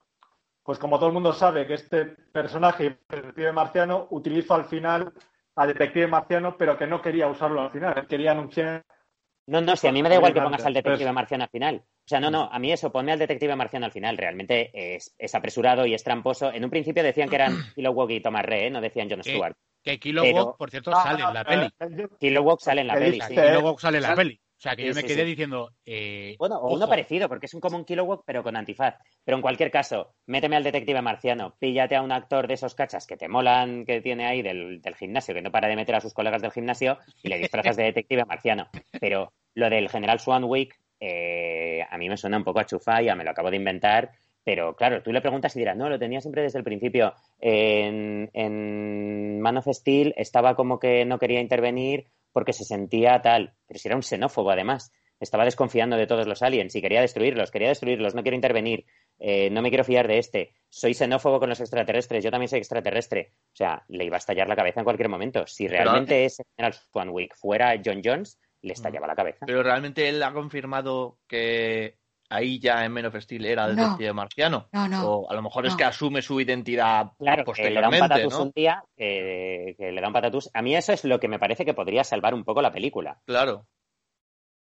pues 0.64 0.80
como 0.80 0.98
todo 0.98 1.08
el 1.08 1.14
mundo 1.14 1.34
sabe 1.34 1.66
que 1.68 1.74
este 1.74 2.06
personaje, 2.06 3.00
Detective 3.10 3.52
Marciano, 3.52 4.08
utiliza 4.12 4.56
al 4.56 4.66
final 4.66 5.12
a 5.56 5.68
Detective 5.68 6.08
Marciano, 6.08 6.58
pero 6.58 6.78
que 6.78 6.88
no 6.88 7.02
quería 7.02 7.28
usarlo 7.28 7.62
al 7.62 7.72
final. 7.72 7.94
Él 7.98 8.08
quería 8.08 8.32
anunciar. 8.32 8.84
No, 9.48 9.62
no, 9.62 9.76
si 9.76 9.88
a 9.88 9.92
mí 9.92 10.02
me 10.02 10.10
da 10.10 10.16
igual 10.16 10.34
que 10.34 10.42
pongas 10.42 10.66
al 10.66 10.74
Detective 10.74 11.12
Marciano 11.12 11.44
al 11.44 11.50
final. 11.52 11.76
O 11.86 12.08
sea, 12.08 12.20
no, 12.20 12.32
no, 12.32 12.50
a 12.52 12.58
mí 12.60 12.72
eso, 12.72 12.92
ponme 12.92 13.12
al 13.12 13.20
Detective 13.20 13.56
Marciano 13.56 13.86
al 13.86 13.92
final. 13.92 14.18
Realmente 14.18 14.72
es, 14.96 15.14
es 15.20 15.36
apresurado 15.36 15.86
y 15.86 15.94
es 15.94 16.04
tramposo. 16.04 16.52
En 16.52 16.64
un 16.64 16.70
principio 16.72 17.04
decían 17.04 17.30
que 17.30 17.36
eran 17.36 17.54
Kilowog 17.76 18.10
y 18.12 18.22
Thomas 18.22 18.44
Re, 18.46 18.68
¿eh? 18.68 18.70
no 18.72 18.82
decían 18.82 19.10
Jon 19.10 19.22
Stewart. 19.24 19.56
Que 19.84 20.00
Kilowog, 20.00 20.28
Pero- 20.34 20.56
por 20.58 20.72
cierto, 20.72 20.90
No, 20.92 21.04
sale 21.04 21.24
en 21.24 21.34
la 21.34 21.44
peli. 21.44 21.70
eh, 21.80 22.08
Kilowog 22.20 22.60
sale 22.60 22.82
en 22.82 22.88
la 22.88 22.94
¿Qué 22.96 23.00
peli, 23.02 23.22
sí. 23.22 23.36
Kilowog 23.36 23.80
sale 23.80 23.98
en 23.98 24.04
la 24.04 24.16
peli. 24.16 24.42
O 24.58 24.62
sea, 24.62 24.76
que 24.76 24.84
Sí, 24.84 24.88
yo 24.90 24.94
me 24.96 25.02
sí, 25.02 25.08
quedé 25.08 25.24
sí. 25.24 25.30
diciendo. 25.30 25.72
eh, 25.86 26.36
Bueno, 26.40 26.56
o 26.56 26.66
ojo, 26.66 26.76
uno 26.76 26.88
parecido, 26.88 27.28
porque 27.30 27.46
es 27.46 27.54
un, 27.54 27.60
como 27.62 27.78
un 27.78 27.86
Kilowog, 27.86 28.24
pero 28.26 28.42
con 28.42 28.56
antifaz. 28.56 28.96
Pero 29.24 29.36
en 29.38 29.42
cualquier 29.42 29.70
caso, 29.70 30.16
méteme 30.28 30.56
al 30.56 30.64
detective 30.64 31.02
marciano, 31.02 31.56
píllate 31.60 31.96
a 31.96 32.02
un 32.02 32.12
actor 32.12 32.48
de 32.48 32.54
esos 32.56 32.74
cachas 32.74 33.06
que 33.06 33.18
te 33.18 33.28
molan, 33.28 33.86
que 33.86 34.02
tiene 34.02 34.26
ahí 34.26 34.42
del, 34.42 34.82
del 34.82 34.96
gimnasio, 34.96 35.34
que 35.36 35.42
no 35.42 35.52
para 35.52 35.68
de 35.68 35.76
meter 35.76 35.96
a 35.96 36.02
sus 36.02 36.14
colegas 36.14 36.42
del 36.42 36.52
gimnasio, 36.52 36.98
y 37.22 37.30
le 37.30 37.38
disfrazas 37.38 37.76
de 37.76 37.84
detective 37.92 38.24
marciano. 38.26 38.70
Pero 39.00 39.34
lo 39.56 39.70
del 39.70 39.90
general 39.90 40.20
Swanwick, 40.20 40.80
eh, 41.00 41.86
a 41.90 41.98
mí 41.98 42.08
me 42.10 42.18
suena 42.18 42.38
un 42.38 42.44
poco 42.46 42.60
a 42.60 42.66
chufa, 42.66 43.02
ya 43.02 43.16
me 43.16 43.24
lo 43.26 43.32
acabo 43.32 43.52
de 43.52 43.58
inventar. 43.58 44.12
Pero 44.44 44.76
claro, 44.76 45.02
tú 45.02 45.12
le 45.12 45.22
preguntas 45.22 45.56
y 45.56 45.60
dirás, 45.60 45.76
no, 45.76 45.90
lo 45.90 45.98
tenía 46.00 46.22
siempre 46.22 46.44
desde 46.44 46.60
el 46.60 46.64
principio. 46.64 47.14
En, 47.40 48.30
en 48.34 49.42
Man 49.42 49.58
of 49.58 49.68
Steel 49.72 50.14
estaba 50.18 50.56
como 50.56 50.80
que 50.80 51.04
no 51.04 51.18
quería 51.20 51.42
intervenir 51.42 52.06
porque 52.36 52.52
se 52.52 52.66
sentía 52.66 53.22
tal. 53.22 53.54
Pero 53.66 53.80
si 53.80 53.88
era 53.88 53.96
un 53.96 54.04
xenófobo, 54.04 54.52
además. 54.52 54.92
Estaba 55.22 55.46
desconfiando 55.46 55.96
de 55.96 56.06
todos 56.06 56.28
los 56.28 56.42
aliens 56.42 56.76
y 56.76 56.82
quería 56.82 57.00
destruirlos, 57.00 57.50
quería 57.50 57.70
destruirlos, 57.70 58.14
no 58.14 58.22
quiero 58.22 58.36
intervenir, 58.36 58.86
eh, 59.18 59.50
no 59.50 59.62
me 59.62 59.70
quiero 59.70 59.86
fiar 59.86 60.10
de 60.10 60.18
este, 60.18 60.54
soy 60.68 60.94
xenófobo 60.94 61.40
con 61.40 61.48
los 61.48 61.62
extraterrestres, 61.62 62.22
yo 62.22 62.30
también 62.32 62.50
soy 62.50 62.60
extraterrestre. 62.60 63.32
O 63.54 63.56
sea, 63.56 63.86
le 63.88 64.04
iba 64.04 64.18
a 64.18 64.20
estallar 64.20 64.50
la 64.50 64.58
cabeza 64.58 64.82
en 64.82 64.84
cualquier 64.84 65.08
momento. 65.08 65.48
Si 65.48 65.70
Pero- 65.70 65.84
realmente 65.84 66.26
ese 66.26 66.44
general 66.58 66.74
Swanwick 66.92 67.34
fuera 67.38 67.82
John 67.84 68.02
Jones, 68.04 68.38
le 68.62 68.74
estallaba 68.74 69.08
la 69.08 69.16
cabeza. 69.16 69.46
Pero 69.46 69.64
realmente 69.64 70.10
él 70.10 70.22
ha 70.22 70.34
confirmado 70.34 71.18
que 71.30 71.96
ahí 72.30 72.60
ya 72.60 72.84
en 72.86 72.92
Men 72.94 73.06
of 73.06 73.16
Steel 73.16 73.46
era 73.46 73.66
el 73.66 73.76
No. 73.76 73.84
detective 73.84 74.14
marciano. 74.14 74.68
No, 74.72 74.88
no. 74.88 75.08
O 75.10 75.32
a 75.32 75.34
lo 75.36 75.42
mejor 75.42 75.66
es 75.66 75.76
que 75.76 75.84
asume 75.84 76.22
su 76.22 76.40
identidad 76.42 77.12
Claro, 77.18 77.44
que 77.46 77.70
le 77.70 77.74
da 77.82 77.88
un 77.88 77.92
posteriormente, 77.92 78.00
patatús 78.10 78.34
¿no? 78.34 78.44
un 78.44 78.52
día, 78.56 78.84
que, 78.98 79.76
que 79.78 79.92
le 79.92 80.02
da 80.02 80.08
un 80.08 80.14
patatús. 80.14 80.50
A 80.54 80.62
mí 80.62 80.76
eso 80.76 80.94
es 80.94 81.04
lo 81.06 81.20
que 81.20 81.28
me 81.28 81.40
parece 81.40 81.66
que 81.66 81.74
podría 81.74 82.04
salvar 82.04 82.34
un 82.34 82.44
poco 82.44 82.62
la 82.62 82.72
película. 82.72 83.20
Claro. 83.26 83.66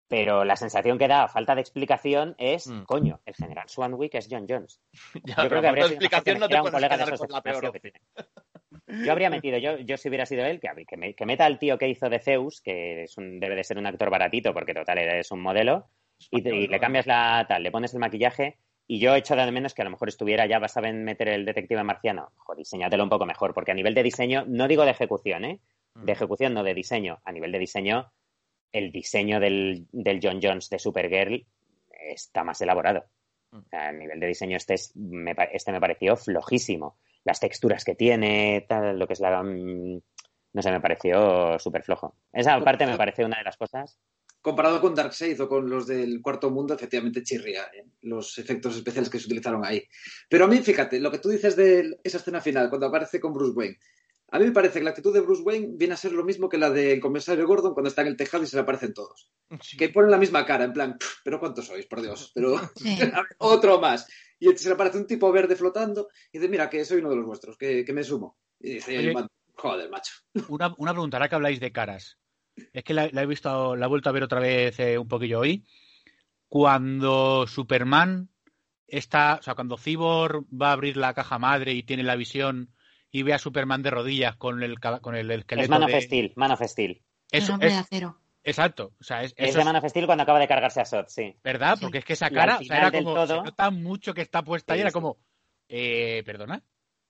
Pero 0.08 0.44
la 0.44 0.58
sensación 0.58 0.98
que 0.98 1.08
da 1.08 1.24
a 1.24 1.28
falta 1.30 1.56
de 1.56 1.62
explicación 1.62 2.36
es, 2.38 2.68
Mm. 2.68 2.84
coño, 2.84 3.22
el 3.26 3.34
general 3.34 3.70
Swanwick 3.70 4.16
es 4.16 4.28
John 4.30 4.46
Jones. 4.48 4.82
Ya, 5.24 5.44
Yo 5.44 5.50
creo 5.50 5.62
que 5.62 5.68
habría 5.68 5.86
explicación 5.86 6.40
no 6.40 6.50
te 6.50 6.60
un 6.60 6.70
colega 6.70 6.98
de 6.98 7.04
quedar 7.04 7.14
esos 7.14 7.20
con 7.28 7.32
la 7.32 7.38
de 7.38 7.42
peor 7.44 7.56
gimnasio 7.62 7.72
que 7.72 7.80
tiene. 7.80 9.06
Yo 9.06 9.12
habría 9.14 9.30
metido, 9.30 9.58
yo, 9.58 9.78
yo 9.78 9.96
si 9.96 10.10
hubiera 10.10 10.26
sido 10.26 10.44
él, 10.46 10.60
que, 10.60 10.68
que, 10.86 10.98
me- 10.98 11.14
que 11.16 11.26
meta 11.26 11.46
al 11.46 11.60
tío 11.60 11.78
que 11.78 11.88
hizo 11.88 12.10
de 12.10 12.20
Zeus, 12.20 12.60
que 12.62 13.04
es 13.04 13.18
un- 13.18 13.40
debe 13.40 13.56
de 13.56 13.64
ser 13.64 13.78
un 13.78 13.86
actor 13.86 14.10
baratito, 14.10 14.54
porque 14.54 14.74
total 14.74 14.98
es 14.98 15.32
un 15.32 15.42
modelo, 15.42 15.88
y, 16.30 16.42
te- 16.42 16.56
y 16.56 16.68
le 16.68 16.80
cambias 16.80 17.08
la 17.08 17.46
tal, 17.48 17.64
le 17.64 17.72
pones 17.72 17.94
el 17.94 18.00
maquillaje, 18.00 18.58
y 18.88 19.00
yo 19.00 19.16
echo 19.16 19.36
de 19.36 19.52
menos 19.52 19.74
que 19.74 19.82
a 19.82 19.86
lo 19.86 19.92
mejor 19.92 20.10
estuviera 20.10 20.46
ya 20.46 20.60
basado 20.60 20.88
en 20.88 21.04
meter 21.04 21.30
el 21.30 21.46
detective 21.46 21.84
marciano. 21.84 22.32
Joder, 22.38 22.58
diseñátelo 22.60 23.04
un 23.04 23.10
poco 23.10 23.26
mejor, 23.26 23.54
porque 23.54 23.72
a 23.72 23.76
nivel 23.76 23.94
de 23.94 24.04
diseño, 24.04 24.44
no 24.48 24.68
digo 24.68 24.84
de 24.84 24.92
ejecución, 24.92 25.46
¿eh? 25.46 25.60
Mm. 25.96 26.06
De 26.06 26.12
ejecución, 26.12 26.54
no 26.54 26.64
de 26.64 26.74
diseño. 26.74 27.20
A 27.24 27.32
nivel 27.32 27.52
de 27.52 27.60
diseño, 27.60 28.12
el 28.74 28.92
diseño 28.92 29.40
del, 29.40 29.88
del 29.92 30.20
John 30.22 30.40
Jones 30.42 30.70
de 30.70 30.80
Supergirl 30.80 31.46
está 31.90 32.44
más 32.44 32.60
elaborado. 32.62 33.06
Mm. 33.52 33.58
O 33.58 33.64
sea, 33.70 33.88
a 33.90 33.92
nivel 33.94 34.20
de 34.20 34.28
diseño 34.28 34.58
este, 34.58 34.74
es- 34.74 34.94
me, 34.96 35.36
este 35.54 35.72
me 35.72 35.80
pareció 35.80 36.16
flojísimo. 36.18 36.98
Las 37.24 37.40
texturas 37.40 37.86
que 37.86 37.96
tiene, 37.96 38.66
tal, 38.68 38.98
lo 39.00 39.08
que 39.08 39.14
es 39.14 39.20
la... 39.20 39.42
mm, 39.44 40.02
No 40.54 40.62
sé, 40.62 40.72
me 40.72 40.82
pareció 40.82 41.58
súper 41.60 41.84
flojo. 41.84 42.16
Esa 42.34 42.60
parte 42.66 42.86
me 42.86 42.98
parece 42.98 43.24
una 43.24 43.38
de 43.38 43.44
las 43.46 43.56
cosas. 43.58 44.00
Comparado 44.42 44.82
con 44.82 44.96
Darkseid 44.96 45.40
o 45.42 45.48
con 45.48 45.70
los 45.70 45.86
del 45.86 46.20
Cuarto 46.22 46.50
Mundo, 46.50 46.74
efectivamente 46.74 47.22
chirría 47.24 47.64
¿eh? 47.74 47.86
los 48.02 48.38
efectos 48.40 48.76
especiales 48.76 49.10
que 49.10 49.20
se 49.20 49.26
utilizaron 49.28 49.64
ahí. 49.64 49.84
Pero 50.30 50.46
a 50.46 50.48
mí, 50.48 50.58
fíjate, 50.60 51.00
lo 51.00 51.12
que 51.12 51.20
tú 51.20 51.30
dices 51.30 51.56
de 51.56 52.00
esa 52.04 52.18
escena 52.18 52.42
final, 52.42 52.70
cuando 52.70 52.88
aparece 52.88 53.20
con 53.20 53.34
Bruce 53.34 53.54
Wayne, 53.54 53.78
a 54.34 54.40
mí 54.40 54.46
me 54.46 54.52
parece 54.52 54.80
que 54.80 54.86
la 54.86 54.92
actitud 54.92 55.14
de 55.14 55.20
Bruce 55.20 55.44
Wayne 55.44 55.72
viene 55.74 55.94
a 55.94 55.98
ser 55.98 56.14
lo 56.14 56.24
mismo 56.24 56.48
que 56.50 56.58
la 56.58 56.70
del 56.70 57.00
comisario 57.02 57.46
Gordon 57.46 57.74
cuando 57.74 57.90
está 57.90 58.02
en 58.02 58.08
el 58.08 58.16
tejado 58.18 58.44
y 58.44 58.48
se 58.48 58.56
le 58.56 58.62
aparecen 58.62 58.94
todos. 58.94 59.30
Sí. 59.62 59.76
Que 59.78 59.90
ponen 59.90 60.10
la 60.10 60.18
misma 60.18 60.46
cara, 60.46 60.64
en 60.64 60.72
plan, 60.74 60.98
"Pff, 60.98 61.18
pero 61.24 61.40
¿cuántos 61.40 61.68
sois? 61.68 61.86
Por 61.86 62.02
Dios. 62.02 62.32
Pero 62.34 62.58
Sí. 62.78 62.98
otro 63.38 63.80
más. 63.80 64.08
Y 64.40 64.56
se 64.58 64.70
le 64.70 64.76
aparece 64.76 64.98
un 64.98 65.06
tipo 65.06 65.32
verde 65.32 65.56
flotando 65.56 66.08
y 66.32 66.40
dice, 66.40 66.50
mira, 66.50 66.70
que 66.70 66.84
soy 66.86 67.00
uno 67.00 67.10
de 67.10 67.18
los 67.18 67.26
vuestros, 67.26 67.58
que, 67.58 67.84
que 67.86 67.94
me 67.94 68.04
sumo. 68.04 68.38
Y 68.60 68.76
dice, 68.76 68.98
Oye. 68.98 69.14
"Man, 69.14 69.28
joder, 69.54 69.90
macho. 69.90 70.14
Una, 70.48 70.74
una 70.78 70.94
pregunta, 70.94 71.18
ahora 71.18 71.28
que 71.30 71.36
habláis 71.36 71.60
de 71.60 71.72
caras. 71.74 72.18
Es 72.74 72.84
que 72.84 72.94
la, 72.94 73.10
la 73.12 73.22
he 73.24 73.26
visto, 73.26 73.76
la 73.76 73.86
he 73.86 73.90
vuelto 73.90 74.10
a 74.10 74.14
ver 74.14 74.24
otra 74.24 74.40
vez 74.40 74.80
eh, 74.80 74.98
un 74.98 75.08
poquillo 75.08 75.40
hoy. 75.40 75.66
Cuando 76.48 77.48
Superman 77.48 78.30
está, 78.88 79.38
o 79.40 79.42
sea, 79.44 79.56
cuando 79.56 79.78
Cyborg 79.78 80.44
va 80.52 80.70
a 80.70 80.74
abrir 80.74 80.98
la 80.98 81.14
caja 81.14 81.40
madre 81.40 81.72
y 81.74 81.84
tiene 81.84 82.04
la 82.04 82.16
visión 82.18 82.74
y 83.10 83.24
ve 83.24 83.34
a 83.34 83.40
Superman 83.40 83.82
de 83.84 83.90
rodillas 83.92 84.36
con 84.36 84.62
el, 84.64 84.80
con 84.80 85.16
el 85.16 85.32
esqueleto 85.32 85.64
Es 85.64 85.70
Man 85.70 85.84
of 85.84 85.92
de... 85.92 86.02
Steel, 86.02 86.34
Man 86.36 86.52
of 86.52 86.62
Steel. 86.62 87.02
El 87.32 87.42
Eso 87.44 87.54
hombre 87.54 87.70
es, 87.70 87.74
de 87.76 87.80
acero. 87.80 88.18
exacto. 88.44 88.94
O 89.00 89.04
sea, 89.04 89.24
es, 89.24 89.34
Es 89.38 89.50
eso 89.50 89.56
de 89.56 89.60
es 89.62 89.66
Man 89.66 89.76
of 89.78 89.86
Steel 89.90 90.06
cuando 90.06 90.24
acaba 90.24 90.40
de 90.40 90.48
cargarse 90.48 90.82
a 90.82 90.86
Sod, 90.86 91.06
sí. 91.08 91.36
verdad, 91.44 91.76
Sí. 91.78 91.82
porque 91.86 92.00
es 92.00 92.06
que 92.06 92.14
esa 92.14 92.30
cara, 92.30 92.58
o 92.60 92.64
sea, 92.64 92.78
era 92.80 92.92
como, 92.92 93.14
todo- 93.14 93.28
se 93.28 93.36
nota 93.44 93.72
mucho 93.72 94.14
que 94.14 94.22
está 94.22 94.44
puesta 94.44 94.74
Sí, 94.74 94.80
y 94.80 94.82
era 94.82 94.90
sí. 94.90 94.94
como, 94.94 95.18
eh, 95.70 96.22
perdona. 96.26 96.62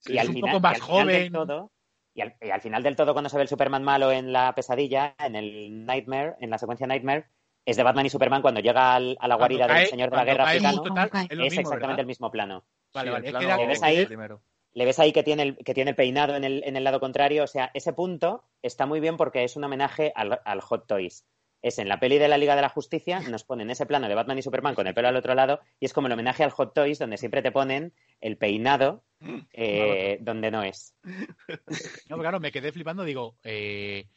y 0.06 0.12
es 0.14 0.20
al 0.20 0.28
un 0.28 0.34
final, 0.34 0.50
poco 0.52 0.60
más 0.60 0.78
y 0.78 0.80
al 0.80 0.86
final 0.86 1.06
del 1.08 1.16
joven. 1.16 1.32
todo, 1.32 1.72
y, 2.14 2.20
al, 2.20 2.34
y 2.40 2.50
al 2.50 2.60
final 2.60 2.82
del 2.82 2.96
todo, 2.96 3.12
cuando 3.12 3.28
se 3.30 3.36
ve 3.36 3.42
el 3.42 3.48
Superman 3.48 3.82
malo 3.82 4.10
en 4.12 4.32
la 4.32 4.54
pesadilla, 4.54 5.14
en 5.18 5.36
el 5.36 5.84
Nightmare, 5.86 6.34
en 6.40 6.50
la 6.50 6.58
secuencia 6.58 6.86
Nightmare, 6.86 7.26
es 7.64 7.76
de 7.76 7.82
Batman 7.82 8.06
y 8.06 8.10
Superman 8.10 8.42
cuando 8.42 8.60
llega 8.60 8.94
al- 8.94 9.16
a 9.20 9.28
la 9.28 9.36
guarida 9.36 9.66
cae- 9.66 9.80
del 9.80 9.86
señor 9.88 10.10
de 10.10 10.16
la 10.16 10.24
guerra 10.24 10.44
africano. 10.44 10.82
es 11.30 11.36
lo 11.38 11.44
es 11.44 11.50
mismo, 11.52 11.60
exactamente 11.60 11.78
¿verdad? 11.86 12.00
el 12.00 12.06
mismo 12.06 12.30
plano. 12.30 12.64
Vale, 12.92 13.08
Sí, 13.08 13.12
vale. 13.12 13.26
el 13.28 13.32
plano 13.32 13.46
era- 13.46 13.66
¿Ves 13.68 13.82
ahí? 13.82 14.06
primero. 14.06 14.42
Le 14.74 14.84
ves 14.86 14.98
ahí 14.98 15.12
que 15.12 15.22
tiene 15.22 15.42
el, 15.42 15.56
que 15.58 15.74
tiene 15.74 15.90
el 15.90 15.96
peinado 15.96 16.34
en 16.34 16.44
el, 16.44 16.62
en 16.64 16.76
el 16.76 16.84
lado 16.84 16.98
contrario. 16.98 17.44
O 17.44 17.46
sea, 17.46 17.70
ese 17.74 17.92
punto 17.92 18.44
está 18.62 18.86
muy 18.86 19.00
bien 19.00 19.16
porque 19.18 19.44
es 19.44 19.54
un 19.56 19.64
homenaje 19.64 20.12
al, 20.16 20.40
al 20.44 20.60
Hot 20.62 20.86
Toys. 20.86 21.26
Es 21.62 21.78
en 21.78 21.88
la 21.88 22.00
peli 22.00 22.18
de 22.18 22.28
la 22.28 22.38
Liga 22.38 22.56
de 22.56 22.62
la 22.62 22.68
Justicia, 22.68 23.20
nos 23.20 23.44
ponen 23.44 23.70
ese 23.70 23.86
plano 23.86 24.08
de 24.08 24.14
Batman 24.14 24.38
y 24.38 24.42
Superman 24.42 24.74
con 24.74 24.86
el 24.86 24.94
pelo 24.94 25.08
al 25.08 25.16
otro 25.16 25.34
lado, 25.34 25.60
y 25.78 25.86
es 25.86 25.92
como 25.92 26.08
el 26.08 26.12
homenaje 26.12 26.42
al 26.44 26.50
Hot 26.50 26.74
Toys, 26.74 26.98
donde 26.98 27.16
siempre 27.16 27.40
te 27.40 27.52
ponen 27.52 27.92
el 28.20 28.36
peinado 28.36 29.04
eh, 29.52 30.18
donde 30.20 30.50
no 30.50 30.62
es. 30.62 30.94
No, 32.08 32.18
claro, 32.18 32.40
me 32.40 32.52
quedé 32.52 32.72
flipando, 32.72 33.04
digo, 33.04 33.36
eh, 33.44 34.08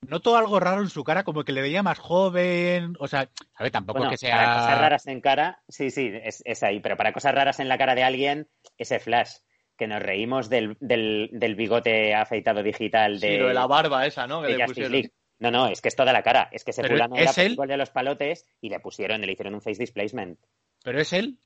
noto 0.00 0.36
algo 0.36 0.58
raro 0.58 0.80
en 0.80 0.88
su 0.88 1.04
cara, 1.04 1.22
como 1.22 1.44
que 1.44 1.52
le 1.52 1.62
veía 1.62 1.82
más 1.82 1.98
joven, 1.98 2.94
o 2.98 3.06
sea, 3.08 3.28
a 3.54 3.62
ver, 3.62 3.72
tampoco 3.72 3.98
Bueno, 3.98 4.12
es 4.14 4.20
que 4.20 4.28
para 4.28 4.54
cosas 4.54 4.66
sea... 4.66 4.78
raras 4.78 5.06
en 5.06 5.20
cara, 5.20 5.62
sí, 5.68 5.90
sí, 5.90 6.10
es, 6.22 6.42
es 6.44 6.62
ahí, 6.62 6.80
pero 6.80 6.96
para 6.96 7.12
cosas 7.12 7.34
raras 7.34 7.60
en 7.60 7.68
la 7.68 7.78
cara 7.78 7.94
de 7.94 8.04
alguien, 8.04 8.48
ese 8.78 8.98
flash, 8.98 9.36
que 9.76 9.86
nos 9.86 10.02
reímos 10.02 10.48
del, 10.48 10.76
del, 10.80 11.28
del 11.32 11.54
bigote 11.54 12.14
afeitado 12.14 12.62
digital 12.62 13.20
de, 13.20 13.28
Sí, 13.28 13.36
lo 13.36 13.48
de 13.48 13.54
la 13.54 13.66
barba 13.66 14.06
esa, 14.06 14.26
¿no? 14.26 14.40
Que 14.40 14.48
de 14.48 14.56
le 14.56 14.64
Justice 14.64 14.86
pusieron. 14.88 14.92
League. 14.92 15.12
No, 15.38 15.50
no, 15.50 15.66
es 15.68 15.80
que 15.82 15.88
es 15.88 15.96
toda 15.96 16.12
la 16.12 16.22
cara. 16.22 16.48
Es 16.52 16.64
que 16.64 16.70
ese 16.70 16.82
fulano 16.86 17.16
¿es 17.16 17.36
era 17.36 17.48
igual 17.48 17.68
de 17.68 17.76
los 17.76 17.90
palotes 17.90 18.46
y 18.60 18.70
le 18.70 18.80
pusieron, 18.80 19.20
le 19.20 19.32
hicieron 19.32 19.54
un 19.54 19.60
face 19.60 19.78
displacement. 19.78 20.38
Pero 20.82 21.00
es 21.00 21.12
él. 21.12 21.38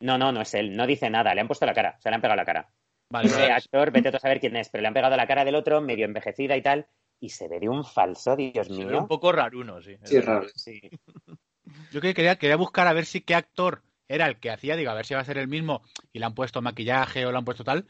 No, 0.00 0.16
no, 0.18 0.32
no 0.32 0.40
es 0.42 0.54
él. 0.54 0.74
No 0.76 0.86
dice 0.86 1.10
nada. 1.10 1.34
Le 1.34 1.40
han 1.42 1.46
puesto 1.46 1.66
la 1.66 1.74
cara. 1.74 1.98
Se 2.00 2.08
le 2.08 2.14
han 2.14 2.20
pegado 2.22 2.36
la 2.36 2.44
cara. 2.46 2.68
Vale, 3.10 3.28
Ese 3.28 3.40
vale. 3.40 3.52
actor, 3.52 3.90
vete 3.92 4.10
tú 4.10 4.16
a 4.16 4.20
saber 4.20 4.40
quién 4.40 4.56
es, 4.56 4.68
pero 4.68 4.82
le 4.82 4.88
han 4.88 4.94
pegado 4.94 5.16
la 5.16 5.26
cara 5.26 5.44
del 5.44 5.54
otro, 5.54 5.80
medio 5.80 6.06
envejecida 6.06 6.56
y 6.56 6.62
tal. 6.62 6.86
Y 7.20 7.28
se 7.30 7.46
ve 7.48 7.60
de 7.60 7.68
un 7.68 7.84
falso, 7.84 8.36
Dios 8.36 8.66
Se 8.66 8.72
ve 8.74 8.84
mío. 8.86 8.98
un 9.00 9.06
poco 9.08 9.32
raruno, 9.32 9.80
sí. 9.82 9.96
Sí, 10.04 10.16
es 10.16 10.24
raro. 10.24 10.46
Sí. 10.54 10.80
Yo 11.92 12.00
que- 12.00 12.14
quería, 12.14 12.36
quería 12.36 12.56
buscar 12.56 12.86
a 12.86 12.92
ver 12.92 13.04
si 13.06 13.20
qué 13.22 13.34
actor 13.34 13.82
era 14.08 14.26
el 14.26 14.38
que 14.38 14.50
hacía, 14.50 14.76
digo, 14.76 14.90
a 14.90 14.94
ver 14.94 15.04
si 15.06 15.14
va 15.14 15.20
a 15.20 15.24
ser 15.24 15.38
el 15.38 15.48
mismo 15.48 15.82
y 16.12 16.18
le 16.20 16.26
han 16.26 16.34
puesto 16.34 16.62
maquillaje 16.62 17.26
o 17.26 17.32
le 17.32 17.38
han 17.38 17.44
puesto 17.44 17.64
tal, 17.64 17.86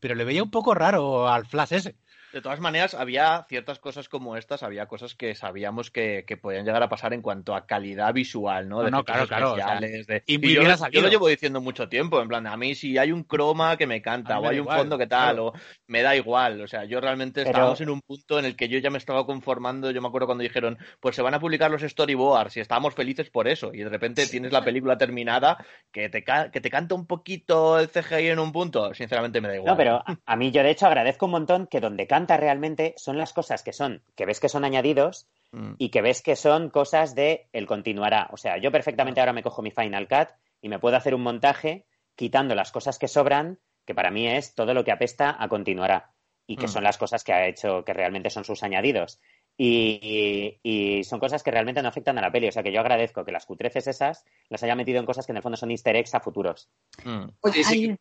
pero 0.00 0.14
le 0.14 0.24
veía 0.24 0.42
un 0.42 0.50
poco 0.50 0.74
raro 0.74 1.28
al 1.28 1.44
Flash 1.46 1.72
ese. 1.74 1.96
De 2.32 2.40
todas 2.40 2.60
maneras, 2.60 2.94
había 2.94 3.44
ciertas 3.48 3.78
cosas 3.78 4.08
como 4.08 4.36
estas, 4.36 4.62
había 4.62 4.86
cosas 4.86 5.14
que 5.14 5.34
sabíamos 5.34 5.90
que, 5.90 6.24
que 6.26 6.36
podían 6.36 6.64
llegar 6.64 6.82
a 6.82 6.88
pasar 6.88 7.12
en 7.12 7.20
cuanto 7.22 7.54
a 7.54 7.66
calidad 7.66 8.12
visual, 8.14 8.68
¿no? 8.68 8.78
No, 8.78 8.84
De 8.84 8.90
no, 8.90 8.98
efectos 9.00 9.28
claro, 9.28 9.28
claro, 9.28 9.52
o 9.52 9.56
sea, 9.56 9.74
especiales, 9.74 10.06
de- 10.06 10.22
y 10.26 10.54
yo, 10.54 10.62
lo- 10.62 10.88
yo 10.90 11.08
llevo 11.08 11.28
diciendo 11.28 11.60
mucho 11.60 11.88
tiempo, 11.88 12.22
en 12.22 12.28
plan, 12.28 12.46
a 12.46 12.56
mí 12.56 12.74
si 12.74 12.96
hay 12.96 13.12
un 13.12 13.24
croma 13.24 13.76
que 13.76 13.86
me 13.86 13.96
A 13.96 14.02
canta, 14.02 14.38
o 14.38 14.48
hay 14.48 14.56
un 14.58 14.64
igual, 14.64 14.78
fondo 14.78 14.96
que 14.98 15.06
tal, 15.06 15.34
claro. 15.36 15.46
o 15.48 15.52
me 15.88 16.00
da 16.02 16.16
igual, 16.16 16.60
o 16.62 16.66
sea, 16.66 16.84
yo 16.84 17.00
realmente 17.00 17.40
Pero- 17.42 17.50
estábamos 17.50 17.80
en 17.82 17.90
un 17.90 18.00
punto 18.00 18.38
en 18.38 18.46
el 18.46 18.56
que 18.56 18.68
yo 18.68 18.78
ya 18.78 18.88
me 18.88 18.98
estaba 18.98 19.26
conformando, 19.26 19.90
yo 19.90 20.00
me 20.00 20.08
acuerdo 20.08 20.26
cuando 20.26 20.42
dijeron, 20.42 20.78
pues 21.00 21.14
se 21.16 21.22
van 21.22 21.34
a 21.34 21.40
publicar 21.40 21.70
los 21.70 21.82
storyboards 21.82 22.56
y 22.56 22.60
estábamos 22.60 22.94
felices 22.94 23.28
por 23.30 23.46
eso, 23.46 23.72
y 23.74 23.78
de 23.82 23.90
repente 23.90 24.26
tienes 24.26 24.52
la 24.52 24.64
película 24.64 24.96
terminada 24.96 25.58
que 25.92 26.08
te, 26.08 26.24
ca- 26.24 26.50
que 26.50 26.62
te 26.62 26.70
canta 26.70 26.94
un 26.94 27.06
poquito 27.06 27.78
el 27.78 27.88
CGI 27.90 28.28
en 28.28 28.38
un 28.38 28.52
punto, 28.52 28.94
sinceramente 28.94 29.40
me 29.42 29.48
da 29.48 29.56
igual. 29.56 29.72
No, 29.72 29.76
pero 29.76 29.96
a, 29.96 30.18
a 30.24 30.36
mí 30.36 30.50
yo 30.50 30.62
de 30.62 30.70
hecho 30.70 30.86
agradezco 30.86 31.26
un 31.26 31.32
montón 31.32 31.66
que 31.66 31.80
donde 31.80 32.06
canta 32.06 32.21
realmente 32.26 32.94
son 32.96 33.18
las 33.18 33.32
cosas 33.32 33.62
que 33.62 33.72
son, 33.72 34.02
que 34.16 34.26
ves 34.26 34.40
que 34.40 34.48
son 34.48 34.64
añadidos 34.64 35.26
Mm. 35.54 35.74
y 35.76 35.90
que 35.90 36.00
ves 36.00 36.22
que 36.22 36.34
son 36.34 36.70
cosas 36.70 37.14
de 37.14 37.46
el 37.52 37.66
continuará. 37.66 38.28
O 38.32 38.38
sea, 38.38 38.56
yo 38.56 38.72
perfectamente 38.72 39.20
ahora 39.20 39.34
me 39.34 39.42
cojo 39.42 39.60
mi 39.60 39.70
Final 39.70 40.08
Cut 40.08 40.28
y 40.62 40.70
me 40.70 40.78
puedo 40.78 40.96
hacer 40.96 41.14
un 41.14 41.20
montaje 41.22 41.84
quitando 42.16 42.54
las 42.54 42.72
cosas 42.72 42.98
que 42.98 43.06
sobran, 43.06 43.58
que 43.84 43.94
para 43.94 44.10
mí 44.10 44.26
es 44.26 44.54
todo 44.54 44.72
lo 44.72 44.82
que 44.82 44.92
apesta 44.92 45.36
a 45.38 45.48
continuará. 45.48 46.08
y 46.44 46.56
que 46.56 46.66
Mm. 46.66 46.70
son 46.70 46.84
las 46.84 46.98
cosas 46.98 47.22
que 47.22 47.32
ha 47.32 47.46
hecho, 47.46 47.84
que 47.84 47.92
realmente 47.92 48.28
son 48.28 48.44
sus 48.44 48.62
añadidos. 48.64 49.20
Y, 49.56 50.58
y 50.62 51.04
son 51.04 51.20
cosas 51.20 51.42
que 51.42 51.50
realmente 51.52 51.80
no 51.82 51.88
afectan 51.88 52.18
a 52.18 52.20
la 52.20 52.32
peli. 52.32 52.48
O 52.48 52.52
sea 52.52 52.62
que 52.64 52.72
yo 52.72 52.80
agradezco 52.80 53.24
que 53.24 53.30
las 53.32 53.46
cutreces 53.46 53.86
esas 53.86 54.24
las 54.48 54.62
haya 54.62 54.74
metido 54.74 54.98
en 54.98 55.06
cosas 55.06 55.24
que 55.24 55.32
en 55.32 55.36
el 55.36 55.42
fondo 55.42 55.56
son 55.56 55.70
easter 55.70 55.94
eggs 55.94 56.14
a 56.14 56.20
futuros. 56.20 56.68
Mm. 57.04 57.26
Oye, 57.40 57.62
si 57.64 57.96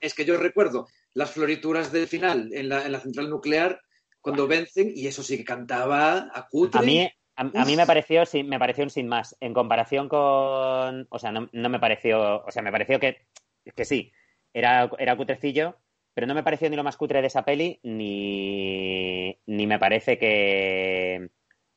es 0.00 0.14
que 0.14 0.24
yo 0.24 0.36
recuerdo 0.38 0.86
las 1.14 1.30
florituras 1.32 1.92
del 1.92 2.06
final 2.06 2.50
en 2.52 2.68
la, 2.68 2.84
en 2.86 2.92
la 2.92 3.00
central 3.00 3.28
nuclear 3.30 3.80
cuando 4.20 4.46
vencen 4.46 4.92
y 4.94 5.06
eso 5.06 5.22
sí 5.22 5.36
que 5.38 5.44
cantaba 5.44 6.30
a 6.32 6.46
cutre. 6.48 6.80
A 6.80 6.82
mí, 6.82 7.00
a, 7.36 7.40
a 7.42 7.64
mí 7.64 7.76
me 7.76 7.86
pareció, 7.86 8.26
sin- 8.26 8.48
me 8.48 8.58
pareció 8.58 8.84
un 8.84 8.90
sin 8.90 9.08
más. 9.08 9.36
En 9.40 9.54
comparación 9.54 10.08
con. 10.08 11.06
O 11.10 11.18
sea, 11.18 11.32
no, 11.32 11.48
no 11.52 11.68
me 11.68 11.80
pareció. 11.80 12.44
O 12.44 12.50
sea, 12.50 12.62
me 12.62 12.70
pareció 12.72 13.00
que, 13.00 13.26
que 13.74 13.84
sí, 13.84 14.12
era, 14.52 14.90
era 14.98 15.16
cutrecillo, 15.16 15.78
pero 16.14 16.26
no 16.26 16.34
me 16.34 16.42
pareció 16.42 16.68
ni 16.68 16.76
lo 16.76 16.84
más 16.84 16.96
cutre 16.98 17.20
de 17.22 17.28
esa 17.28 17.44
peli, 17.44 17.80
ni, 17.82 19.38
ni 19.46 19.66
me 19.66 19.78
parece 19.78 20.18
que. 20.18 21.30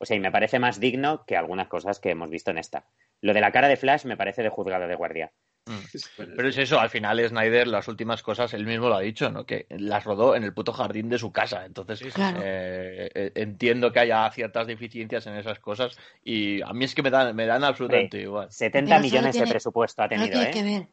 O 0.04 0.06
sea, 0.06 0.18
y 0.18 0.20
me 0.20 0.30
parece 0.30 0.58
más 0.58 0.78
digno 0.80 1.24
que 1.26 1.34
algunas 1.34 1.66
cosas 1.66 1.98
que 1.98 2.10
hemos 2.10 2.28
visto 2.28 2.50
en 2.50 2.58
esta. 2.58 2.84
Lo 3.22 3.32
de 3.32 3.40
la 3.40 3.50
cara 3.52 3.68
de 3.68 3.78
Flash 3.78 4.04
me 4.04 4.18
parece 4.18 4.42
de 4.42 4.50
juzgado 4.50 4.86
de 4.86 4.94
guardia. 4.94 5.32
Bueno, 5.66 6.34
Pero 6.36 6.48
es 6.50 6.58
eso, 6.58 6.78
al 6.78 6.90
final 6.90 7.26
Snyder, 7.26 7.66
las 7.66 7.88
últimas 7.88 8.22
cosas, 8.22 8.52
él 8.52 8.66
mismo 8.66 8.90
lo 8.90 8.96
ha 8.96 9.00
dicho, 9.00 9.30
¿no? 9.30 9.46
Que 9.46 9.64
las 9.70 10.04
rodó 10.04 10.36
en 10.36 10.44
el 10.44 10.52
puto 10.52 10.74
jardín 10.74 11.08
de 11.08 11.18
su 11.18 11.32
casa. 11.32 11.64
Entonces, 11.64 12.02
Claro. 12.12 12.38
eh, 12.42 13.08
eh, 13.14 13.32
entiendo 13.34 13.90
que 13.92 14.00
haya 14.00 14.30
ciertas 14.30 14.66
deficiencias 14.66 15.26
en 15.26 15.36
esas 15.36 15.58
cosas 15.60 15.98
y 16.22 16.60
a 16.60 16.74
mí 16.74 16.84
es 16.84 16.94
que 16.94 17.02
me 17.02 17.08
dan, 17.08 17.34
me 17.34 17.46
dan 17.46 17.64
absolutamente 17.64 18.20
igual. 18.20 18.52
70 18.52 18.84
Pero 18.84 18.96
solo 18.96 19.02
millones 19.02 19.32
tiene- 19.32 19.46
de 19.46 19.50
presupuesto 19.52 20.02
ha 20.02 20.08
tenido, 20.10 20.32
tiene 20.32 20.48
¿eh? 20.48 20.50
que 20.52 20.62
ver. 20.62 20.86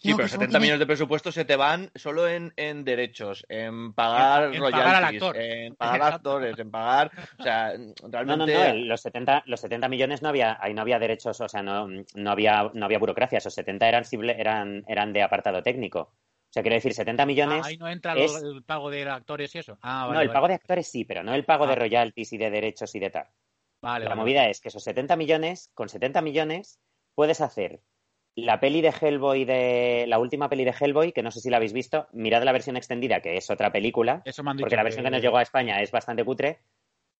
Sí, 0.00 0.10
No, 0.10 0.16
pero 0.16 0.26
que 0.26 0.28
solo 0.30 0.40
70 0.42 0.46
tiene- 0.52 0.62
millones 0.62 0.78
de 0.78 0.86
presupuesto 0.86 1.32
se 1.32 1.44
te 1.44 1.56
van 1.56 1.90
solo 1.96 2.28
en, 2.28 2.52
en 2.56 2.84
derechos, 2.84 3.44
en 3.48 3.92
pagar 3.94 4.44
En- 4.44 4.54
en 4.54 4.60
pagar 4.62 4.86
al 4.86 4.94
royalties, 4.94 5.22
actor. 5.22 5.36
en 5.42 5.74
pagar 5.74 6.12
actores, 6.14 6.58
en 6.58 6.70
pagar... 6.70 7.10
O 7.38 7.42
sea, 7.42 7.72
No, 7.76 7.94
realmente... 8.08 8.54
no, 8.54 8.58
no, 8.60 8.64
el- 8.66 8.86
los 8.88 9.00
70, 9.00 9.42
los 9.46 9.60
70 9.60 9.88
millones 9.88 10.22
no 10.22 10.28
había, 10.28 10.56
ahí 10.60 10.72
no 10.72 10.82
había 10.82 11.00
derechos, 11.00 11.40
o 11.40 11.48
sea, 11.48 11.62
no, 11.64 11.88
no 12.14 12.30
había, 12.30 12.70
no 12.74 12.84
había 12.84 12.98
burocracia, 13.00 13.38
esos 13.38 13.54
70 13.54 13.88
eran, 13.88 14.04
eran, 14.36 14.84
eran 14.86 15.12
de 15.12 15.22
apartado 15.22 15.62
técnico. 15.64 16.00
O 16.00 16.50
sea, 16.52 16.62
quiero 16.62 16.76
decir, 16.76 16.94
70 16.94 17.26
millones, 17.26 17.62
Ah, 17.64 17.68
ahí 17.68 17.76
no 17.76 17.88
entra 17.88 18.14
es- 18.14 18.40
lo- 18.40 18.52
el 18.52 18.62
pago 18.62 18.90
de 18.90 19.02
actores 19.02 19.52
y 19.54 19.58
eso. 19.58 19.78
Ah, 19.82 20.02
vale, 20.06 20.14
no, 20.14 20.20
el 20.20 20.28
vale. 20.28 20.34
pago 20.36 20.48
de 20.48 20.54
actores 20.54 20.88
sí, 20.88 21.04
pero 21.04 21.24
no 21.24 21.34
el 21.34 21.44
pago 21.44 21.66
de 21.66 21.72
Ah. 21.72 21.76
royalties 21.76 22.32
y 22.32 22.38
de 22.38 22.50
derechos 22.50 22.94
y 22.94 23.00
de 23.00 23.10
tal. 23.10 23.26
Vale, 23.82 24.04
La 24.04 24.10
vale. 24.10 24.20
movida 24.20 24.48
es 24.48 24.60
que 24.60 24.68
esos 24.68 24.82
70 24.84 25.16
millones, 25.16 25.70
con 25.74 25.88
70 25.88 26.20
millones, 26.22 26.78
puedes 27.16 27.40
hacer 27.40 27.80
la 28.44 28.60
peli 28.60 28.80
de 28.80 28.92
Hellboy 29.00 29.44
de, 29.44 30.04
la 30.06 30.18
última 30.18 30.48
peli 30.48 30.64
de 30.64 30.74
Hellboy, 30.78 31.12
que 31.12 31.22
no 31.22 31.30
sé 31.30 31.40
si 31.40 31.50
la 31.50 31.56
habéis 31.56 31.72
visto, 31.72 32.06
mirad 32.12 32.44
la 32.44 32.52
versión 32.52 32.76
extendida, 32.76 33.20
que 33.20 33.36
es 33.36 33.50
otra 33.50 33.72
película, 33.72 34.22
Eso 34.24 34.44
me 34.44 34.50
han 34.50 34.56
dicho 34.56 34.64
porque 34.64 34.76
la 34.76 34.84
versión 34.84 35.04
que 35.04 35.10
nos 35.10 35.22
llegó 35.22 35.38
a 35.38 35.42
España 35.42 35.82
es 35.82 35.90
bastante 35.90 36.24
cutre. 36.24 36.60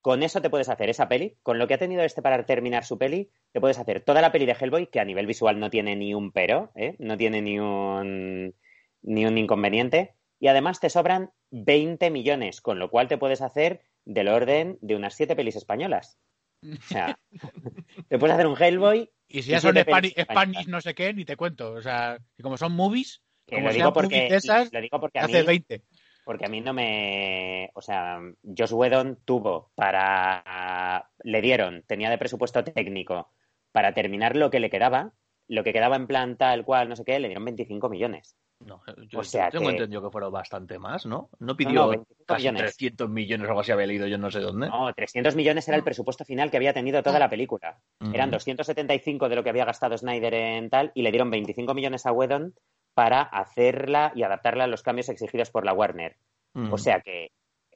Con 0.00 0.22
eso 0.22 0.40
te 0.40 0.48
puedes 0.48 0.68
hacer 0.68 0.88
esa 0.90 1.08
peli. 1.08 1.36
Con 1.42 1.58
lo 1.58 1.66
que 1.66 1.74
ha 1.74 1.78
tenido 1.78 2.02
este 2.02 2.22
para 2.22 2.46
terminar 2.46 2.84
su 2.84 2.98
peli, 2.98 3.30
te 3.52 3.60
puedes 3.60 3.78
hacer 3.78 4.00
toda 4.00 4.22
la 4.22 4.30
peli 4.30 4.46
de 4.46 4.56
Hellboy, 4.58 4.86
que 4.86 5.00
a 5.00 5.04
nivel 5.04 5.26
visual 5.26 5.58
no 5.58 5.70
tiene 5.70 5.96
ni 5.96 6.14
un 6.14 6.30
pero, 6.30 6.70
¿eh? 6.76 6.94
no 7.00 7.16
tiene 7.16 7.42
ni 7.42 7.58
un, 7.58 8.54
ni 9.02 9.26
un 9.26 9.38
inconveniente. 9.38 10.14
Y 10.38 10.46
además 10.46 10.78
te 10.78 10.88
sobran 10.88 11.32
20 11.50 12.10
millones, 12.10 12.60
con 12.60 12.78
lo 12.78 12.90
cual 12.90 13.08
te 13.08 13.18
puedes 13.18 13.42
hacer 13.42 13.82
del 14.04 14.28
orden 14.28 14.78
de 14.82 14.94
unas 14.94 15.14
7 15.14 15.34
pelis 15.34 15.56
españolas. 15.56 16.16
O 16.62 16.82
sea, 16.82 17.18
te 18.08 18.18
puedes 18.18 18.34
hacer 18.34 18.46
un 18.46 18.56
Hellboy, 18.56 19.10
Y 19.28 19.42
si 19.42 19.50
ya 19.50 19.60
son 19.60 19.76
Spanish, 19.76 20.14
Spanish 20.18 20.66
no 20.66 20.80
sé 20.80 20.94
qué, 20.94 21.12
ni 21.12 21.24
te 21.24 21.36
cuento. 21.36 21.72
O 21.72 21.82
sea, 21.82 22.18
y 22.36 22.42
como 22.42 22.56
son 22.56 22.72
movies, 22.72 23.22
que 23.46 23.56
como 23.56 23.68
lo 23.68 23.74
digo, 23.74 23.92
porque, 23.92 24.28
esas, 24.28 24.72
lo 24.72 24.80
digo 24.80 25.00
porque 25.00 25.18
a 25.18 25.26
mí, 25.26 25.32
hace 25.32 25.42
20. 25.42 25.82
porque 26.24 26.46
a 26.46 26.48
mí 26.48 26.60
no 26.60 26.72
me. 26.72 27.70
O 27.74 27.82
sea, 27.82 28.20
Josh 28.42 28.72
Whedon 28.72 29.18
tuvo 29.24 29.70
para. 29.74 31.10
Le 31.22 31.42
dieron, 31.42 31.84
tenía 31.86 32.08
de 32.08 32.18
presupuesto 32.18 32.64
técnico 32.64 33.30
para 33.70 33.92
terminar 33.92 34.34
lo 34.34 34.50
que 34.50 34.60
le 34.60 34.70
quedaba. 34.70 35.12
Lo 35.46 35.64
que 35.64 35.72
quedaba 35.72 35.96
en 35.96 36.06
plan 36.06 36.36
tal 36.36 36.64
cual, 36.64 36.88
no 36.88 36.96
sé 36.96 37.04
qué, 37.04 37.18
le 37.18 37.28
dieron 37.28 37.44
25 37.44 37.88
millones. 37.88 38.37
No, 38.60 38.82
yo, 39.08 39.20
O 39.20 39.24
sea 39.24 39.46
yo 39.46 39.58
tengo 39.60 39.66
que- 39.66 39.76
entendido 39.76 40.02
que 40.02 40.10
fueron 40.10 40.32
bastante 40.32 40.78
más, 40.80 41.06
¿no? 41.06 41.30
No 41.38 41.46
No, 41.48 41.56
pidió 41.56 41.72
no, 41.74 41.88
25 41.90 42.24
casi 42.26 42.42
millones. 42.42 42.62
300 42.62 43.08
millones 43.08 43.46
o 43.46 43.50
algo 43.50 43.60
así, 43.60 43.70
había 43.72 43.86
leído 43.86 44.06
yo 44.08 44.18
no 44.18 44.30
sé 44.30 44.40
dónde. 44.40 44.66
No, 44.68 44.92
300 44.92 45.36
millones 45.36 45.68
era 45.68 45.76
el 45.76 45.84
presupuesto 45.84 46.24
final 46.24 46.50
que 46.50 46.56
había 46.56 46.72
tenido 46.72 47.02
toda 47.02 47.18
la 47.20 47.30
película. 47.30 47.78
Eran 48.12 48.28
Ujú. 48.30 48.36
275 48.36 49.28
de 49.28 49.36
lo 49.36 49.44
que 49.44 49.50
había 49.50 49.64
gastado 49.64 49.96
Snyder 49.96 50.34
en 50.34 50.70
tal 50.70 50.90
y 50.94 51.02
le 51.02 51.10
dieron 51.12 51.30
25 51.30 51.72
millones 51.72 52.04
a 52.06 52.12
Whedon 52.12 52.54
para 52.94 53.22
hacerla 53.22 54.12
y 54.16 54.24
adaptarla 54.24 54.64
a 54.64 54.66
los 54.66 54.82
cambios 54.82 55.08
exigidos 55.08 55.50
por 55.50 55.64
la 55.64 55.72
Warner. 55.72 56.16
Ujú. 56.54 56.74
O 56.74 56.78
sea 56.78 57.00
que 57.00 57.30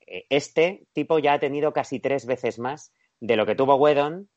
eh, 0.08 0.24
este 0.30 0.84
tipo 0.92 1.20
ya 1.20 1.34
ha 1.34 1.38
tenido 1.38 1.72
casi 1.72 2.00
tres 2.00 2.26
veces 2.26 2.58
más 2.58 2.92
de 3.20 3.36
lo 3.36 3.46
que 3.46 3.54
tuvo 3.54 3.76
Whedon. 3.76 4.28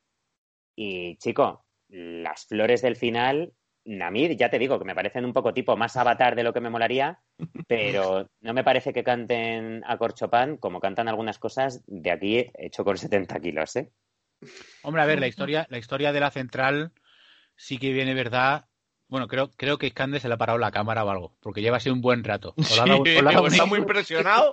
Y, 0.75 1.17
chico, 1.17 1.65
las 1.89 2.45
flores 2.45 2.81
del 2.83 2.95
final, 2.97 3.53
a 4.01 4.11
mí 4.11 4.35
ya 4.35 4.49
te 4.49 4.59
digo 4.59 4.79
que 4.79 4.85
me 4.85 4.95
parecen 4.95 5.25
un 5.25 5.33
poco 5.33 5.53
tipo 5.53 5.75
más 5.77 5.95
avatar 5.97 6.35
de 6.35 6.43
lo 6.43 6.53
que 6.53 6.61
me 6.61 6.69
molaría, 6.69 7.19
pero 7.67 8.29
no 8.41 8.53
me 8.53 8.63
parece 8.63 8.93
que 8.93 9.03
canten 9.03 9.83
a 9.85 9.97
corchopan 9.97 10.57
como 10.57 10.79
cantan 10.79 11.07
algunas 11.07 11.39
cosas 11.39 11.83
de 11.87 12.11
aquí 12.11 12.51
hecho 12.55 12.83
con 12.83 12.97
70 12.97 13.39
kilos, 13.39 13.75
¿eh? 13.75 13.91
Hombre, 14.83 15.01
a 15.01 15.05
ver, 15.05 15.19
la 15.19 15.27
historia, 15.27 15.65
la 15.69 15.77
historia 15.77 16.11
de 16.11 16.19
la 16.19 16.31
central 16.31 16.91
sí 17.55 17.77
que 17.77 17.91
viene 17.91 18.13
verdad. 18.13 18.65
Bueno, 19.07 19.27
creo, 19.27 19.51
creo 19.51 19.77
que 19.77 19.87
Iskander 19.87 20.19
se 20.19 20.27
le 20.27 20.33
ha 20.33 20.37
parado 20.37 20.57
la 20.59 20.71
cámara 20.71 21.05
o 21.05 21.09
algo, 21.09 21.37
porque 21.39 21.61
lleva 21.61 21.77
así 21.77 21.89
un 21.89 22.01
buen 22.01 22.23
rato. 22.23 22.53
Dado- 22.57 23.03
dado 23.33 23.35
Sí, 23.35 23.35
está 23.51 23.65
muy 23.65 23.79
impresionado. 23.79 24.51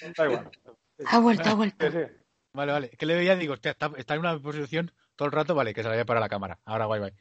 Igual. 0.24 0.50
Ha 1.10 1.18
vuelto, 1.18 1.48
ha 1.48 1.54
vuelto. 1.54 1.86
Vale, 2.52 2.72
vale. 2.72 2.90
Que 2.90 3.06
le 3.06 3.14
veía, 3.14 3.36
digo, 3.36 3.54
está, 3.54 3.76
está 3.96 4.14
en 4.14 4.20
una 4.20 4.38
posición 4.38 4.92
todo 5.20 5.26
el 5.26 5.32
rato, 5.32 5.54
vale, 5.54 5.74
que 5.74 5.82
se 5.82 5.88
la 5.88 5.92
había 5.92 6.06
para 6.06 6.18
la 6.18 6.30
cámara. 6.30 6.58
Ahora, 6.64 6.86
guay, 6.86 7.00
guay. 7.00 7.12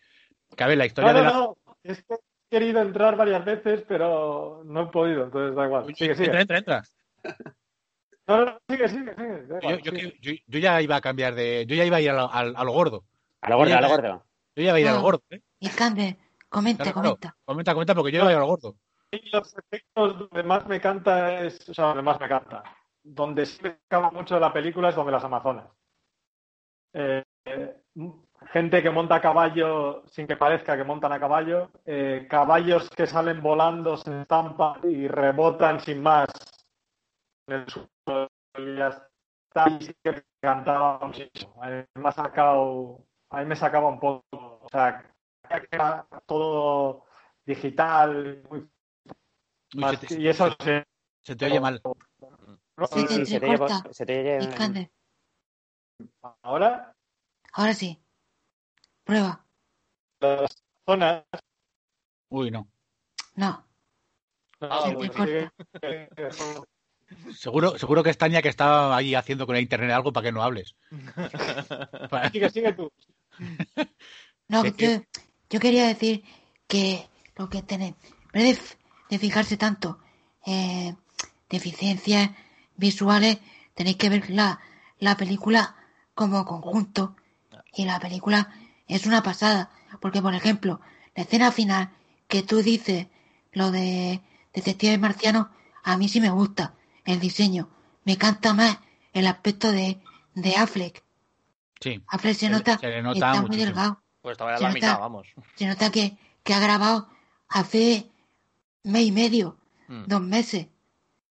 A 0.57 0.67
ver, 0.67 0.77
la 0.77 0.85
historia 0.85 1.11
No, 1.11 1.19
de 1.19 1.25
no, 1.25 1.29
la. 1.31 1.37
no. 1.37 1.57
Es 1.83 2.01
que 2.05 2.13
he 2.13 2.17
querido 2.49 2.79
entrar 2.81 3.17
varias 3.17 3.43
veces, 3.43 3.83
pero 3.85 4.61
no 4.65 4.83
he 4.83 4.85
podido, 4.87 5.25
entonces 5.25 5.53
da 5.53 5.65
igual. 5.65 5.93
Sigue, 5.93 6.15
sigue. 6.15 6.27
Entra, 6.39 6.57
entra, 6.57 6.57
entra. 6.57 6.83
No, 8.25 8.37
no, 8.37 8.45
no, 8.45 8.59
sigue, 8.69 8.87
sigue, 8.87 9.15
sigue. 9.15 9.41
da 9.47 9.59
Yo, 9.59 9.69
igual, 9.69 9.81
yo, 9.81 9.91
sigue. 9.91 10.17
yo- 10.21 10.33
yo 10.47 10.59
ya 10.59 10.81
iba 10.81 10.95
a 10.95 11.01
cambiar 11.01 11.35
de. 11.35 11.65
Yo 11.67 11.75
ya 11.75 11.83
iba 11.83 11.97
a 11.97 12.01
ir 12.01 12.09
a 12.11 12.13
lo, 12.13 12.31
a 12.31 12.63
gordo. 12.71 13.03
A 13.41 13.49
lo 13.49 13.57
gordo, 13.57 13.75
a 13.75 13.81
lo 13.81 13.89
gordo. 13.89 14.23
Yo 14.55 14.63
ya 14.63 14.69
iba 14.69 14.77
a 14.77 14.79
ir 14.79 14.87
a 14.87 14.93
lo 14.93 15.01
gordo, 15.01 15.23
¿eh? 15.29 15.41
Iskander, 15.59 16.15
comenta, 16.47 16.83
Claro, 16.85 16.93
claro. 17.01 17.09
comenta. 17.17 17.37
Comenta, 17.43 17.73
comenta, 17.73 17.95
porque 17.95 18.11
yo 18.13 18.19
iba 18.19 18.29
a 18.29 18.31
ir 18.31 18.37
a 18.37 18.41
lo 18.41 18.47
gordo. 18.47 18.75
Y 19.11 19.29
los 19.29 19.53
efectos 19.57 20.19
donde 20.19 20.43
más 20.43 20.65
me 20.67 20.79
canta 20.79 21.41
es, 21.43 21.67
o 21.67 21.73
sea, 21.73 21.85
donde 21.87 22.01
más 22.03 22.17
me 22.19 22.29
canta. 22.29 22.63
Donde 23.03 23.45
sí 23.45 23.59
me 23.61 23.69
acaba 23.87 24.09
mucho 24.11 24.35
de 24.35 24.41
la 24.41 24.53
película 24.53 24.89
es 24.89 24.95
donde 24.95 25.11
las 25.11 25.23
Amazonas. 25.23 25.65
Eh, 26.93 27.23
gente 28.51 28.81
que 28.81 28.89
monta 28.89 29.15
a 29.15 29.21
caballo 29.21 30.03
sin 30.07 30.27
que 30.27 30.35
parezca 30.37 30.77
que 30.77 30.83
montan 30.83 31.11
a 31.11 31.19
caballo, 31.19 31.69
eh, 31.85 32.27
caballos 32.29 32.89
que 32.89 33.07
salen 33.07 33.41
volando, 33.41 33.97
se 33.97 34.21
estampan 34.21 34.79
y 34.83 35.07
rebotan 35.07 35.79
sin 35.79 36.01
más 36.01 36.27
en 37.47 37.53
el 37.55 37.65
suelo 37.69 38.29
y 38.57 38.77
ya 38.77 38.87
está. 38.87 39.69
Y 39.69 39.85
sí 39.85 39.93
que 40.03 40.11
me 40.11 40.23
encantaba 40.41 40.99
muchísimo. 41.05 41.61
A 41.61 41.69
mí 41.69 41.83
me 41.95 42.09
ha 42.09 42.11
sacado, 42.11 42.99
a 43.29 43.39
mí 43.39 43.45
me 43.45 43.55
sacaba 43.55 43.89
un 43.89 43.99
poco, 43.99 44.23
o 44.31 44.67
sea, 44.71 45.03
que 45.49 45.67
era 45.71 46.05
todo 46.25 47.05
digital, 47.45 48.43
muy 48.49 48.69
Uy, 49.75 49.81
más- 49.81 49.99
se, 49.99 50.07
te, 50.07 50.19
y 50.19 50.27
eso 50.27 50.49
se, 50.59 50.85
se 51.21 51.35
te 51.35 51.45
oye 51.45 51.59
mal. 51.59 51.81
Sí, 52.91 53.07
Sí, 53.07 53.25
se 53.25 53.39
te 53.39 53.45
oye, 53.45 53.53
entrecorta. 53.55 53.93
se 53.93 54.05
te 54.05 54.19
oye- 54.19 54.43
Iskander, 54.45 54.91
ahora 56.43 56.95
ahora 57.53 57.73
sí. 57.73 57.99
Prueba. 59.03 59.45
las 60.19 60.63
zonas 60.85 61.23
No. 61.31 61.39
Uy, 62.29 62.51
no. 62.51 62.67
Ah, 64.61 64.81
se 64.85 64.93
bueno, 64.93 65.11
te 65.11 65.17
corta. 65.17 65.53
Seguro, 67.35 67.77
seguro 67.77 68.03
que 68.03 68.11
es 68.11 68.17
Tania 68.17 68.41
que 68.41 68.49
estaba 68.49 68.95
ahí 68.95 69.15
haciendo 69.15 69.47
con 69.47 69.55
el 69.55 69.63
internet 69.63 69.91
algo 69.91 70.13
para 70.13 70.25
que 70.25 70.31
no 70.31 70.43
hables. 70.43 70.75
Sigue, 72.31 72.49
sigue 72.49 72.73
tú. 72.73 72.91
No, 74.47 74.65
yo, 74.65 75.01
yo 75.49 75.59
quería 75.59 75.87
decir 75.87 76.23
que 76.67 77.07
lo 77.35 77.49
que 77.49 77.63
tenéis, 77.63 77.95
en 78.33 78.43
vez 78.43 78.59
de, 78.59 78.77
de 79.09 79.19
fijarse 79.19 79.57
tanto 79.57 79.99
en 80.45 80.97
deficiencias 81.49 82.29
visuales, 82.75 83.39
tenéis 83.73 83.97
que 83.97 84.09
ver 84.09 84.29
la, 84.29 84.59
la 84.99 85.17
película 85.17 85.75
como 86.13 86.45
conjunto. 86.45 87.15
Y 87.74 87.86
la 87.86 87.99
película 87.99 88.49
es 88.88 89.05
una 89.05 89.22
pasada. 89.24 89.70
Porque, 90.01 90.22
por 90.22 90.34
ejemplo, 90.36 90.82
la 91.15 91.24
escena 91.24 91.51
final 91.51 91.89
que 92.28 92.43
tú 92.43 92.61
dices, 92.61 93.07
lo 93.51 93.72
de 93.72 94.22
Detective 94.53 94.97
Marciano, 94.97 95.49
a 95.84 95.97
mí 95.97 96.07
sí 96.09 96.22
me 96.22 96.30
gusta 96.30 96.74
el 97.05 97.20
diseño. 97.20 97.70
Me 98.05 98.13
encanta 98.13 98.53
más 98.53 98.78
el 99.13 99.26
aspecto 99.28 99.72
de, 99.72 99.99
de 100.36 100.55
Affleck. 100.55 101.03
Sí. 101.80 102.01
Affleck 102.07 102.36
se 102.36 102.49
nota, 102.49 102.78
se 102.78 102.88
le 102.88 103.01
nota 103.01 103.32
está 103.32 103.41
muy 103.41 103.57
delgado. 103.57 104.01
Pues 104.22 104.34
estaba 104.34 104.51
en 104.51 104.57
Se 104.57 104.63
la 104.63 104.70
nota- 104.70 104.76
mitad, 104.76 104.99
vamos. 104.99 105.28
Se 105.55 105.65
nota 105.65 105.91
que, 105.91 106.17
que 106.43 106.53
ha 106.53 106.59
grabado 106.59 107.09
hace 107.47 108.09
mes 108.84 109.03
y 109.03 109.11
medio. 109.11 109.57
Mm. 109.88 110.03
dos 110.05 110.22
meses. 110.22 110.67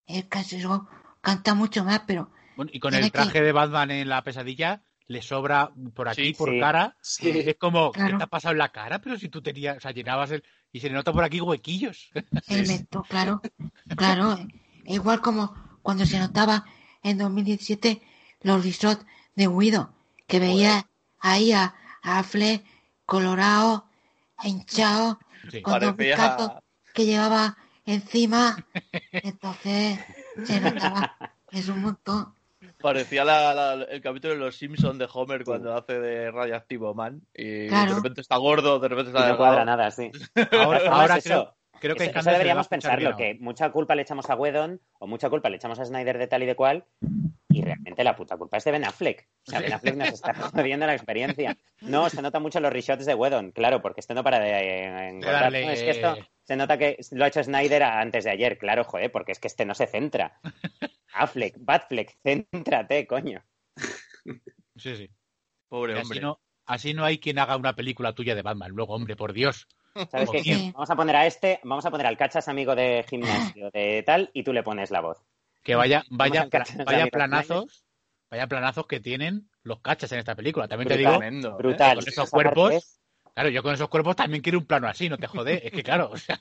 Es 0.07 0.25
casi 0.25 0.55
eso 0.55 0.87
canta 1.21 1.53
mucho 1.53 1.83
más, 1.83 2.01
pero 2.07 2.31
Bueno, 2.55 2.71
y 2.73 2.79
con 2.79 2.93
el 2.95 3.03
que- 3.03 3.11
traje 3.11 3.41
de 3.41 3.51
Batman 3.51 3.91
en 3.91 4.09
la 4.09 4.23
pesadilla, 4.23 4.81
le 5.07 5.21
sobra 5.21 5.71
por 5.93 6.09
aquí, 6.09 6.25
Sí, 6.27 6.33
por 6.33 6.49
sí. 6.51 6.59
cara. 6.59 6.95
Sí. 7.01 7.29
Es 7.29 7.55
como, 7.57 7.91
¿qué 7.91 8.03
te 8.17 8.23
ha 8.23 8.27
pasado 8.27 8.51
en 8.53 8.57
la 8.59 8.69
cara? 8.69 8.99
Pero 8.99 9.17
si 9.17 9.29
tú 9.29 9.41
tenías, 9.41 9.77
o 9.77 9.79
sea, 9.79 9.91
llenabas 9.91 10.31
el. 10.31 10.43
Y 10.71 10.79
se 10.81 10.87
le 10.89 10.95
nota 10.95 11.13
por 11.13 11.23
aquí 11.23 11.39
huequillos. 11.39 12.09
el 12.49 12.67
mento, 12.67 13.03
claro, 13.09 13.41
claro. 13.95 14.33
eh, 14.33 14.47
Igual 14.85 15.21
como 15.21 15.53
cuando 15.81 16.05
se 16.05 16.19
notaba 16.19 16.65
en 17.03 17.17
2017 17.17 18.01
los 18.41 18.63
resorts 18.63 19.05
de 19.35 19.47
Guido, 19.47 19.93
que 20.27 20.39
veía 20.39 20.87
ahí 21.19 21.51
a, 21.53 21.73
a 22.01 22.21
Fle 22.23 22.63
colorado, 23.05 23.85
hinchado, 24.43 25.19
Sí. 25.51 25.61
con 25.61 25.79
dos 25.79 25.93
Parecía- 25.93 26.15
bizcachos 26.15 26.51
que 26.93 27.05
llevaba 27.05 27.57
encima. 27.85 28.65
Entonces 29.11 29.99
se 30.43 30.59
notaba, 30.59 31.15
es 31.51 31.69
un 31.69 31.81
montón. 31.81 32.33
Parecía 32.87 33.25
la- 33.25 33.53
la- 33.53 33.83
el 33.83 33.99
capítulo 34.01 34.33
de 34.33 34.39
Los 34.39 34.55
Simpsons 34.55 34.97
de 34.97 35.07
Homer 35.13 35.43
cuando 35.43 35.75
hace 35.75 35.99
de 35.99 36.31
Radioactivo 36.31 36.93
Man. 36.93 37.21
Y 37.33 37.67
Claro. 37.67 37.89
de 37.91 37.95
repente 37.97 38.21
está 38.21 38.37
gordo, 38.37 38.79
de 38.79 38.87
repente 38.87 39.11
Y 39.11 39.13
está 39.15 39.27
no 39.29 39.35
cuadra 39.37 39.65
nada, 39.65 39.91
sí. 39.91 40.09
Ahora, 40.51 40.79
ahora 40.89 41.17
eso- 41.17 41.27
creo, 41.29 41.55
creo 41.81 41.95
que 41.97 42.05
Eso, 42.05 42.19
eso 42.19 42.31
deberíamos 42.31 42.69
pensarlo, 42.69 43.17
que 43.17 43.35
mucha 43.41 43.69
culpa 43.71 43.93
le 43.93 44.03
echamos 44.03 44.29
a 44.29 44.35
Whedon 44.35 44.79
o 44.99 45.05
mucha 45.07 45.29
culpa 45.29 45.49
le 45.49 45.57
echamos 45.57 45.77
a 45.79 45.85
Snyder 45.85 46.17
de 46.17 46.27
tal 46.27 46.43
y 46.43 46.45
de 46.45 46.55
cual 46.55 46.85
y 47.49 47.61
realmente 47.61 48.03
la 48.05 48.15
puta 48.15 48.37
culpa 48.37 48.55
es 48.57 48.63
de 48.63 48.71
Ben 48.71 48.85
Affleck. 48.85 49.27
O 49.47 49.51
sea, 49.51 49.59
Ben 49.59 49.73
Affleck 49.73 49.95
nos 49.95 50.07
está 50.09 50.33
jodiendo 50.69 50.85
la 50.87 50.93
experiencia. 50.93 51.57
No, 51.81 52.09
se 52.09 52.21
nota 52.21 52.39
mucho 52.39 52.61
los 52.61 52.71
reshots 52.71 53.05
de 53.05 53.15
Whedon, 53.15 53.51
claro, 53.51 53.81
porque 53.81 53.99
este 53.99 54.13
no 54.13 54.23
para 54.23 54.39
de 54.39 54.51
eh, 54.51 55.09
engordar. 55.09 55.51
No, 55.51 55.57
es 55.57 55.81
que 55.83 55.89
esto 55.89 56.15
se 56.43 56.55
nota 56.55 56.77
que 56.77 56.97
lo 57.11 57.25
ha 57.25 57.27
hecho 57.27 57.43
Snyder 57.43 57.83
antes 57.83 58.23
de 58.23 58.31
ayer, 58.31 58.57
claro, 58.57 58.85
joder, 58.85 59.11
porque 59.11 59.33
es 59.33 59.39
que 59.39 59.47
este 59.47 59.65
no 59.65 59.73
se 59.75 59.87
centra. 59.87 60.39
Affleck, 61.19 61.55
Batfleck, 61.59 62.17
céntrate, 62.23 63.05
coño. 63.07 63.43
Sí, 64.75 64.95
sí. 64.95 65.09
Pobre 65.69 65.93
Y 65.93 66.01
hombre. 66.01 66.17
así, 66.17 66.19
no, 66.25 66.39
así 66.65 66.93
no 66.93 67.03
hay 67.03 67.19
quien 67.19 67.39
haga 67.39 67.57
una 67.57 67.75
película 67.75 68.13
tuya 68.13 68.35
de 68.35 68.41
Batman. 68.41 68.71
Luego, 68.71 68.93
hombre, 68.95 69.15
por 69.15 69.33
Dios. 69.33 69.67
¿Sabes 70.11 70.29
qué? 70.31 70.71
Vamos 70.73 70.89
a 70.91 70.95
poner 70.95 71.15
a 71.15 71.25
este, 71.25 71.59
vamos 71.63 71.85
a 71.85 71.91
poner 71.91 72.05
al 72.05 72.17
cachas 72.17 72.47
amigo 72.47 72.75
de 72.75 73.03
gimnasio 73.09 73.71
de 73.71 74.03
tal 74.05 74.29
y 74.33 74.43
tú 74.43 74.53
le 74.53 74.61
pones 74.63 74.91
la 74.91 75.01
voz. 75.01 75.17
Que 75.63 75.75
vaya, 75.75 76.03
vaya, 76.09 76.47
vaya 76.85 77.07
planazos, 77.07 77.83
vaya 78.29 78.47
planazos 78.47 78.85
que 78.85 78.99
tienen 78.99 79.49
los 79.63 79.81
cachas 79.81 80.11
en 80.11 80.19
esta 80.19 80.35
película. 80.35 80.67
También 80.67 80.87
te 80.87 80.97
digo, 80.97 81.17
Tremendo, 81.17 81.49
¿eh? 81.49 81.55
Brutal. 81.57 81.97
con 81.97 82.07
esos 82.07 82.29
cuerpos, 82.29 82.99
claro, 83.33 83.49
yo 83.49 83.63
con 83.63 83.73
esos 83.73 83.89
cuerpos 83.89 84.15
también 84.15 84.41
quiero 84.43 84.59
un 84.59 84.65
plano 84.65 84.87
así, 84.87 85.09
no 85.09 85.17
te 85.17 85.27
jode. 85.27 85.65
Es 85.65 85.71
que 85.73 85.83
claro, 85.83 86.11
o 86.11 86.17
sea, 86.17 86.39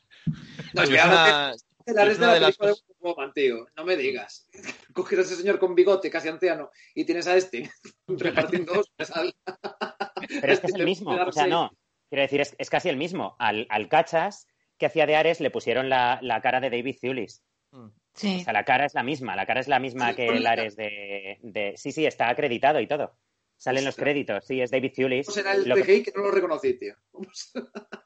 No, 0.75 0.83
es 0.83 0.91
Es 0.91 0.97
que 1.03 1.09
una- 1.09 1.55
la 1.95 2.03
es 2.05 2.19
de 2.19 2.25
una 2.25 2.27
la 2.29 2.35
de 2.35 2.41
las 2.41 2.59
de 2.59 2.75
Woman, 3.01 3.33
tío. 3.33 3.67
No 3.77 3.85
me 3.85 3.97
digas. 3.97 4.49
Coges 4.93 5.19
a 5.19 5.23
ese 5.23 5.37
señor 5.37 5.59
con 5.59 5.75
bigote, 5.75 6.11
casi 6.11 6.29
anciano, 6.29 6.71
y 6.95 7.05
tienes 7.05 7.27
a 7.27 7.37
este 7.37 7.71
repartiendo 8.09 8.73
al... 9.15 9.35
Pero 10.41 10.53
es 10.53 10.61
que 10.61 10.67
es 10.67 10.75
el 10.75 10.85
mismo, 10.85 11.11
o 11.13 11.33
sea, 11.33 11.47
no. 11.47 11.71
Quiero 12.09 12.23
decir, 12.23 12.41
es, 12.41 12.55
es 12.59 12.71
casi 12.71 12.89
el 12.89 12.97
mismo. 12.97 13.37
Al, 13.39 13.67
al 13.69 13.89
cachas 13.89 14.47
que 14.79 14.87
hacía 14.87 15.07
de 15.07 15.17
Ares 15.17 15.41
le 15.41 15.51
pusieron 15.51 15.89
la, 15.89 16.19
la 16.23 16.41
cara 16.41 16.61
de 16.61 16.71
David 16.71 16.97
Thewlis. 17.01 17.43
O 17.73 17.91
Sí, 18.15 18.43
sea, 18.45 18.53
la 18.55 18.65
cara 18.65 18.87
es 18.87 18.95
la 18.95 19.03
misma, 19.03 19.37
la 19.37 19.45
cara 19.45 19.61
es 19.61 19.69
la 19.69 19.79
misma 19.79 20.11
Sí, 20.11 20.17
que 20.17 20.29
el 20.29 20.47
Ares 20.47 20.75
de, 20.77 21.39
de- 21.43 21.75
Sí, 21.77 21.93
sí, 21.93 22.07
está 22.07 22.31
acreditado 22.31 22.81
y 22.81 22.87
todo. 22.87 23.19
Salen 23.59 23.85
los 23.87 23.97
créditos, 23.97 24.45
sí, 24.47 24.61
es 24.61 24.71
David 24.71 24.93
Thewlis. 24.95 25.27
¿Cómo 25.27 25.35
será 25.35 25.55
el 25.55 25.67
Lo 25.69 25.75
que- 25.77 26.13
no 26.15 26.23
lo 26.25 26.31
reconocí, 26.31 26.75
tío? 26.79 26.95
¿Cómo 27.11 27.29
se- 27.33 27.59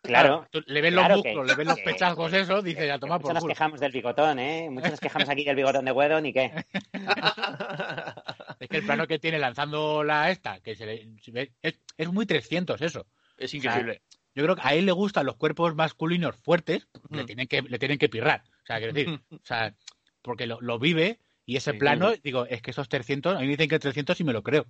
Claro, 0.02 0.48
le 0.66 0.80
claro 0.92 1.14
los 1.16 1.22
que- 1.22 1.28
músculos, 1.30 1.46
le 1.48 1.54
ves 1.56 1.66
los 1.66 1.80
pechazos, 1.80 2.32
eso, 2.32 2.62
dice, 2.62 2.86
ya 2.86 2.98
toma 2.98 3.14
muchos 3.16 3.22
por 3.24 3.34
nos 3.34 3.42
culo. 3.42 3.54
quejamos 3.54 3.80
del 3.80 3.92
bigotón, 3.92 4.38
¿eh? 4.38 4.68
Muchos 4.70 4.90
nos 4.92 5.00
quejamos 5.00 5.28
aquí 5.28 5.44
del 5.44 5.56
bigotón 5.56 5.84
de 5.84 5.92
Wedon 5.92 6.26
y 6.26 6.32
qué. 6.32 6.52
Es 8.60 8.68
que 8.68 8.76
el 8.76 8.84
plano 8.84 9.06
que 9.06 9.18
tiene 9.18 9.38
lanzando 9.38 10.04
la 10.04 10.30
esta, 10.30 10.60
que 10.60 10.76
se 10.76 10.86
le- 10.86 11.08
se 11.22 11.30
ve- 11.30 11.52
es, 11.62 11.78
es 11.96 12.08
muy 12.12 12.26
300 12.26 12.80
eso. 12.82 13.06
Es 13.38 13.54
increíble. 13.54 14.02
Yo 14.34 14.44
creo 14.44 14.54
que 14.54 14.62
a 14.64 14.74
él 14.74 14.86
le 14.86 14.92
gustan 14.92 15.26
los 15.26 15.36
cuerpos 15.36 15.74
masculinos 15.74 16.36
fuertes, 16.36 16.86
le 17.08 17.22
Mm. 17.22 17.26
tienen 17.26 17.46
que, 17.48 17.62
le 17.62 17.78
tienen 17.78 17.98
que 17.98 18.08
pirrar. 18.08 18.42
O 18.62 18.66
sea, 18.66 18.76
quiero 18.78 18.92
decir, 18.92 19.08
o 19.30 19.40
sea, 19.44 19.74
porque 20.22 20.46
lo, 20.46 20.60
lo 20.60 20.78
vive 20.78 21.18
y 21.46 21.56
ese 21.56 21.72
Sí. 21.72 21.78
plano, 21.78 22.12
digo, 22.22 22.46
es 22.46 22.60
que 22.62 22.70
esos 22.70 22.88
300, 22.88 23.34
a 23.36 23.40
mí 23.40 23.46
me 23.46 23.52
dicen 23.52 23.68
que 23.68 23.78
300 23.78 24.20
y 24.20 24.24
me 24.24 24.32
lo 24.34 24.42
creo. 24.42 24.66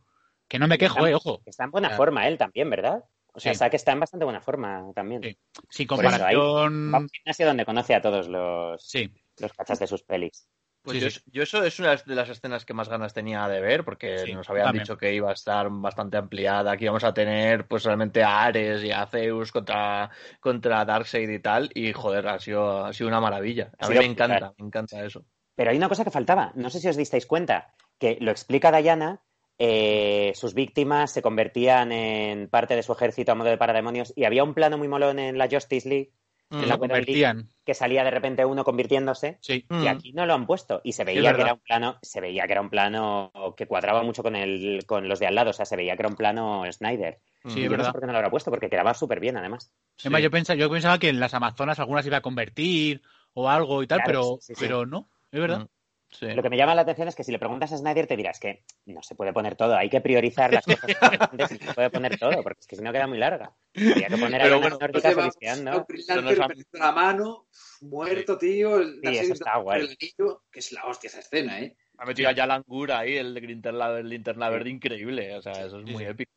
Que 0.51 0.59
no 0.59 0.67
me 0.69 0.77
quejo, 0.79 1.07
eh, 1.07 1.15
ojo. 1.15 1.41
Está 1.47 1.65
en 1.65 1.71
buena 1.71 1.91
forma 1.91 2.27
él 2.27 2.37
también, 2.37 2.69
¿verdad? 2.69 3.05
O 3.33 3.39
sea, 3.39 3.53
Sí. 3.53 3.55
está 3.55 3.71
que 3.71 3.77
está 3.77 3.93
en 3.93 4.01
bastante 4.01 4.25
buena 4.25 4.41
forma 4.41 4.85
también. 4.95 5.23
Sí. 5.23 5.87
Por 5.87 6.05
eso, 6.05 6.17
ahí- 6.27 6.35
comparación. 6.35 6.93
Va 6.93 6.99
a 6.99 7.01
un 7.01 7.09
gimnasio 7.09 7.47
donde 7.47 7.65
conoce 7.65 7.95
a 7.95 8.03
todos 8.03 8.29
los, 8.29 8.83
Sí, 8.85 9.09
los 9.39 9.53
cachas 9.53 9.79
de 9.79 9.87
sus 9.87 10.03
pelis. 10.03 10.49
Pues 10.83 10.97
Sí, 10.99 11.05
yo, 11.05 11.11
sí. 11.11 11.21
yo 11.27 11.43
eso 11.45 11.63
es 11.63 11.79
una 11.79 11.95
de 11.95 12.15
las 12.17 12.29
escenas 12.31 12.65
que 12.65 12.73
más 12.75 12.89
ganas 12.89 13.13
tenía 13.15 13.47
de 13.47 13.61
ver, 13.61 13.85
porque 13.85 14.19
Sí, 14.21 14.33
nos 14.35 14.49
habían 14.51 14.67
también. 14.67 14.83
dicho 14.83 14.97
que 14.99 15.15
iba 15.15 15.31
a 15.31 15.35
estar 15.35 15.69
bastante 15.71 16.17
ampliada, 16.17 16.77
que 16.77 16.85
íbamos 16.85 17.05
a 17.05 17.15
tener 17.15 17.69
pues 17.69 17.85
realmente 17.85 18.25
a 18.25 18.43
Ares 18.45 18.83
y 18.83 18.91
a 18.91 19.07
Zeus 19.07 19.53
contra, 19.53 20.11
contra 20.41 20.85
Darkseid 20.85 21.29
y 21.31 21.39
tal, 21.39 21.71
y 21.75 21.93
joder, 21.93 22.27
ha 22.27 22.41
sido, 22.41 22.85
ha 22.87 22.93
sido 22.93 23.09
una 23.09 23.21
maravilla. 23.21 23.71
A 23.79 23.89
mí 23.89 23.95
me 23.97 24.07
encanta, 24.07 24.53
me 24.59 24.67
encanta 24.67 25.05
eso. 25.05 25.25
Pero 25.55 25.71
hay 25.71 25.77
una 25.77 25.89
cosa 25.91 26.03
que 26.03 26.11
faltaba. 26.11 26.51
No 26.57 26.71
sé 26.71 26.81
si 26.81 26.89
os 26.89 26.97
disteis 26.97 27.27
cuenta. 27.27 27.73
Que 27.99 28.17
lo 28.21 28.31
explica 28.31 28.73
Diana. 28.73 29.21
Eh, 29.63 30.33
sus 30.35 30.55
víctimas 30.55 31.13
se 31.13 31.23
convertían 31.23 31.93
en 31.93 32.49
parte 32.49 32.75
de 32.75 32.83
su 32.83 32.93
ejército 32.93 33.31
a 33.33 33.35
modo 33.35 33.51
de 33.51 33.59
parademonios. 33.59 34.13
Y 34.17 34.25
había 34.25 34.43
un 34.43 34.55
plano 34.55 34.79
muy 34.79 34.89
molón 34.89 35.19
en 35.19 35.39
la 35.39 35.49
Justice 35.49 35.89
League 35.89 36.13
Mm. 36.51 36.61
que 36.61 36.67
la 36.67 36.77
League, 36.77 37.45
salía 37.75 38.03
de 38.03 38.11
repente 38.11 38.45
uno 38.45 38.65
convirtiéndose. 38.65 39.39
Sí. 39.41 39.65
Mm. 39.69 39.85
Y 39.85 39.89
aquí 39.89 40.13
no 40.13 40.27
lo 40.27 40.35
han 40.35 40.47
puesto. 40.47 40.81
Y 40.83 40.93
se 40.93 41.05
veía 41.05 41.23
verdad. 41.23 41.37
que 41.37 41.43
era 41.43 41.53
un 41.55 41.61
plano, 41.61 41.99
se 42.03 42.21
veía 42.21 42.47
que 42.47 42.53
era 42.53 42.61
un 42.61 42.71
plano 42.71 43.33
que 43.57 43.67
cuadraba 43.69 44.03
mucho 44.03 44.25
con 44.25 44.35
el, 44.35 44.85
con 44.85 45.09
los 45.09 45.21
de 45.21 45.29
al 45.29 45.37
lado. 45.37 45.51
O 45.51 45.53
sea, 45.53 45.65
se 45.65 45.77
veía 45.77 45.95
que 45.95 46.03
era 46.03 46.09
un 46.09 46.17
plano 46.17 46.65
Snyder. 46.73 47.21
Sí, 47.47 47.61
y 47.61 47.65
es 47.65 47.71
yo 47.71 47.71
no 47.71 47.71
sé 47.71 47.77
verdad. 47.77 47.93
por 47.93 48.01
qué 48.01 48.07
no 48.07 48.13
lo 48.13 48.19
habrá 48.19 48.31
puesto, 48.31 48.51
porque 48.51 48.69
quedaba 48.69 48.95
súper 48.95 49.21
bien, 49.21 49.37
además. 49.37 49.73
Además, 50.01 50.23
yo, 50.23 50.31
pensaba, 50.33 50.59
yo 50.59 50.69
pensaba 50.71 50.99
que 50.99 51.09
en 51.09 51.21
las 51.21 51.35
Amazonas 51.35 51.79
algunas 51.79 52.05
iba 52.05 52.17
a 52.17 52.23
convertir 52.23 53.01
o 53.33 53.49
algo 53.49 53.85
y 53.85 53.87
tal, 53.87 53.99
Claro, 53.99 54.09
pero, 54.09 54.39
sí, 54.41 54.47
sí, 54.49 54.55
sí. 54.55 54.61
pero 54.61 54.87
no, 54.87 55.09
es 55.31 55.41
verdad. 55.41 55.61
Mm. 55.61 55.69
Sí. 56.11 56.27
Lo 56.35 56.43
que 56.43 56.51
me 56.51 56.57
llama 56.57 56.75
la 56.75 56.83
atención 56.83 57.07
es 57.09 57.15
que 57.15 57.23
si 57.25 57.31
le 57.33 57.39
preguntas 57.39 57.73
a 57.73 57.79
Snyder 57.79 58.07
te 58.07 58.17
dirás 58.17 58.41
que 58.41 58.65
no 58.87 59.03
se 59.03 59.15
puede 59.15 59.33
poner 59.33 59.55
todo, 59.57 59.77
hay 59.77 59.89
que 59.89 60.01
priorizar 60.01 60.53
las 60.53 60.67
cosas 60.67 60.91
y 61.33 61.37
no 61.37 61.47
se 61.47 61.73
puede 61.73 61.91
poner 61.91 62.19
todo, 62.19 62.43
porque 62.43 62.61
es 62.61 62.67
que 62.67 62.77
si 62.77 62.83
no 62.83 62.93
queda 62.93 63.07
muy 63.07 63.19
larga. 63.19 63.55
Habría 63.77 64.09
que 64.09 64.19
poner 64.19 64.41
a 64.41 64.45
Pero 64.45 64.55
las 64.57 64.61
bueno, 64.63 64.79
nórdicas 64.81 65.05
a 65.17 65.75
ha- 65.75 65.87
perdiendo 65.87 66.49
la 66.73 66.93
mano, 66.93 67.47
muerto, 67.83 68.37
tío. 68.39 68.79
El 68.81 68.95
Sí, 68.95 69.01
Darkseid 69.03 69.25
eso 69.25 69.33
está 69.35 69.55
por 69.55 69.63
guay. 69.65 69.81
el 69.83 69.87
anillo, 70.01 70.43
que 70.51 70.59
es 70.59 70.73
la 70.73 70.85
hostia 70.87 71.09
esa 71.09 71.21
escena, 71.21 71.61
¿eh? 71.61 71.77
Ha 71.99 72.05
metido 72.07 72.29
a 72.29 72.33
Yalan 72.33 72.65
Gur 72.67 72.93
ahí, 72.93 73.17
el 73.17 73.35
linterna, 73.35 73.99
el 73.99 74.09
linterna 74.09 74.49
verde, 74.49 74.71
increíble. 74.71 75.37
O 75.37 75.43
sea, 75.43 75.67
eso 75.67 75.79
es 75.79 75.85
muy 75.85 76.05
épico. 76.05 76.33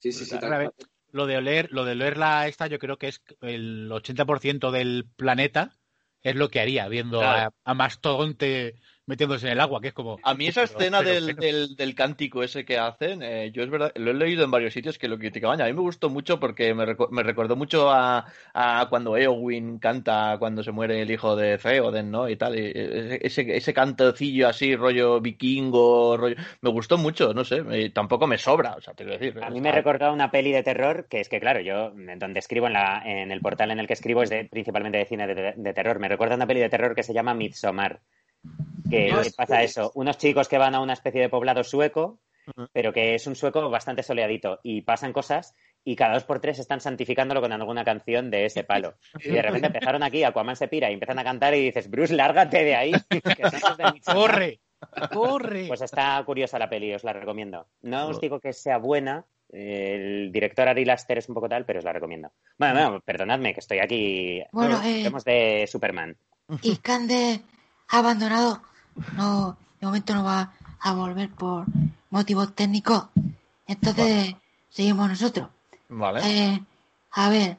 Sí, 0.00 0.12
sí, 0.12 0.24
sí. 0.24 0.38
Tal 0.40 0.52
A. 0.52 0.72
Lo 1.12 1.26
de 1.26 1.36
oler, 1.36 1.68
lo 1.70 1.84
de 1.84 1.92
oler 1.92 2.16
la 2.16 2.48
esta, 2.48 2.66
yo 2.66 2.78
creo 2.78 2.96
que 2.96 3.08
es 3.08 3.22
el 3.42 3.88
80% 3.92 4.70
del 4.72 5.06
planeta 5.16 5.76
es 6.22 6.34
lo 6.34 6.48
que 6.48 6.58
haría 6.58 6.88
viendo 6.88 7.20
Claro. 7.20 7.54
a, 7.64 7.70
a 7.70 7.74
Mastodonte 7.74 8.74
metiéndose 9.06 9.46
en 9.46 9.52
el 9.52 9.60
agua, 9.60 9.80
que 9.80 9.88
es 9.88 9.94
como. 9.94 10.18
A 10.22 10.34
mí 10.34 10.46
esa 10.46 10.62
pero- 10.66 10.78
escena 10.78 10.98
pero- 11.00 11.10
del, 11.10 11.36
pero- 11.36 11.40
del, 11.58 11.76
del 11.76 11.94
cántico 11.94 12.42
ese 12.42 12.64
que 12.64 12.78
hacen, 12.78 13.22
eh, 13.22 13.50
yo 13.52 13.62
es 13.62 13.70
verdad, 13.70 13.92
lo 13.96 14.10
he 14.10 14.14
leído 14.14 14.44
en 14.44 14.50
varios 14.50 14.72
sitios 14.72 14.98
que 14.98 15.08
lo 15.08 15.18
criticaban. 15.18 15.60
A 15.60 15.66
mí 15.66 15.72
me 15.72 15.80
gustó 15.80 16.08
mucho 16.10 16.40
porque 16.40 16.72
me, 16.74 16.84
reco- 16.84 17.08
me 17.10 17.22
recordó 17.22 17.56
mucho 17.56 17.90
a, 17.90 18.24
a 18.54 18.86
cuando 18.88 19.16
Eowyn 19.16 19.78
canta 19.78 20.36
cuando 20.38 20.62
se 20.62 20.72
muere 20.72 21.02
el 21.02 21.10
hijo 21.10 21.36
de 21.36 21.58
Theoden, 21.58 22.10
¿no? 22.10 22.28
Y 22.28 22.36
tal. 22.36 22.58
y 22.58 22.72
ese, 22.74 23.56
ese 23.56 23.74
cantocillo 23.74 24.48
así, 24.48 24.74
rollo 24.76 25.20
vikingo, 25.20 26.16
rollo. 26.16 26.36
Me 26.60 26.70
gustó 26.70 26.98
mucho, 26.98 27.34
no 27.34 27.44
sé. 27.44 27.62
me- 27.62 27.90
tampoco 27.90 28.26
me 28.26 28.38
sobra, 28.38 28.74
o 28.76 28.80
sea, 28.80 28.94
te 28.94 29.04
quiero 29.04 29.18
decir. 29.18 29.38
A 29.42 29.50
mí 29.50 29.58
está- 29.58 29.68
me 29.68 29.72
recordó 29.72 30.12
una 30.12 30.30
peli 30.30 30.52
de 30.52 30.62
terror, 30.62 31.06
que 31.08 31.20
es 31.20 31.28
que, 31.28 31.40
claro, 31.40 31.60
yo 31.60 31.92
en 31.96 32.18
donde 32.18 32.38
escribo, 32.40 32.66
en, 32.66 32.72
la, 32.72 33.02
en 33.04 33.30
el 33.30 33.40
portal 33.40 33.70
en 33.70 33.78
el 33.80 33.86
que 33.86 33.92
escribo, 33.94 34.22
es 34.22 34.30
de, 34.30 34.44
principalmente 34.46 34.98
de 34.98 35.04
cine 35.06 35.26
de, 35.26 35.54
de 35.56 35.72
terror. 35.74 35.98
Me 35.98 36.08
recuerda 36.08 36.34
una 36.36 36.46
peli 36.46 36.60
de 36.60 36.68
terror 36.70 36.94
que 36.94 37.02
se 37.02 37.12
llama 37.14 37.34
Midsommar. 37.34 38.00
Que 38.90 39.08
No, 39.10 39.20
que 39.22 39.28
es- 39.28 39.34
pasa 39.34 39.62
eso, 39.62 39.90
unos 39.94 40.18
chicos 40.18 40.48
que 40.48 40.58
van 40.58 40.74
a 40.74 40.80
una 40.80 40.92
especie 40.92 41.20
de 41.20 41.28
poblado 41.28 41.64
sueco, 41.64 42.20
pero 42.72 42.92
que 42.92 43.14
es 43.14 43.26
un 43.26 43.34
sueco 43.34 43.70
bastante 43.70 44.02
soleadito, 44.02 44.60
y 44.62 44.82
pasan 44.82 45.12
cosas, 45.14 45.54
y 45.82 45.96
cada 45.96 46.14
dos 46.14 46.24
por 46.24 46.40
tres 46.40 46.58
están 46.58 46.80
santificándolo 46.80 47.40
con 47.40 47.52
alguna 47.52 47.84
canción 47.84 48.30
de 48.30 48.44
ese 48.44 48.64
palo. 48.64 48.94
Y 49.20 49.30
de 49.30 49.40
repente 49.42 49.68
empezaron 49.68 50.02
aquí, 50.02 50.22
Aquaman 50.24 50.56
se 50.56 50.68
pira 50.68 50.90
y 50.90 50.94
empiezan 50.94 51.18
a 51.18 51.24
cantar 51.24 51.54
y 51.54 51.60
dices, 51.60 51.88
Bruce, 51.90 52.14
lárgate 52.14 52.62
de 52.64 52.74
ahí, 52.76 52.92
que 53.08 53.50
son 53.50 53.60
los 53.68 53.76
de 53.78 53.92
Midsommar". 53.92 54.16
¡Corre! 54.30 54.60
¡Corre! 55.12 55.64
Pues 55.68 55.80
está 55.80 56.22
curiosa 56.26 56.58
la 56.58 56.68
peli, 56.68 56.92
os 56.92 57.04
la 57.04 57.14
recomiendo. 57.14 57.66
No 57.80 58.08
os 58.08 58.20
digo 58.20 58.38
que 58.40 58.52
sea 58.52 58.76
buena. 58.78 59.24
El 59.50 60.30
director 60.32 60.68
Ari 60.68 60.84
Laster 60.84 61.18
es 61.18 61.28
un 61.28 61.34
poco 61.34 61.48
tal, 61.48 61.64
pero 61.64 61.78
os 61.78 61.84
la 61.84 61.92
recomiendo. 61.92 62.32
Bueno, 62.58 62.74
bueno, 62.74 63.00
perdonadme 63.00 63.54
que 63.54 63.60
estoy 63.60 63.78
aquí. 63.78 64.42
Bueno, 64.52 64.80
eh. 64.84 65.10
De 65.24 65.66
Superman. 65.66 66.16
Y 66.62 66.76
Cande 66.78 67.40
abandonado. 67.98 68.62
No, 69.16 69.56
de 69.80 69.86
momento 69.86 70.14
no 70.14 70.24
va 70.24 70.52
a 70.80 70.92
volver 70.94 71.30
por 71.30 71.66
motivos 72.10 72.54
técnicos. 72.54 73.08
Entonces, 73.66 74.34
seguimos 74.70 75.08
nosotros. 75.08 75.48
Vale. 75.88 76.20
Eh, 76.24 76.62
a 77.12 77.28
ver, 77.28 77.58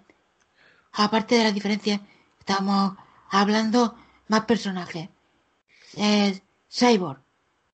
aparte 0.94 1.36
de 1.36 1.44
las 1.44 1.54
diferencias, 1.54 2.02
estamos 2.40 2.96
hablando 3.30 3.96
más 4.28 4.46
personajes. 4.46 5.10
Es 5.96 6.42
Cyborg, 6.70 7.22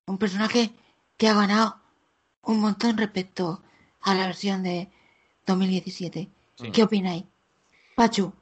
un 0.05 0.17
personaje 0.17 0.71
que 1.17 1.27
ha 1.27 1.33
ganado 1.33 1.77
un 2.43 2.59
montón 2.59 2.97
respecto 2.97 3.61
a 4.01 4.13
la 4.13 4.27
versión 4.27 4.63
de 4.63 4.89
2017. 5.45 6.29
¿Qué 6.73 6.83
opináis? 6.83 7.23
Pachu. 7.95 8.33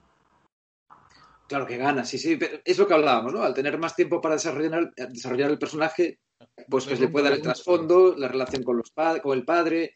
Claro 1.50 1.66
que 1.66 1.78
gana, 1.78 2.06
sí, 2.06 2.20
sí. 2.20 2.38
es 2.64 2.78
lo 2.78 2.86
que 2.86 2.94
hablábamos, 2.94 3.34
¿no? 3.34 3.42
Al 3.42 3.56
tener 3.56 3.80
más 3.80 3.96
tiempo 3.96 4.22
para 4.22 4.36
desarrollar, 4.36 4.94
desarrollar 4.96 5.50
el 5.50 5.58
personaje, 5.58 6.20
pues, 6.70 6.86
pues 6.86 7.00
le 7.00 7.08
puede 7.08 7.24
dar 7.24 7.34
el 7.34 7.42
trasfondo, 7.42 8.16
la 8.16 8.28
relación 8.28 8.62
con, 8.62 8.78
los 8.78 8.92
con 8.92 9.36
el 9.36 9.46
padre, 9.46 9.96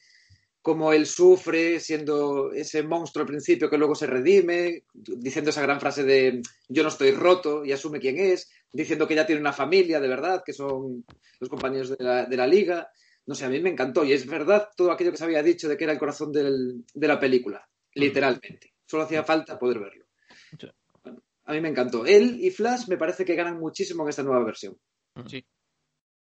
cómo 0.63 0.93
él 0.93 1.05
sufre 1.05 1.79
siendo 1.79 2.51
ese 2.53 2.81
monstruo 2.81 3.21
al 3.21 3.27
principio 3.27 3.69
que 3.69 3.77
luego 3.77 3.93
se 3.93 4.07
redime, 4.07 4.85
diciendo 4.93 5.51
esa 5.51 5.61
gran 5.61 5.79
frase 5.79 6.03
de 6.03 6.41
yo 6.69 6.81
no 6.81 6.89
estoy 6.89 7.11
roto 7.11 7.63
y 7.63 7.71
asume 7.71 7.99
quién 7.99 8.17
es, 8.17 8.49
diciendo 8.71 9.07
que 9.07 9.13
ya 9.13 9.27
tiene 9.27 9.39
una 9.39 9.53
familia 9.53 9.99
de 9.99 10.07
verdad, 10.07 10.41
que 10.43 10.53
son 10.53 11.05
los 11.39 11.49
compañeros 11.49 11.95
de 11.95 12.03
la, 12.03 12.25
de 12.25 12.35
la 12.35 12.47
liga. 12.47 12.89
No 13.27 13.35
sé, 13.35 13.45
a 13.45 13.49
mí 13.49 13.59
me 13.59 13.69
encantó 13.69 14.03
y 14.03 14.13
es 14.13 14.25
verdad 14.25 14.69
todo 14.75 14.91
aquello 14.91 15.11
que 15.11 15.17
se 15.17 15.25
había 15.25 15.43
dicho 15.43 15.69
de 15.69 15.77
que 15.77 15.83
era 15.83 15.93
el 15.93 15.99
corazón 15.99 16.31
del, 16.31 16.83
de 16.91 17.07
la 17.07 17.19
película, 17.19 17.63
literalmente. 17.93 18.73
Solo 18.87 19.03
hacía 19.03 19.23
falta 19.23 19.59
poder 19.59 19.77
verlo. 19.77 20.05
A 21.45 21.53
mí 21.53 21.61
me 21.61 21.69
encantó. 21.69 22.05
Él 22.05 22.37
y 22.41 22.49
Flash 22.51 22.87
me 22.87 22.97
parece 22.97 23.25
que 23.25 23.35
ganan 23.35 23.59
muchísimo 23.59 24.03
en 24.03 24.09
esta 24.09 24.23
nueva 24.23 24.43
versión. 24.43 24.77
Sí. 25.27 25.45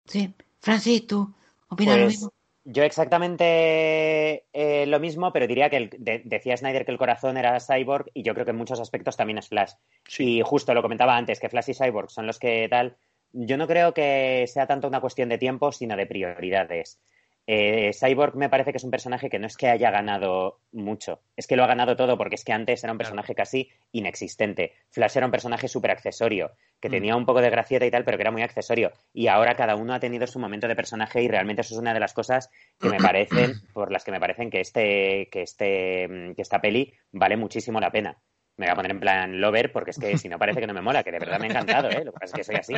Sí. 0.05 0.33
Francis, 0.59 1.07
¿tú 1.07 1.33
opinas 1.69 1.97
lo 1.97 2.03
Pues, 2.05 2.13
mismo? 2.15 2.33
Yo 2.63 2.83
exactamente 2.83 4.45
eh, 4.53 4.85
lo 4.85 4.99
mismo, 4.99 5.33
pero 5.33 5.47
diría 5.47 5.69
que 5.69 5.77
el- 5.77 5.89
de- 5.97 6.21
decía 6.25 6.55
Snyder 6.57 6.85
que 6.85 6.91
el 6.91 6.97
corazón 6.97 7.37
era 7.37 7.59
Cyborg 7.59 8.05
y 8.13 8.23
yo 8.23 8.33
creo 8.33 8.45
que 8.45 8.51
en 8.51 8.57
muchos 8.57 8.79
aspectos 8.79 9.17
también 9.17 9.39
es 9.39 9.47
Flash. 9.49 9.71
Y 10.19 10.41
justo 10.43 10.73
lo 10.73 10.81
comentaba 10.83 11.17
antes, 11.17 11.39
que 11.39 11.49
Flash 11.49 11.69
y 11.71 11.73
Cyborg 11.73 12.11
son 12.11 12.27
los 12.27 12.37
que 12.39 12.67
tal. 12.69 12.97
Yo 13.33 13.57
no 13.57 13.65
creo 13.67 13.93
que 13.93 14.45
sea 14.47 14.67
tanto 14.67 14.87
una 14.87 15.01
cuestión 15.01 15.29
de 15.29 15.37
tiempo, 15.37 15.71
sino 15.71 15.95
de 15.95 16.05
prioridades. 16.05 16.99
Eh, 17.47 17.91
Cyborg 17.93 18.35
me 18.35 18.49
parece 18.49 18.71
que 18.71 18.77
es 18.77 18.83
un 18.83 18.91
personaje 18.91 19.29
que 19.29 19.39
no 19.39 19.47
es 19.47 19.57
que 19.57 19.67
haya 19.67 19.89
ganado 19.91 20.59
mucho, 20.71 21.21
es 21.35 21.47
que 21.47 21.55
lo 21.55 21.63
ha 21.63 21.67
ganado 21.67 21.95
todo 21.95 22.17
porque 22.17 22.35
es 22.35 22.43
que 22.45 22.53
antes 22.53 22.83
era 22.83 22.93
un 22.93 22.97
personaje 22.99 23.33
casi 23.35 23.69
inexistente. 23.91 24.73
Flash 24.89 25.17
era 25.17 25.25
un 25.25 25.31
personaje 25.31 25.67
súper 25.67 25.91
accesorio, 25.91 26.51
que 26.79 26.89
Mm. 26.89 26.91
tenía 26.91 27.15
un 27.15 27.25
poco 27.25 27.41
de 27.41 27.49
gracieta 27.49 27.85
y 27.85 27.91
tal, 27.91 28.03
pero 28.05 28.17
que 28.17 28.23
era 28.23 28.31
muy 28.31 28.41
accesorio. 28.43 28.91
Y 29.13 29.27
ahora 29.27 29.55
cada 29.55 29.75
uno 29.75 29.93
ha 29.93 29.99
tenido 29.99 30.27
su 30.27 30.39
momento 30.39 30.67
de 30.67 30.75
personaje 30.75 31.21
y 31.21 31.27
realmente 31.27 31.61
eso 31.61 31.73
es 31.73 31.79
una 31.79 31.93
de 31.93 31.99
las 31.99 32.13
cosas 32.13 32.49
que 32.79 32.89
me 32.89 32.97
parecen, 32.99 33.53
por 33.73 33.91
las 33.91 34.03
que 34.03 34.11
me 34.11 34.19
parecen 34.19 34.49
que 34.49 34.59
este, 34.61 35.27
que 35.31 35.41
este, 35.41 36.07
mm, 36.07 36.33
que 36.35 36.41
esta 36.41 36.61
peli 36.61 36.93
vale 37.11 37.37
muchísimo 37.37 37.79
la 37.79 37.91
pena. 37.91 38.17
Me 38.61 38.67
voy 38.67 38.73
a 38.73 38.75
poner 38.75 38.91
en 38.91 38.99
plan 38.99 39.41
lover 39.41 39.71
porque 39.71 39.89
es 39.89 39.97
que 39.97 40.19
si 40.19 40.29
no 40.29 40.37
parece 40.37 40.59
que 40.59 40.67
no 40.67 40.73
me 40.75 40.83
mola, 40.83 41.03
que 41.03 41.11
de 41.11 41.17
verdad 41.17 41.39
me 41.39 41.47
ha 41.47 41.49
encantado, 41.49 41.89
¿eh? 41.89 42.05
Lo 42.05 42.13
que 42.13 42.19
pasa 42.19 42.25
es 42.25 42.33
que 42.33 42.43
soy 42.43 42.55
así. 42.57 42.75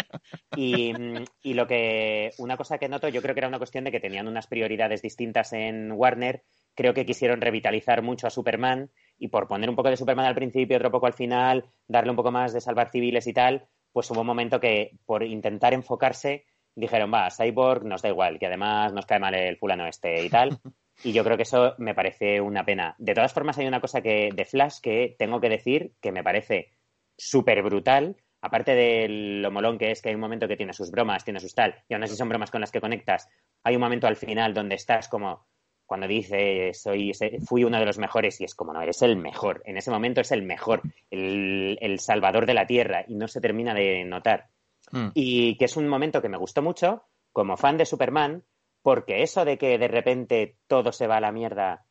Y, 0.56 0.94
y 1.42 1.54
lo 1.56 1.68
que, 1.68 2.32
una 2.38 2.56
cosa 2.56 2.78
que 2.78 2.88
noto, 2.88 3.10
yo 3.10 3.22
creo 3.22 3.36
que 3.36 3.42
era 3.42 3.50
una 3.50 3.58
cuestión 3.58 3.84
de 3.84 3.92
que 3.92 4.00
tenían 4.00 4.30
unas 4.30 4.48
prioridades 4.48 5.02
distintas 5.02 5.52
en 5.52 5.92
Warner. 5.92 6.44
Creo 6.74 6.94
que 6.94 7.06
quisieron 7.06 7.42
revitalizar 7.42 8.02
mucho 8.02 8.28
a 8.28 8.30
Superman 8.30 8.92
y 9.18 9.28
por 9.28 9.46
poner 9.46 9.70
un 9.70 9.76
poco 9.76 9.90
de 9.90 9.98
Superman 9.98 10.26
al 10.26 10.36
principio 10.36 10.78
otro 10.78 10.90
poco 10.90 11.06
al 11.06 11.14
final, 11.14 11.66
darle 11.86 12.12
un 12.12 12.16
poco 12.16 12.32
más 12.32 12.54
de 12.54 12.62
salvar 12.62 12.90
civiles 12.90 13.28
y 13.28 13.34
tal, 13.34 13.68
pues 13.92 14.10
hubo 14.10 14.22
un 14.22 14.28
momento 14.28 14.62
que 14.62 14.98
por 15.06 15.22
intentar 15.22 15.74
enfocarse 15.74 16.46
dijeron, 16.76 17.14
va, 17.14 17.30
Cyborg 17.30 17.84
nos 17.84 18.02
da 18.02 18.08
igual, 18.08 18.40
que 18.40 18.48
además 18.48 18.94
nos 18.94 19.06
cae 19.06 19.20
mal 19.20 19.36
el 19.36 19.58
fulano 19.58 19.86
este 19.86 20.24
y 20.24 20.30
tal. 20.30 20.58
Y 21.04 21.12
yo 21.12 21.24
creo 21.24 21.38
que 21.38 21.44
eso 21.44 21.76
me 21.78 21.96
parece 21.96 22.42
una 22.42 22.66
pena. 22.66 22.96
De 22.98 23.14
todas 23.14 23.34
formas, 23.34 23.58
hay 23.58 23.68
una 23.68 23.82
cosa 23.82 24.02
que 24.02 24.30
de 24.34 24.46
Flash 24.46 24.80
que 24.82 25.16
tengo 25.18 25.40
que 25.40 25.50
decir 25.50 25.94
que 26.02 26.12
me 26.12 26.24
parece 26.24 26.72
súper 27.18 27.62
brutal. 27.64 28.16
Aparte 28.42 28.76
de 28.76 29.08
lo 29.42 29.52
molón 29.52 29.78
que 29.78 29.92
es 29.92 30.02
que 30.02 30.10
hay 30.10 30.16
un 30.16 30.22
momento 30.22 30.48
que 30.48 30.58
tiene 30.58 30.74
sus 30.74 30.92
bromas, 30.92 31.24
tiene 31.24 31.40
sus 31.40 31.56
tal, 31.56 31.76
y 31.88 31.94
aún 31.94 32.04
así 32.04 32.16
son 32.16 32.28
bromas 32.30 32.52
con 32.52 32.62
las 32.62 32.72
que 32.72 32.82
conectas. 32.82 33.30
Hay 33.64 33.76
un 33.76 33.82
momento 33.82 34.08
al 34.08 34.18
final 34.18 34.54
donde 34.54 34.76
estás 34.76 35.08
como 35.08 35.46
cuando 35.86 36.08
dice 36.08 36.74
soy 36.74 37.12
fui 37.46 37.64
uno 37.64 37.80
de 37.80 37.86
los 37.86 37.98
mejores 37.98 38.40
y 38.42 38.46
es 38.46 38.56
como 38.56 38.74
no 38.74 38.82
eres 38.82 39.02
el 39.02 39.18
mejor 39.18 39.62
en 39.66 39.78
ese 39.78 39.92
momento 39.92 40.22
es 40.22 40.32
el 40.32 40.42
mejor 40.42 40.82
el, 41.12 41.78
el 41.82 42.00
salvador 42.00 42.46
de 42.46 42.54
la 42.54 42.66
tierra 42.66 43.04
y 43.06 43.16
no 43.16 43.28
se 43.28 43.42
termina 43.42 43.74
de 43.74 44.06
notar 44.06 44.48
Mm. 44.92 45.08
y 45.14 45.58
que 45.58 45.66
es 45.66 45.78
un 45.78 45.88
momento 45.88 46.22
que 46.22 46.30
me 46.30 46.38
gustó 46.38 46.62
mucho 46.62 47.04
como 47.32 47.58
fan 47.58 47.78
de 47.78 47.86
Superman 47.86 48.44
porque 48.84 49.24
eso 49.24 49.46
de 49.46 49.58
que 49.58 49.78
de 49.80 49.88
repente 49.88 50.58
todo 50.68 50.92
se 50.92 51.08
va 51.08 51.18
a 51.18 51.22
la 51.22 51.32
mierda 51.32 51.86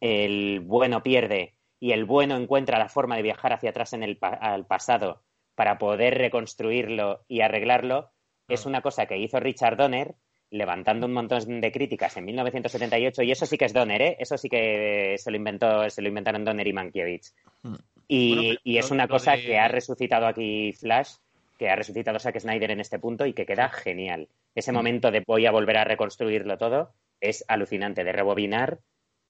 el 0.00 0.60
bueno 0.60 1.02
pierde 1.02 1.54
y 1.80 1.92
el 1.92 2.04
bueno 2.04 2.36
encuentra 2.36 2.78
la 2.78 2.88
forma 2.88 3.16
de 3.16 3.22
viajar 3.22 3.52
hacia 3.52 3.70
atrás 3.70 3.92
en 3.92 4.02
el 4.02 4.18
pa 4.18 4.28
al 4.28 4.66
pasado 4.66 5.22
para 5.54 5.78
poder 5.78 6.18
reconstruirlo 6.18 7.24
y 7.28 7.40
arreglarlo 7.40 8.10
es 8.48 8.66
una 8.66 8.82
cosa 8.82 9.06
que 9.06 9.16
hizo 9.18 9.40
Richard 9.40 9.76
Donner 9.76 10.14
levantando 10.50 11.06
un 11.06 11.12
montón 11.12 11.60
de 11.60 11.72
críticas 11.72 12.16
en 12.16 12.24
1978 12.26 13.22
y 13.22 13.32
eso 13.32 13.46
sí 13.46 13.58
que 13.58 13.64
es 13.64 13.72
Donner, 13.72 14.00
¿eh? 14.02 14.16
Eso 14.20 14.38
sí 14.38 14.48
que 14.48 15.16
se 15.18 15.30
lo 15.32 15.36
inventó, 15.36 15.90
se 15.90 16.00
lo 16.02 16.08
inventaron 16.08 16.44
Donner 16.44 16.66
y 16.66 16.72
Mankiewicz. 16.72 17.34
Mm. 17.62 17.74
Y, 18.06 18.28
Bueno, 18.34 18.42
pero 18.50 18.60
y 18.62 18.78
es 18.78 18.90
una 18.92 19.08
cosa 19.08 19.32
de- 19.32 19.42
que 19.42 19.58
ha 19.58 19.66
resucitado 19.66 20.26
aquí 20.26 20.72
Flash, 20.74 21.14
que 21.58 21.68
ha 21.70 21.76
resucitado 21.76 22.18
Zack 22.18 22.38
Snyder 22.38 22.70
en 22.70 22.80
este 22.80 22.98
punto 22.98 23.24
y 23.26 23.32
que 23.32 23.46
queda 23.46 23.68
genial. 23.70 24.28
Ese 24.54 24.72
momento 24.72 25.10
de 25.10 25.22
voy 25.26 25.46
a 25.46 25.50
volver 25.50 25.76
a 25.78 25.84
reconstruirlo 25.84 26.58
todo 26.58 26.92
es 27.20 27.44
alucinante, 27.48 28.04
de 28.04 28.12
rebobinar, 28.12 28.78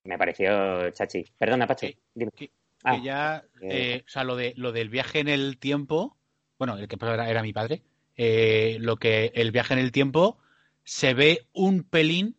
me 0.05 0.19
pareció 0.19 0.91
chachi. 0.91 1.25
Perdona, 1.39 1.67
Pacho. 1.67 1.87
Dime. 2.15 2.31
Que- 2.37 2.51
Ah, 2.85 2.97
que 2.97 3.03
ya, 3.03 3.45
eh, 3.63 3.69
eh, 3.97 4.03
o 4.07 4.09
sea, 4.09 4.23
lo, 4.23 4.37
de, 4.37 4.53
lo 4.57 4.71
del 4.71 4.89
viaje 4.91 5.19
en 5.19 5.27
el 5.29 5.59
tiempo, 5.59 6.17
bueno, 6.59 6.77
el 6.77 6.87
que 6.87 6.97
era, 7.01 7.29
era 7.29 7.43
mi 7.43 7.53
padre, 7.53 7.83
eh, 8.17 8.77
lo 8.81 8.97
que 8.97 9.33
el 9.35 9.51
viaje 9.51 9.73
en 9.75 9.81
el 9.81 9.91
tiempo 9.91 10.39
se 10.85 11.13
ve 11.15 11.47
un 11.53 11.83
pelín 11.83 12.37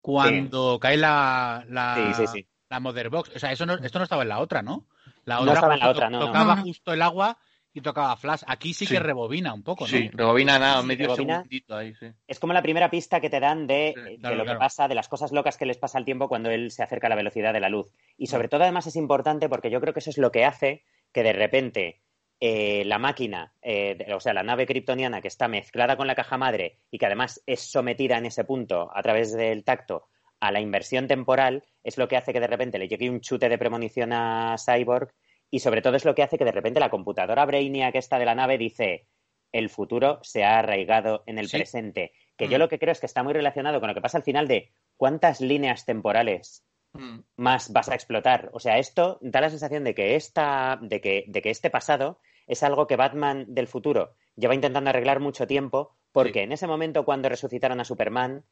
cuando 0.00 0.78
cae 0.80 0.96
la, 0.96 1.64
la, 1.68 2.14
Sí, 2.14 2.26
sí, 2.26 2.32
sí. 2.32 2.46
la 2.70 2.80
Mother 2.80 3.10
Box. 3.10 3.32
O 3.36 3.38
sea, 3.38 3.52
eso 3.52 3.66
no, 3.66 3.74
esto 3.74 3.98
no 3.98 4.04
estaba 4.04 4.22
en 4.22 4.28
la 4.30 4.38
otra, 4.40 4.62
¿no? 4.62 4.86
La 5.24 5.40
No 5.40 5.52
estaba 5.52 5.74
en 5.74 5.80
la 5.80 5.90
otra, 5.90 6.10
no, 6.10 6.20
tocaba 6.26 6.56
no. 6.56 6.62
justo 6.62 6.92
el 6.92 7.02
agua 7.02 7.38
y 7.74 7.80
tocaba 7.80 8.16
Flash. 8.16 8.42
Aquí 8.46 8.74
sí, 8.74 8.86
Sí. 8.86 8.94
que 8.94 9.00
rebobina 9.00 9.52
un 9.54 9.62
poco, 9.62 9.84
¿no? 9.84 9.88
Sí, 9.90 10.08
rebobina 10.12 10.58
nada, 10.58 10.80
Sí, 10.82 10.86
medio 10.86 11.06
rebobina. 11.06 11.36
segundito 11.36 11.76
ahí, 11.76 11.94
sí. 11.94 12.06
Es 12.26 12.38
como 12.38 12.52
la 12.52 12.62
primera 12.62 12.90
pista 12.90 13.20
que 13.20 13.30
te 13.30 13.40
dan 13.40 13.66
de, 13.66 13.94
Sí, 13.96 14.00
de 14.02 14.18
claro, 14.18 14.36
lo 14.36 14.44
claro. 14.44 14.58
que 14.58 14.62
pasa, 14.62 14.88
de 14.88 14.94
las 14.94 15.08
cosas 15.08 15.32
locas 15.32 15.56
que 15.56 15.66
les 15.66 15.78
pasa 15.78 15.98
al 15.98 16.04
tiempo 16.04 16.28
cuando 16.28 16.50
él 16.50 16.70
se 16.70 16.82
acerca 16.82 17.06
a 17.06 17.10
la 17.10 17.16
velocidad 17.16 17.52
de 17.52 17.60
la 17.60 17.68
luz. 17.68 17.88
Y 18.18 18.26
sobre 18.26 18.48
todo, 18.48 18.62
además, 18.62 18.86
es 18.86 18.96
importante 18.96 19.48
porque 19.48 19.70
yo 19.70 19.80
creo 19.80 19.92
que 19.94 20.00
eso 20.00 20.10
es 20.10 20.18
lo 20.18 20.30
que 20.30 20.44
hace 20.44 20.84
que 21.12 21.22
de 21.22 21.32
repente 21.32 22.00
eh, 22.44 22.82
la 22.86 22.98
máquina, 22.98 23.52
eh, 23.62 23.94
de- 23.96 24.14
o 24.14 24.18
sea, 24.20 24.34
la 24.34 24.42
nave 24.42 24.66
kryptoniana 24.66 25.20
que 25.20 25.28
está 25.28 25.46
mezclada 25.46 25.96
con 25.96 26.08
la 26.08 26.16
caja 26.16 26.36
madre 26.36 26.78
y 26.90 26.98
que 26.98 27.06
además 27.06 27.40
es 27.46 27.60
sometida 27.70 28.18
en 28.18 28.26
ese 28.26 28.42
punto 28.42 28.90
a 28.92 29.00
través 29.00 29.32
del 29.32 29.62
tacto 29.62 30.08
a 30.40 30.50
la 30.50 30.58
inversión 30.60 31.06
temporal, 31.06 31.62
es 31.84 31.98
lo 31.98 32.08
que 32.08 32.16
hace 32.16 32.32
que 32.32 32.40
de 32.40 32.48
repente 32.48 32.80
le 32.80 32.88
llegue 32.88 33.08
un 33.08 33.20
chute 33.20 33.48
de 33.48 33.58
premonición 33.58 34.12
a 34.12 34.56
Cyborg 34.58 35.12
y 35.52 35.60
sobre 35.60 35.82
todo 35.82 35.94
es 35.96 36.04
lo 36.04 36.14
que 36.16 36.22
hace 36.24 36.38
que 36.38 36.44
de 36.46 36.50
repente 36.52 36.80
la 36.80 36.88
computadora 36.90 37.44
Brainiac 37.44 37.94
esta 37.94 38.18
de 38.18 38.24
la 38.24 38.34
nave 38.34 38.56
dice 38.58 39.06
el 39.52 39.68
futuro 39.68 40.18
se 40.22 40.44
ha 40.44 40.58
arraigado 40.60 41.22
en 41.26 41.38
el 41.38 41.46
Sí. 41.48 41.58
presente. 41.58 42.12
Que 42.38 42.48
yo 42.48 42.56
Mm. 42.56 42.60
lo 42.60 42.68
que 42.70 42.78
creo 42.78 42.92
es 42.92 43.00
que 43.00 43.06
está 43.06 43.22
muy 43.22 43.34
relacionado 43.34 43.78
con 43.78 43.88
lo 43.88 43.94
que 43.94 44.00
pasa 44.00 44.16
al 44.16 44.24
final 44.24 44.48
de 44.48 44.72
cuántas 44.96 45.42
líneas 45.42 45.84
temporales 45.84 46.64
Mm. 46.94 47.20
más 47.36 47.70
vas 47.72 47.90
a 47.90 47.94
explotar. 47.94 48.48
O 48.54 48.60
sea, 48.60 48.78
esto 48.78 49.18
da 49.20 49.40
la 49.42 49.50
sensación 49.50 49.84
de 49.84 49.94
que, 49.94 50.14
esta, 50.16 50.78
de 50.80 51.00
que, 51.02 51.24
de 51.28 51.42
que 51.42 51.50
este 51.50 51.68
pasado 51.70 52.18
es 52.46 52.62
algo 52.62 52.86
que 52.86 52.96
Batman 52.96 53.44
del 53.48 53.66
futuro 53.68 54.14
lleva 54.36 54.54
intentando 54.54 54.88
arreglar 54.90 55.20
mucho 55.20 55.46
tiempo, 55.46 55.96
porque 56.12 56.40
Sí. 56.40 56.44
en 56.44 56.52
ese 56.52 56.66
momento 56.66 57.04
cuando 57.04 57.28
resucitaron 57.28 57.78
a 57.80 57.84
Superman, 57.84 58.44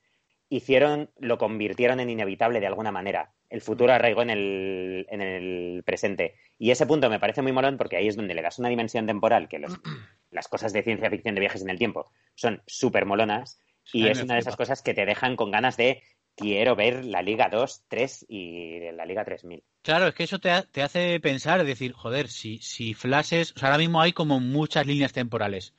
hicieron, 0.51 1.11
lo 1.19 1.39
convirtieron 1.39 2.01
en 2.01 2.11
inevitable 2.11 2.61
de 2.61 2.67
alguna 2.67 2.93
manera. 2.93 3.33
El 3.49 3.63
futuro 3.63 3.93
arraigó 3.93 4.21
en 4.23 4.31
el, 4.31 5.07
en 5.09 5.23
el 5.23 5.83
presente. 5.85 6.35
Y 6.59 6.71
ese 6.73 6.85
punto 6.87 7.09
me 7.09 7.19
parece 7.19 7.41
muy 7.41 7.53
molón 7.53 7.79
porque 7.79 7.97
ahí 7.97 8.09
es 8.09 8.17
donde 8.17 8.35
le 8.35 8.43
das 8.43 8.59
una 8.59 8.69
dimensión 8.69 9.07
temporal 9.07 9.49
que 9.49 9.59
los- 9.61 9.81
las 10.31 10.49
cosas 10.49 10.73
de 10.75 10.83
ciencia 10.83 11.09
ficción 11.09 11.35
de 11.35 11.41
viajes 11.41 11.63
en 11.63 11.71
el 11.71 11.79
tiempo 11.79 12.11
son 12.35 12.63
súper 12.67 13.07
molonas 13.07 13.59
y 13.93 14.03
es 14.09 14.19
una 14.25 14.35
de 14.35 14.41
esas 14.41 14.57
cosas 14.57 14.83
que 14.83 14.93
te 14.95 15.07
dejan 15.07 15.35
con 15.37 15.51
ganas 15.51 15.77
de 15.77 16.03
quiero 16.37 16.77
ver 16.77 17.05
la 17.05 17.23
Liga 17.23 17.49
2, 17.51 17.85
3 17.89 18.27
y 18.29 18.91
la 18.93 19.05
Liga 19.07 19.25
3000. 19.25 19.63
Claro, 19.83 20.07
es 20.09 20.15
que 20.15 20.25
eso 20.25 20.39
te, 20.39 20.51
ha- 20.51 20.63
te 20.63 20.83
hace 20.83 21.19
pensar, 21.21 21.65
decir, 21.65 21.93
joder, 21.93 22.29
si, 22.29 22.59
si 22.59 22.95
Flash 22.95 23.33
es. 23.35 23.53
O 23.53 23.59
sea, 23.59 23.69
ahora 23.71 23.79
mismo 23.79 24.01
hay 24.01 24.13
como 24.13 24.39
muchas 24.41 24.87
líneas 24.87 25.13
temporales. 25.13 25.75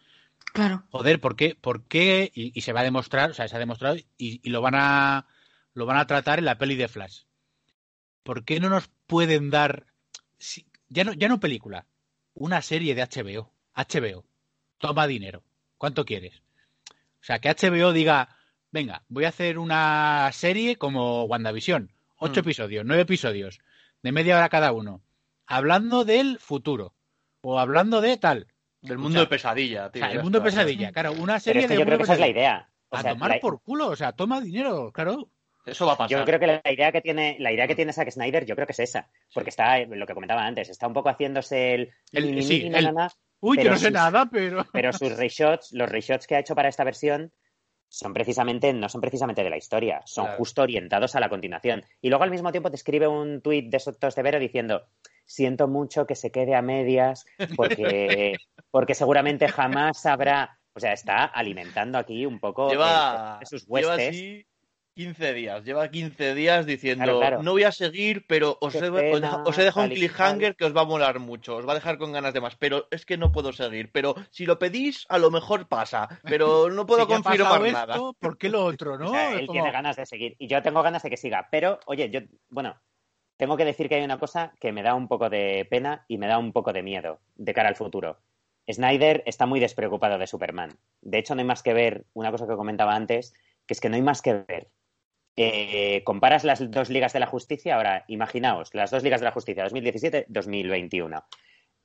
Claro. 0.54 0.84
Joder, 0.92 1.20
¿por 1.22 1.36
qué? 1.36 1.56
¿Por 1.60 1.84
qué? 1.88 2.32
Y, 2.36 2.52
y 2.58 2.62
se 2.62 2.74
va 2.74 2.82
a 2.82 2.84
demostrar, 2.84 3.32
o 3.32 3.34
sea, 3.34 3.48
se 3.48 3.56
ha 3.56 3.60
demostrado 3.60 3.96
y, 3.96 4.06
y 4.44 4.50
lo 4.50 4.62
van 4.62 4.76
a 4.76 5.26
lo 5.74 5.86
van 5.86 5.98
a 5.98 6.08
tratar 6.08 6.40
en 6.40 6.46
la 6.46 6.58
peli 6.58 6.76
de 6.76 6.88
Flash. 6.90 7.22
¿Por 8.24 8.44
qué 8.44 8.60
no 8.60 8.70
nos 8.70 8.90
pueden 9.08 9.50
dar 9.50 9.86
si- 10.38 10.66
ya 10.90 11.04
no 11.04 11.14
ya 11.14 11.30
no 11.30 11.40
película, 11.40 11.86
una 12.34 12.62
serie 12.62 12.94
de 12.96 13.02
HBO? 13.04 13.52
HBO. 13.74 14.26
Toma 14.78 15.08
dinero. 15.08 15.44
¿Cuánto 15.78 16.04
quieres? 16.06 16.42
O 16.92 17.24
sea, 17.24 17.40
que 17.40 17.50
HBO 17.50 17.94
diga, 17.94 18.36
venga, 18.72 19.04
voy 19.08 19.26
a 19.26 19.30
hacer 19.30 19.58
una 19.58 20.30
serie 20.34 20.76
como 20.76 21.24
WandaVision, 21.26 21.92
ocho 22.18 22.42
Mm. 22.42 22.44
episodios, 22.44 22.86
nueve 22.86 23.04
episodios, 23.04 23.60
de 24.04 24.12
media 24.12 24.38
hora 24.38 24.50
cada 24.50 24.72
uno, 24.74 25.02
hablando 25.46 26.04
del 26.04 26.38
futuro 26.40 26.94
o 27.42 27.60
hablando 27.60 28.02
de 28.02 28.18
tal. 28.18 28.48
Del 28.82 28.98
mundo 28.98 29.20
de 29.20 29.28
pesadilla, 29.28 29.92
tío. 29.92 30.04
O 30.04 30.08
sea, 30.08 30.16
el 30.18 30.24
mundo 30.24 30.40
de 30.40 30.46
pesadilla, 30.46 30.92
claro, 30.92 31.12
una 31.14 31.34
Pero 31.34 31.40
serie 31.40 31.62
es 31.62 31.68
que 31.68 31.74
de 31.76 31.80
yo 31.80 31.86
creo 31.86 31.98
que 31.98 32.04
esa 32.04 32.14
es 32.14 32.20
la 32.20 32.28
idea. 32.28 32.70
O 32.90 32.96
A 32.98 33.02
sea, 33.02 33.12
tomar 33.14 33.30
la- 33.30 33.40
por 33.40 33.62
culo, 33.62 33.88
o 33.90 33.96
sea, 33.96 34.12
toma 34.14 34.42
dinero, 34.42 34.92
claro. 34.92 35.30
Eso 35.66 35.86
va 35.86 35.94
a 35.94 35.98
pasar. 35.98 36.18
Yo 36.18 36.26
creo 36.26 36.40
que 36.40 36.48
la 36.48 36.62
idea 36.72 36.92
que 36.92 37.02
tiene, 37.02 37.38
la 37.40 37.52
idea 37.52 37.68
que 37.68 37.76
tiene 37.76 37.94
Zack 37.94 38.10
Snyder, 38.10 38.46
yo 38.46 38.56
creo 38.56 38.66
que 38.66 38.74
es 38.74 38.80
esa. 38.80 39.08
Porque 39.34 39.52
está, 39.52 39.78
lo 39.86 40.08
que 40.08 40.14
comentaba 40.16 40.44
antes, 40.46 40.70
está 40.70 40.88
un 40.88 40.94
poco 40.94 41.10
haciéndose 41.10 41.76
el. 41.76 41.92
El- 42.12 42.44
sí, 42.44 42.70
el- 42.74 42.94
Uy, 43.44 43.58
yo 43.58 43.62
Pero 43.64 43.72
no 43.74 43.78
sé 43.78 43.86
sus- 43.86 43.94
nada, 43.94 44.26
pero. 44.32 44.66
pero 44.74 44.92
sus 44.94 45.16
reshots, 45.18 45.72
los 45.74 45.88
reshots 45.90 46.26
que 46.28 46.36
ha 46.36 46.40
hecho 46.40 46.56
para 46.56 46.70
esta 46.70 46.84
versión 46.84 47.32
son 47.90 48.14
precisamente, 48.14 48.72
no 48.74 48.88
son 48.90 49.02
precisamente 49.02 49.44
de 49.44 49.50
la 49.50 49.58
historia, 49.58 50.02
son 50.06 50.26
Claro. 50.26 50.38
justo 50.38 50.62
orientados 50.64 51.16
a 51.16 51.20
la 51.20 51.30
continuación. 51.30 51.84
Y 52.02 52.10
luego 52.10 52.24
al 52.24 52.32
mismo 52.32 52.52
tiempo 52.52 52.70
te 52.70 52.78
escribe 52.78 53.08
un 53.08 53.42
tuit 53.42 53.70
de 53.70 53.80
Sotos 53.80 54.16
de 54.16 54.24
Vero 54.24 54.40
diciendo 54.40 54.88
siento 55.26 55.68
mucho 55.68 56.06
que 56.08 56.16
se 56.16 56.32
quede 56.32 56.56
a 56.56 56.62
medias 56.62 57.26
porque, 57.56 58.36
porque 58.72 58.96
seguramente 58.96 59.48
jamás 59.48 60.06
habrá. 60.06 60.58
O 60.74 60.80
sea, 60.80 60.94
está 60.94 61.26
alimentando 61.26 61.98
aquí 61.98 62.26
un 62.26 62.40
poco 62.40 62.70
Lleva, 62.70 63.40
el- 63.42 63.48
sus 63.48 63.66
lleva 63.68 63.90
huestes. 63.96 64.10
así 64.10 64.46
15 64.96 65.34
días. 65.34 65.64
Lleva 65.66 65.90
15 65.90 66.34
días 66.36 66.66
diciendo, 66.66 67.04
Claro, 67.04 67.20
claro. 67.20 67.44
no 67.44 67.52
voy 67.52 67.64
a 67.64 67.72
seguir, 67.74 68.26
pero 68.28 68.58
os, 68.62 68.76
he, 68.76 68.80
pena, 68.92 69.12
os 69.12 69.22
dejo- 69.22 69.44
os 69.50 69.58
he 69.58 69.64
dejado 69.64 69.86
un 69.88 69.92
cliffhanger 69.94 70.56
que 70.56 70.66
os 70.66 70.76
va 70.76 70.82
a 70.82 70.86
molar 70.86 71.20
mucho. 71.20 71.56
Os 71.58 71.68
va 71.68 71.72
a 71.74 71.76
dejar 71.76 71.98
con 71.98 72.12
ganas 72.14 72.34
de 72.34 72.40
más. 72.42 72.56
Pero 72.58 72.88
es 72.92 73.06
que 73.06 73.18
no 73.18 73.32
puedo 73.34 73.52
seguir. 73.54 73.90
Pero 73.92 74.16
si 74.30 74.46
lo 74.46 74.60
pedís, 74.60 75.06
a 75.10 75.18
lo 75.18 75.30
mejor 75.32 75.68
pasa. 75.68 76.08
Pero 76.24 76.70
no 76.70 76.86
puedo 76.86 77.02
Si 77.06 77.08
confirmar 77.14 77.62
nada. 77.72 77.98
¿Por 78.20 78.38
qué 78.38 78.48
lo 78.50 78.64
otro, 78.66 78.98
no? 79.00 79.08
O 79.08 79.14
sea, 79.14 79.34
Es 79.34 79.40
él 79.40 79.48
como- 79.48 79.54
tiene 79.60 79.72
ganas 79.72 79.96
de 79.98 80.06
seguir. 80.06 80.36
Y 80.40 80.48
yo 80.48 80.62
tengo 80.62 80.82
ganas 80.84 81.04
de 81.04 81.10
que 81.10 81.18
siga. 81.18 81.48
Pero, 81.52 81.80
oye, 81.86 82.10
yo, 82.10 82.20
bueno, 82.50 82.76
tengo 83.42 83.58
que 83.58 83.66
decir 83.66 83.90
que 83.90 83.96
hay 83.96 84.04
una 84.04 84.20
cosa 84.20 84.54
que 84.60 84.72
me 84.72 84.84
da 84.84 84.94
un 84.94 85.08
poco 85.08 85.28
de 85.28 85.66
pena 85.68 86.06
y 86.08 86.20
me 86.20 86.28
da 86.28 86.38
un 86.38 86.54
poco 86.54 86.74
de 86.74 86.84
miedo 86.84 87.22
de 87.34 87.56
cara 87.56 87.70
al 87.70 87.76
futuro. 87.76 88.20
Snyder 88.72 89.24
está 89.26 89.48
muy 89.48 89.60
despreocupado 89.60 90.20
de 90.20 90.28
Superman. 90.28 90.78
De 91.02 91.18
hecho, 91.18 91.34
no 91.34 91.42
hay 91.42 91.48
más 91.48 91.64
que 91.64 91.74
ver, 91.74 92.06
una 92.14 92.30
cosa 92.30 92.46
que 92.46 92.56
comentaba 92.56 92.94
antes, 92.94 93.34
que 93.66 93.74
es 93.74 93.82
que 93.82 93.90
no 93.90 93.96
hay 93.96 94.04
más 94.04 94.22
que 94.22 94.46
ver. 94.48 94.70
Eh, 95.36 96.04
comparas 96.04 96.44
las 96.44 96.70
dos 96.70 96.92
ligas 96.92 97.14
de 97.14 97.20
la 97.20 97.26
justicia, 97.26 97.78
ahora 97.78 98.06
imaginaos, 98.08 98.76
las 98.76 98.92
dos 98.92 99.02
ligas 99.02 99.22
de 99.22 99.26
la 99.26 99.32
justicia, 99.32 99.68
2017-2021. 99.68 101.26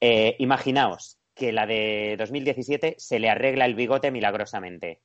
Eh, 0.03 0.37
imaginaos 0.39 1.19
que 1.35 1.53
la 1.53 1.65
de 1.65 2.17
2017 2.19 2.97
se 2.99 3.19
le 3.19 3.31
arregla 3.31 3.65
el 3.65 3.75
bigote 3.75 4.11
milagrosamente 4.11 5.01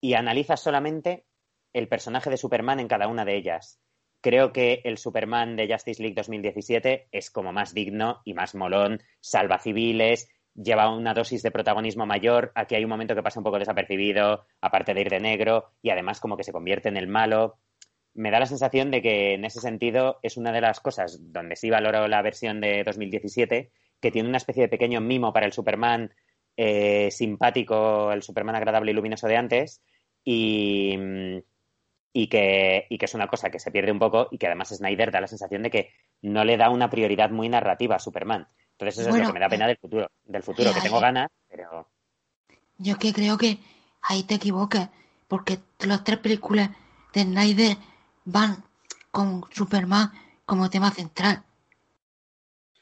y 0.00 0.14
analizas 0.14 0.60
solamente 0.60 1.26
el 1.74 1.88
personaje 1.88 2.30
de 2.30 2.38
Superman 2.38 2.80
en 2.80 2.88
cada 2.88 3.06
una 3.06 3.26
de 3.26 3.36
ellas. 3.36 3.82
Creo 4.26 4.52
que 4.52 4.80
el 4.82 4.98
Superman 4.98 5.54
de 5.54 5.72
Justice 5.72 6.02
League 6.02 6.16
2017 6.16 7.06
es 7.12 7.30
como 7.30 7.52
más 7.52 7.72
digno 7.72 8.22
y 8.24 8.34
más 8.34 8.56
molón, 8.56 9.00
salva 9.20 9.60
civiles, 9.60 10.28
lleva 10.52 10.92
una 10.92 11.14
dosis 11.14 11.44
de 11.44 11.52
protagonismo 11.52 12.06
mayor, 12.06 12.50
aquí 12.56 12.74
hay 12.74 12.82
un 12.82 12.90
momento 12.90 13.14
que 13.14 13.22
pasa 13.22 13.38
un 13.38 13.44
poco 13.44 13.60
desapercibido, 13.60 14.44
aparte 14.60 14.94
de 14.94 15.02
ir 15.02 15.10
de 15.10 15.20
negro, 15.20 15.70
y 15.80 15.90
además 15.90 16.18
como 16.18 16.36
que 16.36 16.42
se 16.42 16.50
convierte 16.50 16.88
en 16.88 16.96
el 16.96 17.06
malo. 17.06 17.60
Me 18.14 18.32
da 18.32 18.40
la 18.40 18.46
sensación 18.46 18.90
de 18.90 19.00
que 19.00 19.34
en 19.34 19.44
ese 19.44 19.60
sentido 19.60 20.18
es 20.24 20.36
una 20.36 20.50
de 20.50 20.60
las 20.60 20.80
cosas 20.80 21.20
donde 21.32 21.54
sí 21.54 21.70
valoro 21.70 22.08
la 22.08 22.20
versión 22.20 22.60
de 22.60 22.82
2017, 22.82 23.70
que 24.00 24.10
tiene 24.10 24.28
una 24.28 24.38
especie 24.38 24.64
de 24.64 24.68
pequeño 24.68 25.00
mimo 25.00 25.32
para 25.32 25.46
el 25.46 25.52
Superman 25.52 26.12
eh, 26.56 27.12
simpático, 27.12 28.10
el 28.10 28.24
Superman 28.24 28.56
agradable 28.56 28.90
y 28.90 28.94
luminoso 28.94 29.28
de 29.28 29.36
antes, 29.36 29.84
y, 30.24 30.98
y, 32.16 32.28
que, 32.28 32.86
y 32.88 32.96
que 32.96 33.04
es 33.04 33.12
una 33.12 33.26
cosa 33.26 33.50
que 33.50 33.58
se 33.58 33.70
pierde 33.70 33.92
un 33.92 33.98
poco 33.98 34.28
y 34.30 34.38
que 34.38 34.46
además 34.46 34.70
Snyder 34.70 35.10
da 35.10 35.20
la 35.20 35.26
sensación 35.26 35.62
de 35.62 35.70
que 35.70 35.92
no 36.22 36.44
le 36.44 36.56
da 36.56 36.70
una 36.70 36.88
prioridad 36.88 37.28
muy 37.28 37.50
narrativa 37.50 37.96
a 37.96 37.98
Superman. 37.98 38.48
Entonces 38.72 39.00
eso 39.00 39.10
es 39.10 39.20
lo 39.20 39.26
que 39.26 39.32
me 39.34 39.40
da 39.40 39.50
pena 39.50 39.66
del 39.66 39.76
futuro, 39.76 40.10
del 40.24 40.42
futuro, 40.42 40.70
que 40.70 40.78
ya, 40.78 40.82
tengo 40.82 40.98
ya. 40.98 41.06
ganas, 41.06 41.28
pero 41.46 41.86
Yo 42.78 42.96
que 42.96 43.12
creo 43.12 43.36
que 43.36 43.58
ahí 44.00 44.22
te 44.22 44.36
equivocas, 44.36 44.88
porque 45.28 45.58
las 45.80 46.04
tres 46.04 46.18
películas 46.18 46.70
de 47.12 47.24
Snyder 47.24 47.76
van 48.24 48.64
con 49.10 49.44
Superman 49.52 50.10
como 50.46 50.70
tema 50.70 50.90
central. 50.92 51.42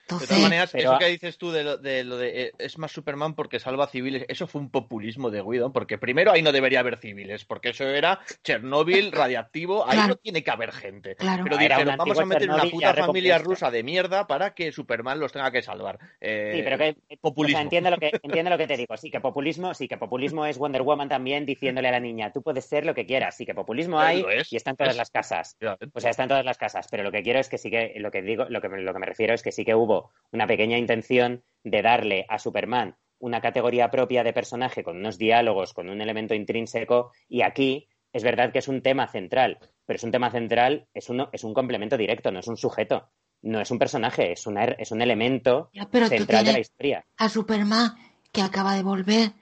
De 0.09 0.27
todas 0.27 0.43
maneras, 0.43 0.71
pero- 0.73 0.91
eso 0.91 0.99
que 0.99 1.07
dices 1.07 1.39
tú 1.39 1.51
de 1.51 1.65
lo 1.65 1.77
de, 1.79 2.05
lo 2.05 2.17
de, 2.19 2.43
eh, 2.43 2.53
es 2.59 2.77
más 2.79 2.93
Superman 2.93 3.35
porque 3.35 3.59
salva 3.59 3.87
civiles, 3.87 4.25
eso 4.29 4.47
fue 4.47 4.61
un 4.61 4.71
populismo 4.71 5.31
de 5.31 5.41
Guido, 5.43 5.73
porque 5.73 5.97
primero 5.99 6.31
ahí 6.33 6.43
no 6.43 6.53
debería 6.53 6.81
haber 6.81 6.99
civiles, 6.99 7.45
porque 7.45 7.71
eso 7.71 7.85
era 7.85 8.21
Chernóbil, 8.43 9.13
radiactivo, 9.13 9.85
ahí 9.87 9.93
Claro. 9.97 10.09
no 10.09 10.17
tiene 10.17 10.45
que 10.45 10.51
haber 10.51 10.73
gente. 10.73 11.17
claro, 11.17 11.45
Pero 11.45 11.57
dijeron, 11.57 11.97
vamos 11.97 12.19
a 12.19 12.25
meter 12.27 12.51
una 12.51 12.65
puta 12.65 12.95
familia 12.95 13.39
rusa 13.39 13.71
de 13.71 13.83
mierda 13.83 14.27
para 14.27 14.55
que 14.55 14.73
Superman 14.73 15.19
los 15.21 15.33
tenga 15.33 15.51
que 15.51 15.63
salvar. 15.63 15.99
Eh, 16.21 16.53
Sí, 16.57 16.63
pero 16.63 16.77
que 16.79 16.97
o 17.15 17.17
populismo. 17.21 17.57
sea, 17.57 17.63
entiende 17.63 17.91
lo 17.91 17.97
que 17.97 18.11
entiende 18.23 18.51
lo 18.51 18.59
que 18.59 18.67
te 18.67 18.77
digo. 18.77 18.97
Sí, 18.97 19.11
que 19.11 19.21
populismo, 19.21 19.73
sí, 19.75 19.89
que 19.89 19.97
populismo 19.97 20.45
es 20.47 20.59
Wonder 20.59 20.83
Woman 20.83 21.09
también 21.09 21.47
diciéndole 21.47 21.89
a 21.89 21.93
la 21.93 22.01
niña, 22.01 22.31
tú 22.33 22.43
puedes 22.43 22.65
ser 22.67 22.85
lo 22.85 22.95
que 22.95 23.07
quieras. 23.07 23.37
Sí, 23.37 23.47
que 23.47 23.55
populismo 23.55 23.99
hay 24.01 24.25
es, 24.31 24.53
y 24.53 24.57
está 24.57 24.71
en 24.71 24.77
todas 24.77 24.93
es. 24.93 24.99
las 24.99 25.11
casas. 25.11 25.57
Ya, 25.61 25.79
O 25.95 26.01
sea, 26.01 26.11
está 26.11 26.25
en 26.25 26.29
todas 26.29 26.45
las 26.45 26.59
casas, 26.59 26.89
pero 26.91 27.03
lo 27.03 27.11
que 27.13 27.23
quiero 27.23 27.39
es 27.39 27.49
que 27.49 27.59
sí 27.59 27.71
que, 27.71 27.95
lo 27.97 28.11
que 28.11 28.23
digo, 28.23 28.45
lo 28.49 28.61
que, 28.61 28.69
lo 28.69 28.93
que 28.93 28.99
me 28.99 29.07
refiero 29.07 29.33
es 29.35 29.43
que 29.43 29.53
sí 29.53 29.65
que 29.65 29.75
hubo 29.75 29.94
una 30.33 30.47
pequeña 30.47 30.79
intención 30.79 31.43
de 31.63 31.83
darle 31.83 32.27
a 32.29 32.39
Superman 32.39 32.97
una 33.19 33.41
categoría 33.41 33.91
propia 33.91 34.23
de 34.23 34.33
personaje 34.35 34.83
con 34.85 34.97
unos 34.99 35.17
diálogos, 35.17 35.73
con 35.73 35.89
un 35.89 36.01
elemento 36.03 36.35
intrínseco, 36.35 37.13
y 37.29 37.41
aquí 37.43 37.89
es 38.13 38.23
verdad 38.23 38.53
que 38.53 38.59
es 38.59 38.69
un 38.69 38.83
tema 38.83 39.09
central, 39.09 39.59
pero 39.87 39.97
es 39.97 40.05
un 40.05 40.11
tema 40.11 40.31
central, 40.31 40.87
es, 40.93 41.09
uno, 41.09 41.31
es 41.33 41.43
un 41.45 41.55
complemento 41.55 41.97
directo, 41.97 42.31
no 42.31 42.41
es 42.41 42.49
un 42.49 42.57
sujeto, 42.57 43.09
no 43.43 43.61
es 43.61 43.71
un 43.71 43.79
personaje, 43.79 44.33
es, 44.33 44.47
una, 44.47 44.65
es 44.65 44.91
un 44.93 45.01
elemento 45.01 45.71
Ya, 45.73 45.89
pero 45.91 46.07
central 46.09 46.45
de 46.45 46.53
la 46.53 46.59
historia. 46.61 47.05
a 47.17 47.29
Superman 47.29 47.93
que 48.33 48.43
acaba 48.43 48.75
de 48.75 48.83
volver 48.83 49.33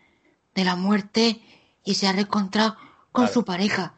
de 0.55 0.65
la 0.65 0.77
muerte 0.77 1.41
y 1.85 1.95
se 1.95 2.07
ha 2.07 2.13
reencontrado 2.13 2.77
con 3.11 3.27
su 3.29 3.45
pareja, 3.45 3.95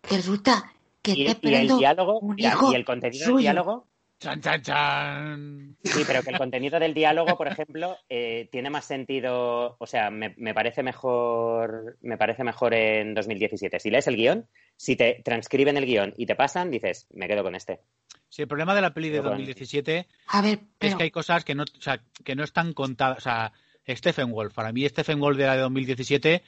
que 0.00 0.16
resulta 0.16 0.72
que 1.02 1.12
Y, 1.12 1.26
está 1.26 1.48
y 1.50 1.54
el 1.54 1.68
diálogo, 1.78 2.18
un 2.20 2.36
mira, 2.36 2.50
hijo 2.50 2.72
y 2.72 2.74
el 2.74 2.84
contenido 2.84 3.24
suyo. 3.24 3.36
del 3.36 3.42
diálogo, 3.42 3.86
Chan, 4.18 4.40
chan, 4.40 4.62
chan. 4.62 5.76
Sí, 5.84 6.02
pero 6.06 6.22
que 6.22 6.30
el 6.30 6.38
contenido 6.38 6.80
del 6.80 6.94
diálogo, 6.94 7.36
por 7.36 7.48
ejemplo, 7.48 7.98
eh, 8.08 8.48
tiene 8.50 8.70
más 8.70 8.86
sentido, 8.86 9.76
o 9.78 9.86
sea, 9.86 10.10
me, 10.10 10.34
me 10.38 10.54
parece 10.54 10.82
mejor, 10.82 11.98
me 12.00 12.16
parece 12.16 12.42
mejor 12.42 12.72
en 12.72 13.14
2017. 13.14 13.78
Si 13.78 13.90
lees 13.90 14.06
el 14.06 14.16
guion, 14.16 14.48
si 14.76 14.96
te 14.96 15.20
transcriben 15.22 15.76
el 15.76 15.84
guion 15.84 16.14
y 16.16 16.24
te 16.24 16.34
pasan, 16.34 16.70
dices, 16.70 17.06
me 17.12 17.28
quedo 17.28 17.42
con 17.42 17.54
este. 17.54 17.80
Sí, 18.28 18.42
el 18.42 18.48
problema 18.48 18.74
de 18.74 18.80
la 18.80 18.94
peli 18.94 19.08
de 19.08 19.18
Pero 19.18 19.30
bueno. 19.30 19.38
2017 19.38 20.06
A 20.28 20.42
ver, 20.42 20.60
es 20.80 20.94
que 20.94 21.02
hay 21.04 21.10
cosas 21.10 21.44
que 21.44 21.54
no, 21.54 21.62
o 21.64 21.80
sea, 21.80 22.00
que 22.24 22.34
no 22.34 22.42
están 22.42 22.72
contadas. 22.72 23.18
O 23.18 23.20
sea, 23.20 23.52
Stephen 23.86 24.32
Wolf, 24.32 24.54
para 24.54 24.72
mí 24.72 24.88
Stephen 24.88 25.20
Wolf 25.20 25.36
de 25.36 25.46
la 25.46 25.56
de 25.56 25.62
2017 25.62 26.42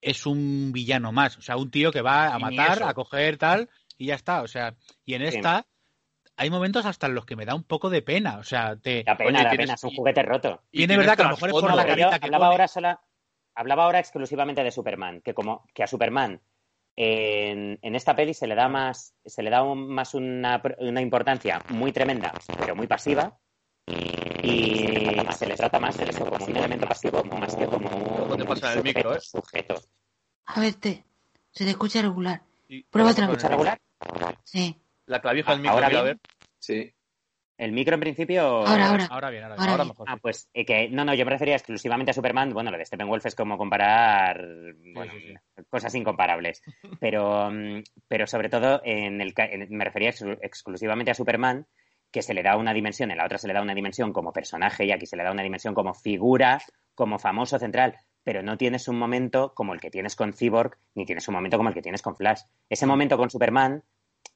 es 0.00 0.26
un 0.26 0.72
villano 0.72 1.12
más. 1.12 1.36
O 1.38 1.42
sea, 1.42 1.56
un 1.56 1.70
tío 1.70 1.92
que 1.92 2.00
va 2.00 2.34
a 2.34 2.38
matar, 2.38 2.82
a 2.82 2.94
coger 2.94 3.36
tal, 3.36 3.68
y 3.98 4.06
ya 4.06 4.14
está. 4.14 4.42
O 4.42 4.48
sea, 4.48 4.74
y 5.04 5.14
en 5.14 5.30
Sí. 5.30 5.40
Hay 6.40 6.48
momentos 6.50 6.86
hasta 6.86 7.06
en 7.06 7.14
los 7.14 7.26
que 7.26 7.36
me 7.36 7.44
da 7.44 7.54
un 7.54 7.64
poco 7.64 7.90
de 7.90 8.00
pena. 8.02 8.38
O 8.38 8.42
sea, 8.44 8.74
te, 8.76 9.04
La 9.06 9.16
pena, 9.16 9.28
Oye, 9.30 9.42
la 9.44 9.50
tienes- 9.50 9.66
pena, 9.66 9.74
es 9.74 9.84
un 9.84 9.94
juguete 9.94 10.22
roto. 10.22 10.62
y 10.72 10.78
Tiene 10.78 10.96
verdad 10.96 11.14
que 11.16 11.22
a 11.22 11.26
lo 11.26 11.30
mejor 11.32 11.48
es 11.50 11.52
por 11.52 11.64
la 11.64 11.76
pero 11.84 11.86
carita 11.88 12.18
que 12.18 12.24
hablaba 12.26 12.46
pone. 12.46 12.52
ahora 12.54 12.68
sola, 12.68 13.00
hablaba 13.54 13.84
ahora 13.84 13.98
exclusivamente 13.98 14.64
de 14.64 14.70
Superman, 14.70 15.20
que 15.20 15.34
como 15.34 15.64
que 15.74 15.82
a 15.82 15.86
Superman 15.86 16.40
en, 16.96 17.78
en 17.82 17.94
esta 17.94 18.16
peli 18.16 18.32
se 18.34 18.46
le 18.46 18.54
da 18.54 18.68
más, 18.68 19.14
se 19.24 19.42
le 19.42 19.50
da 19.50 19.62
un- 19.62 19.88
más 19.94 20.14
una, 20.14 20.62
una 20.78 21.00
importancia 21.02 21.60
muy 21.68 21.92
tremenda, 21.92 22.32
pero 22.58 22.74
muy 22.74 22.86
pasiva, 22.86 23.38
y 24.42 24.86
se 25.32 25.46
le 25.46 25.54
trata 25.56 25.78
más 25.78 25.96
de 25.98 26.04
eso 26.10 26.24
como 26.24 26.44
un 26.46 26.56
elemento 26.56 26.86
pasivo, 26.86 27.22
más 27.24 27.54
que 27.54 27.66
como 27.66 28.36
te 28.36 28.42
un 28.42 28.48
pasa 28.48 28.72
en 28.72 28.78
el 28.78 28.78
sujeto, 28.78 28.82
micro, 28.82 29.14
¿eh? 29.14 29.20
sujeto. 29.20 29.74
a 30.46 30.60
verte, 30.60 31.04
se 31.50 31.64
te 31.64 31.70
escucha 31.70 32.00
regular. 32.02 32.42
Prueba 32.90 33.12
¿Se 33.12 33.20
otra 33.22 33.26
vez. 33.26 33.36
escucha 33.36 33.48
regular? 33.48 33.80
Sí, 34.44 34.80
La 35.10 35.20
clavija 35.20 35.50
del 35.52 35.60
micro, 35.60 35.74
Ahora 35.74 35.88
mira, 35.88 36.00
a 36.00 36.04
ver. 36.04 36.18
Sí. 36.58 36.92
El 37.58 37.72
micro 37.72 37.94
en 37.94 38.00
principio... 38.00 38.42
ahora, 38.42 38.88
ahora. 38.90 39.06
ahora 39.10 39.30
bien, 39.30 39.42
ahora 39.42 39.56
bien. 39.56 39.68
Ahora 39.68 39.84
mejor. 39.84 40.06
Ah, 40.08 40.16
pues 40.16 40.48
eh, 40.54 40.64
que 40.64 40.88
no, 40.88 41.04
no, 41.04 41.12
yo 41.14 41.24
me 41.26 41.32
refería 41.32 41.56
exclusivamente 41.56 42.12
a 42.12 42.14
Superman. 42.14 42.54
Bueno, 42.54 42.70
lo 42.70 42.78
de 42.78 42.86
Stephen 42.86 43.08
Wolf 43.08 43.26
es 43.26 43.34
como 43.34 43.58
comparar 43.58 44.46
bueno, 44.94 45.12
sí, 45.20 45.34
cosas 45.68 45.94
incomparables. 45.94 46.62
Pero, 47.00 47.50
mm, 47.50 47.82
pero 48.08 48.26
sobre 48.26 48.48
todo 48.48 48.80
en 48.84 49.20
el, 49.20 49.34
en- 49.36 49.66
me 49.76 49.84
refería 49.84 50.10
exclu- 50.10 50.38
exclusivamente 50.40 51.10
a 51.10 51.14
Superman, 51.14 51.66
que 52.10 52.22
se 52.22 52.32
le 52.34 52.42
da 52.42 52.56
una 52.56 52.72
dimensión, 52.72 53.10
en 53.10 53.18
la 53.18 53.26
otra 53.26 53.36
se 53.38 53.46
le 53.48 53.52
da 53.54 53.62
una 53.62 53.74
dimensión 53.74 54.12
como 54.12 54.32
personaje 54.32 54.84
y 54.86 54.92
aquí 54.92 55.06
se 55.06 55.16
le 55.16 55.24
da 55.24 55.32
una 55.32 55.42
dimensión 55.42 55.74
como 55.74 55.92
figura, 55.92 56.60
como 56.94 57.18
famoso 57.18 57.58
central. 57.58 57.96
Pero 58.22 58.42
no 58.42 58.56
tienes 58.56 58.88
un 58.88 58.98
momento 58.98 59.52
como 59.54 59.74
el 59.74 59.80
que 59.80 59.90
tienes 59.90 60.14
con 60.16 60.32
Cyborg, 60.32 60.78
ni 60.94 61.04
tienes 61.04 61.26
un 61.28 61.34
momento 61.34 61.56
como 61.56 61.68
el 61.68 61.74
que 61.74 61.82
tienes 61.82 62.00
con 62.00 62.16
Flash. 62.16 62.40
Ese 62.68 62.86
momento 62.86 63.16
con 63.18 63.28
Superman 63.28 63.82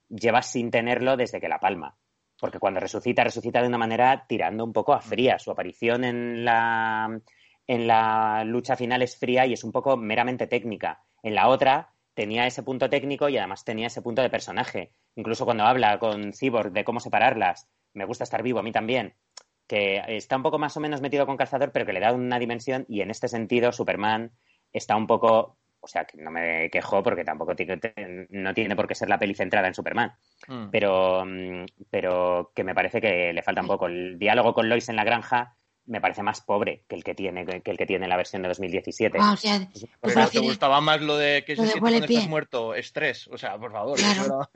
llevas 0.08 0.50
sin 0.50 0.70
tenerlo 0.70 1.16
desde 1.16 1.40
que 1.40 1.48
la 1.48 1.60
palma. 1.60 1.96
Porque 2.40 2.58
cuando 2.58 2.80
resucita, 2.80 3.24
resucita 3.24 3.62
de 3.62 3.68
una 3.68 3.78
manera 3.78 4.26
tirando 4.28 4.64
un 4.64 4.72
poco 4.72 4.92
a 4.92 5.00
fría. 5.00 5.38
Su 5.38 5.50
aparición 5.50 6.04
en 6.04 6.44
la, 6.44 7.20
en 7.66 7.86
la 7.86 8.44
lucha 8.44 8.76
final 8.76 9.02
es 9.02 9.16
fría 9.16 9.46
y 9.46 9.52
es 9.52 9.64
un 9.64 9.72
poco 9.72 9.96
meramente 9.96 10.46
técnica. 10.46 11.04
En 11.22 11.34
la 11.34 11.48
otra 11.48 11.92
tenía 12.14 12.46
ese 12.46 12.62
punto 12.62 12.90
técnico 12.90 13.28
y 13.28 13.38
además 13.38 13.64
tenía 13.64 13.86
ese 13.86 14.02
punto 14.02 14.22
de 14.22 14.30
personaje. 14.30 14.92
Incluso 15.16 15.44
cuando 15.44 15.64
habla 15.64 15.98
con 15.98 16.32
Cyborg 16.32 16.72
de 16.72 16.84
cómo 16.84 17.00
separarlas, 17.00 17.68
me 17.92 18.04
gusta 18.04 18.24
estar 18.24 18.42
vivo, 18.42 18.58
a 18.58 18.62
mí 18.62 18.72
también. 18.72 19.14
que 19.66 20.02
está 20.08 20.36
un 20.36 20.42
poco 20.42 20.58
más 20.58 20.76
o 20.76 20.80
menos 20.80 21.00
metido 21.00 21.26
con 21.26 21.36
calzador, 21.36 21.72
pero 21.72 21.86
que 21.86 21.92
le 21.92 22.00
da 22.00 22.12
una 22.12 22.38
dimensión 22.38 22.84
y 22.88 23.00
en 23.00 23.10
este 23.10 23.28
sentido 23.28 23.72
Superman 23.72 24.32
está 24.72 24.96
un 24.96 25.06
poco, 25.06 25.56
o 25.84 25.86
sea, 25.86 26.06
que 26.06 26.16
no 26.16 26.30
me 26.30 26.70
quejo 26.70 27.02
porque 27.02 27.24
tampoco 27.24 27.54
tiene, 27.54 27.78
no 28.30 28.54
tiene 28.54 28.74
por 28.74 28.88
qué 28.88 28.94
ser 28.94 29.08
la 29.10 29.18
peli 29.18 29.34
centrada 29.34 29.68
en 29.68 29.74
Superman, 29.74 30.12
Mm. 30.48 30.70
pero, 30.70 31.24
mm, 31.26 31.64
pero 31.90 32.52
que 32.54 32.64
me 32.64 32.74
parece 32.74 33.00
que 33.00 33.32
le 33.32 33.42
falta 33.42 33.60
un 33.60 33.66
poco. 33.68 33.86
El 33.86 34.18
diálogo 34.18 34.54
con 34.54 34.68
Lois 34.68 34.88
en 34.88 34.96
la 34.96 35.04
granja 35.04 35.56
me 35.86 36.00
parece 36.00 36.22
más 36.22 36.40
pobre 36.40 36.84
que 36.88 36.96
el 36.96 37.04
que 37.04 37.14
tiene, 37.14 37.44
que 37.44 37.70
el 37.70 37.76
que 37.76 37.84
tiene 37.84 38.08
la 38.08 38.16
versión 38.16 38.40
de 38.40 38.48
2017. 38.48 39.18
Ah, 39.20 39.32
o 39.34 39.36
sea, 39.36 39.68
Pero 40.00 40.28
¿te 40.30 40.38
gustaba 40.38 40.80
más 40.80 41.02
lo 41.02 41.18
de 41.18 41.44
que 41.44 41.56
lo 41.56 41.62
se 41.62 41.72
siente 41.72 41.80
cuando 41.80 42.06
estás 42.06 42.26
muerto? 42.26 42.74
Estrés. 42.74 43.28
O 43.28 43.36
sea, 43.36 43.58
por 43.58 43.70
favor. 43.72 43.98
Claro. 43.98 44.48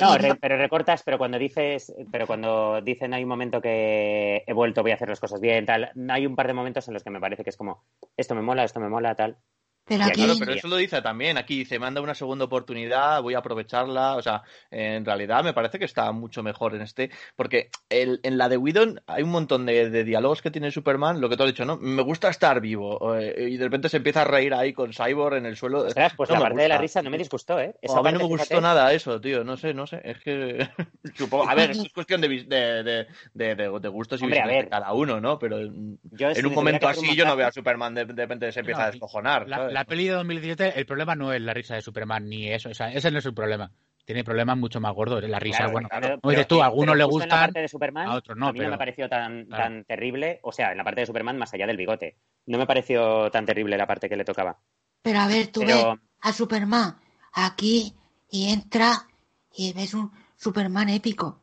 No, 0.00 0.18
re- 0.18 0.34
pero 0.34 0.56
recortas, 0.56 1.04
pero 1.04 1.18
cuando 1.18 1.38
dices, 1.38 1.94
pero 2.10 2.26
cuando 2.26 2.80
dicen 2.80 3.14
hay 3.14 3.22
un 3.22 3.28
momento 3.28 3.60
que 3.60 4.42
he 4.44 4.52
vuelto, 4.52 4.82
voy 4.82 4.90
a 4.90 4.94
hacer 4.96 5.08
las 5.08 5.20
cosas 5.20 5.40
bien, 5.40 5.66
tal, 5.66 5.92
hay 6.10 6.26
un 6.26 6.34
par 6.34 6.48
de 6.48 6.54
momentos 6.54 6.86
en 6.88 6.94
los 6.94 7.04
que 7.04 7.10
me 7.10 7.20
parece 7.20 7.44
que 7.44 7.50
es 7.50 7.56
como, 7.56 7.84
esto 8.16 8.34
me 8.34 8.42
mola, 8.42 8.64
esto 8.64 8.80
me 8.80 8.88
mola, 8.88 9.14
tal. 9.14 9.36
Pero 9.90 10.04
Ya, 10.04 10.06
aquí, 10.06 10.22
Claro, 10.24 10.38
pero 10.38 10.52
eso 10.52 10.68
lo 10.68 10.76
dice 10.76 11.02
también. 11.02 11.36
Aquí 11.36 11.58
dice, 11.58 11.78
me 11.78 11.86
han 11.86 11.94
dado 11.94 12.04
una 12.04 12.14
segunda 12.14 12.44
oportunidad, 12.44 13.20
voy 13.22 13.34
a 13.34 13.38
aprovecharla. 13.38 14.14
O 14.16 14.22
sea, 14.22 14.42
en 14.70 15.04
realidad 15.04 15.42
me 15.42 15.52
parece 15.52 15.78
que 15.80 15.84
está 15.84 16.12
mucho 16.12 16.42
mejor 16.44 16.74
en 16.76 16.82
este. 16.82 17.10
Porque 17.34 17.70
el- 17.88 18.20
en 18.22 18.38
la 18.38 18.48
de 18.48 18.56
Whedon 18.56 19.02
hay 19.06 19.22
un 19.24 19.30
montón 19.30 19.66
de, 19.66 19.90
de 19.90 20.04
diálogos 20.04 20.42
que 20.42 20.50
tiene 20.50 20.70
Superman, 20.70 21.20
lo 21.20 21.28
que 21.28 21.36
tú 21.36 21.42
has 21.42 21.48
dicho, 21.50 21.64
¿no? 21.64 21.76
Me 21.76 22.02
gusta 22.02 22.28
estar 22.28 22.60
vivo. 22.60 23.16
eh, 23.16 23.48
Y 23.50 23.56
de 23.56 23.64
repente 23.64 23.88
se 23.88 23.96
empieza 23.96 24.22
a 24.22 24.24
reír 24.24 24.54
ahí 24.54 24.72
con 24.72 24.92
Cyborg 24.92 25.36
en 25.36 25.46
el 25.46 25.56
suelo. 25.56 25.80
Ostras, 25.80 26.14
pues 26.16 26.30
No 26.30 26.36
la 26.36 26.40
parte 26.42 26.62
de 26.62 26.68
la 26.68 26.78
risa 26.78 27.02
no 27.02 27.10
me 27.10 27.18
disgustó, 27.18 27.58
¿eh? 27.58 27.74
Esa 27.82 27.94
a 27.94 27.96
mí 27.98 28.02
parte, 28.04 28.18
no 28.18 28.24
me 28.24 28.28
gustó 28.28 28.44
fíjate, 28.46 28.62
nada 28.62 28.92
eso, 28.92 29.20
tío. 29.20 29.42
No 29.42 29.56
sé, 29.56 29.74
no 29.74 29.86
sé. 29.86 30.00
Es 30.04 30.18
que. 30.20 30.68
Supongo. 31.16 31.48
A 31.48 31.54
ver, 31.54 31.70
es 31.72 31.92
cuestión 31.92 32.20
de, 32.20 32.28
de, 32.28 32.44
de, 32.84 33.06
de, 33.34 33.54
de- 33.56 33.80
de 33.80 33.88
gustos 33.88 34.20
y 34.20 34.24
Hombre, 34.24 34.40
a 34.40 34.46
de 34.46 34.68
cada 34.68 34.92
uno, 34.92 35.20
¿no? 35.20 35.38
Pero 35.38 35.58
en, 35.58 35.98
Yo, 36.12 36.28
un 36.28 36.54
momento 36.54 36.88
así 36.88 37.08
un 37.08 37.16
yo 37.16 37.24
no 37.24 37.36
veo 37.36 37.48
a 37.48 37.52
Superman 37.52 37.94
de, 37.94 38.04
de 38.04 38.22
repente 38.22 38.52
se 38.52 38.60
empieza 38.60 38.82
No, 38.82 38.86
a 38.86 38.90
descojonar. 38.90 39.48
La, 39.48 39.56
¿sabes? 39.56 39.72
la 39.72 39.79
peli 39.84 40.06
de 40.06 40.12
2017, 40.14 40.78
el 40.78 40.86
problema 40.86 41.14
no 41.14 41.32
es 41.32 41.40
la 41.40 41.54
risa 41.54 41.74
de 41.74 41.82
Superman 41.82 42.28
ni 42.28 42.48
eso. 42.52 42.70
O 42.70 42.74
sea, 42.74 42.92
ese 42.92 43.10
no 43.10 43.18
es 43.18 43.26
el 43.26 43.34
problema. 43.34 43.70
Tiene 44.04 44.24
problemas 44.24 44.56
mucho 44.56 44.80
más 44.80 44.92
gordos. 44.94 45.22
La 45.28 45.38
risa, 45.38 45.58
Claro, 45.58 45.72
bueno, 45.72 45.88
claro, 45.88 46.20
como 46.20 46.30
dices 46.30 46.48
tú, 46.48 46.60
a 46.62 46.66
algunos 46.66 46.96
le 46.96 47.00
la 47.00 47.04
gustan, 47.04 47.28
parte 47.40 47.60
de 47.60 47.68
Superman, 47.68 48.08
a 48.08 48.14
otros 48.14 48.36
no, 48.36 48.48
a 48.48 48.52
mí 48.52 48.58
no 48.58 48.62
pero- 48.62 48.70
me 48.72 48.78
pareció 48.78 49.08
tan, 49.08 49.44
Claro. 49.46 49.62
tan 49.62 49.84
terrible, 49.84 50.40
o 50.42 50.50
sea, 50.52 50.72
en 50.72 50.78
la 50.78 50.84
parte 50.84 51.00
de 51.02 51.06
Superman 51.06 51.38
más 51.38 51.52
allá 51.54 51.66
del 51.66 51.76
bigote. 51.76 52.16
No 52.46 52.58
me 52.58 52.66
pareció 52.66 53.30
tan 53.30 53.46
terrible 53.46 53.76
la 53.76 53.86
parte 53.86 54.08
que 54.08 54.16
le 54.16 54.24
tocaba. 54.24 54.58
pero 55.02 55.20
a 55.20 55.26
ver, 55.28 55.46
tú 55.48 55.60
Pero- 55.60 55.92
ves 55.92 56.00
a 56.22 56.32
Superman 56.32 56.96
aquí 57.32 57.94
y 58.30 58.50
entra 58.50 59.06
y 59.54 59.72
ves 59.72 59.94
un 59.94 60.10
Superman 60.36 60.88
épico. 60.88 61.40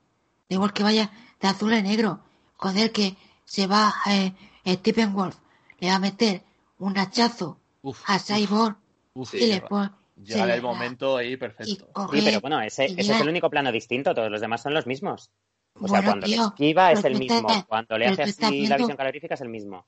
Da 0.50 0.56
igual 0.56 0.74
que 0.74 0.84
vaya 0.84 1.10
de 1.40 1.48
azul 1.48 1.74
a 1.74 1.82
negro. 1.82 2.20
Joder, 2.58 2.92
que 2.92 3.16
se 3.46 3.68
va 3.68 3.94
eh, 4.10 4.34
Stephen 4.66 5.14
Wolf, 5.14 5.38
le 5.80 5.90
va 5.90 5.96
a 5.96 6.00
meter 6.00 6.42
un 6.80 6.98
hachazo 6.98 7.60
Uf, 7.82 8.04
a 8.08 8.20
Cyborg 8.20 8.78
uf, 9.14 9.34
y 9.36 9.46
le 9.48 9.62
pone... 9.62 9.92
Llega 10.18 10.46
se 10.46 10.52
el 10.54 10.56
le- 10.58 10.62
momento 10.62 11.18
ahí 11.18 11.38
perfecto. 11.38 11.90
coge- 11.94 12.18
Sí, 12.20 12.26
pero 12.26 12.42
bueno, 12.42 12.60
ese, 12.62 12.86
es 12.86 13.08
el 13.10 13.30
único 13.30 13.50
plano 13.52 13.72
distinto, 13.72 14.16
todos 14.16 14.32
los 14.32 14.42
demás 14.42 14.64
son 14.64 14.74
los 14.74 14.88
mismos. 14.88 15.30
O 15.76 15.88
sea, 15.88 16.00
Bueno, 16.00 16.06
cuando 16.08 16.26
le 16.28 16.34
tío, 16.34 16.48
esquiva 16.48 16.92
es 16.92 17.06
el 17.06 17.14
estás- 17.14 17.20
mismo, 17.44 17.66
cuando 17.68 17.98
le 18.00 18.08
hace 18.08 18.24
así 18.24 18.66
la 18.66 18.78
visión 18.78 18.98
calorífica 18.98 19.36
es 19.36 19.42
el 19.42 19.50
mismo. 19.50 19.86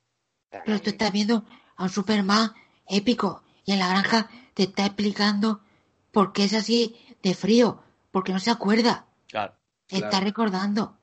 Sea, 0.51 0.61
Pero 0.65 0.79
tú 0.81 0.91
estás 0.91 1.11
viendo 1.11 1.43
a 1.77 1.83
un 1.83 1.89
Superman 1.89 2.51
épico 2.87 3.41
y 3.65 3.71
en 3.71 3.79
la 3.79 3.87
granja 3.89 4.29
te 4.53 4.63
está 4.63 4.85
explicando 4.85 5.61
por 6.11 6.31
qué 6.31 6.43
es 6.43 6.53
así 6.53 6.95
de 7.23 7.33
frío, 7.33 7.81
porque 8.11 8.31
no 8.31 8.39
se 8.39 8.51
acuerda, 8.51 9.07
Claro. 9.27 9.55
está 9.87 10.09
Claro. 10.09 10.25
recordando. 10.25 10.98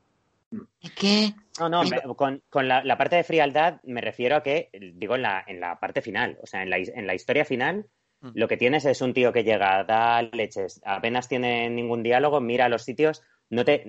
Que 0.96 1.34
No, 1.60 1.68
no, 1.68 1.82
me- 1.84 2.00
con, 2.16 2.42
con 2.48 2.68
la, 2.68 2.82
la 2.84 2.96
parte 2.98 3.16
de 3.16 3.24
frialdad 3.24 3.80
me 3.84 4.00
refiero 4.00 4.36
a 4.36 4.42
que, 4.42 4.70
digo, 4.94 5.14
en 5.16 5.22
la, 5.22 5.44
en 5.46 5.60
la 5.60 5.78
parte 5.80 6.02
final, 6.02 6.38
o 6.42 6.46
sea, 6.46 6.62
en 6.62 6.70
la, 6.70 6.76
en 6.78 7.06
la 7.06 7.14
historia 7.14 7.44
final, 7.44 7.86
Mm. 8.22 8.30
lo 8.32 8.48
que 8.48 8.56
tienes 8.56 8.86
es 8.86 9.02
un 9.02 9.12
tío 9.12 9.30
que 9.30 9.44
llega, 9.44 9.84
da 9.84 10.22
leches, 10.22 10.80
apenas 10.86 11.28
tiene 11.28 11.68
ningún 11.68 12.02
diálogo, 12.02 12.40
mira 12.40 12.70
los 12.70 12.82
sitios, 12.82 13.22
no 13.48 13.64
te, 13.64 13.84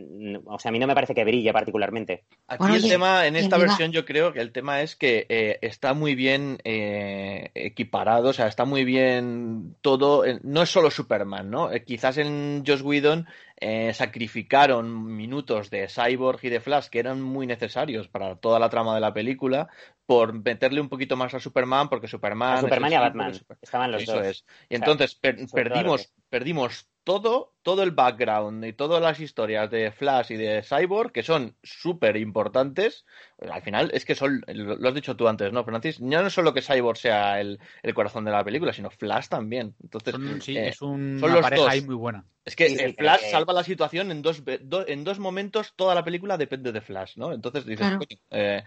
o 0.45 0.59
sea, 0.59 0.69
a 0.69 0.71
mí 0.71 0.77
no 0.79 0.85
me 0.87 0.93
parece 0.93 1.15
que 1.15 1.23
brille 1.23 1.51
particularmente. 1.51 2.25
Aquí 2.47 2.59
Bueno, 2.59 2.75
el 2.75 2.87
tema, 2.87 3.25
en 3.25 3.35
esta 3.35 3.57
versión 3.57 3.91
yo 3.91 4.05
creo 4.05 4.31
que 4.31 4.39
el 4.39 4.51
tema 4.51 4.81
es 4.81 4.95
que 4.95 5.25
eh, 5.29 5.57
está 5.61 5.93
muy 5.93 6.13
bien 6.13 6.59
eh, 6.63 7.49
equiparado, 7.55 8.29
o 8.29 8.33
sea, 8.33 8.47
está 8.47 8.65
muy 8.65 8.83
bien 8.85 9.75
todo, 9.81 10.25
eh, 10.25 10.39
no 10.43 10.61
es 10.61 10.69
solo 10.69 10.91
Superman, 10.91 11.49
¿no? 11.49 11.71
Eh, 11.71 11.83
quizás 11.83 12.17
en 12.19 12.63
Joss 12.67 12.81
Whedon 12.83 13.25
eh, 13.59 13.93
sacrificaron 13.93 15.15
minutos 15.15 15.71
de 15.71 15.87
Cyborg 15.87 16.39
y 16.43 16.49
de 16.49 16.59
Flash 16.59 16.89
que 16.89 16.99
eran 16.99 17.21
muy 17.21 17.47
necesarios 17.47 18.07
para 18.07 18.35
toda 18.35 18.59
la 18.59 18.69
trama 18.69 18.93
de 18.93 19.01
la 19.01 19.13
película 19.13 19.69
por 20.05 20.33
meterle 20.33 20.81
un 20.81 20.89
poquito 20.89 21.17
más 21.17 21.33
a 21.33 21.39
Superman, 21.39 21.89
porque 21.89 22.07
Superman... 22.07 22.57
A 22.57 22.61
Superman 22.61 22.91
y 22.91 22.95
a 22.95 23.01
Batman, 23.01 23.33
Super- 23.33 23.57
estaban 23.61 23.91
los 23.91 24.03
Eso 24.03 24.13
dos. 24.17 24.27
es. 24.27 24.45
Y 24.69 24.75
O 24.75 24.77
sea, 24.77 24.77
entonces 24.77 25.15
per- 25.15 25.47
perdimos, 25.51 26.13
perdimos 26.29 26.87
todo, 27.07 27.55
todo 27.61 27.83
el 27.83 27.91
background 27.91 28.65
y 28.65 28.73
todas 28.73 29.01
las 29.01 29.21
historias 29.21 29.71
de 29.71 29.93
Flash 29.93 30.33
y 30.33 30.35
de 30.35 30.61
Cyborg, 30.61 31.13
que 31.13 31.23
son 31.23 31.55
súper 31.63 32.17
importantes. 32.17 33.05
Al 33.39 33.61
final, 33.61 33.91
es 33.93 34.03
que 34.03 34.15
son, 34.15 34.41
lo 34.47 34.89
has 34.89 34.95
dicho 34.95 35.15
tú 35.15 35.27
antes, 35.27 35.53
¿no, 35.53 35.63
Francis? 35.63 35.97
Ya 35.99 36.21
no 36.21 36.27
es 36.27 36.33
solo 36.33 36.53
que 36.53 36.61
Cyborg 36.63 36.97
sea 36.97 37.39
el, 37.39 37.59
el 37.83 37.93
corazón 37.93 38.25
de 38.25 38.31
la 38.31 38.43
película, 38.43 38.73
sino 38.73 38.89
Flash 38.89 39.27
también. 39.27 39.75
Entonces, 39.83 40.15
son- 40.15 40.41
sí, 40.41 40.57
eh, 40.57 40.69
es 40.69 40.81
un- 40.81 41.17
son 41.19 41.29
una 41.29 41.35
los 41.35 41.41
pareja 41.43 41.61
dos. 41.63 41.71
ahí 41.71 41.81
muy 41.81 41.95
buena. 41.95 42.25
es 42.45 42.55
que 42.55 42.69
Sí, 42.69 42.77
sí, 42.77 42.81
eh, 42.83 42.93
Flash 42.97 43.29
salva 43.29 43.53
la 43.53 43.63
situación 43.63 44.09
en 44.09 44.21
dos, 44.21 44.41
do- 44.61 44.87
en 44.87 45.03
dos 45.03 45.19
momentos, 45.19 45.73
toda 45.75 45.93
la 45.93 46.03
película 46.03 46.37
depende 46.37 46.71
de 46.71 46.81
Flash, 46.81 47.17
¿no? 47.17 47.31
Entonces 47.33 47.65
dices, 47.65 47.87
Claro. 47.87 47.99
eh, 48.31 48.63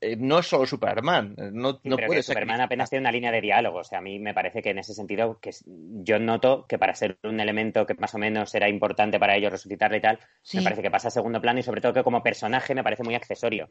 eh, 0.00 0.16
no 0.16 0.38
es 0.38 0.46
solo 0.46 0.66
Superman, 0.66 1.34
no, 1.52 1.72
Sí, 1.82 1.88
no 1.88 1.96
pero 1.96 2.06
puede 2.08 2.18
que 2.20 2.22
ser. 2.22 2.34
Superman 2.34 2.60
apenas 2.60 2.90
tiene 2.90 3.00
una 3.00 3.12
línea 3.12 3.32
de 3.32 3.40
diálogo. 3.40 3.78
O 3.78 3.84
sea, 3.84 3.98
a 3.98 4.02
mí 4.02 4.18
me 4.18 4.32
parece 4.34 4.62
que 4.62 4.70
en 4.70 4.78
ese 4.78 4.94
sentido, 4.94 5.38
que 5.40 5.50
yo 5.66 6.18
noto 6.18 6.66
que 6.68 6.78
para 6.78 6.94
ser 6.94 7.18
un 7.24 7.40
elemento 7.40 7.84
que 7.86 7.94
más 7.94 8.14
o 8.14 8.18
menos 8.18 8.54
era 8.54 8.68
importante 8.68 9.18
para 9.18 9.36
ellos 9.36 9.50
resucitarle 9.52 9.96
y 9.98 10.00
tal, 10.02 10.18
sí, 10.42 10.58
me 10.58 10.62
parece 10.64 10.82
que 10.82 10.90
pasa 10.90 11.08
a 11.08 11.10
segundo 11.10 11.40
plano 11.40 11.58
y 11.60 11.62
sobre 11.62 11.80
todo 11.80 11.92
que 11.94 12.04
como 12.04 12.22
personaje 12.22 12.74
me 12.74 12.84
parece 12.84 13.02
muy 13.02 13.14
accesorio. 13.14 13.70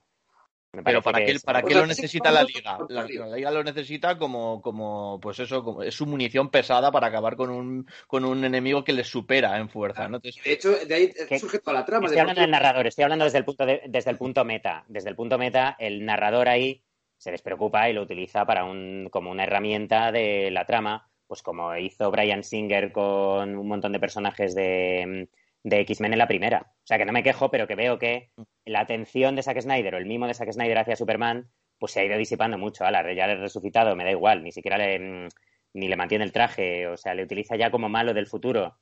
Pero 0.84 1.04
para 1.04 1.24
qué, 1.24 1.36
para 1.46 1.62
qué 1.62 1.76
lo 1.76 1.86
necesita 1.86 2.32
la 2.32 2.44
liga. 2.44 2.80
La, 2.90 3.04
la 3.08 3.36
liga 3.36 3.52
lo 3.52 3.64
necesita 3.64 4.18
como, 4.18 4.60
como, 4.62 5.20
pues 5.22 5.40
eso, 5.40 5.64
como- 5.64 5.84
es 5.84 5.94
su 5.94 6.08
munición 6.08 6.50
pesada 6.50 6.92
para 6.92 7.08
acabar 7.08 7.36
con 7.36 7.52
un, 7.52 7.88
con 8.08 8.26
un 8.26 8.44
enemigo 8.44 8.84
que 8.84 8.94
les 8.94 9.08
supera 9.08 9.58
en 9.60 9.70
fuerza, 9.70 10.08
¿no? 10.08 10.16
Entonces, 10.18 10.44
De 10.44 10.52
hecho, 10.52 10.72
de 10.86 10.96
ahí 10.96 11.12
surge 11.38 11.60
toda 11.60 11.74
la 11.80 11.86
trama. 11.86 12.06
Estoy 12.08 12.16
de 12.16 12.22
hablando 12.22 12.42
del 12.42 12.50
narrador, 12.52 12.88
estoy 12.88 13.04
hablando 13.04 13.26
desde 13.26 13.38
el 13.38 13.46
punto 13.46 13.66
de- 13.68 13.82
desde 13.88 14.10
el 14.10 14.18
punto 14.18 14.44
meta. 14.46 14.84
Desde 14.88 15.10
el 15.10 15.16
punto 15.16 15.38
meta, 15.38 15.76
el 15.78 16.04
narrador 16.06 16.50
ahí 16.50 16.82
se 17.18 17.30
despreocupa 17.30 17.88
y 17.90 17.94
lo 17.94 18.02
utiliza 18.02 18.44
para 18.46 18.64
un, 18.66 19.10
como 19.12 19.30
una 19.30 19.44
herramienta 19.44 20.12
de 20.12 20.50
la 20.50 20.66
trama, 20.66 21.08
pues 21.28 21.44
como 21.44 21.76
hizo 21.78 22.10
Brian 22.10 22.44
Singer 22.44 22.92
con 22.92 23.56
un 23.56 23.68
montón 23.68 23.92
de 23.92 24.00
personajes 24.00 24.56
de, 24.56 25.30
de 25.64 25.80
X-Men 25.82 26.14
en 26.14 26.20
la 26.20 26.28
primera. 26.28 26.74
O 26.76 26.86
sea 26.86 26.98
que 26.98 27.06
no 27.06 27.14
me 27.14 27.24
quejo, 27.24 27.50
pero 27.50 27.68
que 27.68 27.76
veo 27.76 27.98
que 27.98 28.32
la 28.66 28.82
atención 28.82 29.36
de 29.36 29.44
Zack 29.44 29.62
Snyder 29.62 29.96
o 29.96 29.98
el 29.98 30.06
mimo 30.06 30.28
de 30.28 30.34
Zack 30.34 30.52
Snyder 30.52 30.78
hacia 30.80 30.96
Superman, 30.96 31.50
pues 31.80 31.94
se 31.94 32.02
ha 32.02 32.06
ido 32.06 32.18
disipando 32.18 32.58
mucho. 32.58 32.86
Ala, 32.86 33.02
ya 33.14 33.28
le 33.28 33.34
he 33.34 33.38
resucitado, 33.38 33.96
me 33.96 34.04
da 34.04 34.12
igual, 34.12 34.44
ni 34.44 34.52
siquiera 34.52 34.78
le, 34.78 35.00
mm, 35.00 35.28
ni 35.76 35.88
le 35.88 35.96
mantiene 35.96 36.24
el 36.26 36.32
traje, 36.32 36.88
o 36.88 36.98
sea, 36.98 37.14
le 37.14 37.24
utiliza 37.24 37.56
ya 37.56 37.72
como 37.72 37.90
malo 37.90 38.14
del 38.14 38.28
futuro. 38.28 38.78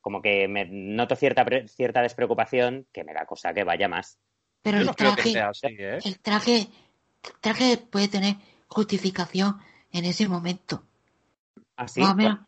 Como 0.00 0.20
que 0.20 0.46
me 0.48 0.66
noto 0.66 1.16
cierta, 1.16 1.44
pre- 1.44 1.66
cierta 1.68 2.02
despreocupación 2.02 2.86
que 2.92 3.04
me 3.04 3.14
da 3.14 3.24
cosa 3.26 3.54
que 3.54 3.64
vaya 3.64 3.88
más. 3.88 4.18
pero 4.62 4.78
yo 4.82 4.90
el 4.90 4.96
traje, 4.96 5.38
así, 5.40 5.66
¿eh? 5.78 5.98
el 6.04 6.18
traje, 6.20 6.58
el 6.58 7.40
traje 7.40 7.76
puede 7.78 8.08
tener 8.08 8.34
justificación 8.66 9.54
en 9.92 10.04
ese 10.04 10.28
momento. 10.28 10.82
Así, 11.76 12.00
Más 12.00 12.12
o 12.12 12.16
menos, 12.16 12.38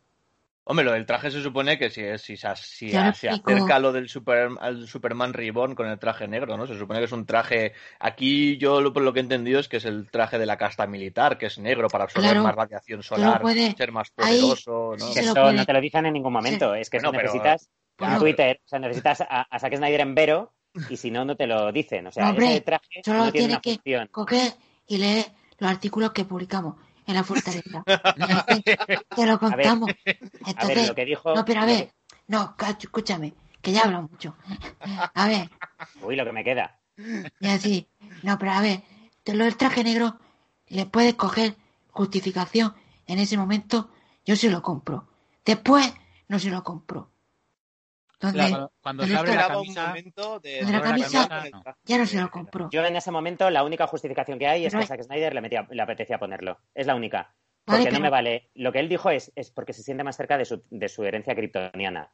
Hombre, 0.69 0.85
lo 0.85 0.93
del 0.93 1.07
traje 1.07 1.31
se 1.31 1.41
supone 1.43 1.79
que 1.79 1.91
si, 1.91 2.01
es- 2.03 2.23
si, 2.23 2.37
se- 2.37 2.57
si 2.57 2.91
se 2.91 2.99
acerca 2.99 3.79
lo 3.79 3.93
del 3.93 4.09
super, 4.09 4.49
al 4.61 4.89
Superman 4.89 5.33
Reborn 5.33 5.77
con 5.77 5.87
el 5.87 5.97
traje 5.97 6.27
negro, 6.27 6.57
¿no? 6.57 6.67
Se 6.67 6.77
supone 6.77 6.99
que 6.99 7.05
es 7.05 7.13
un 7.13 7.25
traje. 7.25 7.73
Aquí 8.01 8.57
yo 8.59 8.81
lo, 8.81 8.93
por 8.93 9.05
lo 9.05 9.13
que 9.13 9.21
he 9.21 9.23
entendido 9.23 9.61
es 9.61 9.69
que 9.69 9.77
es 9.77 9.85
el 9.85 10.11
traje 10.11 10.39
de 10.41 10.47
la 10.47 10.57
casta 10.57 10.87
militar, 10.89 11.39
que 11.39 11.47
es 11.47 11.59
negro 11.59 11.89
para 11.89 12.05
absorber 12.05 12.31
Claro, 12.33 12.43
más 12.45 12.55
radiación 12.57 13.03
solar, 13.05 13.41
puede- 13.43 13.77
ser 13.77 13.93
más 13.93 14.13
ahí 14.17 14.41
poderoso, 14.41 14.95
¿no? 14.99 15.07
sí 15.13 15.21
eso 15.21 15.35
puede- 15.35 15.53
no 15.53 15.65
te 15.65 15.73
lo 15.73 15.81
dicen 15.81 16.05
en 16.07 16.15
ningún 16.15 16.33
momento. 16.33 16.75
Es 16.75 16.91
que 16.91 16.97
Bueno, 16.99 17.11
eso 17.11 17.17
pero- 17.17 17.33
necesitas 17.33 17.71
Bueno, 17.97 18.15
un 18.15 18.21
Twitter, 18.21 18.61
o 18.65 18.69
sea, 18.69 18.79
necesitas 18.81 19.21
a, 19.21 19.43
a 19.43 19.59
Zack 19.61 19.77
Snyder 19.77 20.01
en 20.01 20.15
Vero 20.17 20.53
y 20.91 20.97
si 20.97 21.13
no, 21.13 21.25
no 21.25 21.37
te 21.37 21.47
lo 21.47 21.71
dicen. 21.71 22.09
O 22.09 22.11
sea, 22.11 22.25
No, 22.25 22.31
hombre, 22.31 22.51
ese 22.51 22.61
traje 22.63 23.03
solo 23.05 23.19
no 23.27 23.31
tiene 23.33 23.39
tiene 23.47 23.53
una 23.55 23.61
que 23.63 23.75
función. 23.75 24.09
coger 24.11 24.53
y 24.89 24.99
leer 24.99 25.27
los 25.59 25.71
artículos 25.71 26.11
que 26.13 26.25
publicamos 26.25 26.75
en 27.07 27.15
la 27.15 27.25
fortaleza. 27.25 27.85
Te 29.17 29.27
lo 29.27 29.39
contamos. 29.39 29.91
A 29.91 29.95
ver, 30.05 30.19
Entonces, 30.47 30.89
lo 30.89 30.95
que 30.95 31.05
dijo. 31.05 31.35
no, 31.35 31.45
pero 31.45 31.61
a 31.61 31.67
ver, 31.67 31.93
no, 32.29 32.55
escúchame, 32.79 33.35
que 33.63 33.73
ya 33.73 33.83
hablo 33.83 34.03
mucho. 34.03 34.37
A 35.15 35.27
ver, 35.27 35.51
uy, 36.03 36.17
lo 36.17 36.25
que 36.25 36.33
me 36.33 36.45
queda. 36.45 36.81
y 37.41 37.49
así, 37.49 37.89
no, 38.23 38.39
pero 38.39 38.53
a 38.53 38.61
ver, 38.61 38.83
te 39.23 39.35
lo 39.35 39.45
del 39.45 39.57
traje 39.57 39.85
negro 39.85 40.19
le 40.69 40.87
puedes 40.87 41.15
coger 41.15 41.57
justificación 41.91 42.75
en 43.07 43.19
ese 43.19 43.37
momento, 43.37 43.91
yo 44.25 44.37
se 44.37 44.51
lo 44.51 44.63
compro. 44.63 45.07
Después, 45.45 45.93
no 46.29 46.39
se 46.39 46.51
lo 46.51 46.63
compro. 46.65 47.11
Donde, 48.19 48.39
Cuando, 48.39 48.73
cuando 48.81 49.03
¿Dónde 49.03 49.15
se 49.15 49.19
abre 49.21 49.35
la 49.35 49.49
camisa, 49.49 49.87
momento 49.89 50.41
de 50.41 50.65
de 50.65 50.73
la 50.73 50.81
camisa 50.81 51.29
camisa, 51.29 51.51
no. 51.65 51.77
ya 51.85 51.99
no 51.99 52.07
se 52.07 52.21
lo 52.21 52.31
compró. 52.31 52.69
Yo 52.71 52.85
en 52.85 52.97
ese 52.97 53.11
momento 53.11 53.51
la 53.51 53.63
única 53.65 53.87
justificación 53.87 54.39
que 54.39 54.47
hay 54.47 54.65
es 54.67 54.73
que 54.75 54.83
a 54.83 54.87
Zack 54.87 55.03
Snyder 55.03 55.35
le, 55.35 55.41
metía- 55.43 55.67
le 55.71 55.83
apetecía 55.83 56.19
ponerlo. 56.19 56.59
Es 56.75 56.87
la 56.87 56.95
única. 56.95 57.35
Vale, 57.67 57.81
Porque 57.83 57.85
no 57.85 57.97
pero- 57.97 58.03
me 58.05 58.11
vale. 58.11 58.51
Lo 58.55 58.73
que 58.73 58.79
él 58.81 58.89
dijo 58.89 59.11
es, 59.11 59.33
es 59.35 59.51
porque 59.51 59.73
se 59.73 59.83
siente 59.83 60.05
más 60.05 60.17
cerca 60.17 60.39
de 60.39 60.45
su, 60.45 60.63
de 60.71 60.89
su 60.89 61.05
herencia 61.05 61.35
kryptoniana. 61.35 62.13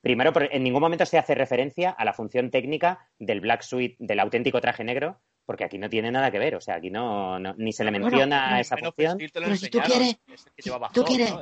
Primero, 0.00 0.32
en 0.36 0.62
ningún 0.62 0.80
momento 0.82 1.06
se 1.06 1.18
hace 1.18 1.34
referencia 1.34 1.90
a 1.90 2.04
la 2.04 2.12
función 2.12 2.50
técnica 2.50 3.08
del 3.18 3.40
Black 3.40 3.62
Suite, 3.62 3.96
del 3.98 4.20
auténtico 4.20 4.60
traje 4.60 4.84
negro, 4.84 5.20
porque 5.46 5.64
aquí 5.64 5.78
no 5.78 5.88
tiene 5.88 6.10
nada 6.10 6.30
que 6.30 6.38
ver. 6.38 6.56
O 6.56 6.60
sea, 6.60 6.74
aquí 6.76 6.90
no, 6.90 7.38
no- 7.38 7.54
ni 7.56 7.72
se 7.72 7.84
le 7.84 7.90
menciona 7.90 8.60
esa 8.60 8.74
Bueno, 8.74 8.92
función. 8.92 9.18
pues, 9.18 9.30
Pero 9.32 9.56
si 9.56 9.70
tú 9.70 9.78
quieres- 9.80 10.18
ese 10.26 10.50
que 10.56 10.70
tú 10.92 11.04
quieres 11.04 11.34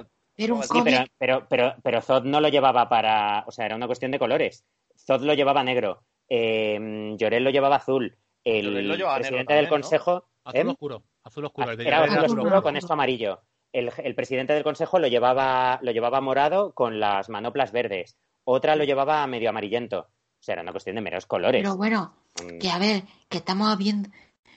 Sí, 0.47 0.69
pero, 0.69 0.69
cómic, 0.69 1.13
pero, 1.19 1.47
pero, 1.49 1.75
pero 1.83 2.01
Zod 2.03 2.25
no 2.25 2.41
lo 2.41 2.49
llevaba 2.49 2.89
para. 2.89 3.45
O 3.47 3.51
sea, 3.51 3.67
era 3.67 3.77
una 3.77 3.87
cuestión 3.87 4.11
de 4.11 4.19
colores. 4.19 4.65
Zod 4.97 5.23
lo 5.23 5.35
llevaba 5.35 5.65
negro. 5.65 6.03
Eh, 6.29 7.15
Llorel 7.19 7.45
lo 7.45 7.51
llevaba 7.51 7.77
azul. 7.77 8.17
El 8.45 8.89
lo 8.89 8.95
llevaba 8.97 9.17
presidente 9.19 9.55
del 9.55 9.69
consejo. 9.69 10.25
azul 10.45 10.61
¿eh? 10.61 10.71
oscuro. 10.71 11.03
Azul 11.25 11.45
oscuro. 11.45 11.71
el 11.71 11.77
de 11.77 11.87
Era 11.87 12.05
azul 12.05 12.39
oscuro. 12.41 12.63
con 12.63 12.77
esto 12.77 12.93
amarillo. 12.93 13.41
El, 13.73 13.91
el 13.99 14.15
presidente 14.15 14.53
del 14.53 14.65
consejo 14.65 14.99
lo 14.99 15.07
llevaba, 15.09 15.79
lo 15.83 15.93
llevaba 15.93 16.21
morado 16.21 16.73
con 16.75 17.01
las 17.01 17.29
manoplas 17.29 17.73
verdes. 17.73 18.17
Otra 18.45 18.77
lo 18.77 18.85
llevaba 18.85 19.27
medio 19.27 19.51
amarillento. 19.51 20.01
O 20.01 20.43
sea, 20.45 20.55
era 20.55 20.63
una 20.63 20.73
cuestión 20.73 20.97
de 20.97 21.03
meros 21.03 21.27
colores. 21.27 21.63
pero 21.63 21.77
bueno, 21.77 22.15
Mm, 22.43 22.59
que 22.59 22.71
a 22.71 22.79
ver, 22.79 23.03
que 23.29 23.39
estamos 23.39 23.77
viendo, 23.77 24.09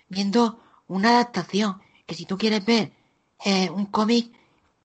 viendo 0.07 0.59
una 0.87 1.09
adaptación, 1.11 1.81
que 2.05 2.15
si 2.15 2.25
tú 2.25 2.37
quieres 2.37 2.65
ver 2.65 2.91
eh, 3.45 3.69
un 3.69 3.87
cómic, 3.87 4.31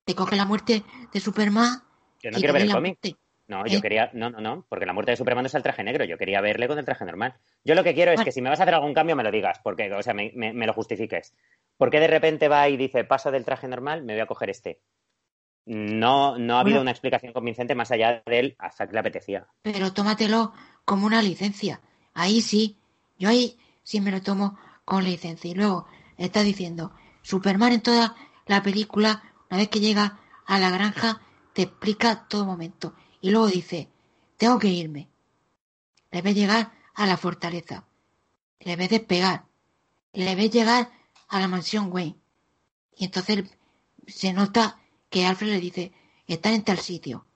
te 0.05 0.15
coge 0.15 0.37
la 0.37 0.45
muerte 0.45 0.83
de 1.13 1.21
Superman 1.21 1.83
Yo 2.23 2.31
no 2.31 2.39
quiero 2.39 2.53
ver 2.53 2.63
el 2.63 2.73
cómic. 2.73 2.99
muerte. 3.03 3.17
No, 3.49 3.67
yo 3.67 3.79
¿Eh? 3.79 3.81
quería. 3.81 4.11
No, 4.15 4.31
no, 4.31 4.41
no. 4.41 4.65
Porque 4.69 4.87
la 4.87 4.93
muerte 4.93 5.11
de 5.11 5.17
Superman 5.17 5.47
es 5.47 5.55
el 5.55 5.63
traje 5.65 5.83
negro. 5.83 6.05
Yo 6.05 6.17
quería 6.17 6.41
verle 6.41 6.69
con 6.69 6.79
el 6.79 6.85
traje 6.85 7.05
normal. 7.05 7.35
Yo 7.65 7.75
lo 7.75 7.83
que 7.83 7.95
quiero 7.95 8.13
es 8.13 8.21
que 8.23 8.31
si 8.31 8.41
me 8.41 8.49
vas 8.49 8.61
a 8.61 8.63
hacer 8.63 8.75
algún 8.75 8.95
cambio, 8.95 9.17
me 9.17 9.25
lo 9.25 9.31
digas. 9.33 9.59
Porque, 9.65 9.93
o 9.93 10.03
sea, 10.03 10.15
me, 10.15 10.31
me- 10.37 10.53
me 10.53 10.67
lo 10.67 10.73
justifiques. 10.73 11.35
¿Por 11.77 11.91
qué 11.91 11.99
de 11.99 12.07
repente 12.07 12.47
va 12.49 12.69
y 12.69 12.77
dice, 12.77 13.03
paso 13.05 13.31
del 13.33 13.45
traje 13.45 13.67
normal, 13.67 14.05
me 14.05 14.13
voy 14.13 14.21
a 14.21 14.27
coger 14.27 14.51
este? 14.51 14.81
No, 15.67 16.39
no 16.39 16.57
ha 16.57 16.61
habido 16.61 16.75
Bueno. 16.77 16.83
una 16.83 16.91
explicación 16.93 17.33
convincente 17.33 17.75
más 17.75 17.91
allá 17.91 18.23
de 18.27 18.39
él 18.39 18.57
a 18.59 18.71
Zack 18.71 18.93
le 18.93 18.99
apetecía. 19.01 19.47
pero 19.63 19.93
tómatelo 19.93 20.53
como 20.85 21.07
una 21.07 21.21
licencia. 21.23 21.81
Ahí 22.15 22.41
sí, 22.41 22.77
yo 23.19 23.29
ahí 23.29 23.59
sí 23.83 24.01
me 24.01 24.11
lo 24.11 24.21
tomo 24.23 24.59
con 24.85 25.05
licencia. 25.05 25.51
Y 25.51 25.55
luego 25.55 25.87
está 26.17 26.43
diciendo, 26.43 26.93
Superman 27.23 27.73
en 27.73 27.83
toda 27.83 28.17
la 28.47 28.63
película, 28.63 29.23
una 29.51 29.59
vez 29.59 29.69
que 29.69 29.81
llega 29.81 30.21
a 30.47 30.59
la 30.59 30.71
granja, 30.71 31.21
te 31.53 31.63
explica 31.63 32.29
todo 32.29 32.47
momento. 32.47 32.95
Y 33.21 33.31
luego 33.31 33.49
dice, 33.49 33.89
tengo 34.37 34.59
que 34.59 34.69
irme. 34.69 35.09
Le 36.13 36.23
ves 36.23 36.35
llegar 36.35 36.73
a 36.95 37.07
la 37.07 37.17
fortaleza. 37.17 37.85
Le 38.61 38.77
ves 38.77 38.91
despegar. 38.91 39.47
Le 40.13 40.35
ves 40.37 40.51
llegar 40.51 40.93
a 41.29 41.41
la 41.41 41.49
mansión 41.49 41.93
Wayne. 41.93 42.17
Y 42.97 43.07
entonces 43.07 43.45
se 44.07 44.33
nota 44.33 44.79
que 45.09 45.27
Alfred 45.27 45.49
le 45.49 45.61
dice, 45.61 45.93
está 46.27 46.53
en 46.53 46.63
tal 46.63 46.79
sitio. 46.79 47.27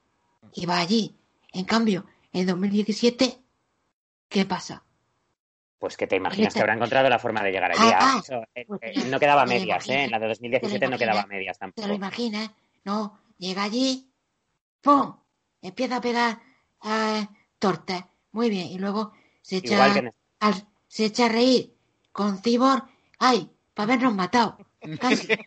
Y 0.52 0.66
va 0.66 0.78
allí. 0.78 1.16
En 1.52 1.64
cambio, 1.64 2.06
en 2.32 2.46
2017, 2.46 3.42
¿qué 4.28 4.44
pasa? 4.44 4.84
Pues 5.84 5.98
que 5.98 6.06
te 6.06 6.16
imaginas 6.16 6.54
que 6.54 6.60
habrá 6.60 6.72
encontrado 6.72 7.10
la 7.10 7.18
forma 7.18 7.42
de 7.42 7.52
llegar 7.52 7.70
allí. 7.70 7.90
Ah, 7.92 7.98
ah. 8.00 8.20
Eso, 8.22 8.42
eh, 8.54 8.64
Pues 8.66 8.80
eh, 8.82 9.04
no 9.10 9.20
quedaba 9.20 9.44
medias, 9.44 9.86
¿eh? 9.90 10.04
En 10.04 10.10
la 10.12 10.18
de 10.18 10.28
2017 10.28 10.78
te 10.78 10.86
lo 10.86 10.90
no 10.92 10.96
quedaba 10.98 11.26
medias 11.26 11.58
¿Te 11.58 11.66
lo 11.66 11.72
tampoco. 11.74 11.94
imaginas? 11.94 12.50
No, 12.84 13.20
llega 13.36 13.64
allí, 13.64 14.10
¡pum! 14.80 15.14
Empieza 15.60 15.96
a 15.96 16.00
pegar 16.00 16.38
eh, 16.82 17.26
tortas. 17.58 18.02
Muy 18.32 18.48
bien. 18.48 18.68
Y 18.68 18.78
luego 18.78 19.12
se 19.42 19.56
echa, 19.58 19.92
que 19.92 20.10
al- 20.40 20.66
se 20.88 21.04
echa 21.04 21.26
a 21.26 21.28
reír 21.28 21.74
con 22.12 22.38
Cibor. 22.42 22.84
¡Ay! 23.18 23.50
Para 23.74 23.92
habernos 23.92 24.14
matado. 24.14 24.56
Casi. 24.98 25.28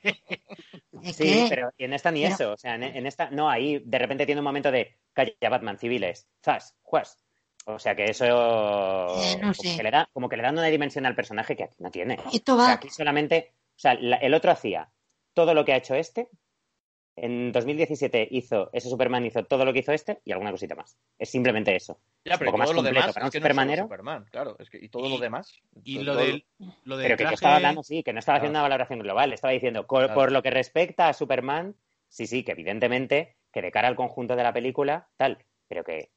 Es 1.04 1.16
Sí, 1.16 1.24
que, 1.24 1.46
pero 1.50 1.72
en 1.80 1.94
esta 1.94 2.12
ni 2.12 2.22
pero- 2.22 2.34
eso. 2.36 2.52
O 2.54 2.58
sea, 2.58 2.76
en, 2.76 2.84
en 2.84 3.08
esta, 3.08 3.32
no, 3.32 3.50
ahí 3.50 3.80
de 3.84 3.98
repente 4.00 4.28
tiene 4.28 4.42
un 4.42 4.46
momento 4.46 4.70
de 4.72 4.98
calla 5.14 5.32
Batman, 5.50 5.80
civiles, 5.80 6.28
zas, 6.44 6.76
juas. 6.84 7.18
O 7.70 7.80
sea 7.80 7.96
que 7.96 8.06
eso 8.06 8.26
Eh, 8.26 9.36
no 9.36 9.42
como, 9.42 9.54
sé. 9.54 9.76
que 9.78 9.84
le 9.84 9.92
da, 9.92 10.10
como 10.14 10.30
que 10.30 10.38
le 10.38 10.44
dan 10.44 10.58
una 10.58 10.68
dimensión 10.68 11.06
al 11.06 11.16
personaje 11.16 11.56
que 11.56 11.64
aquí 11.66 11.76
no 11.80 11.92
tiene. 11.92 12.18
esto 12.34 12.54
O 12.56 12.58
sea, 12.58 12.66
va. 12.68 12.74
aquí 12.74 12.90
solamente, 12.90 13.54
o 13.76 13.80
sea, 13.80 13.94
la- 13.96 14.18
el 14.18 14.34
otro 14.34 14.52
hacía 14.52 14.90
todo 15.34 15.54
lo 15.54 15.66
que 15.66 15.74
ha 15.74 15.78
hecho 15.78 15.94
este. 15.96 16.30
En 17.20 17.52
2017 17.52 18.28
hizo, 18.30 18.70
ese 18.74 18.90
Superman 18.90 19.26
hizo 19.26 19.44
todo 19.44 19.66
lo 19.66 19.74
que 19.74 19.80
hizo 19.80 19.92
este 19.92 20.22
y 20.24 20.32
alguna 20.32 20.52
cosita 20.52 20.76
más. 20.76 20.98
Es 21.18 21.30
simplemente 21.32 21.76
eso. 21.76 22.00
Ya, 22.24 22.34
un 22.34 22.40
pero 22.40 22.52
poco 22.52 22.58
más 22.60 22.68
completo 22.72 22.94
demás 22.94 23.14
para 23.16 23.26
un 23.26 23.28
es 23.28 23.34
que 23.34 23.40
no 23.40 23.46
es 23.48 23.50
solo 23.50 23.54
Supermanero. 23.56 23.84
Superman, 23.86 24.26
claro. 24.32 24.56
Es 24.60 24.70
que, 24.70 24.78
y 24.78 24.90
todo 24.90 25.08
Y- 25.08 25.10
lo 25.10 25.18
demás. 25.18 25.60
Y 25.84 26.00
lo 26.04 26.14
todo- 26.14 26.22
del, 26.24 26.46
lo 26.84 26.96
del 26.98 27.06
Pero 27.08 27.18
que 27.18 27.24
yo 27.24 27.30
estaba 27.32 27.56
hablando, 27.56 27.82
sí, 27.82 28.04
que 28.04 28.14
no 28.14 28.20
estaba 28.20 28.38
haciendo 28.38 28.54
Claro. 28.60 28.66
una 28.68 28.70
valoración 28.76 29.00
global. 29.00 29.34
Estaba 29.34 29.52
diciendo, 29.52 29.88
Claro. 29.88 30.14
por 30.14 30.32
lo 30.32 30.44
que 30.44 30.52
respecta 30.52 31.10
a 31.10 31.14
Superman, 31.14 31.76
sí, 32.08 32.28
sí, 32.28 32.44
que 32.44 32.52
evidentemente, 32.52 33.36
que 33.52 33.64
de 33.64 33.72
cara 33.72 33.88
al 33.88 33.96
conjunto 33.96 34.36
de 34.36 34.44
la 34.44 34.54
película, 34.54 35.10
tal, 35.18 35.44
pero 35.68 35.84
que 35.84 36.12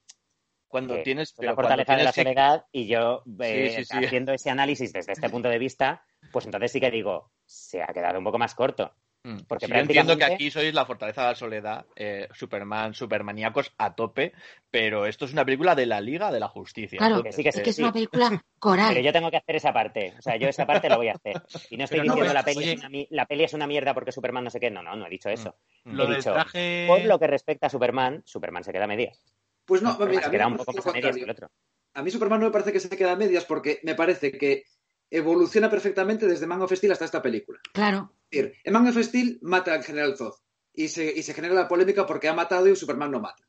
Cuando 0.70 0.94
que 0.94 1.02
tienes. 1.02 1.28
es 1.30 1.34
Pero 1.36 1.51
la 1.51 1.56
fortaleza 1.56 1.97
de 1.97 2.05
la 2.05 2.12
soledad 2.12 2.64
y 2.72 2.86
yo 2.86 3.22
eh, 3.40 3.72
Sí, 3.76 3.84
sí, 3.84 3.98
sí. 3.98 4.05
haciendo 4.06 4.32
ese 4.32 4.48
análisis 4.51 4.92
desde 4.92 5.12
este 5.12 5.28
punto 5.28 5.48
de 5.51 5.59
vista, 5.59 6.02
pues 6.32 6.47
entonces 6.47 6.72
sí 6.72 6.80
que 6.80 6.90
digo, 6.90 7.30
se 7.44 7.82
ha 7.82 7.88
quedado 7.88 8.18
un 8.18 8.24
poco 8.24 8.38
más 8.38 8.55
corto. 8.55 8.94
Mm. 9.22 9.40
Porque 9.47 9.66
Sí, 9.66 9.72
yo 9.72 9.78
entiendo 9.78 10.16
que 10.16 10.24
aquí 10.24 10.51
sois 10.51 10.72
la 10.72 10.86
fortaleza 10.86 11.20
de 11.20 11.28
la 11.28 11.34
soledad, 11.34 11.84
eh, 11.94 12.26
Superman, 12.32 12.94
Supermaníacos 12.94 13.70
a 13.76 13.94
tope, 13.94 14.32
pero 14.70 15.05
esto 15.05 15.26
es 15.26 15.32
una 15.34 15.44
película 15.44 15.74
de 15.74 15.84
la 15.84 16.01
Liga 16.01 16.32
de 16.32 16.40
la 16.40 16.48
Justicia. 16.48 16.97
Claro, 16.97 17.16
Entonces, 17.16 17.36
sí, 17.36 17.42
que 17.42 17.48
Es 17.51 17.55
sí, 17.56 17.62
que 17.62 17.68
es 17.70 17.76
sí. 17.76 17.82
una 17.82 17.92
película 17.92 18.42
coral. 18.59 18.88
Pero 18.88 19.01
yo 19.05 19.12
tengo 19.12 19.30
que 19.30 19.36
hacer 19.36 19.56
esa 19.56 19.74
parte. 19.74 20.14
O 20.18 20.22
sea, 20.22 20.36
yo 20.38 20.48
esa 20.48 20.66
parte 20.66 20.88
la 20.88 20.97
voy 20.97 21.09
a 21.09 21.12
hacer. 21.16 21.34
Y 21.68 21.76
no 21.76 21.84
estoy 21.84 21.98
no, 21.98 22.05
diciendo 22.05 22.24
pues, 22.24 22.32
la, 22.32 22.42
peli 22.44 22.59
oye- 22.60 22.72
es 22.72 22.78
una, 22.80 22.88
mi- 22.88 23.09
la 23.10 23.26
peli 23.26 23.44
es 23.44 23.52
una 23.52 23.66
mierda 23.66 23.92
porque 23.92 24.10
Superman 24.12 24.44
no 24.44 24.48
sé 24.51 24.59
qué. 24.59 24.70
No, 24.70 24.82
no, 24.82 24.97
no 24.97 25.06
he 25.06 25.10
dicho 25.10 25.28
eso. 25.28 25.55
Mm. 25.84 25.94
Lo 25.97 26.10
he 26.10 26.16
dicho, 26.16 26.32
traje... 26.32 26.86
Por 26.88 27.05
lo 27.05 27.18
que 27.18 27.26
respecta 27.26 27.66
a 27.66 27.70
Superman, 27.70 28.22
Superman 28.24 28.64
se 28.64 28.72
queda 28.72 28.84
a 28.84 28.88
medias. 28.88 29.22
Pues 29.70 29.82
no, 29.82 29.97
mira, 30.01 30.26
a 30.26 30.30
mí 30.30 30.32
queda 30.32 30.47
me 30.47 30.51
un 30.51 30.56
poco 30.56 30.72
parece 30.72 30.78
más 30.78 30.84
lo 30.84 30.90
a 30.90 30.94
medias 30.94 31.14
que 31.14 31.20
contrario. 31.20 31.24
el 31.24 31.30
otro. 31.30 31.51
A 31.94 32.02
mí 32.02 32.10
Superman 32.10 32.40
no 32.40 32.47
me 32.47 32.52
parece 32.52 32.72
que 32.72 32.80
se 32.80 32.88
queda 32.88 33.12
a 33.12 33.16
medias 33.16 33.44
porque 33.44 33.78
me 33.84 33.94
parece 33.94 34.32
que 34.32 34.64
evoluciona 35.09 35.70
perfectamente 35.70 36.26
desde 36.26 36.48
Man 36.48 36.60
of 36.62 36.72
Steel 36.72 36.90
hasta 36.90 37.05
esta 37.05 37.22
película. 37.22 37.60
Claro. 37.72 38.12
Es 38.32 38.42
decir, 38.42 38.56
en 38.64 38.72
Man 38.72 38.88
of 38.88 38.97
Steel 39.01 39.38
mata 39.42 39.72
al 39.74 39.84
general 39.84 40.16
Zod 40.16 40.34
y 40.72 40.88
se, 40.88 41.12
y 41.16 41.22
se 41.22 41.34
genera 41.34 41.55
la 41.55 41.68
polémica 41.68 42.05
porque 42.05 42.26
ha 42.28 42.34
matado 42.34 42.66
y 42.66 42.74
Superman 42.74 43.12
no 43.12 43.20
mata. 43.20 43.44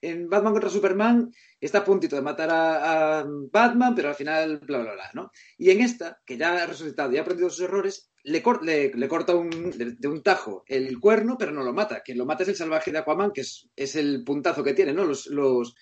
En 0.00 0.28
Batman 0.28 0.52
contra 0.52 0.70
Superman 0.70 1.30
está 1.60 1.78
a 1.78 1.84
puntito 1.84 2.16
de 2.16 2.22
matar 2.22 2.50
a, 2.50 3.20
a 3.20 3.24
Batman, 3.52 3.94
pero 3.94 4.08
al 4.08 4.14
final 4.14 4.58
bla, 4.58 4.78
bla, 4.78 4.92
bla, 4.94 5.10
¿no? 5.14 5.30
Y 5.58 5.70
en 5.70 5.80
esta, 5.80 6.20
que 6.24 6.36
ya 6.36 6.62
ha 6.62 6.66
resucitado 6.66 7.12
y 7.12 7.18
ha 7.18 7.22
aprendido 7.22 7.48
sus 7.50 7.60
errores, 7.64 8.10
le, 8.24 8.42
cor- 8.42 8.64
le- 8.64 8.92
le 8.94 9.08
corta 9.08 9.34
un- 9.34 9.70
de, 9.70 9.92
de 9.98 10.08
un 10.08 10.22
tajo 10.22 10.64
el 10.66 10.98
cuerno, 11.00 11.36
pero 11.38 11.52
no 11.52 11.62
lo 11.62 11.72
mata. 11.72 12.00
Quien 12.02 12.18
lo 12.18 12.26
mata 12.26 12.42
es 12.42 12.48
el 12.50 12.56
salvaje 12.56 12.92
de 12.92 12.98
Aquaman, 12.98 13.30
que 13.32 13.40
es, 13.42 13.68
es 13.76 13.96
el 13.96 14.22
puntazo 14.24 14.62
que 14.64 14.74
tiene, 14.74 14.92
¿no? 14.92 15.04
Los, 15.04 15.26
los, 15.26 15.74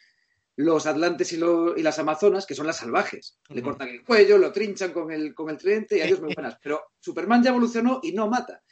los 0.56 0.86
Atlantes 0.86 1.32
y, 1.32 1.36
lo- 1.36 1.76
y 1.76 1.82
las 1.82 1.98
Amazonas, 1.98 2.46
que 2.46 2.54
son 2.54 2.66
las 2.66 2.76
salvajes. 2.76 3.38
Le 3.48 3.62
cortan 3.62 3.88
el 3.88 4.04
cuello, 4.04 4.38
lo 4.38 4.52
trinchan 4.52 4.92
con 4.92 5.10
el, 5.10 5.34
con 5.34 5.50
el 5.50 5.56
tridente 5.56 5.98
y 5.98 6.00
adiós 6.02 6.20
muy 6.20 6.34
buenas. 6.34 6.56
Pero 6.62 6.80
Superman 7.00 7.42
ya 7.42 7.50
evolucionó 7.50 8.00
y 8.02 8.12
no 8.12 8.28
mata. 8.28 8.62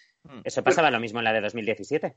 Eso 0.44 0.62
pasaba 0.62 0.90
lo 0.90 1.01
mismo 1.01 1.19
en 1.19 1.24
la 1.24 1.32
de 1.32 1.40
2017, 1.40 2.16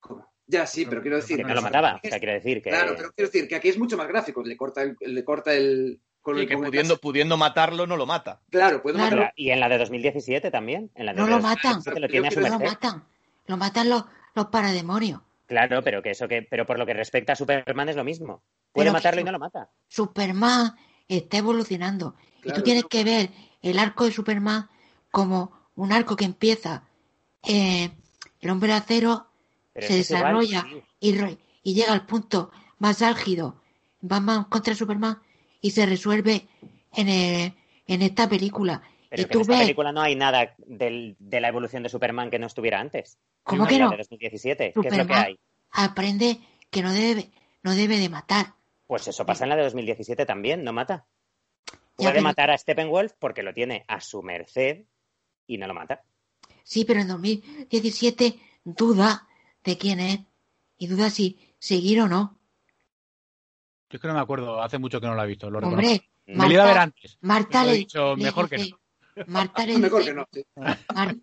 ¿Cómo? 0.00 0.30
Ya 0.50 0.66
sí, 0.66 0.86
pero 0.86 1.02
quiero 1.02 1.16
decir... 1.18 1.36
que 1.36 1.44
no 1.44 1.54
lo 1.54 1.62
mataba. 1.62 2.00
O 2.02 2.08
sea, 2.08 2.18
quiero 2.18 2.32
decir 2.34 2.62
que... 2.62 2.70
Claro, 2.70 2.94
pero 2.96 3.12
quiero 3.12 3.30
decir 3.30 3.46
que 3.48 3.54
aquí 3.54 3.68
es 3.68 3.78
mucho 3.78 3.96
más 3.98 4.08
gráfico. 4.08 4.42
Le 4.42 4.56
corta 4.56 4.82
el... 4.82 4.96
Le 5.00 5.22
corta 5.22 5.52
el 5.52 6.00
con 6.22 6.34
Sí, 6.36 6.42
el- 6.42 6.48
que 6.48 6.54
con 6.54 6.64
el- 6.64 6.70
pudiendo, 6.70 6.98
pudiendo 6.98 7.36
matarlo, 7.36 7.86
no 7.86 7.96
lo 7.96 8.06
mata. 8.06 8.40
Claro, 8.50 8.82
puede 8.82 8.96
Claro. 8.96 9.16
matarlo. 9.16 9.32
Y 9.36 9.50
en 9.50 9.60
la 9.60 9.68
de 9.68 9.78
2017 9.78 10.50
también. 10.50 10.90
En 10.94 11.06
la 11.06 11.12
de 11.12 11.20
No 11.20 11.26
lo 11.26 11.34
2017 11.38 11.90
matan. 11.90 12.02
Lo 12.02 12.08
tiene 12.08 12.28
a 12.28 12.30
su 12.30 12.40
No 12.40 12.48
lo 12.48 12.58
matan. 12.58 13.04
Lo 13.46 13.56
matan 13.58 13.88
los, 13.90 14.04
los 14.34 14.46
parademonios. 14.46 15.20
Claro, 15.46 15.82
pero 15.84 16.02
que 16.02 16.10
eso 16.10 16.26
que, 16.28 16.42
pero 16.42 16.66
por 16.66 16.78
lo 16.78 16.84
que 16.86 16.92
respecta 16.94 17.34
a 17.34 17.36
Superman 17.36 17.88
es 17.90 17.96
lo 17.96 18.04
mismo. 18.04 18.42
Puede 18.72 18.86
Pero 18.86 18.92
matarlo 18.92 19.20
y 19.20 19.24
no 19.24 19.32
lo 19.32 19.38
mata. 19.38 19.70
Superman 19.86 20.74
está 21.08 21.38
evolucionando. 21.38 22.14
y 22.44 22.52
tú 22.52 22.62
tienes 22.62 22.84
¿no? 22.84 22.88
que 22.88 23.04
ver 23.04 23.30
el 23.62 23.78
arco 23.78 24.04
de 24.04 24.12
Superman 24.12 24.68
como 25.10 25.52
un 25.74 25.92
arco 25.92 26.16
que 26.16 26.24
empieza 26.26 26.84
eh, 27.46 27.90
el 28.40 28.50
hombre 28.50 28.68
de 28.68 28.74
acero 28.74 29.27
se 29.86 29.98
igual, 29.98 29.98
desarrolla 29.98 30.66
sí. 31.00 31.38
y, 31.62 31.74
llega 31.74 31.92
al 31.92 32.06
punto 32.06 32.50
más 32.78 33.02
álgido 33.02 33.60
Batman 34.00 34.44
contra 34.44 34.74
Superman 34.74 35.18
y 35.60 35.70
se 35.72 35.86
resuelve 35.86 36.46
en, 36.94 37.08
el- 37.08 37.52
en 37.86 38.02
esta 38.02 38.28
película. 38.28 38.82
Pero 39.10 39.22
y 39.22 39.24
que 39.24 39.30
tú 39.32 39.38
en 39.38 39.42
esta 39.42 39.52
ves, 39.54 39.60
película 39.62 39.92
no 39.92 40.00
hay 40.02 40.14
nada 40.16 40.54
del- 40.66 41.16
de 41.18 41.40
la 41.40 41.48
evolución 41.48 41.82
de 41.82 41.88
Superman 41.88 42.30
que 42.30 42.38
no 42.38 42.46
estuviera 42.46 42.80
antes. 42.80 43.18
¿cómo 43.42 43.62
En 43.64 43.68
que 43.68 43.78
no? 43.78 43.90
de 43.90 43.96
2017. 43.96 44.72
¿Qué 44.80 44.88
es 44.88 44.96
lo 44.96 45.06
que 45.06 45.14
hay? 45.14 45.38
aprende 45.70 46.38
que 46.70 46.82
no 46.82 46.92
debe, 46.92 47.30
no 47.62 47.74
debe 47.74 47.98
de 47.98 48.08
matar. 48.08 48.54
Pues 48.86 49.06
eso 49.08 49.24
pasa 49.26 49.44
en 49.44 49.50
la 49.50 49.56
de 49.56 49.64
2017 49.64 50.24
también, 50.26 50.64
no 50.64 50.72
mata. 50.72 51.06
Ya, 51.66 51.76
Puede 51.96 52.12
pero- 52.12 52.22
matar 52.22 52.50
a 52.50 52.56
Steppenwolf 52.58 53.12
porque 53.18 53.42
lo 53.42 53.52
tiene 53.52 53.84
a 53.88 54.00
su 54.00 54.22
merced 54.22 54.84
y 55.46 55.58
no 55.58 55.66
lo 55.66 55.74
mata. 55.74 56.02
Sí, 56.62 56.84
pero 56.84 57.00
en 57.00 57.08
2017 57.08 58.38
duda 58.64 59.26
de 59.68 59.76
quién 59.78 60.00
es 60.00 60.20
y 60.78 60.86
duda 60.86 61.10
si 61.10 61.38
seguir 61.58 62.00
o 62.00 62.08
no. 62.08 62.38
Yo 63.90 63.96
es 63.96 64.00
que 64.00 64.08
no 64.08 64.14
me 64.14 64.20
acuerdo, 64.20 64.62
hace 64.62 64.78
mucho 64.78 65.00
que 65.00 65.06
no 65.06 65.14
la 65.14 65.24
he 65.24 65.28
visto. 65.28 65.50
Lo 65.50 65.58
Hombre, 65.58 65.82
reconozco. 65.86 66.04
me 66.26 66.46
lo 66.46 66.52
iba 66.52 66.62
a 66.64 66.66
ver 66.66 66.78
antes. 66.78 67.18
Marta 67.20 67.64
le, 67.64 67.72
dicho 67.74 68.16
le 68.16 68.24
mejor 68.24 68.48
que 68.48 68.56
dice- 68.56 68.70
no. 69.16 69.24
Marta 69.26 69.66
le 69.66 69.78
Mejor 69.78 70.00
dice, 70.00 70.10
que 70.10 70.16
no. 70.16 70.26
sí. 70.32 70.44
Mar- 70.94 71.16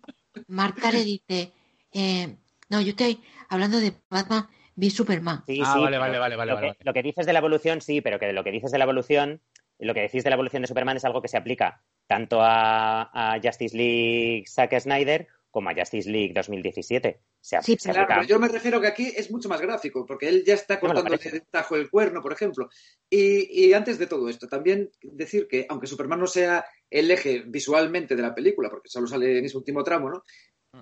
Marta 0.48 0.90
le 0.92 1.04
dice, 1.04 1.52
eh, 1.92 2.36
no, 2.68 2.80
yo 2.80 2.90
estoy 2.90 3.20
hablando 3.48 3.78
de 3.80 3.94
Batman 4.10 4.46
v 4.76 4.90
Superman. 4.90 5.42
Sí, 5.46 5.60
Ah, 5.64 5.74
sí, 5.74 5.80
vale, 5.82 5.98
vale, 5.98 6.18
vale, 6.18 6.36
vale, 6.36 6.50
Lo, 6.52 6.56
vale, 6.56 6.74
que, 6.78 6.84
lo 6.84 6.92
que 6.92 7.02
dices 7.02 7.24
de 7.26 7.32
la 7.32 7.38
evolución, 7.38 7.80
sí, 7.80 8.00
pero 8.00 8.18
que 8.18 8.32
lo 8.32 8.44
que 8.44 8.50
dices 8.52 8.70
de 8.70 8.78
la 8.78 8.84
evolución, 8.84 9.40
lo 9.78 9.94
que 9.94 10.02
decís 10.02 10.22
de 10.24 10.30
la 10.30 10.34
evolución 10.34 10.62
de 10.62 10.68
Superman 10.68 10.96
es 10.98 11.04
algo 11.04 11.22
que 11.22 11.28
se 11.28 11.36
aplica 11.36 11.82
tanto 12.06 12.40
a, 12.42 13.10
a 13.12 13.40
Justice 13.42 13.76
League 13.76 14.44
Zack 14.48 14.78
Snyder 14.78 15.28
como 15.56 15.70
a 15.70 15.74
Justice 15.74 16.10
League 16.10 16.34
2017. 16.34 17.18
Se, 17.40 17.62
Sí, 17.62 17.78
se 17.80 17.90
Claro, 17.90 18.06
pero 18.06 18.22
yo 18.24 18.38
me 18.38 18.48
refiero 18.48 18.78
que 18.78 18.88
aquí 18.88 19.10
es 19.16 19.30
mucho 19.30 19.48
más 19.48 19.58
gráfico, 19.58 20.04
porque 20.04 20.28
él 20.28 20.44
ya 20.44 20.52
está 20.52 20.78
cortándole 20.78 21.16
de 21.16 21.40
tajo 21.50 21.76
el 21.76 21.88
cuerno, 21.88 22.20
por 22.20 22.34
ejemplo. 22.34 22.68
Y, 23.08 23.64
y 23.64 23.72
antes 23.72 23.98
de 23.98 24.06
todo 24.06 24.28
esto, 24.28 24.48
también 24.48 24.90
decir 25.00 25.48
que, 25.48 25.64
aunque 25.70 25.86
Superman 25.86 26.20
no 26.20 26.26
sea 26.26 26.66
el 26.90 27.10
eje 27.10 27.42
visualmente 27.46 28.14
de 28.14 28.20
la 28.20 28.34
película, 28.34 28.68
porque 28.68 28.90
solo 28.90 29.06
sale 29.06 29.38
en 29.38 29.46
ese 29.46 29.56
último 29.56 29.82
tramo, 29.82 30.10
¿no? 30.10 30.24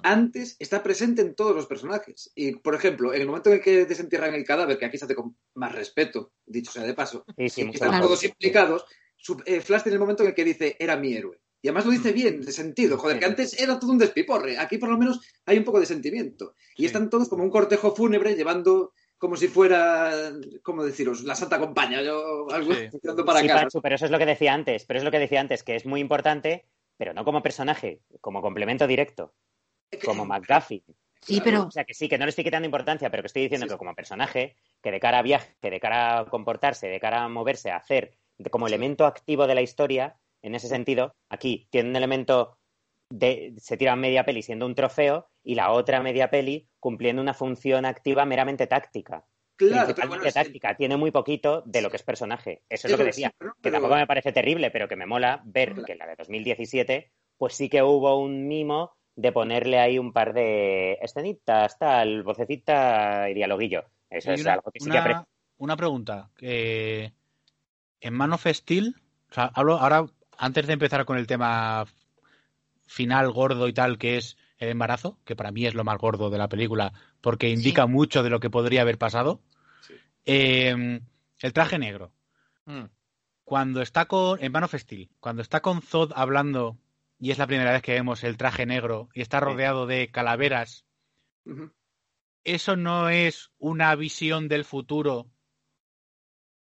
Antes 0.03 0.57
está 0.59 0.83
presente 0.83 1.23
en 1.23 1.37
todos 1.37 1.55
los 1.55 1.67
personajes. 1.67 2.33
Y, 2.35 2.57
por 2.57 2.75
ejemplo, 2.75 3.15
en 3.15 3.21
el 3.21 3.29
momento 3.29 3.51
en 3.51 3.59
el 3.59 3.63
que 3.63 3.87
desentierran 3.87 4.35
el 4.35 4.43
cadáver, 4.43 4.77
que 4.77 4.87
aquí 4.87 4.99
se 4.99 5.05
hace 5.05 5.15
con 5.15 5.37
más 5.55 5.73
respeto, 5.73 6.33
dicho 6.45 6.73
sea 6.73 6.83
de 6.83 6.95
paso, 6.95 7.25
Sí, 7.37 7.49
sí, 7.49 7.63
y 7.63 7.71
están 7.71 8.01
todos 8.01 8.25
implicados, 8.25 8.87
eh, 9.47 9.61
Flash 9.61 9.85
tiene 9.85 9.95
el 9.95 10.01
momento 10.01 10.25
en 10.25 10.31
el 10.31 10.35
que 10.35 10.45
dice, 10.45 10.77
era 10.81 10.97
mi 10.97 11.15
héroe. 11.15 11.39
Y 11.65 11.69
además 11.69 11.87
lo 11.87 11.93
dice 11.93 12.13
bien, 12.13 12.43
de 12.43 12.53
sentido. 12.53 12.99
Joder, 12.99 13.19
que 13.19 13.25
antes 13.25 13.59
era 13.59 13.81
todo 13.81 13.91
un 13.91 13.97
despiporre. 13.97 14.59
Aquí 14.59 14.77
por 14.77 14.91
lo 14.91 14.99
menos 14.99 15.23
hay 15.47 15.57
un 15.57 15.65
poco 15.65 15.81
de 15.81 15.87
sentimiento. 15.87 16.55
Y 16.77 16.83
Sí. 16.83 16.87
están 16.89 17.09
todos 17.09 17.27
como 17.31 17.43
un 17.43 17.49
cortejo 17.49 17.97
fúnebre 17.97 18.35
llevando 18.35 18.93
como 19.17 19.35
si 19.35 19.49
fuera, 19.49 20.13
¿cómo 20.63 20.85
deciros? 20.85 21.25
La 21.25 21.35
Santa 21.35 21.59
Compañía, 21.59 22.03
yo, 22.03 22.51
algo 22.51 22.75
Sí. 22.75 22.91
para 23.25 23.41
Sí, 23.41 23.47
casa. 23.47 23.63
Pachu, 23.63 23.81
pero 23.81 23.95
eso 23.95 24.05
es 24.05 24.11
lo 24.11 24.19
que 24.19 24.27
decía 24.27 24.53
antes, 24.53 24.85
pero 24.85 24.99
es 24.99 25.05
lo 25.05 25.11
que 25.11 25.19
decía 25.19 25.41
antes, 25.41 25.63
que 25.63 25.75
es 25.75 25.87
muy 25.87 26.01
importante, 26.03 26.67
pero 26.99 27.15
no 27.15 27.25
como 27.25 27.43
personaje, 27.43 28.03
como 28.21 28.43
complemento 28.43 28.87
directo, 28.87 29.33
como 30.05 30.27
McGuffin. 30.27 30.83
Sí, 31.23 31.41
pero 31.43 31.63
O 31.63 31.71
sea, 31.71 31.85
que 31.85 31.95
sí, 31.95 32.11
que 32.11 32.19
no 32.19 32.27
le 32.27 32.29
estoy 32.29 32.45
quitando 32.45 32.67
importancia, 32.67 33.11
pero 33.11 33.23
que 33.23 33.29
estoy 33.29 33.45
diciendo 33.45 33.65
Sí, 33.67 33.73
que 33.73 33.79
como 33.79 33.95
personaje, 33.95 34.55
que 34.83 34.91
de 34.91 35.01
cara 35.01 35.21
a 35.21 35.23
viaje, 35.23 35.57
de 35.63 35.81
cara 35.81 36.19
a 36.19 36.27
comportarse, 36.27 36.89
de 36.89 37.01
cara 37.01 37.25
a 37.25 37.29
moverse, 37.31 37.71
a 37.71 37.77
hacer, 37.77 38.13
como 38.51 38.67
elemento 38.67 39.07
activo 39.07 39.47
de 39.47 39.55
la 39.55 39.63
historia, 39.63 40.19
en 40.47 40.55
ese 40.55 40.69
sentido, 40.69 41.15
aquí 41.29 41.67
tiene 41.71 41.91
un 41.91 41.97
elemento 41.97 42.59
de, 43.11 43.55
se 43.59 43.77
tira 43.77 43.97
media 43.97 44.25
peli 44.25 44.43
siendo 44.43 44.67
un 44.67 44.75
trofeo 44.75 45.29
y 45.43 45.55
la 45.55 45.71
otra 45.73 46.03
media 46.03 46.31
peli 46.31 46.69
cumpliendo 46.81 47.23
una 47.23 47.35
función 47.35 47.85
activa 47.85 48.25
meramente 48.25 48.67
táctica. 48.67 49.25
Claro, 49.57 49.95
pero 49.95 50.09
bueno, 50.09 50.25
táctica. 50.33 50.77
Tiene 50.77 50.97
muy 50.97 51.11
poquito 51.13 51.63
de 51.65 51.81
lo 51.81 51.89
que 51.91 51.97
es 51.97 52.03
personaje. 52.03 52.63
Eso 52.69 52.89
es 52.89 52.93
lo 52.93 52.99
que 52.99 53.05
sí, 53.13 53.23
decía. 53.23 53.33
pero- 53.39 53.53
Que 53.55 53.59
pero- 53.63 53.75
tampoco 53.75 53.95
me 53.95 54.07
parece 54.07 54.33
terrible, 54.33 54.71
pero 54.71 54.89
que 54.89 54.97
me 54.97 55.07
mola 55.07 55.43
ver 55.45 55.71
Claro. 55.71 55.85
que 55.87 55.93
en 55.93 55.99
la 55.99 56.07
de 56.09 56.17
2017, 56.17 57.13
pues 57.39 57.55
sí 57.55 57.69
que 57.69 57.83
hubo 57.83 58.19
un 58.19 58.49
mimo 58.49 58.97
de 59.17 59.31
ponerle 59.31 59.79
ahí 59.79 59.97
un 59.99 60.13
par 60.13 60.33
de 60.35 60.95
escenitas, 61.01 61.79
tal, 61.79 62.25
vocecita 62.25 63.31
y 63.31 63.35
dialoguillo. 63.35 63.85
Eso 64.11 64.33
Y 64.33 64.35
es 64.35 64.41
una, 64.41 64.55
algo 64.55 64.71
que 64.73 64.81
sí 64.81 64.91
que 64.91 64.99
una, 64.99 65.25
una 65.59 65.77
pregunta. 65.77 66.31
que 66.37 67.13
en 68.01 68.15
Man 68.15 68.33
of 68.33 68.45
Steel, 68.47 68.97
o 69.31 69.35
sea, 69.35 69.53
hablo 69.55 69.79
ahora, 69.79 70.05
antes 70.39 70.67
de 70.67 70.73
empezar 70.73 71.05
con 71.05 71.19
el 71.19 71.27
tema 71.27 71.87
final 72.87 73.31
gordo 73.33 73.69
y 73.69 73.73
tal, 73.73 73.99
que 73.99 74.17
es 74.17 74.37
el 74.59 74.69
embarazo, 74.69 75.19
que 75.25 75.37
para 75.37 75.51
mí 75.51 75.67
es 75.67 75.75
lo 75.75 75.85
más 75.85 75.99
gordo 75.99 76.31
de 76.31 76.39
la 76.39 76.49
película, 76.49 76.93
porque 77.21 77.51
indica 77.51 77.87
mucho 77.87 78.23
de 78.23 78.31
lo 78.31 78.41
que 78.41 78.51
podría 78.51 78.83
haber 78.83 78.99
pasado. 78.99 79.41
Sí. 79.87 79.95
Eh, 80.27 81.01
el 81.41 81.53
traje 81.53 81.79
negro. 81.79 82.13
Mm. 82.67 82.85
Cuando 83.45 83.83
está 83.83 84.07
con. 84.07 84.43
En 84.43 84.53
Man 84.53 84.65
of 84.65 84.75
Steel, 84.75 85.11
cuando 85.21 85.43
está 85.43 85.61
con 85.61 85.83
Zod 85.83 86.13
hablando, 86.15 86.79
y 87.19 87.31
es 87.31 87.39
la 87.39 87.47
primera 87.47 87.73
vez 87.73 87.83
que 87.83 87.93
vemos 87.93 88.25
el 88.25 88.37
traje 88.37 88.65
negro, 88.65 89.09
y 89.15 89.21
está 89.21 89.41
rodeado 89.41 89.87
de 89.87 90.09
calaveras. 90.09 90.85
¿eso 92.45 92.77
no 92.77 93.09
es 93.09 93.51
una 93.59 93.95
visión 93.97 94.49
del 94.49 94.65
futuro 94.65 95.27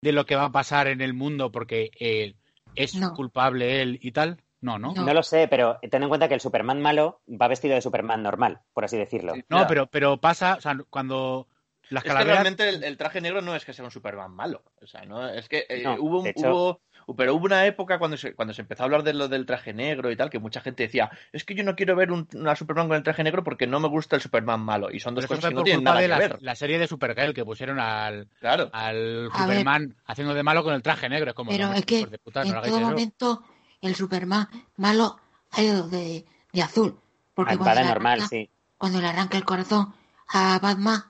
de 0.01 0.12
lo 0.12 0.26
que 0.26 0.36
va 0.36 0.47
a 0.47 0.52
pasar 0.52 0.88
en 0.88 1.01
el 1.01 1.14
mundo 1.14 1.52
porque 1.52 1.90
eh, 1.98 2.34
es 2.76 2.94
No. 2.94 3.12
culpable 3.14 3.82
él 3.82 3.98
y 4.02 4.12
tal? 4.12 4.40
No, 4.60 4.78
¿no? 4.78 4.94
No. 4.94 5.04
No 5.04 5.12
lo 5.14 5.22
sé, 5.22 5.48
pero 5.48 5.78
ten 5.90 6.02
en 6.02 6.08
cuenta 6.08 6.28
que 6.28 6.34
el 6.34 6.40
Superman 6.40 6.80
malo 6.80 7.20
va 7.28 7.48
vestido 7.48 7.74
de 7.74 7.82
Superman 7.82 8.22
normal, 8.22 8.60
por 8.72 8.84
así 8.84 8.96
decirlo. 8.96 9.34
Sí. 9.34 9.44
No, 9.48 9.66
pero, 9.66 9.86
pero 9.86 10.16
pasa, 10.18 10.54
o 10.56 10.60
sea, 10.60 10.76
cuando 10.90 11.46
las 11.90 12.02
Es 12.02 12.04
que 12.04 12.08
calaveras... 12.08 12.34
realmente 12.42 12.68
el, 12.68 12.82
el 12.84 12.96
traje 12.96 13.20
negro 13.20 13.42
no 13.42 13.54
es 13.54 13.64
que 13.64 13.72
sea 13.72 13.84
un 13.84 13.90
Superman 13.90 14.32
malo. 14.32 14.62
O 14.82 14.86
sea, 14.86 15.04
no 15.04 15.28
es 15.28 15.48
que 15.48 15.66
eh, 15.68 15.82
No, 15.84 15.96
hubo, 16.00 16.20
un- 16.20 16.26
hecho- 16.26 16.50
hubo- 16.50 16.80
pero 17.14 17.34
hubo 17.34 17.44
una 17.44 17.66
época 17.66 17.98
cuando 17.98 18.16
se, 18.16 18.34
cuando 18.34 18.52
se 18.52 18.62
empezó 18.62 18.82
a 18.82 18.86
hablar 18.86 19.02
de 19.04 19.14
lo 19.14 19.28
del 19.28 19.46
traje 19.46 19.72
negro 19.72 20.10
y 20.10 20.16
tal, 20.16 20.28
que 20.30 20.38
mucha 20.40 20.60
gente 20.60 20.82
decía, 20.82 21.10
es 21.32 21.44
que 21.44 21.54
yo 21.54 21.62
no 21.62 21.76
quiero 21.76 21.94
ver 21.94 22.10
un, 22.10 22.26
una 22.34 22.56
Superman 22.56 22.88
con 22.88 22.96
el 22.96 23.02
traje 23.04 23.22
negro 23.22 23.44
porque 23.44 23.66
no 23.68 23.78
me 23.78 23.88
gusta 23.88 24.16
el 24.16 24.22
Superman 24.22 24.60
malo. 24.60 24.90
Y 24.90 24.98
son 24.98 25.14
dos 25.14 25.24
pero 25.26 25.36
cosas 25.36 25.50
que 25.50 25.54
no 25.54 25.62
tienen 25.62 25.84
nada 25.84 26.00
que 26.00 26.08
la, 26.08 26.18
ver. 26.18 26.38
la 26.42 26.54
serie 26.56 26.78
de 26.80 26.88
Supergirl 26.88 27.32
que 27.34 27.44
pusieron 27.44 27.78
al, 27.78 28.26
Claro. 28.40 28.70
al 28.72 29.28
A 29.32 29.46
ver. 29.46 29.58
Superman 29.58 29.94
haciendo 30.06 30.34
de 30.34 30.42
malo 30.42 30.64
con 30.64 30.74
el 30.74 30.82
traje 30.82 31.08
negro. 31.08 31.30
Es 31.30 31.36
como, 31.36 31.50
Pero 31.52 31.68
no, 31.68 31.74
es 31.74 31.84
que 31.86 31.98
hijos 32.00 32.10
de 32.10 32.18
puta, 32.18 32.42
no 32.42 32.50
en 32.50 32.56
hagáis 32.56 32.72
todo 32.72 32.80
momento 32.82 33.42
el 33.82 33.94
Superman 33.94 34.48
malo 34.76 35.16
ha 35.52 35.62
ido 35.62 35.86
de, 35.88 36.24
de 36.52 36.62
azul. 36.62 36.98
Porque 37.34 37.56
cuando 37.56 37.82
le, 37.82 37.86
normal, 37.88 38.12
arranca, 38.20 38.28
sí. 38.28 38.50
cuando 38.78 39.00
le 39.00 39.06
arranca 39.06 39.36
el 39.36 39.44
corazón 39.44 39.94
a 40.28 40.58
Batman, 40.58 41.04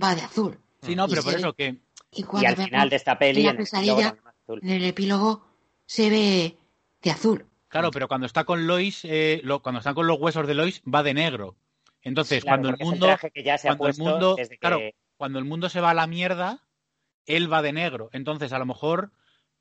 va 0.00 0.14
de 0.14 0.22
azul. 0.22 0.58
Sí, 0.82 0.94
no, 0.94 1.06
Y 1.06 1.10
pero 1.10 1.22
por 1.24 1.32
se- 1.32 1.38
eso 1.38 1.52
que... 1.54 1.76
Y 2.12 2.46
al 2.46 2.56
final 2.56 2.88
de 2.88 2.96
esta 2.96 3.18
peli, 3.18 3.40
en 3.40 3.46
la 3.46 3.56
pesadilla, 3.56 4.16
azul. 4.48 4.60
en 4.62 4.70
el 4.70 4.84
epílogo 4.84 5.44
se 5.86 6.10
ve 6.10 6.56
de 7.02 7.10
azul. 7.10 7.46
Claro, 7.68 7.90
pero 7.90 8.08
cuando 8.08 8.26
está 8.26 8.44
con 8.44 8.66
Lois, 8.66 9.04
eh, 9.04 9.40
lo- 9.44 9.60
cuando 9.62 9.78
están 9.80 9.94
con 9.94 10.06
los 10.06 10.18
huesos 10.18 10.46
de 10.46 10.54
Lois, 10.54 10.82
va 10.82 11.02
de 11.02 11.14
negro. 11.14 11.56
Entonces, 12.02 12.42
Claro, 12.42 12.62
cuando 12.62 12.68
el 12.78 12.84
mundo... 12.84 13.06
traje 13.06 13.30
que 13.30 13.42
ya 13.42 13.58
se 13.58 13.68
ha 13.68 13.76
cuando 13.76 13.88
el 13.88 13.98
mundo- 13.98 14.34
desde 14.36 14.54
que... 14.54 14.58
claro, 14.58 14.80
cuando 15.16 15.38
el 15.38 15.44
mundo 15.44 15.68
se 15.68 15.80
va 15.80 15.90
a 15.90 15.94
la 15.94 16.06
mierda, 16.06 16.64
él 17.26 17.52
va 17.52 17.60
de 17.60 17.72
negro. 17.72 18.08
Entonces, 18.12 18.52
a 18.52 18.58
lo 18.58 18.64
mejor 18.66 19.10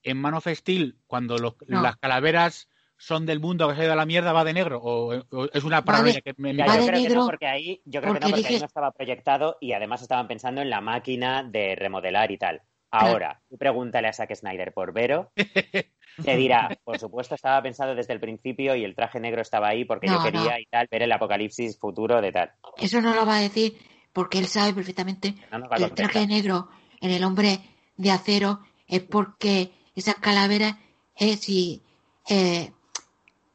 en 0.04 0.18
Man 0.22 0.36
of 0.36 0.48
Steel, 0.48 0.96
cuando 1.08 1.38
los- 1.38 1.56
No. 1.68 1.82
las 1.82 1.98
calaveras 1.98 2.70
son 2.96 3.26
del 3.26 3.40
mundo 3.40 3.68
que 3.68 3.76
se 3.76 3.82
ha 3.82 3.84
ido 3.86 3.94
a 3.94 3.98
la 3.98 4.06
mierda, 4.06 4.32
va 4.34 4.44
de 4.44 4.54
negro. 4.54 4.80
O, 4.82 5.14
o 5.32 5.46
es 5.52 5.64
una 5.64 5.84
paranoia 5.84 6.22
que 6.22 6.34
me, 6.38 6.54
me- 6.54 6.60
Ya, 6.60 6.66
Va 6.68 6.76
yo 6.76 6.82
de 6.82 6.88
creo 6.88 6.98
que 6.98 7.04
negro 7.04 7.20
no, 7.22 7.26
porque 7.26 7.48
ahí, 7.48 7.82
yo 7.86 8.02
creo 8.02 8.14
que 8.14 8.20
no, 8.22 8.26
porque 8.28 8.42
porque 8.42 8.54
ahí 8.54 8.60
no 8.60 8.66
estaba 8.66 8.92
proyectado 8.92 9.58
y 9.60 9.74
además 9.74 10.02
estaban 10.02 10.28
pensando 10.28 10.62
en 10.62 10.70
la 10.70 10.80
máquina 10.82 11.44
de 11.44 11.76
remodelar 11.76 12.32
y 12.32 12.38
tal. 12.38 12.62
Ahora, 12.92 13.42
tú 13.50 13.58
pregúntale 13.58 14.08
a 14.08 14.14
Zack 14.14 14.34
Snyder 14.36 14.74
por 14.74 14.94
Vero, 14.94 15.32
te 16.24 16.36
dirá, 16.36 16.78
por 16.84 17.00
supuesto 17.00 17.36
estaba 17.36 17.62
pensado 17.62 17.96
desde 17.96 18.14
el 18.14 18.20
principio 18.20 18.76
y 18.76 18.84
el 18.84 18.96
traje 18.96 19.20
negro 19.20 19.42
estaba 19.42 19.68
ahí 19.70 19.86
porque 19.86 20.08
yo 20.08 20.22
quería 20.24 20.54
no. 20.56 20.60
y 20.60 20.66
tal, 20.66 20.88
ver 20.90 21.04
el 21.04 21.12
apocalipsis 21.12 21.78
futuro 21.78 22.22
de 22.22 22.32
tal. 22.32 22.52
Eso 22.78 23.02
no 23.02 23.14
lo 23.14 23.26
va 23.26 23.38
a 23.38 23.42
decir 23.42 23.78
porque 24.14 24.40
él 24.40 24.48
sabe 24.48 24.74
perfectamente 24.74 25.36
No 25.52 25.70
que 25.70 25.84
el 25.84 25.94
traje 25.94 26.26
negro 26.26 26.70
en 27.02 27.12
el 27.12 27.24
hombre 27.24 27.60
de 27.98 28.12
acero 28.12 28.62
es 28.88 29.02
porque 29.02 29.72
esa 29.96 30.14
calavera 30.16 30.78
es 31.16 31.42
si 31.42 31.84
eh, 32.30 32.72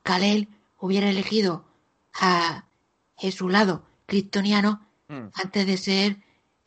Kal-El 0.02 0.48
hubiera 0.78 1.08
elegido 1.08 1.64
a, 2.20 2.66
en 3.20 3.32
su 3.32 3.48
lado 3.48 3.84
kryptoniano 4.06 4.86
Mm. 5.12 5.28
antes 5.34 5.66
de 5.66 5.76
ser 5.76 6.16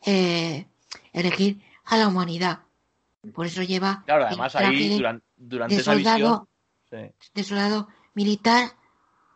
eh, 0.04 0.66
elegir 1.12 1.58
a 1.86 1.96
la 1.96 2.08
humanidad. 2.08 2.60
Por 3.34 3.46
eso 3.46 3.62
lleva 3.62 4.02
Claro, 4.06 4.22
el 4.22 4.28
además 4.28 4.52
traje 4.52 4.66
ahí 4.68 4.88
de- 4.98 5.20
durante 5.36 5.74
de 5.74 5.80
esa 5.80 5.92
soldado, 5.94 6.46
visión. 6.90 7.12
sí. 7.18 7.30
de 7.34 7.42
soldado 7.44 7.88
militar, 8.14 8.68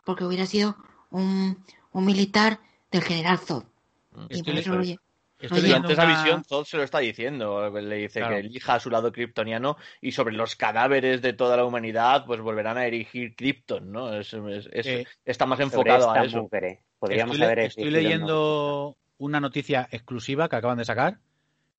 porque 0.05 0.23
hubiera 0.23 0.45
sido 0.45 0.75
un, 1.09 1.63
un 1.91 2.05
militar 2.05 2.59
del 2.91 3.03
general 3.03 3.37
Zod. 3.39 3.63
Mm. 4.13 4.25
Y 4.29 4.43
por 4.43 4.55
eso 4.55 4.75
lo 4.75 4.81
lle- 4.83 4.99
estoy 5.39 5.57
Oye, 5.59 5.61
leyendo 5.67 5.87
Durante 5.89 5.93
esa 5.93 6.05
visión, 6.23 6.43
Zod 6.45 6.65
se 6.65 6.77
lo 6.77 6.83
está 6.83 6.99
diciendo. 6.99 7.69
Le 7.69 7.95
dice 7.97 8.19
Claro. 8.19 8.35
que 8.35 8.39
elija 8.41 8.75
a 8.75 8.79
su 8.79 8.89
lado 8.89 9.11
kryptoniano 9.11 9.75
y 9.99 10.11
sobre 10.13 10.35
los 10.35 10.55
cadáveres 10.55 11.21
de 11.21 11.33
toda 11.33 11.57
la 11.57 11.65
humanidad, 11.65 12.25
pues 12.25 12.39
volverán 12.41 12.77
a 12.77 12.85
erigir 12.85 13.35
Krypton, 13.35 13.91
¿no? 13.91 14.13
Es, 14.13 14.33
es- 14.33 14.69
es- 14.71 14.85
Eh, 14.87 15.07
está 15.25 15.45
más 15.45 15.59
enfocado 15.59 16.11
a 16.11 16.23
eso. 16.23 16.49
Podríamos 16.99 17.35
estoy, 17.35 17.45
haber 17.45 17.59
estoy 17.59 17.89
leyendo 17.89 18.95
una 19.17 19.39
noticia 19.39 19.87
exclusiva 19.91 20.47
que 20.49 20.55
acaban 20.55 20.77
de 20.77 20.85
sacar 20.85 21.17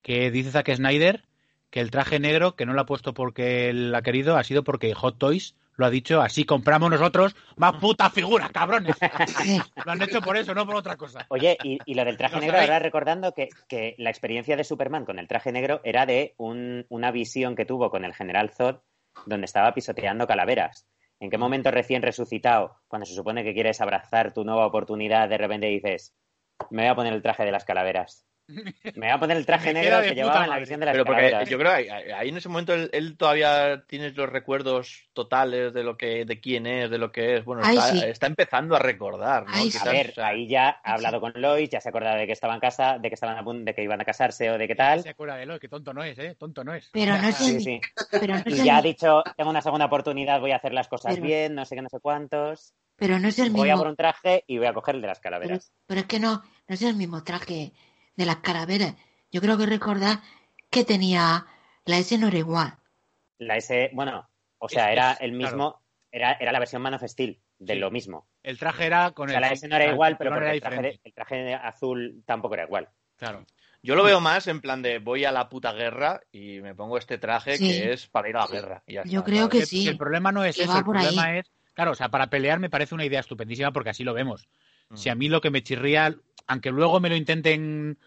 que 0.02 0.30
dice 0.30 0.50
Zack 0.50 0.74
Snyder 0.74 1.22
que 1.70 1.80
el 1.80 1.90
traje 1.90 2.20
negro, 2.20 2.54
que 2.54 2.66
no 2.66 2.74
lo 2.74 2.82
ha 2.82 2.86
puesto 2.86 3.14
porque 3.14 3.70
él 3.70 3.94
ha 3.94 4.02
querido, 4.02 4.36
ha 4.36 4.44
sido 4.44 4.62
porque 4.62 4.92
Hot 4.92 5.16
Toys 5.16 5.56
lo 5.76 5.86
ha 5.86 5.90
dicho, 5.90 6.20
así 6.20 6.44
compramos 6.44 6.90
nosotros 6.90 7.34
más 7.56 7.76
putas 7.76 8.12
figuras, 8.12 8.50
cabrones. 8.52 8.94
lo 9.84 9.92
han 9.92 10.02
hecho 10.02 10.20
por 10.20 10.36
eso, 10.36 10.54
no 10.54 10.66
por 10.66 10.76
otra 10.76 10.96
cosa. 10.96 11.24
Oye, 11.30 11.56
y, 11.62 11.78
y 11.86 11.94
lo 11.94 12.04
del 12.04 12.18
traje 12.18 12.38
negro, 12.40 12.58
ahora 12.60 12.78
recordando 12.78 13.32
que, 13.32 13.48
que 13.68 13.94
la 13.96 14.10
experiencia 14.10 14.54
de 14.54 14.64
Superman 14.64 15.06
con 15.06 15.18
el 15.18 15.26
traje 15.28 15.50
negro 15.50 15.80
era 15.82 16.04
de 16.04 16.34
un- 16.36 16.84
una 16.90 17.10
visión 17.10 17.56
que 17.56 17.64
tuvo 17.64 17.88
con 17.90 18.04
el 18.04 18.12
general 18.12 18.50
Zod, 18.50 18.80
donde 19.24 19.46
estaba 19.46 19.72
pisoteando 19.72 20.26
calaveras. 20.26 20.86
¿En 21.20 21.30
qué 21.30 21.38
momento 21.38 21.70
recién 21.70 22.02
resucitado, 22.02 22.76
cuando 22.86 23.06
se 23.06 23.14
supone 23.14 23.44
que 23.44 23.54
quieres 23.54 23.80
abrazar 23.80 24.34
tu 24.34 24.44
nueva 24.44 24.66
oportunidad, 24.66 25.28
de 25.30 25.38
repente 25.38 25.68
dices, 25.68 26.14
me 26.70 26.82
voy 26.82 26.90
a 26.90 26.94
poner 26.96 27.14
el 27.14 27.22
traje 27.22 27.44
de 27.46 27.52
las 27.52 27.64
calaveras? 27.64 28.26
Me 28.96 29.06
voy 29.06 29.08
a 29.08 29.18
poner 29.18 29.36
el 29.36 29.46
traje 29.46 29.72
negro 29.72 30.00
que 30.02 30.14
llevaba 30.14 30.44
en 30.44 30.50
la 30.50 30.58
visión 30.58 30.80
de 30.80 30.86
las 30.86 30.92
Pero 30.94 31.04
porque 31.04 31.22
calaveras. 31.22 31.48
yo 31.48 31.58
creo 31.58 31.70
que 31.70 31.76
ahí, 31.92 32.10
ahí 32.12 32.28
en 32.28 32.36
ese 32.36 32.48
momento 32.48 32.74
él, 32.74 32.90
él 32.92 33.16
todavía 33.16 33.84
tiene 33.86 34.10
los 34.10 34.28
recuerdos 34.28 35.08
totales 35.12 35.72
de 35.72 35.82
lo 35.84 35.96
que, 35.96 36.24
de 36.24 36.40
quién 36.40 36.66
es, 36.66 36.90
de 36.90 36.98
lo 36.98 37.12
que 37.12 37.36
es. 37.36 37.44
Bueno, 37.44 37.62
está, 37.62 37.88
sí. 37.92 38.00
está 38.04 38.26
empezando 38.26 38.76
a 38.76 38.78
recordar, 38.78 39.46
¿no? 39.46 39.54
Ahí 39.54 39.64
Quizás, 39.64 39.86
A 39.86 39.92
ver, 39.92 40.10
o 40.10 40.14
sea, 40.14 40.26
ahí 40.28 40.46
ya 40.48 40.80
ha 40.84 40.94
hablado 40.94 41.20
con 41.20 41.32
Lois, 41.36 41.70
ya 41.70 41.80
se 41.80 41.88
acordaba 41.88 42.16
de 42.16 42.26
que 42.26 42.32
estaba 42.32 42.54
en 42.54 42.60
casa, 42.60 42.98
de 42.98 43.08
que 43.08 43.14
estaban 43.14 43.38
a 43.38 43.44
punto, 43.44 43.64
de 43.64 43.74
que 43.74 43.82
iban 43.82 44.00
a 44.00 44.04
casarse 44.04 44.50
o 44.50 44.58
de 44.58 44.66
qué 44.68 44.74
tal. 44.74 45.02
Se 45.02 45.10
acuerda 45.10 45.36
de 45.36 45.46
lo 45.46 45.58
que 45.60 45.68
tonto 45.68 45.94
no 45.94 46.02
es, 46.02 46.18
¿eh? 46.18 46.34
Tonto 46.38 46.64
no 46.64 46.74
es. 46.74 46.90
Pero 46.92 47.16
no 47.16 47.28
es 47.28 47.36
Sí, 47.36 47.54
el, 47.56 47.62
sí. 47.62 47.80
pero 48.10 48.34
no 48.34 48.42
es 48.44 48.58
Y 48.58 48.64
ya 48.64 48.76
ha 48.78 48.82
dicho, 48.82 49.22
tengo 49.36 49.50
una 49.50 49.62
segunda 49.62 49.86
oportunidad, 49.86 50.40
voy 50.40 50.50
a 50.52 50.56
hacer 50.56 50.72
las 50.72 50.88
cosas 50.88 51.14
Pero- 51.14 51.26
bien, 51.26 51.54
no 51.54 51.64
sé 51.64 51.76
qué, 51.76 51.82
no 51.82 51.88
sé 51.88 52.00
cuántos. 52.00 52.74
pero 52.96 53.18
no 53.18 53.28
es 53.28 53.38
el 53.38 53.50
Voy 53.50 53.68
a 53.70 53.74
por 53.74 53.80
mismo. 53.86 53.90
un 53.90 53.96
traje 53.96 54.44
y 54.46 54.58
voy 54.58 54.66
a 54.66 54.72
coger 54.74 54.96
el 54.96 55.00
de 55.00 55.06
las 55.08 55.18
Pero, 55.20 55.30
calaveras. 55.36 55.72
pero 55.86 56.00
es 56.00 56.06
que 56.06 56.20
no, 56.20 56.42
no 56.68 56.74
es 56.74 56.82
el 56.82 56.94
mismo 56.94 57.24
traje 57.24 57.72
de 58.16 58.26
las 58.26 58.36
calaveras. 58.36 58.94
Yo 59.30 59.40
creo 59.40 59.56
que 59.58 59.66
recordar 59.66 60.20
que 60.70 60.84
tenía 60.84 61.46
la 61.84 61.98
S 61.98 62.16
no 62.18 62.28
era 62.28 62.38
igual. 62.38 62.74
La 63.38 63.56
S, 63.56 63.90
bueno, 63.92 64.28
o 64.58 64.68
sea, 64.68 64.86
Es- 64.86 64.92
era 64.92 65.12
es- 65.12 65.20
el 65.22 65.32
mismo, 65.32 65.80
era, 66.10 66.32
era 66.32 66.52
la 66.52 66.58
versión 66.58 66.82
Man 66.82 66.94
of 66.94 67.02
Steel 67.04 67.40
de 67.58 67.74
Sí. 67.74 67.78
lo 67.80 67.90
mismo. 67.90 68.26
El 68.42 68.58
traje 68.58 68.86
era 68.86 69.10
con 69.12 69.26
O 69.28 69.30
sea, 69.30 69.38
el. 69.38 69.42
la 69.42 69.52
S 69.52 69.66
no 69.68 69.76
era 69.76 69.84
el 69.86 69.92
igual, 69.92 70.16
pero 70.18 70.30
porque 70.30 70.44
era 70.44 70.54
el 70.54 70.60
traje, 70.60 70.82
de- 70.82 71.00
el 71.04 71.12
traje 71.14 71.54
azul 71.54 72.22
tampoco 72.26 72.54
era 72.54 72.64
igual. 72.64 72.88
Claro. 73.16 73.44
Yo 73.84 73.96
lo 73.96 74.04
veo 74.04 74.20
más 74.20 74.46
en 74.46 74.60
plan 74.60 74.80
de 74.80 74.98
voy 75.00 75.24
a 75.24 75.32
la 75.32 75.48
puta 75.48 75.72
guerra 75.72 76.20
y 76.30 76.60
me 76.60 76.74
pongo 76.74 76.98
este 76.98 77.18
traje 77.18 77.56
Sí. 77.56 77.66
que 77.68 77.92
es 77.92 78.06
para 78.06 78.28
ir 78.28 78.36
a 78.36 78.40
la 78.40 78.46
guerra. 78.46 78.82
y 78.86 78.94
ya 78.94 79.02
Yo 79.04 79.20
está, 79.20 79.24
creo 79.24 79.46
¿sabes? 79.46 79.60
que 79.60 79.66
sí. 79.66 79.88
el 79.88 79.96
problema 79.98 80.30
no 80.30 80.44
es 80.44 80.54
que 80.56 80.62
eso, 80.62 80.72
el 80.72 80.78
ahí. 80.78 80.84
problema 80.84 81.36
es. 81.38 81.50
Claro, 81.74 81.92
o 81.92 81.94
sea, 81.94 82.08
para 82.08 82.28
pelear 82.28 82.60
me 82.60 82.70
parece 82.70 82.94
una 82.94 83.04
idea 83.04 83.18
estupendísima 83.20 83.72
porque 83.72 83.90
así 83.90 84.04
lo 84.04 84.14
vemos. 84.14 84.46
Mm. 84.92 84.96
Si 84.96 85.08
a 85.08 85.14
mí 85.14 85.28
lo 85.28 85.40
que 85.40 85.50
me 85.50 85.62
chirría, 85.62 86.14
aunque 86.46 86.70
luego 86.70 87.00
me 87.00 87.08
lo 87.08 87.16
intenten 87.16 87.98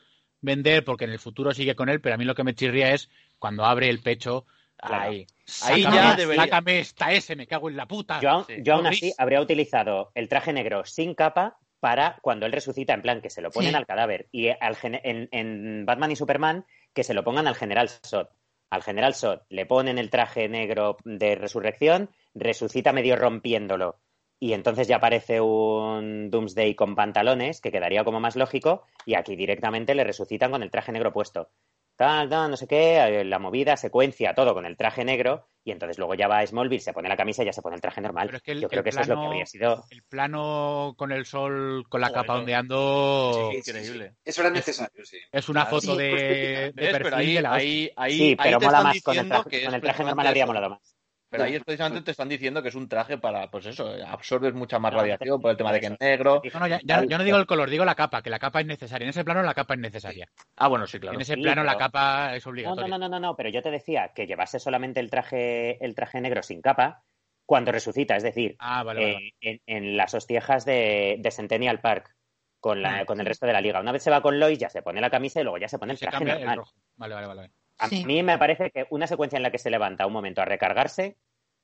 vender 0.41 0.83
porque 0.83 1.05
en 1.05 1.11
el 1.11 1.19
futuro 1.19 1.53
sigue 1.53 1.75
con 1.75 1.89
él, 1.89 2.01
pero 2.01 2.15
a 2.15 2.17
mí 2.17 2.25
lo 2.25 2.35
que 2.35 2.43
me 2.43 2.53
chirría 2.55 2.93
es 2.93 3.09
cuando 3.39 3.65
abre 3.65 3.89
el 3.89 4.01
pecho. 4.01 4.45
Claro. 4.77 5.03
Ahí. 5.03 5.27
Ahí 5.63 5.83
Sácame, 5.83 5.95
ya 5.95 6.15
debería. 6.15 6.43
sácame 6.43 6.79
esta 6.79 7.11
S, 7.13 7.35
me 7.35 7.47
cago 7.47 7.69
en 7.69 7.77
la 7.77 7.87
puta. 7.87 8.19
Yo, 8.21 8.29
aún- 8.29 8.45
sí. 8.45 8.55
yo 8.61 8.73
aún 8.75 8.87
así 8.87 9.13
habría 9.17 9.41
utilizado 9.41 10.11
el 10.15 10.27
traje 10.29 10.53
negro 10.53 10.85
sin 10.85 11.13
capa 11.15 11.57
para 11.79 12.17
cuando 12.21 12.45
él 12.45 12.51
resucita, 12.51 12.93
en 12.93 13.01
plan 13.01 13.21
que 13.21 13.29
se 13.29 13.41
lo 13.41 13.51
ponen 13.51 13.71
Sí. 13.71 13.75
al 13.75 13.85
cadáver. 13.85 14.27
Y 14.31 14.49
al 14.49 14.77
en, 14.83 15.29
en 15.31 15.85
Batman 15.85 16.11
y 16.11 16.15
Superman, 16.15 16.65
que 16.93 17.03
se 17.03 17.13
lo 17.13 17.23
pongan 17.23 17.47
al 17.47 17.55
general 17.55 17.89
Sod. 17.89 18.27
Al 18.71 18.81
general 18.83 19.13
Sod 19.13 19.41
le 19.49 19.65
ponen 19.65 19.97
el 19.97 20.09
traje 20.09 20.49
negro 20.49 20.97
de 21.05 21.35
resurrección, 21.35 22.09
resucita 22.33 22.91
medio 22.91 23.15
rompiéndolo. 23.15 23.99
Y 24.39 24.53
entonces 24.53 24.87
ya 24.87 24.97
aparece 24.97 25.39
un 25.41 26.29
Doomsday 26.29 26.75
con 26.75 26.95
pantalones, 26.95 27.61
que 27.61 27.71
quedaría 27.71 28.03
como 28.03 28.19
más 28.19 28.35
lógico, 28.35 28.83
y 29.05 29.15
aquí 29.15 29.35
directamente 29.35 29.95
le 29.95 30.03
resucitan 30.03 30.51
con 30.51 30.61
el 30.61 30.71
traje 30.71 30.91
negro 30.91 31.13
puesto. 31.13 31.49
Tal, 31.95 32.27
tal, 32.27 32.51
no 32.51 32.57
sé 32.57 32.67
qué, 32.67 32.97
eh, 32.97 33.23
la 33.23 33.39
movida, 33.39 33.77
secuencia, 33.77 34.35
todo 34.35 34.53
con 34.53 34.65
el 34.65 34.75
traje 34.75 35.05
negro, 35.05 35.47
y 35.63 35.71
entonces 35.71 35.97
luego 35.97 36.13
ya 36.13 36.27
va 36.27 36.39
a 36.39 36.45
Smallville, 36.45 36.81
se 36.81 36.91
pone 36.91 37.07
la 37.07 37.15
camisa 37.15 37.41
y 37.41 37.45
ya 37.45 37.53
se 37.53 37.61
pone 37.61 37.75
el 37.77 37.81
traje 37.81 38.01
normal. 38.01 38.27
Pero 38.27 38.37
es 38.37 38.43
que 38.43 38.51
el- 38.51 38.59
Yo 38.59 38.67
creo 38.67 38.83
que 38.83 38.89
eso 38.89 38.99
es 38.99 39.07
lo 39.07 39.13
que 39.13 39.19
plano- 39.19 39.29
habría 39.31 39.45
sido. 39.45 39.85
El 39.89 40.03
plano 40.03 40.93
con 40.97 41.13
el 41.13 41.25
sol, 41.25 41.85
con 41.87 42.01
la 42.01 42.11
capa 42.11 42.35
ondeando, 42.35 43.31
Sí, 43.53 43.61
sí, 43.63 43.71
increíble. 43.71 44.09
sí. 44.09 44.15
Eso 44.25 44.41
era 44.41 44.49
necesario, 44.49 45.05
sí. 45.05 45.17
es 45.31 45.47
una 45.47 45.61
Claro. 45.61 45.79
foto 45.79 45.91
Sí. 45.93 45.97
de, 46.01 46.07
de 46.09 46.71
¿Ves? 46.73 46.89
Pero 46.91 46.91
perfil 46.91 47.13
ahí, 47.13 47.33
de 47.35 47.41
la 47.41 47.53
ahí, 47.53 47.91
ahí, 47.95 48.17
sí, 48.17 48.35
pero 48.35 48.59
mola 48.59 48.81
más 48.83 49.01
con 49.01 49.17
el 49.17 49.27
traje, 49.29 49.63
con 49.63 49.73
el 49.73 49.81
traje 49.81 50.03
normal 50.03 50.27
habría 50.27 50.45
molado 50.45 50.69
más. 50.71 50.94
Pero 51.37 51.43
ahí 51.49 51.55
es 51.55 51.63
precisamente 51.63 52.01
te 52.05 52.11
están 52.11 52.29
diciendo 52.29 52.61
que 52.61 52.69
es 52.69 52.75
un 52.75 52.87
traje 52.89 53.17
para, 53.17 53.49
pues 53.49 53.65
eso, 53.65 53.93
absorbes 54.07 54.53
mucha 54.53 54.79
más 54.79 54.91
No, 54.93 54.99
radiación 54.99 55.41
por 55.41 55.51
el 55.51 55.57
tema 55.57 55.71
de 55.73 55.79
que 55.79 55.85
es 55.87 55.99
negro. 55.99 56.41
No, 56.53 56.59
no, 56.59 56.67
ya, 56.67 56.79
ya- 56.83 57.05
yo 57.05 57.17
no 57.17 57.23
digo 57.23 57.37
el 57.37 57.45
color, 57.45 57.69
digo 57.69 57.85
la 57.85 57.95
capa, 57.95 58.21
que 58.21 58.29
la 58.29 58.39
capa 58.39 58.61
es 58.61 58.65
necesaria. 58.67 59.05
En 59.05 59.09
ese 59.09 59.23
plano 59.23 59.43
la 59.43 59.53
capa 59.53 59.73
es 59.73 59.79
necesaria. 59.79 60.27
Ah, 60.55 60.67
bueno, 60.67 60.87
sí, 60.87 60.99
claro. 60.99 61.15
En 61.15 61.21
ese 61.21 61.35
Sí, 61.35 61.41
plano 61.41 61.63
la 61.63 61.77
capa 61.77 62.35
es 62.35 62.45
No, 62.45 62.51
obligatoria. 62.51 62.87
no, 62.87 62.97
no, 62.97 63.09
no, 63.09 63.19
no, 63.19 63.35
pero 63.35 63.49
yo 63.49 63.61
te 63.61 63.71
decía 63.71 64.11
que 64.15 64.27
llevase 64.27 64.59
solamente 64.59 64.99
el 64.99 65.09
traje, 65.09 65.83
el 65.83 65.93
traje 65.95 66.21
negro 66.21 66.41
sin 66.43 66.61
capa 66.61 67.03
cuando 67.45 67.71
resucita, 67.71 68.15
es 68.15 68.23
decir, 68.23 68.55
Ah, 68.59 68.83
vale, 68.83 69.01
vale. 69.13 69.27
eh, 69.27 69.31
en, 69.41 69.61
en 69.67 69.97
las 69.97 70.13
hostiejas 70.13 70.65
de, 70.65 71.17
de 71.19 71.31
Centennial 71.31 71.79
Park 71.79 72.15
con, 72.59 72.81
la, 72.81 73.01
Ah. 73.01 73.05
con 73.05 73.19
el 73.19 73.25
resto 73.25 73.45
de 73.45 73.53
la 73.53 73.61
liga. 73.61 73.79
Una 73.79 73.91
vez 73.91 74.01
se 74.01 74.09
va 74.09 74.21
con 74.21 74.39
Lois, 74.39 74.57
ya 74.57 74.69
se 74.69 74.81
pone 74.81 74.99
la 75.01 75.11
camisa 75.11 75.39
y 75.41 75.43
luego 75.43 75.57
ya 75.59 75.67
se 75.67 75.77
pone 75.77 75.93
el 75.93 75.99
traje 75.99 76.23
el 76.23 76.29
normal. 76.29 76.57
rojo. 76.57 76.73
Vale, 76.95 77.13
vale, 77.13 77.27
vale. 77.27 77.51
A 77.77 77.89
Sí. 77.89 78.05
mí 78.05 78.23
me 78.23 78.37
parece 78.37 78.71
que 78.71 78.85
una 78.89 79.07
secuencia 79.07 79.37
en 79.37 79.43
la 79.43 79.51
que 79.51 79.57
se 79.57 79.69
levanta 79.69 80.05
un 80.07 80.13
momento 80.13 80.41
a 80.41 80.45
recargarse, 80.45 81.17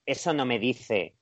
eso 0.05 0.33
no 0.33 0.45
me 0.45 0.59
dice 0.59 1.15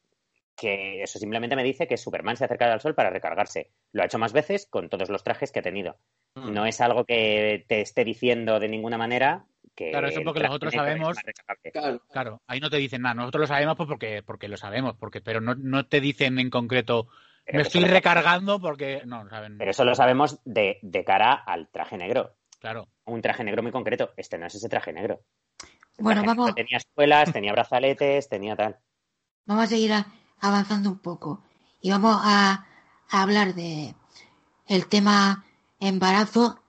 que 0.56 1.04
eso 1.04 1.20
simplemente 1.20 1.56
me 1.56 1.64
dice 1.64 1.88
que 1.88 1.96
Superman 1.96 2.36
se 2.36 2.46
acerca 2.46 2.72
al 2.72 2.82
sol 2.82 2.94
para 2.96 3.10
recargarse. 3.10 3.72
Lo 3.94 4.02
ha 4.02 4.06
hecho 4.06 4.20
más 4.20 4.34
veces 4.34 4.68
con 4.70 4.90
todos 4.90 5.10
los 5.10 5.24
trajes 5.24 5.52
que 5.52 5.60
ha 5.60 5.64
tenido. 5.64 5.98
Mm. 6.36 6.54
No 6.54 6.66
es 6.66 6.82
algo 6.82 7.06
que 7.06 7.66
te 7.68 7.82
esté 7.82 8.04
diciendo 8.04 8.60
de 8.60 8.68
ninguna 8.68 8.98
manera 8.98 9.46
que 9.76 9.92
Claro, 9.92 10.08
eso 10.08 10.22
porque 10.24 10.44
nosotros 10.44 10.74
sabemos-. 10.74 11.18
Claro. 11.72 12.02
Claro, 12.12 12.42
ahí 12.48 12.60
no 12.60 12.70
te 12.70 12.76
dicen 12.78 13.04
nada. 13.04 13.16
Nosotros 13.16 13.42
lo 13.42 13.48
sabemos 13.48 13.78
pues 13.78 13.88
porque, 13.88 14.22
porque 14.24 14.50
lo 14.50 14.58
sabemos, 14.58 14.96
porque, 15.00 15.22
pero 15.22 15.40
no, 15.40 15.56
no 15.56 15.86
te 15.86 16.02
dicen 16.02 16.38
en 16.40 16.50
concreto, 16.50 17.08
Pero 17.46 17.58
me 17.60 17.62
estoy 17.62 17.86
recargando 17.86 18.60
porque. 18.60 19.04
No, 19.06 19.24
no 19.24 19.30
saben. 19.30 19.58
Pero 19.58 19.72
eso 19.72 19.86
lo 19.86 19.96
sabemos 19.96 20.42
de, 20.44 20.80
de 20.82 21.06
cara 21.06 21.34
al 21.34 21.70
traje 21.70 21.98
negro. 21.98 22.36
Claro. 22.60 22.88
Un 23.06 23.22
traje 23.22 23.44
negro 23.44 23.64
muy 23.64 23.72
concreto. 23.72 24.12
Este 24.18 24.38
no 24.38 24.48
es 24.48 24.56
ese 24.56 24.70
traje 24.70 24.94
negro. 24.94 25.22
El 25.98 26.04
Bueno, 26.04 26.22
traje 26.22 26.28
negro 26.28 26.44
vamos, 26.44 26.56
Tenía 26.56 26.78
espuelas, 26.78 27.32
tenía 27.34 27.52
brazaletes, 27.54 28.30
tenía 28.30 28.56
tal. 28.56 28.80
vamos 29.46 29.64
a 29.66 29.68
seguir 29.68 29.92
avanzando 30.40 30.90
un 30.90 31.00
poco 31.00 31.44
y 31.82 31.90
vamos 31.92 32.18
a, 32.24 32.66
a 33.10 33.22
hablar 33.22 33.54
de 33.56 33.96
el 34.68 34.88
tema 34.88 35.46
embarazo. 35.80 36.62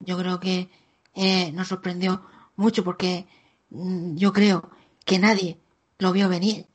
Yo 0.00 0.18
creo 0.18 0.40
que 0.40 0.68
eh, 1.14 1.52
nos 1.52 1.68
sorprendió 1.68 2.24
mucho 2.56 2.82
porque 2.84 3.26
mm, 3.70 4.16
yo 4.16 4.32
creo 4.32 4.70
que 5.04 5.18
nadie 5.18 5.60
lo 5.98 6.12
vio 6.12 6.28
venir. 6.28 6.66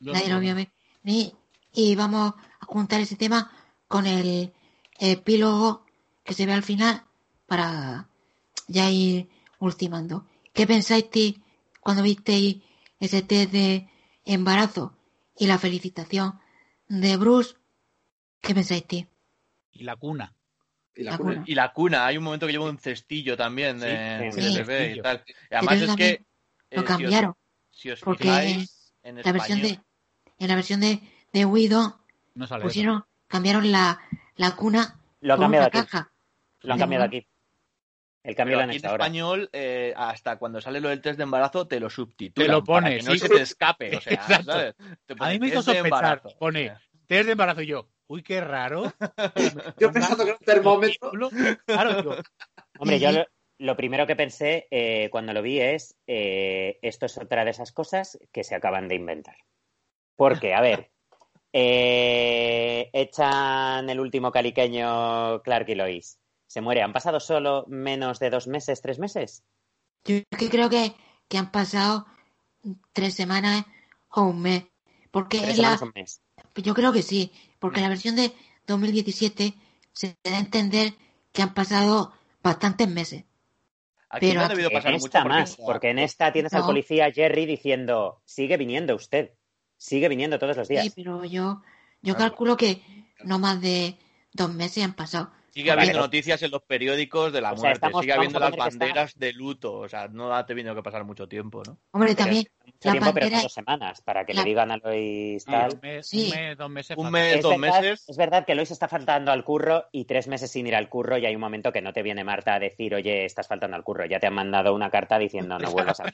Yo 0.00 0.12
Nadie 0.12 0.28
no- 0.28 0.34
lo 0.36 0.40
vio 0.40 0.54
venir. 0.54 1.34
Y 1.72 1.94
vamos 1.96 2.34
a 2.60 2.66
juntar 2.66 3.00
ese 3.00 3.16
tema 3.16 3.50
con 3.88 4.06
el 4.06 4.52
epílogo 4.98 5.84
que 6.24 6.34
se 6.34 6.46
ve 6.46 6.52
al 6.52 6.62
final 6.62 7.04
para 7.52 8.08
ya 8.66 8.88
ir 8.90 9.28
ultimando. 9.58 10.26
¿Qué 10.54 10.66
pensáis 10.66 11.10
ti, 11.10 11.42
cuando 11.80 12.02
visteis 12.02 12.62
ese 12.98 13.20
test 13.20 13.52
de 13.52 13.90
embarazo 14.24 14.96
y 15.36 15.46
la 15.46 15.58
felicitación 15.58 16.40
de 16.88 17.14
Bruce? 17.18 17.56
¿Qué 18.40 18.54
pensáis 18.54 18.86
ti? 18.86 19.06
Y 19.72 19.84
la 19.84 19.96
cuna. 19.96 20.34
Y 20.94 21.02
la 21.02 21.10
La 21.10 21.18
cuna. 21.18 21.34
cuna. 21.34 21.44
Y 21.46 21.54
la 21.54 21.72
cuna, 21.74 22.06
hay 22.06 22.16
un 22.16 22.24
momento 22.24 22.46
que 22.46 22.52
lleva 22.52 22.64
un 22.70 22.78
cestillo 22.78 23.36
también 23.36 23.78
de, 23.80 24.30
Sí, 24.32 24.40
de 24.40 24.48
sí. 24.50 24.56
bebé 24.56 24.92
y 24.96 25.02
tal. 25.02 25.22
Y 25.50 25.54
además 25.54 25.74
es 25.74 25.80
que. 25.82 25.86
también 25.86 26.26
eh, 26.70 26.76
Lo 26.76 26.80
si 26.80 26.84
os- 26.84 26.88
cambiaron. 26.88 27.34
Si 27.70 27.90
os, 27.90 28.00
porque 28.00 28.24
fijáis 28.24 28.94
en 29.02 29.22
La 29.22 29.32
versión 29.32 29.60
de, 29.60 29.78
en 30.38 30.48
la 30.48 30.54
versión 30.54 30.80
de, 30.80 31.02
de 31.34 31.44
Widow 31.44 31.98
No 32.34 32.46
sale 32.46 32.60
eso. 32.62 32.68
pusieron, 32.68 33.04
cambiaron 33.26 33.70
la, 33.70 34.00
la 34.36 34.56
cuna 34.56 34.98
Lo 35.20 35.34
han 35.34 35.38
por 35.38 35.44
cambiado 35.44 35.66
una 35.66 35.80
aquí. 35.80 35.90
caja. 35.90 36.12
Lo 36.62 36.72
han 36.72 36.78
cambiado 36.78 37.04
aquí. 37.04 37.26
El 38.24 38.36
cambio 38.36 38.52
Pero 38.52 38.58
lo 38.58 38.62
han 38.64 38.70
aquí 38.70 38.76
hecho 38.78 38.86
en 38.86 38.90
ahora. 38.92 39.04
español, 39.04 39.50
eh, 39.52 39.92
hasta 39.96 40.36
cuando 40.38 40.60
sale 40.60 40.80
lo 40.80 40.88
del 40.90 41.00
test 41.00 41.16
de 41.16 41.24
embarazo, 41.24 41.66
te 41.66 41.80
lo 41.80 41.90
subtitulan. 41.90 42.46
Te 42.46 42.52
lo 42.52 42.62
pone, 42.62 42.82
para 42.86 42.96
que 42.96 43.02
no 43.02 43.12
sí. 43.12 43.18
se 43.18 43.28
te 43.28 43.42
escape. 43.42 43.96
O 43.96 44.00
sea, 44.00 44.12
Exacto. 44.14 44.52
¿sabes? 44.52 44.74
Te 45.06 45.14
A 45.14 45.16
pone 45.16 45.32
mí 45.34 45.38
me 45.40 45.46
hizo 45.48 45.56
test 45.56 45.68
de 45.68 45.74
sospechar. 45.74 45.86
embarazo. 45.86 46.38
Pone 46.38 46.72
test 47.08 47.26
de 47.26 47.32
embarazo 47.32 47.62
y 47.62 47.66
yo. 47.66 47.88
Uy, 48.06 48.22
qué 48.22 48.40
raro. 48.40 48.92
Yo 49.78 49.90
pensando 49.90 50.24
que 50.24 50.30
era 50.30 50.38
un 50.38 50.44
termómetro. 50.44 51.10
Claro, 51.66 51.94
digo, 51.96 52.16
Hombre, 52.78 52.98
yo 53.00 53.10
lo, 53.10 53.24
lo 53.58 53.76
primero 53.76 54.06
que 54.06 54.16
pensé 54.16 54.68
eh, 54.70 55.08
cuando 55.10 55.32
lo 55.32 55.40
vi 55.40 55.60
es, 55.60 55.96
eh, 56.06 56.78
esto 56.82 57.06
es 57.06 57.16
otra 57.16 57.44
de 57.44 57.52
esas 57.52 57.72
cosas 57.72 58.18
que 58.30 58.44
se 58.44 58.54
acaban 58.54 58.86
de 58.88 58.96
inventar. 58.96 59.36
Porque, 60.14 60.52
a 60.52 60.60
ver, 60.60 60.90
eh, 61.54 62.90
echan 62.92 63.88
el 63.88 64.00
último 64.00 64.30
caliqueño 64.30 65.40
Clark 65.42 65.68
y 65.70 65.74
Lois. 65.74 66.18
Se 66.52 66.60
muere. 66.60 66.82
¿Han 66.82 66.92
pasado 66.92 67.18
solo 67.18 67.64
menos 67.66 68.18
de 68.18 68.28
dos 68.28 68.46
meses, 68.46 68.82
tres 68.82 68.98
meses? 68.98 69.42
Yo 70.04 70.16
es 70.16 70.24
que 70.38 70.50
creo 70.50 70.68
que, 70.68 70.94
que 71.26 71.38
han 71.38 71.50
pasado 71.50 72.06
tres 72.92 73.14
semanas 73.14 73.64
o 74.10 74.24
un 74.24 74.42
mes. 74.42 74.64
Porque 75.10 75.38
Tres 75.38 75.52
es 75.52 75.58
la, 75.58 75.78
semanas, 75.78 75.82
un 75.82 75.92
mes. 75.94 76.20
yo 76.62 76.74
creo 76.74 76.92
que 76.92 77.00
sí, 77.02 77.32
porque 77.58 77.78
en 77.78 77.84
la 77.84 77.88
versión 77.88 78.16
de 78.16 78.34
2017 78.66 79.54
se 79.94 80.14
da 80.22 80.36
a 80.36 80.40
entender 80.40 80.92
que 81.32 81.40
han 81.40 81.54
pasado 81.54 82.12
bastantes 82.42 82.86
meses. 82.86 83.24
Aquí 84.10 84.26
Pero 84.26 84.40
no 84.40 84.44
ha 84.46 84.48
debido 84.50 84.68
En 84.68 84.74
pasar 84.76 84.92
mucho 84.92 85.08
porque- 85.10 85.28
más, 85.30 85.56
porque 85.56 85.88
en 85.90 86.00
esta 86.00 86.34
tienes 86.34 86.52
al 86.52 86.64
policía 86.66 87.10
Jerry 87.12 87.46
diciendo, 87.46 88.20
sigue 88.26 88.58
viniendo 88.58 88.94
usted, 88.94 89.30
sigue 89.78 90.08
viniendo 90.10 90.38
todos 90.38 90.58
los 90.58 90.68
días. 90.68 90.84
Sí, 90.84 90.92
pero 90.94 91.24
yo, 91.24 91.62
yo 92.02 92.14
Claro. 92.14 92.18
calculo 92.18 92.56
que 92.58 92.82
no 93.24 93.38
más 93.38 93.58
de 93.62 93.98
dos 94.34 94.52
meses 94.52 94.84
han 94.84 94.92
pasado. 94.92 95.32
Sigue 95.52 95.70
habiendo 95.70 95.98
noticias 96.00 96.42
en 96.42 96.50
los 96.50 96.62
periódicos 96.62 97.30
de 97.32 97.42
la 97.42 97.52
O 97.52 97.56
sea, 97.56 97.60
muerte, 97.62 97.74
estamos- 97.86 98.00
sigue 98.00 98.12
habiendo 98.14 98.38
las 98.40 98.50
está- 98.52 98.64
banderas 98.64 99.18
de 99.18 99.32
luto, 99.34 99.80
o 99.80 99.88
sea, 99.88 100.08
no 100.08 100.34
ha 100.34 100.46
tenido 100.46 100.74
que 100.74 100.82
pasar 100.82 101.04
mucho 101.04 101.28
tiempo, 101.28 101.62
¿no? 101.66 101.78
Hombre, 101.90 102.14
también 102.14 102.44
mucho 102.64 102.78
la 102.84 102.92
tiempo, 102.92 103.10
pero 103.12 103.28
dos 103.42 103.52
semanas, 103.52 104.00
para 104.00 104.24
que 104.24 104.32
la- 104.32 104.42
le 104.42 104.48
digan 104.48 104.70
a 104.70 104.78
Lois 104.78 105.42
Sí, 105.44 105.50
tal. 105.50 105.74
un, 105.74 105.80
mes, 105.82 106.06
Sí. 106.08 106.24
un 106.32 106.38
mes, 106.40 106.56
dos 106.56 106.70
meses. 106.70 106.96
Un 106.96 107.04
fácil. 107.04 107.12
mes, 107.12 107.34
Es 107.36 107.42
dos 107.42 107.60
verdad, 107.60 107.80
meses. 107.82 108.08
es 108.08 108.16
verdad 108.16 108.46
que 108.46 108.54
Lois 108.54 108.70
está 108.70 108.88
faltando 108.88 109.30
al 109.30 109.44
curro 109.44 109.84
y 109.92 110.06
tres 110.06 110.26
meses 110.26 110.50
sin 110.50 110.66
ir 110.66 110.74
al 110.74 110.88
curro 110.88 111.18
y 111.18 111.26
hay 111.26 111.34
un 111.34 111.40
momento 111.42 111.70
que 111.70 111.82
no 111.82 111.92
te 111.92 112.02
viene 112.02 112.24
Marta 112.24 112.54
a 112.54 112.58
decir, 112.58 112.94
oye, 112.94 113.26
estás 113.26 113.46
faltando 113.46 113.76
al 113.76 113.84
curro. 113.84 114.06
Ya 114.06 114.18
te 114.20 114.26
han 114.28 114.34
mandado 114.34 114.74
una 114.74 114.88
carta 114.90 115.18
diciendo 115.18 115.58
no 115.58 115.70
vuelvas 115.70 116.00
a... 116.00 116.04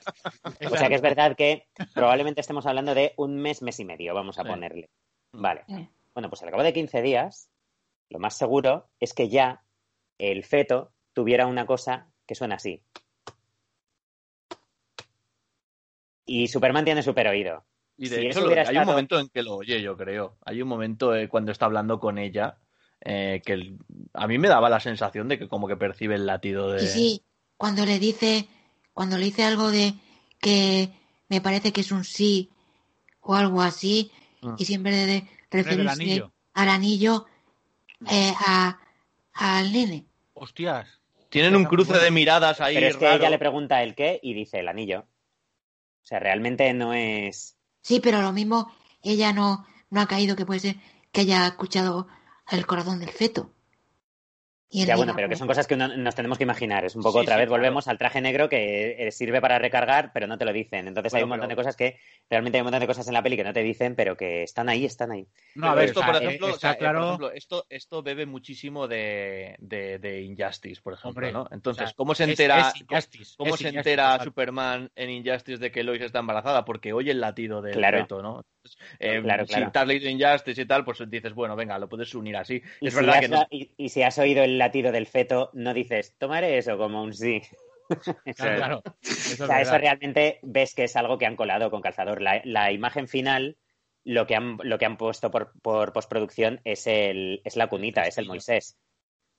O 0.68 0.76
sea 0.76 0.88
que 0.88 0.96
es 0.96 1.00
verdad 1.02 1.36
que 1.36 1.68
probablemente 1.94 2.40
estemos 2.40 2.66
hablando 2.66 2.92
de 2.92 3.12
un 3.16 3.36
mes, 3.36 3.62
mes 3.62 3.78
y 3.78 3.84
medio, 3.84 4.14
vamos 4.14 4.36
a 4.38 4.42
Sí. 4.42 4.48
ponerle. 4.48 4.90
Vale. 5.32 5.62
Sí. 5.68 5.88
Bueno, 6.14 6.28
pues 6.28 6.42
al 6.42 6.50
cabo 6.50 6.64
de 6.64 6.72
15 6.72 7.00
días, 7.02 7.47
lo 8.10 8.18
más 8.18 8.36
seguro 8.36 8.88
es 9.00 9.12
que 9.14 9.28
ya 9.28 9.62
el 10.18 10.44
feto 10.44 10.92
tuviera 11.12 11.46
una 11.46 11.66
cosa 11.66 12.08
que 12.26 12.34
suena 12.34 12.56
así. 12.56 12.82
Y 16.26 16.48
Superman 16.48 16.84
tiene 16.84 17.02
super 17.02 17.26
oído. 17.28 17.64
Y 17.96 18.08
de 18.08 18.16
Si 18.16 18.20
hecho, 18.22 18.30
eso 18.30 18.40
lo- 18.40 18.46
hubiera 18.46 18.68
hay 18.68 18.76
un 18.76 18.84
momento 18.86 19.18
en 19.18 19.28
que 19.28 19.42
lo 19.42 19.56
oye, 19.56 19.80
yo 19.82 19.96
creo. 19.96 20.36
Hay 20.44 20.62
un 20.62 20.68
momento 20.68 21.14
eh, 21.16 21.28
cuando 21.28 21.52
está 21.52 21.64
hablando 21.66 21.98
con 21.98 22.18
ella 22.18 22.58
eh, 23.00 23.42
que 23.44 23.52
el- 23.52 23.78
a 24.12 24.26
mí 24.26 24.38
me 24.38 24.48
daba 24.48 24.68
la 24.68 24.80
sensación 24.80 25.28
de 25.28 25.38
que 25.38 25.48
como 25.48 25.68
que 25.68 25.76
percibe 25.76 26.16
el 26.16 26.26
latido 26.26 26.72
de... 26.72 26.80
Sí, 26.80 26.88
sí, 26.88 27.22
cuando 27.56 27.86
le 27.86 27.98
dice, 28.00 28.48
cuando 28.92 29.16
le 29.18 29.24
dice 29.26 29.44
algo 29.44 29.70
de 29.70 29.94
que 30.40 30.90
me 31.28 31.40
parece 31.40 31.72
que 31.72 31.80
es 31.82 31.92
un 31.92 32.04
sí 32.04 32.50
o 33.20 33.34
algo 33.34 33.62
así, 33.62 34.10
Mm. 34.40 34.54
y 34.56 34.64
siempre 34.66 34.92
de 34.94 35.28
referirse 35.50 35.90
anillo. 35.92 36.32
al 36.54 36.68
anillo 36.68 37.26
eh, 38.06 38.34
a, 38.44 39.62
nene. 39.62 40.06
Hostias. 40.34 40.88
Tienen 41.28 41.56
un 41.56 41.64
cruce 41.64 41.98
de 41.98 42.10
miradas 42.10 42.60
ahí 42.60 42.74
Pero 42.74 42.86
es 42.88 42.96
que 42.96 43.04
raro. 43.04 43.18
ella 43.18 43.30
le 43.30 43.38
pregunta 43.38 43.82
el 43.82 43.94
qué 43.94 44.18
y 44.22 44.34
dice 44.34 44.60
el 44.60 44.68
anillo. 44.68 45.00
O 45.00 46.06
sea, 46.06 46.18
realmente 46.18 46.72
no 46.72 46.94
es... 46.94 47.56
Sí, 47.82 48.00
pero 48.00 48.22
lo 48.22 48.32
mismo 48.32 48.72
ella 49.02 49.32
no, 49.32 49.66
no 49.90 50.00
ha 50.00 50.06
caído 50.06 50.36
que 50.36 50.46
puede 50.46 50.60
ser 50.60 50.76
que 51.12 51.22
haya 51.22 51.46
escuchado 51.46 52.08
el 52.50 52.66
corazón 52.66 52.98
del 53.00 53.10
feto. 53.10 53.52
Y 54.70 54.84
Ya 54.84 54.96
bueno, 54.96 55.14
pero 55.16 55.30
que 55.30 55.36
son 55.36 55.46
cosas 55.48 55.66
que 55.66 55.74
uno- 55.74 55.96
nos 55.96 56.14
tenemos 56.14 56.36
que 56.36 56.44
imaginar. 56.44 56.84
Es 56.84 56.94
un 56.94 57.02
poco 57.02 57.20
Sí, 57.20 57.22
otra 57.22 57.36
sí, 57.36 57.38
vez 57.40 57.46
claro. 57.48 57.62
volvemos 57.62 57.88
al 57.88 57.96
traje 57.96 58.20
negro 58.20 58.50
que 58.50 59.06
eh, 59.08 59.10
sirve 59.12 59.40
para 59.40 59.58
recargar, 59.58 60.12
pero 60.12 60.26
no 60.26 60.36
te 60.36 60.44
lo 60.44 60.52
dicen. 60.52 60.86
Entonces 60.88 61.14
hay 61.14 61.22
un 61.22 61.30
montón 61.30 61.48
pero- 61.48 61.56
de 61.56 61.62
cosas 61.62 61.74
que 61.76 61.98
realmente 62.28 62.58
hay 62.58 62.60
un 62.60 62.66
montón 62.66 62.80
de 62.80 62.86
cosas 62.86 63.08
en 63.08 63.14
la 63.14 63.22
peli 63.22 63.36
que 63.36 63.44
no 63.44 63.54
te 63.54 63.62
dicen, 63.62 63.94
pero 63.94 64.14
que 64.16 64.42
están 64.42 64.68
ahí, 64.68 64.84
están 64.84 65.10
ahí. 65.10 65.26
No, 65.54 65.70
a 65.70 65.74
ver, 65.74 65.86
esto, 65.86 66.00
o 66.00 66.02
sea, 66.02 66.12
por 66.12 66.22
eh, 66.22 66.38
o 66.42 66.52
sea, 66.58 66.72
eh, 66.72 66.76
por 66.78 66.96
ejemplo, 66.96 67.32
esto, 67.32 67.64
esto 67.70 68.02
bebe 68.02 68.26
muchísimo 68.26 68.86
de, 68.86 69.56
de, 69.58 69.98
de 69.98 70.20
Injustice, 70.20 70.82
por 70.82 70.92
ejemplo, 70.92 71.08
Hombre, 71.28 71.32
¿no? 71.32 71.48
Entonces, 71.50 71.84
o 71.84 71.86
sea, 71.86 71.94
¿cómo 71.96 72.14
se 72.14 72.24
entera, 72.24 72.68
es 72.68 72.80
Injustice, 72.82 73.34
cómo 73.38 73.56
se 73.56 73.68
entera. 73.68 74.22
Superman 74.22 74.90
en 74.94 75.08
Injustice 75.08 75.58
de 75.58 75.70
que 75.72 75.82
Lois 75.82 76.02
está 76.02 76.18
embarazada? 76.18 76.66
Porque 76.66 76.92
oye 76.92 77.10
el 77.12 77.20
latido 77.22 77.62
del 77.62 77.72
Claro. 77.72 78.00
feto, 78.00 78.20
¿no? 78.22 78.44
Eh, 78.98 79.22
Claro, 79.22 79.46
claro. 79.46 79.70
Si 79.72 79.78
has 79.78 79.86
leído 79.86 80.10
Injustice 80.10 80.60
y 80.60 80.66
tal, 80.66 80.84
pues 80.84 80.98
dices, 81.08 81.32
bueno, 81.32 81.56
venga, 81.56 81.78
lo 81.78 81.88
puedes 81.88 82.14
unir 82.14 82.36
así. 82.36 82.60
Es 82.82 82.92
si 82.92 82.96
verdad 83.00 83.14
has, 83.14 83.20
que 83.22 83.28
no, 83.28 83.46
y, 83.50 83.70
y 83.78 83.88
si 83.88 84.02
has 84.02 84.18
oído 84.18 84.42
el 84.44 84.57
latido 84.58 84.92
del 84.92 85.06
feto, 85.06 85.50
no 85.54 85.72
dices, 85.74 86.14
tomaré 86.18 86.58
eso 86.58 86.76
como 86.76 87.02
un 87.02 87.14
sí. 87.14 87.40
Eso 88.24 88.44
Claro, 88.44 88.56
claro. 88.56 88.82
Eso 89.06 89.44
O 89.44 89.46
sea, 89.46 89.60
eso 89.62 89.78
realmente 89.78 90.40
ves 90.42 90.74
que 90.74 90.84
es 90.84 90.94
algo 90.96 91.16
que 91.16 91.24
han 91.26 91.36
colado 91.36 91.70
con 91.70 91.80
calzador. 91.80 92.20
La, 92.20 92.42
la 92.44 92.70
imagen 92.70 93.08
final, 93.08 93.56
lo 94.04 94.26
que 94.26 94.36
han, 94.36 94.58
lo 94.62 94.76
que 94.78 94.84
han 94.84 94.98
puesto 94.98 95.30
por, 95.30 95.52
por 95.62 95.92
postproducción 95.94 96.60
es, 96.64 96.86
el, 96.86 97.40
es 97.44 97.56
la 97.56 97.68
cunita, 97.68 98.02
es 98.02 98.18
el 98.18 98.26
Moisés. 98.26 98.76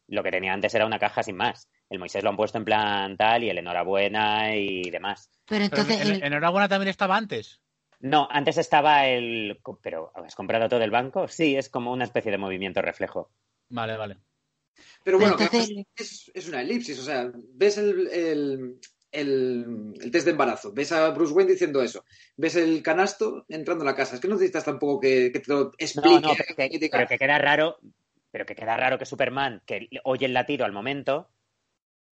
Lo 0.07 0.23
que 0.23 0.31
tenía 0.31 0.53
antes 0.53 0.73
era 0.73 0.87
una 0.87 0.97
caja 0.97 1.21
sin 1.21 1.35
más. 1.37 1.69
El 1.89 1.99
Moisés 1.99 2.23
lo 2.23 2.31
han 2.31 2.37
puesto 2.37 2.57
en 2.57 2.65
plan 2.65 3.15
tal 3.17 3.43
y 3.43 3.49
el 3.51 3.59
enhorabuena 3.59 4.55
y 4.55 4.89
demás. 4.89 5.29
Pero 5.45 5.65
Pero 5.69 5.83
entonces 5.83 6.07
en- 6.07 6.15
el- 6.15 6.23
enhorabuena 6.23 6.67
también 6.67 6.89
estaba 6.89 7.15
antes. 7.15 7.61
No, 7.99 8.27
antes 8.31 8.57
estaba 8.57 9.05
el... 9.05 9.59
Pero, 9.83 10.11
¿has 10.15 10.33
comprado 10.33 10.67
todo 10.69 10.81
el 10.81 10.89
banco? 10.89 11.27
Sí, 11.27 11.55
es 11.55 11.69
como 11.69 11.91
una 11.91 12.05
especie 12.05 12.31
de 12.31 12.37
movimiento 12.39 12.81
reflejo. 12.81 13.29
Vale, 13.69 13.97
vale. 13.97 14.17
Pero 15.03 15.19
bueno, 15.19 15.35
Pero 15.37 15.49
que 15.49 15.57
entonces- 15.57 15.85
es, 15.95 16.31
es 16.33 16.47
una 16.47 16.61
elipsis, 16.61 16.99
o 16.99 17.03
sea, 17.03 17.31
ves 17.33 17.77
el, 17.77 18.07
el, 18.07 18.79
el- 19.11 19.93
el 20.01 20.11
test 20.11 20.25
de 20.25 20.31
embarazo, 20.31 20.71
ves 20.73 20.91
a 20.91 21.09
Bruce 21.09 21.33
Wayne 21.33 21.51
diciendo 21.53 21.81
eso, 21.81 22.03
ves 22.37 22.55
el 22.55 22.81
canasto 22.83 23.45
entrando 23.49 23.83
a 23.83 23.87
la 23.87 23.95
casa, 23.95 24.15
es 24.15 24.21
que 24.21 24.27
no 24.27 24.35
necesitas 24.35 24.65
tampoco 24.65 24.99
que, 24.99 25.31
que 25.31 25.39
te 25.39 25.51
lo 25.51 25.71
explique. 25.77 26.09
No, 26.09 26.19
no, 26.19 26.29
pero 26.35 26.69
que, 26.69 26.89
pero 26.91 27.07
queda 27.07 27.37
raro, 27.39 27.77
pero 28.31 28.45
que 28.45 28.55
queda 28.55 28.77
raro 28.77 28.97
que 28.99 29.05
Superman, 29.05 29.61
que 29.65 29.89
oye 30.03 30.25
el 30.27 30.33
latido 30.33 30.65
al 30.65 30.71
momento, 30.71 31.29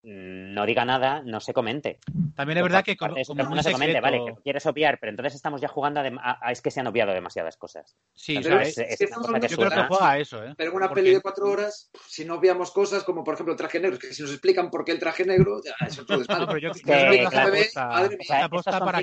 no 0.03 0.65
diga 0.65 0.85
nada, 0.85 1.21
no 1.25 1.39
se 1.39 1.53
comente. 1.53 1.99
También 2.35 2.57
es 2.59 2.63
verdad 2.63 2.83
que 2.83 2.95
como, 2.95 3.13
como 3.13 3.25
Superman 3.25 3.51
un 3.51 3.57
no 3.57 3.63
se 3.63 3.71
comente, 3.71 3.99
vale, 3.99 4.21
que 4.25 4.35
quieres 4.43 4.65
obviar, 4.65 4.99
pero 4.99 5.09
entonces 5.09 5.35
estamos 5.35 5.59
ya 5.59 5.67
jugando 5.67 5.99
a, 5.99 6.03
dem- 6.03 6.19
a- 6.21 6.37
a- 6.41 6.51
es 6.51 6.61
que 6.61 6.71
se 6.71 6.79
han 6.79 6.87
obviado 6.87 7.13
demasiadas 7.13 7.57
cosas. 7.57 7.97
Sí, 8.13 8.39
Pero 8.41 8.59
es- 8.61 8.77
es, 8.77 8.79
es 8.79 8.99
una 9.01 9.05
estamos 9.05 9.27
cosa 9.27 9.39
que 9.39 9.47
yo 9.47 9.57
creo 9.57 9.69
que 9.71 9.83
juega 9.87 10.09
a 10.11 10.17
eso, 10.19 10.43
¿eh? 10.45 10.53
Pero 10.55 10.69
en 10.71 10.77
una 10.77 10.87
Porque- 10.87 11.01
peli 11.01 11.13
de 11.15 11.21
cuatro 11.21 11.49
horas, 11.51 11.89
si 12.07 12.23
no 12.25 12.39
veamos 12.39 12.71
cosas 12.71 13.03
como 13.03 13.23
por 13.23 13.33
ejemplo 13.33 13.53
el 13.53 13.57
traje 13.57 13.79
negro, 13.79 13.97
que 13.99 14.13
si 14.13 14.21
nos 14.21 14.31
explican 14.31 14.69
por 14.69 14.85
qué 14.85 14.91
el 14.93 14.99
traje 14.99 15.25
negro, 15.25 15.59
ya, 15.65 15.73
eso 15.85 16.01
es 16.01 16.07
todo. 16.07 16.19
No, 16.39 16.47
pero 16.47 16.59
yo, 16.59 16.71
para 16.85 17.09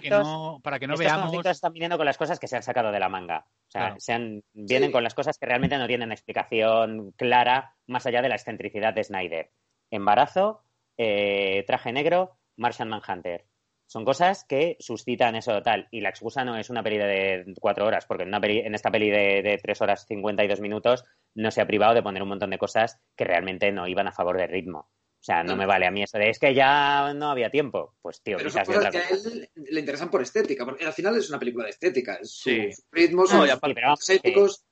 que 0.01 0.11
no, 0.11 0.61
para 0.63 0.79
que 0.79 0.87
no 0.87 0.95
Estos 0.95 1.07
veamos... 1.07 1.23
conflictos 1.27 1.53
están 1.53 1.73
viniendo 1.73 1.97
con 1.97 2.07
las 2.07 2.17
cosas 2.17 2.39
que 2.39 2.49
se 2.49 2.57
han 2.57 2.63
sacado 2.63 2.93
de 2.93 3.01
la 3.01 3.09
manga. 3.09 3.45
O 3.47 3.71
sea, 3.71 3.81
Claro. 3.83 3.97
se 3.99 4.13
han- 4.13 4.43
vienen 4.53 4.89
Sí. 4.89 4.93
con 4.93 5.05
las 5.05 5.15
cosas 5.15 5.39
que 5.39 5.47
realmente 5.47 5.77
no 5.77 5.87
tienen 5.87 6.13
explicación 6.13 7.13
clara 7.17 7.75
más 7.87 8.07
allá 8.07 8.23
de 8.23 8.29
la 8.29 8.37
excentricidad 8.37 8.95
de 8.95 9.05
Snyder. 9.05 9.51
Embarazo, 9.91 10.63
eh, 10.97 11.65
traje 11.67 11.93
negro, 11.93 12.39
Martian 12.57 12.89
Manhunter. 12.89 13.45
Son 13.87 14.05
cosas 14.05 14.45
que 14.49 14.77
suscitan 14.81 15.37
eso 15.37 15.61
tal. 15.63 15.89
Y 15.91 16.01
la 16.01 16.09
excusa 16.09 16.45
no 16.45 16.57
es 16.57 16.71
una 16.71 16.83
peli 16.83 16.97
de 16.99 17.45
cuatro 17.61 17.87
horas, 17.87 18.07
porque 18.07 18.23
en, 18.23 18.31
una 18.31 18.41
peli- 18.41 18.61
en 18.61 18.75
esta 18.75 18.91
peli 18.91 19.11
de, 19.11 19.43
de 19.43 19.59
tres 19.63 19.81
horas 19.83 20.07
cincuenta 20.09 20.43
y 20.43 20.49
dos 20.49 20.61
minutos 20.61 21.05
no 21.35 21.51
se 21.51 21.61
ha 21.61 21.67
privado 21.67 21.95
de 21.95 22.03
poner 22.03 22.23
un 22.23 22.31
montón 22.31 22.51
de 22.51 22.59
cosas 22.59 22.99
que 23.17 23.25
realmente 23.25 23.71
no 23.73 23.87
iban 23.87 24.09
a 24.09 24.13
favor 24.13 24.39
del 24.39 24.49
ritmo. 24.49 24.89
O 25.21 25.25
sea, 25.27 25.43
no 25.43 25.57
me 25.57 25.65
vale 25.65 25.87
a 25.87 25.91
mí 25.91 26.03
eso 26.03 26.19
de 26.19 26.29
es 26.29 26.39
que 26.39 26.55
ya 26.55 27.13
no 27.15 27.31
había 27.31 27.51
tiempo. 27.51 27.95
Pues 28.03 28.21
tío, 28.23 28.37
Pero 28.37 28.51
son 28.51 28.63
quizás 28.63 28.67
cosas 28.77 28.89
otra 28.89 28.91
que 28.91 28.99
a 28.99 29.17
él 29.17 29.49
le 29.71 29.81
interesan 29.81 30.11
por 30.11 30.21
estética, 30.23 30.65
porque 30.67 30.85
al 30.85 30.93
final 30.93 31.17
es 31.17 31.29
una 31.31 31.39
película 31.39 31.65
de 31.65 31.71
estética, 31.71 32.19
es 32.21 32.31
Sí. 32.43 32.73
sus 32.73 32.85
ritmos, 32.93 33.33
No, 33.33 33.41
sus 33.41 33.49
y 33.49 33.51
aparte- 33.51 33.69
Sí, 33.69 33.75
pero 33.75 33.87
vamos, 33.87 34.07
que- 34.07 34.15
éticos. 34.15 34.65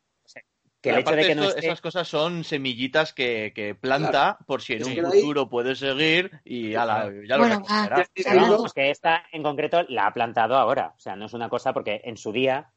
Que 0.82 0.90
el 0.90 0.98
hecho 0.98 1.14
de 1.14 1.26
que 1.26 1.34
no 1.34 1.42
esto- 1.44 1.54
esté... 1.56 1.66
esas 1.68 1.80
cosas 1.80 2.08
son 2.08 2.44
semillitas 2.44 3.12
que, 3.14 3.52
que 3.54 3.74
planta 3.74 4.10
Claro. 4.10 4.38
por 4.46 4.60
si 4.62 4.74
en 4.74 4.82
Es 4.82 4.88
un 4.88 5.06
ahí- 5.06 5.20
futuro 5.20 5.48
puede 5.48 5.74
seguir 5.76 6.40
y 6.44 6.74
ala, 6.74 7.04
ya 7.26 7.36
lo 7.36 7.42
Bueno, 7.44 7.58
recogerá. 7.60 7.96
ah, 8.00 8.66
que 8.74 8.90
esta 8.90 9.24
en 9.32 9.42
concreto 9.42 9.84
la 9.88 10.06
ha 10.08 10.12
plantado 10.12 10.56
ahora. 10.56 10.92
O 10.96 10.98
sea, 11.00 11.14
no 11.16 11.26
es 11.26 11.32
una 11.34 11.48
cosa 11.48 11.72
porque 11.72 12.00
en 12.04 12.16
su 12.16 12.32
día 12.32 12.72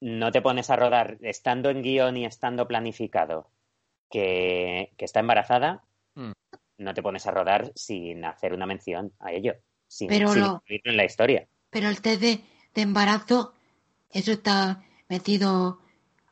no 0.00 0.32
te 0.32 0.40
pones 0.42 0.70
a 0.70 0.76
rodar 0.76 1.18
estando 1.20 1.68
en 1.70 1.82
guion 1.82 2.16
y 2.16 2.24
estando 2.24 2.66
planificado 2.66 3.50
que, 4.10 4.92
que 4.96 5.04
está 5.04 5.20
embarazada, 5.20 5.84
Mm. 6.14 6.32
no 6.78 6.94
te 6.94 7.02
pones 7.02 7.26
a 7.26 7.30
rodar 7.30 7.70
sin 7.76 8.24
hacer 8.24 8.52
una 8.52 8.66
mención 8.66 9.12
a 9.20 9.32
ello, 9.32 9.54
sin, 9.86 10.08
Pero 10.08 10.32
sin 10.32 10.40
lo- 10.42 10.54
incluirlo 10.64 10.90
en 10.90 10.96
la 10.96 11.04
historia. 11.04 11.46
pero 11.70 11.88
el 11.88 12.00
test 12.00 12.20
de, 12.20 12.40
de 12.74 12.82
embarazo, 12.82 13.54
eso 14.10 14.32
está 14.32 14.82
metido 15.08 15.78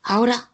ahora. 0.03 0.51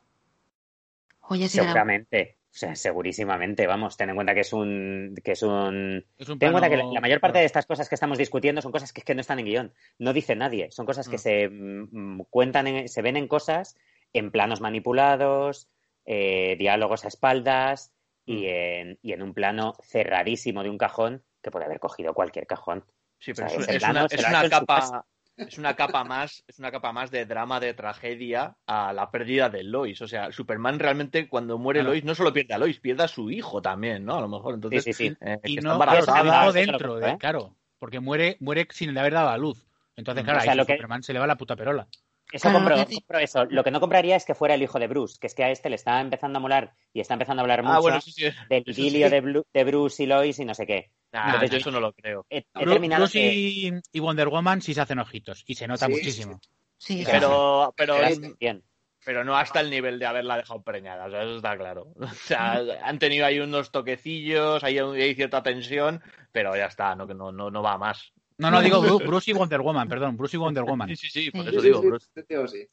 Grabó. 1.29 1.49
Seguramente, 1.49 2.39
o 2.47 2.57
sea, 2.57 2.77
segurísimamente, 2.77 3.67
vamos, 3.67 3.97
ten 3.97 4.11
en 4.11 4.15
cuenta 4.15 4.35
que 4.35 4.41
es 4.41 4.53
un, 4.53 5.15
que 5.25 5.33
es 5.33 5.43
un, 5.43 6.05
Es 6.19 6.29
un 6.29 6.39
Ten 6.39 6.49
en 6.49 6.53
cuenta 6.53 6.71
que 6.71 6.77
la, 6.77 7.01
mayor 7.01 7.21
parte 7.21 7.39
de 7.41 7.45
estas 7.45 7.67
cosas 7.67 7.89
que 7.89 7.97
estamos 7.97 8.19
discutiendo 8.19 8.63
son 8.63 8.71
cosas 8.73 8.93
que, 8.93 9.15
no 9.15 9.21
están 9.21 9.39
en 9.41 9.47
guion, 9.47 9.75
no 9.99 10.13
dice 10.13 10.37
nadie, 10.37 10.71
son 10.71 10.87
cosas 10.87 11.09
que 11.09 11.17
Mm. 11.17 11.19
se 11.19 11.49
mm, 11.49 12.21
cuentan, 12.31 12.67
en- 12.69 12.89
se 12.89 13.03
ven 13.03 13.17
en 13.17 13.27
cosas, 13.27 13.77
en 14.13 14.31
planos 14.31 14.61
manipulados, 14.61 15.69
eh, 16.07 16.57
diálogos 16.59 17.05
a 17.05 17.09
espaldas 17.09 17.93
y, 18.27 18.47
en, 18.47 18.99
y 19.03 19.13
en 19.13 19.23
un 19.23 19.35
plano 19.35 19.75
cerradísimo 19.83 20.63
de 20.63 20.71
un 20.71 20.79
cajón 20.79 21.25
que 21.43 21.51
puede 21.51 21.65
haber 21.65 21.81
cogido 21.81 22.15
cualquier 22.15 22.47
cajón. 22.47 22.85
Sí, 23.19 23.33
O 23.33 23.35
pero 23.35 23.49
sea, 23.49 23.59
es, 23.59 23.65
ese 23.65 23.77
es 23.77 23.83
plano 23.83 24.07
una, 24.11 24.43
es 24.43 24.51
capa. 24.51 25.07
Es 25.37 25.59
una 25.59 25.75
capa 25.75 26.05
más, 26.05 26.45
es 26.47 26.59
una 26.59 26.71
capa 26.71 26.93
más 26.93 27.11
de 27.11 27.27
drama, 27.27 27.61
de 27.61 27.75
tragedia 27.75 28.57
a 28.67 28.93
la 28.93 29.11
pérdida 29.11 29.49
de 29.49 29.63
Lois. 29.65 30.01
O 30.03 30.09
sea, 30.09 30.31
Superman 30.33 30.79
realmente 30.79 31.29
cuando 31.29 31.59
muere 31.59 31.81
Claro. 31.81 31.91
Lois 31.91 32.05
no 32.05 32.15
solo 32.15 32.33
pierde 32.33 32.55
a 32.55 32.59
Lois, 32.59 32.81
pierde 32.81 33.05
a 33.05 33.09
su 33.09 33.31
hijo 33.31 33.61
también, 33.63 34.05
¿no? 34.05 34.17
A 34.17 34.21
lo 34.21 34.29
mejor. 34.29 34.53
Sí, 34.53 34.55
Entonces, 34.57 34.85
sí, 34.85 34.93
sí. 34.93 35.17
eh, 35.21 35.39
Y 35.45 35.57
que 35.57 35.61
no, 35.63 35.79
lo 35.79 36.53
dentro, 36.53 36.97
de, 36.97 37.11
¿eh? 37.11 37.17
claro, 37.19 37.57
porque 37.79 38.01
muere, 38.01 38.37
muere 38.41 38.67
sin 38.71 38.97
haber 38.97 39.13
dado 39.15 39.29
a 39.31 39.39
luz. 39.39 39.67
Entonces, 39.97 40.25
claro, 40.25 40.39
O 40.41 40.43
sea, 40.43 40.53
ahí 40.53 40.59
lo 40.59 40.67
que- 40.67 40.75
Superman 40.75 41.03
se 41.03 41.13
le 41.13 41.19
va 41.19 41.27
la 41.27 41.37
puta 41.37 41.57
perola. 41.57 41.87
Eso 42.35 42.51
Claro, 42.51 42.85
compro, 42.85 43.19
eso. 43.21 43.45
Lo 43.45 43.63
que 43.63 43.71
no 43.71 43.79
compraría 43.79 44.17
es 44.17 44.25
que 44.25 44.35
fuera 44.35 44.55
el 44.55 44.63
hijo 44.63 44.81
de 44.81 44.89
Bruce, 44.89 45.19
que 45.21 45.29
es 45.29 45.37
que 45.37 45.45
a 45.45 45.51
este 45.53 45.71
le 45.71 45.77
está 45.77 46.01
empezando 46.01 46.39
a 46.39 46.43
molar 46.43 46.75
y 46.93 46.99
está 46.99 47.15
empezando 47.15 47.41
a 47.41 47.45
hablar 47.45 47.63
mucho 47.63 47.77
Ah, 47.77 47.79
bueno, 47.79 48.01
sí, 48.01 48.11
sí. 48.11 48.25
del 48.49 48.65
idilio 48.67 49.09
sí. 49.09 49.15
de, 49.53 49.65
Bruce 49.65 50.03
y 50.03 50.07
Lois 50.07 50.41
y 50.41 50.45
no 50.45 50.53
sé 50.53 50.67
qué. 50.67 50.91
Nah, 51.13 51.27
Entonces 51.27 51.51
yo 51.53 51.57
eso 51.59 51.71
no 51.71 51.79
lo 51.79 51.93
creo. 51.93 52.27
He, 52.29 52.39
he 52.39 52.43
Bru- 52.53 52.71
terminado 52.71 53.03
Bruce 53.03 53.21
que- 53.21 53.81
y, 53.93 54.01
Wonder 54.01 54.29
Woman 54.31 54.63
sí 54.63 54.75
se 54.75 54.81
hacen 54.81 54.99
ojitos 54.99 55.45
y 55.47 55.55
se 55.55 55.69
nota 55.69 55.87
Sí, 55.87 55.93
muchísimo. 55.93 56.41
Sí, 56.77 56.99
Sí, 56.99 57.05
sí. 57.05 57.11
Pero, 57.13 57.73
pero 57.77 58.01
bien. 58.41 58.65
Pero 59.05 59.23
no 59.23 59.37
hasta 59.37 59.61
el 59.61 59.71
nivel 59.71 60.01
de 60.01 60.07
haberla 60.07 60.39
dejado 60.39 60.63
preñada, 60.63 61.05
o 61.05 61.11
sea, 61.11 61.23
eso 61.23 61.37
está 61.37 61.57
claro. 61.57 61.93
O 62.01 62.09
sea, 62.09 62.55
han 62.83 62.99
tenido 62.99 63.27
ahí 63.27 63.39
unos 63.39 63.71
toquecillos, 63.71 64.65
hay, 64.65 64.79
hay 64.79 65.15
cierta 65.15 65.41
tensión, 65.45 66.03
pero 66.33 66.57
ya 66.57 66.67
está, 66.67 66.97
no, 66.97 67.07
no, 67.07 67.31
no, 67.31 67.49
no 67.49 67.63
va 67.63 67.79
más. 67.79 68.13
No, 68.39 68.51
no, 68.51 68.61
digo 68.63 68.81
Bru- 68.83 69.07
Bruce 69.07 69.31
y 69.31 69.35
Wonder 69.35 69.61
Woman, 69.61 69.89
perdón, 69.89 70.17
Bruce 70.17 70.37
y 70.37 70.41
Wonder 70.41 70.65
Woman. 70.65 70.89
Sí, 70.89 70.97
sí, 70.97 71.09
sí, 71.11 71.31
por 71.31 71.43
Sí. 71.45 71.51
eso 71.51 71.61
digo, 71.63 71.83
Bruce. 71.83 72.07
sí, 72.15 72.23
sí, 72.29 72.37
sí. 72.49 72.69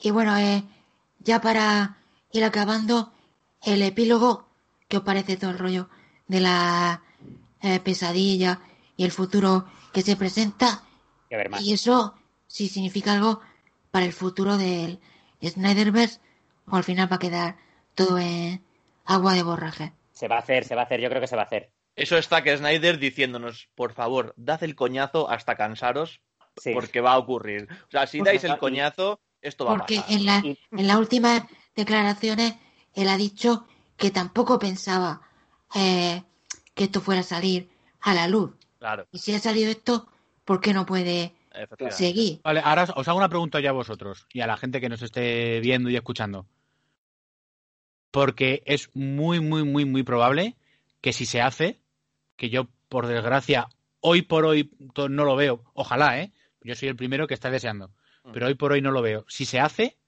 Y 0.00 0.10
bueno, 0.10 0.36
eh, 0.36 0.62
ya 1.20 1.40
para 1.40 1.96
ir 2.32 2.44
acabando, 2.44 3.12
el 3.62 3.82
epílogo, 3.82 4.48
¿qué 4.88 4.98
os 4.98 5.02
parece 5.02 5.36
todo 5.36 5.50
el 5.50 5.58
rollo 5.58 5.88
de 6.28 6.40
la 6.40 7.02
eh, 7.62 7.80
pesadilla 7.80 8.60
y 8.96 9.04
el 9.04 9.10
futuro 9.10 9.66
que 9.92 10.02
se 10.02 10.16
presenta? 10.16 10.84
Que 11.28 11.36
ver 11.36 11.48
más. 11.50 11.62
Y 11.62 11.72
eso, 11.72 12.14
si 12.46 12.68
significa 12.68 13.14
algo 13.14 13.40
para 13.90 14.06
el 14.06 14.12
futuro 14.12 14.56
del 14.56 15.00
Snyderverse, 15.42 16.20
o 16.70 16.76
al 16.76 16.84
final 16.84 17.10
va 17.10 17.16
a 17.16 17.20
quedar 17.20 17.56
todo 17.94 18.18
en 18.18 18.62
agua 19.06 19.32
de 19.34 19.42
borraje. 19.42 19.92
Se 20.12 20.28
va 20.28 20.36
a 20.36 20.40
hacer, 20.40 20.64
se 20.64 20.74
va 20.74 20.82
a 20.82 20.84
hacer, 20.84 21.00
yo 21.00 21.08
creo 21.08 21.20
que 21.20 21.26
se 21.26 21.36
va 21.36 21.42
a 21.42 21.46
hacer. 21.46 21.72
Eso 21.98 22.16
está 22.16 22.42
que 22.42 22.56
Snyder 22.56 22.98
diciéndonos, 22.98 23.68
por 23.74 23.92
favor, 23.92 24.32
dad 24.36 24.62
el 24.62 24.74
coñazo 24.74 25.28
hasta 25.30 25.56
cansaros, 25.56 26.20
Sí. 26.56 26.72
porque 26.74 27.00
va 27.00 27.12
a 27.12 27.18
ocurrir. 27.18 27.68
O 27.86 27.90
sea, 27.90 28.06
si 28.06 28.20
dais 28.20 28.42
el 28.44 28.58
coñazo, 28.58 29.20
esto 29.42 29.64
va 29.64 29.76
Porque 29.76 29.98
a 29.98 30.02
pasar. 30.02 30.16
en, 30.16 30.26
la, 30.26 30.38
Y- 30.44 30.58
en 30.72 30.86
las 30.88 30.96
últimas 30.96 31.42
declaraciones 31.76 32.54
él 32.94 33.08
ha 33.08 33.16
dicho 33.16 33.66
que 33.96 34.10
tampoco 34.10 34.58
pensaba 34.58 35.20
eh, 35.74 36.22
que 36.74 36.84
esto 36.84 37.00
fuera 37.00 37.20
a 37.20 37.24
salir 37.24 37.68
a 38.00 38.14
la 38.14 38.26
luz. 38.26 38.52
Claro, 38.78 39.06
Y 39.12 39.18
si 39.18 39.34
ha 39.34 39.38
salido 39.38 39.70
esto, 39.70 40.08
¿por 40.44 40.60
qué 40.60 40.72
no 40.72 40.86
puede 40.86 41.34
seguir? 41.90 42.40
Vale, 42.42 42.60
ahora 42.64 42.86
os 42.96 43.06
hago 43.08 43.18
una 43.18 43.28
pregunta 43.28 43.60
ya 43.60 43.70
a 43.70 43.72
vosotros 43.72 44.26
y 44.32 44.40
a 44.40 44.46
la 44.46 44.56
gente 44.56 44.80
que 44.80 44.88
nos 44.88 45.02
esté 45.02 45.60
viendo 45.60 45.90
y 45.90 45.96
escuchando. 45.96 46.46
Porque 48.10 48.62
es 48.66 48.90
muy, 48.94 49.40
muy, 49.40 49.64
muy, 49.64 49.84
muy 49.84 50.02
probable 50.02 50.56
que 51.00 51.12
si 51.12 51.26
se 51.26 51.40
hace, 51.40 51.80
que 52.38 52.48
yo, 52.48 52.68
por 52.88 53.06
desgracia, 53.06 53.68
hoy 54.00 54.22
por 54.22 54.46
hoy 54.46 54.70
no 54.96 55.24
lo 55.24 55.36
veo, 55.36 55.64
ojalá, 55.74 56.20
¿eh? 56.22 56.32
Yo 56.62 56.74
soy 56.74 56.88
el 56.88 56.96
primero 56.96 57.26
que 57.26 57.34
está 57.34 57.50
deseando, 57.50 57.90
pero 58.32 58.46
hoy 58.46 58.54
por 58.54 58.72
hoy 58.72 58.80
no 58.80 58.90
lo 58.92 59.02
veo. 59.02 59.26
Si 59.28 59.44
se 59.44 59.60
hace, 59.60 59.98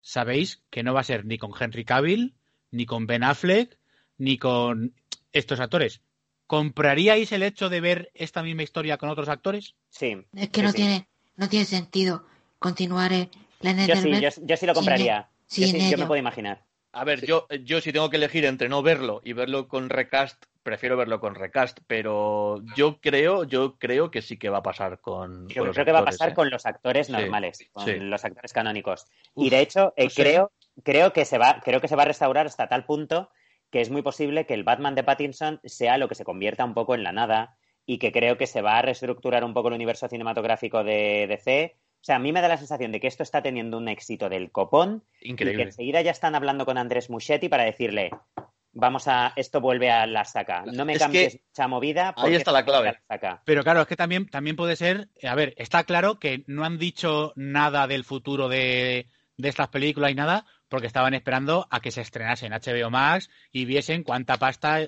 sabéis 0.00 0.62
que 0.70 0.82
no 0.82 0.94
va 0.94 1.00
a 1.00 1.04
ser 1.04 1.24
ni 1.24 1.38
con 1.38 1.52
Henry 1.58 1.84
Cavill, 1.84 2.34
ni 2.70 2.86
con 2.86 3.06
Ben 3.06 3.22
Affleck, 3.22 3.78
ni 4.16 4.38
con 4.38 4.94
estos 5.32 5.60
actores. 5.60 6.00
¿Compraríais 6.46 7.30
el 7.32 7.42
hecho 7.42 7.68
de 7.68 7.80
ver 7.80 8.10
esta 8.14 8.42
misma 8.42 8.62
historia 8.62 8.96
con 8.96 9.10
otros 9.10 9.28
actores? 9.28 9.74
Sí. 9.90 10.16
Es 10.34 10.48
que 10.48 10.60
Sí, 10.60 10.66
no 10.66 10.70
sí. 10.70 10.76
tiene 10.76 11.08
no 11.36 11.48
tiene 11.48 11.66
sentido 11.66 12.26
continuar 12.58 13.12
el, 13.12 13.28
la 13.60 13.86
Yo 13.86 13.94
sí, 13.96 14.10
yo, 14.20 14.56
sí 14.56 14.66
lo 14.66 14.74
compraría. 14.74 15.28
sin 15.46 15.66
yo, 15.66 15.72
sí, 15.80 15.90
yo 15.90 15.98
me 15.98 16.06
puedo 16.06 16.18
imaginar. 16.18 16.64
A 16.92 17.04
ver, 17.04 17.24
yo, 17.24 17.46
yo 17.64 17.80
si 17.80 17.92
tengo 17.92 18.08
que 18.10 18.16
elegir 18.16 18.44
entre 18.46 18.68
no 18.68 18.82
verlo 18.82 19.20
y 19.24 19.34
verlo 19.34 19.68
con 19.68 19.90
recast, 19.90 20.46
prefiero 20.62 20.96
verlo 20.96 21.20
con 21.20 21.34
recast, 21.34 21.78
pero 21.86 22.60
yo 22.76 23.00
creo, 23.00 23.44
yo 23.44 23.78
creo 23.78 24.10
que 24.10 24.22
sí 24.22 24.38
que 24.38 24.48
va 24.50 24.58
a 24.58 24.62
pasar 24.62 25.00
con. 25.00 25.48
Yo 25.48 25.60
con 25.60 25.66
los 25.68 25.74
creo 25.74 25.86
que 25.86 25.92
va 25.92 25.98
a 25.98 26.00
actores, 26.02 26.18
pasar 26.18 26.32
¿eh? 26.32 26.34
con 26.34 26.50
los 26.50 26.66
actores 26.66 27.06
Sí, 27.06 27.12
normales, 27.12 27.68
con 27.72 27.84
sí. 27.84 27.96
los 27.98 28.24
actores 28.24 28.52
canónicos. 28.52 29.06
Uf, 29.34 29.46
y 29.46 29.50
de 29.50 29.60
hecho, 29.60 29.92
eh, 29.96 30.04
no 30.04 30.10
sé. 30.10 30.22
creo, 30.22 30.52
creo 30.84 31.12
que 31.12 31.24
se 31.24 31.38
va, 31.38 31.60
creo 31.64 31.80
que 31.80 31.88
se 31.88 31.96
va 31.96 32.02
a 32.02 32.06
restaurar 32.06 32.46
hasta 32.46 32.68
tal 32.68 32.84
punto 32.84 33.30
que 33.70 33.80
es 33.82 33.90
muy 33.90 34.00
posible 34.02 34.46
que 34.46 34.54
el 34.54 34.64
Batman 34.64 34.94
de 34.94 35.04
Pattinson 35.04 35.60
sea 35.64 35.98
lo 35.98 36.08
que 36.08 36.14
se 36.14 36.24
convierta 36.24 36.64
un 36.64 36.72
poco 36.74 36.94
en 36.94 37.02
la 37.02 37.12
nada 37.12 37.56
y 37.84 37.98
que 37.98 38.12
creo 38.12 38.38
que 38.38 38.46
se 38.46 38.62
va 38.62 38.78
a 38.78 38.82
reestructurar 38.82 39.44
un 39.44 39.52
poco 39.54 39.68
el 39.68 39.74
universo 39.74 40.08
cinematográfico 40.08 40.84
de 40.84 41.26
DC. 41.28 41.76
O 42.00 42.04
sea, 42.04 42.16
a 42.16 42.18
mí 42.18 42.32
me 42.32 42.40
da 42.40 42.48
la 42.48 42.56
sensación 42.56 42.92
de 42.92 43.00
que 43.00 43.08
esto 43.08 43.22
está 43.22 43.42
teniendo 43.42 43.76
un 43.76 43.88
éxito 43.88 44.28
del 44.30 44.50
copón 44.52 45.04
y 45.20 45.34
que 45.36 45.50
Increíble. 45.50 45.62
enseguida 45.64 46.00
ya 46.00 46.12
están 46.12 46.34
hablando 46.34 46.64
con 46.64 46.78
Andrés 46.78 47.10
Muschietti 47.10 47.48
para 47.50 47.64
decirle 47.64 48.10
vamos 48.72 49.08
a, 49.08 49.32
esto 49.36 49.60
vuelve 49.60 49.90
a 49.90 50.06
la 50.06 50.24
saca. 50.24 50.64
No 50.66 50.84
me 50.84 50.94
Es 50.94 50.98
cambies 50.98 51.38
mucha 51.48 51.68
movida. 51.68 52.14
ahí 52.16 52.34
está 52.34 52.52
la 52.52 52.64
clave. 52.64 52.88
a 52.88 52.92
la 52.92 53.02
saca. 53.08 53.42
Pero 53.44 53.62
claro, 53.62 53.80
es 53.82 53.86
que 53.86 53.96
también, 53.96 54.28
también 54.28 54.56
puede 54.56 54.76
ser, 54.76 55.08
a 55.22 55.34
ver, 55.34 55.54
está 55.56 55.84
claro 55.84 56.18
que 56.18 56.44
no 56.46 56.64
han 56.64 56.78
dicho 56.78 57.32
nada 57.36 57.86
del 57.86 58.04
futuro 58.04 58.48
de, 58.48 59.08
de 59.36 59.48
estas 59.48 59.68
películas 59.68 60.10
y 60.10 60.14
nada, 60.14 60.46
porque 60.68 60.86
estaban 60.86 61.14
esperando 61.14 61.66
a 61.70 61.80
que 61.80 61.90
se 61.90 62.02
estrenase 62.02 62.46
en 62.46 62.52
HBO 62.52 62.90
Max 62.90 63.30
y 63.50 63.64
viesen 63.64 64.02
cuánta 64.04 64.36
pasta, 64.36 64.82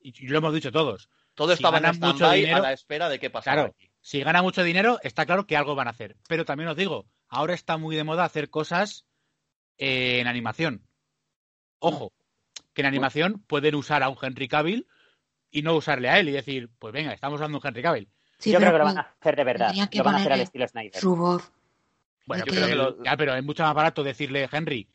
y 0.00 0.26
lo 0.28 0.38
hemos 0.38 0.54
dicho 0.54 0.70
todos. 0.72 1.08
Todo 1.34 1.48
si 1.48 1.54
estaba 1.54 1.78
en 1.78 1.98
mucho 2.00 2.30
dinero- 2.30 2.58
a 2.58 2.60
la 2.60 2.72
espera 2.72 3.08
de 3.08 3.18
qué 3.18 3.28
pasara 3.30 3.56
Claro, 3.62 3.74
aquí. 3.76 3.90
si 4.00 4.22
gana 4.22 4.40
mucho 4.42 4.62
dinero, 4.62 5.00
está 5.02 5.26
claro 5.26 5.46
que 5.48 5.56
algo 5.56 5.74
van 5.74 5.88
a 5.88 5.90
hacer. 5.90 6.16
Pero 6.28 6.44
también 6.44 6.68
os 6.68 6.76
digo, 6.76 7.06
ahora 7.28 7.54
está 7.54 7.76
muy 7.76 7.96
de 7.96 8.04
moda 8.04 8.24
hacer 8.24 8.50
cosas 8.50 9.04
eh, 9.76 10.20
en 10.20 10.28
animación. 10.28 10.86
Ojo, 11.80 12.12
que 12.74 12.82
en 12.82 12.86
animación 12.86 13.42
pueden 13.46 13.74
usar 13.74 14.02
a 14.02 14.08
un 14.08 14.16
Henry 14.20 14.48
Cavill 14.48 14.86
y 15.50 15.62
no 15.62 15.74
usarle 15.74 16.08
a 16.10 16.18
él 16.18 16.28
y 16.28 16.32
decir, 16.32 16.68
pues 16.78 16.92
venga, 16.92 17.12
estamos 17.12 17.40
usando 17.40 17.58
un 17.58 17.66
Henry 17.66 17.82
Cavill. 17.82 18.08
Sí, 18.38 18.50
Yo 18.52 18.58
creo 18.58 18.72
que 18.72 18.78
lo 18.78 18.84
van 18.84 18.98
a 18.98 19.14
hacer 19.20 19.36
de 19.36 19.44
verdad. 19.44 19.72
Lo 19.92 20.04
van 20.04 20.14
a 20.16 20.18
hacer 20.18 20.32
al 20.32 20.40
estilo 20.40 20.66
Snyder. 20.68 21.00
su 21.00 21.16
voz. 21.16 21.50
Bueno, 22.26 22.44
Yo 22.44 22.52
pero, 22.52 22.66
creo 22.66 22.68
que 22.68 22.82
lo- 22.98 23.04
ya, 23.04 23.16
pero 23.16 23.34
es 23.34 23.44
mucho 23.44 23.62
más 23.62 23.74
barato 23.74 24.02
decirle, 24.02 24.48
Henry, 24.50 24.88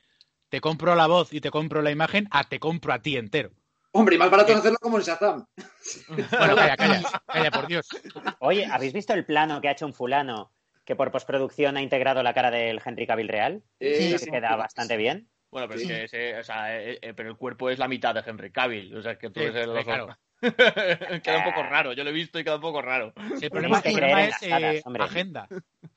te 0.50 0.60
compro 0.62 0.94
la 0.96 1.08
voz 1.08 1.34
y 1.34 1.42
te 1.42 1.50
compro 1.52 1.82
la 1.82 1.92
imagen 1.92 2.28
a 2.32 2.44
te 2.44 2.60
compro 2.60 2.92
a 2.94 3.02
ti 3.02 3.16
entero. 3.18 3.52
Hombre, 3.92 4.16
y 4.16 4.20
más 4.20 4.30
barato 4.30 4.52
es 4.52 4.60
hacerlo 4.60 4.78
como 4.82 4.98
en 4.98 5.04
Shazam. 5.04 5.46
Bueno, 6.38 6.56
calla, 6.56 6.76
calla, 6.78 7.02
calla, 7.26 7.52
por 7.52 7.68
Dios. 7.68 7.88
Oye, 8.40 8.66
¿habéis 8.66 8.94
visto 8.94 9.14
el 9.14 9.26
plano 9.26 9.62
que 9.62 9.68
ha 9.70 9.72
hecho 9.72 9.86
un 9.86 9.94
fulano 9.94 10.52
que 10.86 10.96
por 10.96 11.12
postproducción 11.12 11.78
ha 11.78 11.82
integrado 11.82 12.22
la 12.24 12.34
cara 12.34 12.52
del 12.52 12.82
Henry 12.84 13.08
Cavill 13.08 13.28
real? 13.30 13.64
Eh, 13.80 14.16
Sí. 14.20 14.26
Que 14.26 14.32
queda 14.32 14.56
bastante 14.56 14.98
bien. 14.98 15.30
Bueno, 15.52 15.68
pero, 15.68 15.80
Sí. 15.80 15.86
es 15.86 15.90
que 15.92 16.04
ese- 16.32 16.40
o 16.40 16.44
sea, 16.44 16.80
eh, 16.80 17.00
eh, 17.02 17.14
pero 17.14 17.30
el 17.30 17.36
cuerpo 17.38 17.70
es 17.70 17.80
la 17.80 17.88
mitad 17.88 18.14
de 18.14 18.24
Henry 18.26 18.52
Cavill. 18.52 18.96
O 18.96 19.02
sea, 19.02 19.18
que 19.18 19.30
tú 19.30 19.40
Sí, 19.40 19.48
ves 19.48 19.56
el- 19.68 19.84
claro. 19.84 20.18
queda 21.24 21.38
un 21.40 21.44
poco 21.44 21.64
raro. 21.64 21.94
Yo 21.94 22.04
lo 22.04 22.10
he 22.12 22.14
visto 22.14 22.40
y 22.40 22.44
queda 22.44 22.56
un 22.56 22.62
poco 22.62 22.82
raro. 22.82 23.14
Sí, 23.38 23.46
el 23.46 23.52
problema, 23.52 23.82
que 23.82 23.90
el 23.90 23.96
creer 23.96 24.12
problema 24.12 24.30
es 24.30 24.44
eh, 24.44 24.84
agenda. 25.00 25.48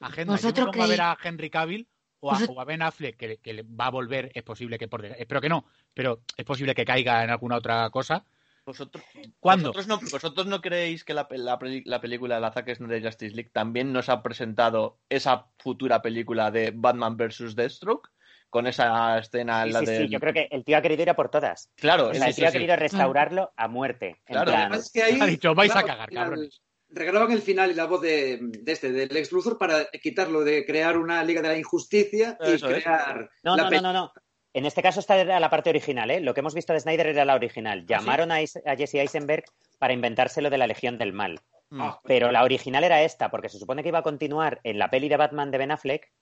Agenda. 0.00 0.32
¿Vosotros 0.32 0.66
pongo 0.66 0.82
a 0.84 0.86
ver 0.88 0.98
creéis- 0.98 1.18
a 1.22 1.28
Henry 1.28 1.50
Cavill 1.50 1.88
o 2.20 2.32
a, 2.32 2.34
Vosot- 2.38 2.54
o 2.56 2.60
a 2.60 2.64
Ben 2.64 2.82
Affleck, 2.82 3.16
que, 3.16 3.36
que 3.38 3.52
le 3.52 3.62
va 3.62 3.86
a 3.86 3.90
volver, 3.90 4.30
es 4.34 4.42
posible 4.42 4.78
que 4.78 4.88
por 4.88 5.04
espero 5.04 5.40
que 5.40 5.48
no, 5.48 5.66
pero 5.94 6.22
es 6.36 6.44
posible 6.44 6.74
que 6.74 6.84
caiga 6.84 7.22
en 7.22 7.30
alguna 7.30 7.56
otra 7.56 7.88
cosa. 7.90 8.24
¿Vosotros, 8.64 9.02
¿Cuándo? 9.40 9.72
¿Vosotros 9.72 9.88
no, 9.88 10.08
vosotros 10.10 10.46
no 10.46 10.60
creéis 10.60 11.02
que 11.04 11.14
la, 11.14 11.26
la, 11.30 11.58
la 11.84 12.00
película 12.00 12.36
de 12.36 12.40
la 12.40 12.52
Zack 12.52 12.72
Snyder 12.76 13.02
Justice 13.04 13.34
League 13.34 13.50
también 13.52 13.92
nos 13.92 14.08
ha 14.08 14.22
presentado 14.22 15.00
esa 15.08 15.46
futura 15.58 16.00
película 16.00 16.52
de 16.52 16.70
Batman 16.72 17.16
vs. 17.16 17.56
Deathstroke? 17.56 18.10
Con 18.52 18.66
esa 18.66 19.18
escena, 19.18 19.64
Sí, 19.64 19.70
la 19.72 19.78
sí, 19.80 19.86
del- 19.86 20.02
sí, 20.06 20.08
yo 20.12 20.20
creo 20.20 20.34
que 20.34 20.46
el 20.50 20.62
tío 20.62 20.76
ha 20.76 20.82
querido 20.82 21.00
ir 21.00 21.08
a 21.08 21.16
por 21.16 21.30
todas. 21.30 21.70
Claro, 21.74 22.08
O 22.08 22.14
sea, 22.14 22.24
sí, 22.24 22.28
el 22.28 22.34
sí, 22.34 22.40
tío 22.42 22.48
ha 22.48 22.50
sí. 22.50 22.58
querido 22.58 22.76
restaurarlo 22.76 23.50
a 23.56 23.66
muerte. 23.66 24.08
En 24.26 24.34
Claro. 24.34 24.50
plan, 24.50 24.60
Además 24.60 24.80
es 24.80 24.92
que 24.92 25.02
ahí 25.02 25.18
Ha 25.18 25.24
dicho, 25.24 25.54
vais 25.54 25.74
a 25.74 25.82
cagar, 25.82 26.10
cabrones. 26.10 26.60
Regraban 26.90 27.32
el 27.32 27.40
final 27.40 27.70
y 27.70 27.74
la 27.74 27.86
voz 27.86 28.02
de, 28.02 28.38
de 28.42 28.70
este, 28.72 28.92
del 28.92 29.08
Lex 29.08 29.32
Luthor, 29.32 29.56
para 29.56 29.86
quitarlo 29.86 30.44
de 30.44 30.66
crear 30.66 30.98
una 30.98 31.24
Liga 31.24 31.40
de 31.40 31.48
la 31.48 31.56
Injusticia 31.56 32.36
y 32.46 32.52
Eso 32.52 32.66
crear. 32.68 33.30
No, 33.42 33.56
la 33.56 33.62
no, 33.64 33.70
no, 33.70 33.80
no, 33.80 33.92
no. 33.94 34.12
En 34.52 34.66
este 34.66 34.82
caso 34.82 35.00
esta 35.00 35.16
era 35.18 35.40
la 35.40 35.48
parte 35.48 35.70
original, 35.70 36.10
¿eh? 36.10 36.20
Lo 36.20 36.34
que 36.34 36.40
hemos 36.40 36.54
visto 36.54 36.74
de 36.74 36.80
Snyder 36.80 37.06
era 37.06 37.24
la 37.24 37.34
original. 37.34 37.86
Llamaron 37.86 38.30
a, 38.30 38.42
Is- 38.42 38.60
a 38.66 38.76
Jesse 38.76 38.96
Eisenberg 38.96 39.44
para 39.78 39.94
inventárselo 39.94 40.50
de 40.50 40.58
la 40.58 40.66
Legión 40.66 40.98
del 40.98 41.14
Mal. 41.14 41.40
Mm. 41.70 41.80
Ah, 41.80 42.00
Pero 42.04 42.30
la 42.30 42.44
original 42.44 42.84
era 42.84 43.00
esta, 43.02 43.30
porque 43.30 43.48
se 43.48 43.58
supone 43.58 43.82
que 43.82 43.88
iba 43.88 44.00
a 44.00 44.02
continuar 44.02 44.60
en 44.62 44.78
la 44.78 44.90
peli 44.90 45.08
de 45.08 45.16
Batman 45.16 45.50
de 45.50 45.56
Ben 45.56 45.70
Affleck. 45.70 46.12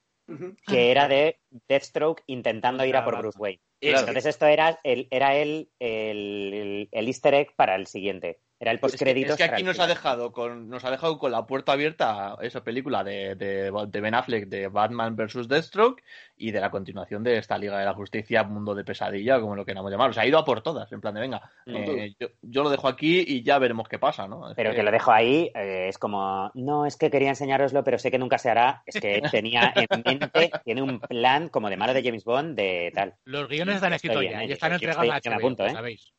Que 0.65 0.91
era 0.91 1.07
de 1.07 1.39
Deathstroke 1.67 2.23
intentando 2.27 2.85
ir 2.85 2.95
a 2.95 3.03
por 3.03 3.17
Bruce 3.17 3.39
Wayne. 3.39 3.61
Claro. 3.81 3.99
Entonces 3.99 4.25
esto 4.27 4.45
era 4.45 4.79
el, 4.83 5.07
era 5.11 5.35
el, 5.35 5.69
el, 5.79 6.89
el 6.91 7.07
easter 7.07 7.33
egg 7.33 7.55
para 7.55 7.75
el 7.75 7.87
siguiente. 7.87 8.39
Era 8.59 8.69
el 8.73 8.79
Es 8.83 8.95
que, 8.95 9.09
es 9.09 9.35
que 9.37 9.43
aquí 9.43 9.63
nos 9.63 9.79
ha 9.79 9.87
dejado 9.87 10.31
con 10.31 10.69
nos 10.69 10.85
ha 10.85 10.91
dejado 10.91 11.17
con 11.17 11.31
la 11.31 11.47
puerta 11.47 11.71
abierta 11.71 12.37
esa 12.43 12.63
película 12.63 13.03
de, 13.03 13.33
de, 13.33 13.71
de 13.87 14.01
Ben 14.01 14.13
Affleck 14.13 14.45
de 14.49 14.67
Batman 14.67 15.15
vs 15.15 15.47
Deathstroke 15.47 16.03
y 16.37 16.51
de 16.51 16.61
la 16.61 16.69
continuación 16.69 17.23
de 17.23 17.39
esta 17.39 17.57
Liga 17.57 17.79
de 17.79 17.85
la 17.85 17.95
Justicia 17.95 18.43
Mundo 18.43 18.75
de 18.75 18.83
Pesadilla 18.83 19.39
como 19.39 19.55
lo 19.55 19.65
queramos 19.65 19.91
llamar. 19.91 20.11
O 20.11 20.13
sea, 20.13 20.21
ha 20.21 20.27
ido 20.27 20.37
a 20.37 20.45
por 20.45 20.61
todas, 20.61 20.91
en 20.91 21.01
plan 21.01 21.15
de 21.15 21.21
venga, 21.21 21.41
Mm. 21.65 21.75
eh, 21.75 22.15
yo, 22.19 22.27
yo 22.43 22.61
lo 22.61 22.69
dejo 22.69 22.87
aquí 22.87 23.23
y 23.25 23.41
ya 23.41 23.57
veremos 23.57 23.87
qué 23.87 23.97
pasa, 23.97 24.27
¿no? 24.27 24.49
Es 24.51 24.55
Pero 24.55 24.75
que 24.75 24.83
lo 24.83 24.91
dejo 24.91 25.11
ahí, 25.11 25.51
eh, 25.55 25.87
es 25.89 25.97
como, 25.97 26.51
no, 26.53 26.85
es 26.85 26.97
que 26.97 27.09
quería 27.09 27.29
enseñároslo, 27.29 27.83
pero 27.83 27.97
sé 27.97 28.11
que 28.11 28.19
nunca 28.19 28.37
se 28.37 28.51
hará. 28.51 28.83
Es 28.85 28.99
que 28.99 29.21
tenía 29.31 29.73
en 29.75 30.03
mente, 30.05 30.51
tiene 30.63 30.83
un 30.83 30.99
plan 30.99 31.49
como 31.49 31.67
de 31.69 31.77
malo 31.77 31.95
de 31.95 32.03
James 32.03 32.23
Bond, 32.23 32.55
de 32.55 32.91
tal. 32.93 33.15
Los 33.25 33.47
guiones 33.47 33.70
están 33.75 33.93
Estoy 33.93 34.09
escritos 34.09 34.23
en 34.25 34.31
ya 34.31 34.41
ello, 34.41 34.49
y 34.49 34.53
están 34.53 34.73
entregados 34.73 35.09
a 35.11 35.19
HBO, 35.19 35.49
lo 35.49 35.65
¿eh? 35.65 35.71
sabéis. 35.71 36.13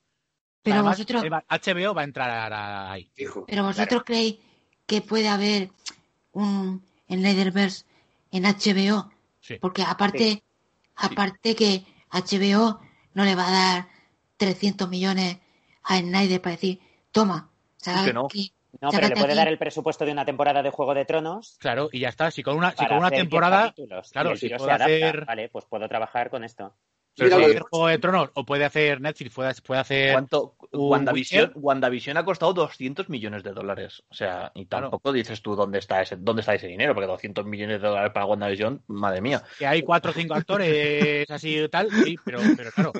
Pero 0.62 0.74
Además, 0.76 0.98
vosotros, 0.98 1.24
eh, 1.24 1.30
HBO 1.30 1.94
va 1.94 2.00
a 2.02 2.04
entrar 2.04 2.52
ahí. 2.52 3.10
Fijo. 3.14 3.44
pero 3.46 3.64
vosotros 3.64 4.02
creéis 4.04 4.36
que 4.86 5.00
puede 5.00 5.28
haber 5.28 5.70
un 6.32 6.84
Snyderverse 7.08 7.84
en 8.30 8.44
HBO, 8.44 9.10
Sí. 9.40 9.56
porque 9.60 9.82
aparte, 9.82 10.42
aparte 10.96 11.54
que 11.56 11.84
HBO 12.10 12.80
no 13.14 13.24
le 13.24 13.34
va 13.34 13.48
a 13.48 13.50
dar 13.50 13.88
300 14.36 14.88
millones 14.88 15.38
a 15.82 15.98
Snyder 15.98 16.40
para 16.40 16.52
decir, 16.54 16.80
toma, 17.10 17.50
¿sabes 17.76 18.06
que 18.06 18.12
no. 18.12 18.28
qué? 18.28 18.46
No, 18.80 18.90
pero 18.90 19.08
le 19.08 19.16
puede 19.16 19.34
dar 19.34 19.48
el 19.48 19.58
presupuesto 19.58 20.06
de 20.06 20.12
una 20.12 20.24
temporada 20.24 20.62
de 20.62 20.70
Juego 20.70 20.94
de 20.94 21.04
Tronos. 21.04 21.56
Claro, 21.60 21.90
y 21.92 22.00
ya 22.00 22.08
está. 22.08 22.30
Si 22.30 22.42
con 22.42 22.56
una, 22.56 22.70
si 22.70 22.86
con 22.86 22.96
una 22.96 23.10
temporada. 23.10 23.74
Claro, 24.12 24.34
si 24.34 24.48
puede 24.48 24.72
hacer. 24.72 25.24
Vale, 25.26 25.48
pues 25.50 25.66
puedo 25.66 25.86
trabajar 25.88 26.30
con 26.30 26.42
esto. 26.42 26.74
Pero 27.14 27.36
puede 27.36 27.44
hacer 27.44 27.62
Juego 27.62 27.86
de 27.89 27.98
Tronos 27.98 28.30
o 28.34 28.44
puede 28.47 28.64
hacer 28.64 29.01
Netflix, 29.01 29.34
puede, 29.34 29.55
puede 29.62 29.80
hacer. 29.80 30.12
¿Cuánto? 30.12 30.56
WandaVision, 30.72 31.52
WandaVision 31.55 32.16
ha 32.16 32.24
costado 32.24 32.55
200 32.55 33.10
millones 33.10 33.43
de 33.43 33.52
dólares. 33.52 34.02
O 34.09 34.14
sea, 34.14 34.51
y 34.55 34.64
tampoco 34.64 35.12
dices 35.12 35.43
tú 35.43 35.55
dónde 35.55 35.78
está 35.78 36.01
ese 36.01 36.16
dónde 36.16 36.40
está 36.40 36.55
ese 36.55 36.68
dinero, 36.68 36.94
porque 36.94 37.06
200 37.06 37.44
millones 37.44 37.82
de 37.82 37.89
dólares 37.89 38.12
para 38.14 38.24
WandaVision, 38.24 38.82
madre 38.86 39.20
mía. 39.20 39.43
Que 39.59 39.66
hay 39.66 39.82
cuatro 39.82 40.12
o 40.12 40.14
cinco 40.14 40.34
actores 40.34 41.30
así 41.30 41.59
y 41.59 41.68
tal, 41.68 41.90
sí, 41.90 42.16
pero, 42.24 42.40
pero 42.56 42.70
claro. 42.72 42.93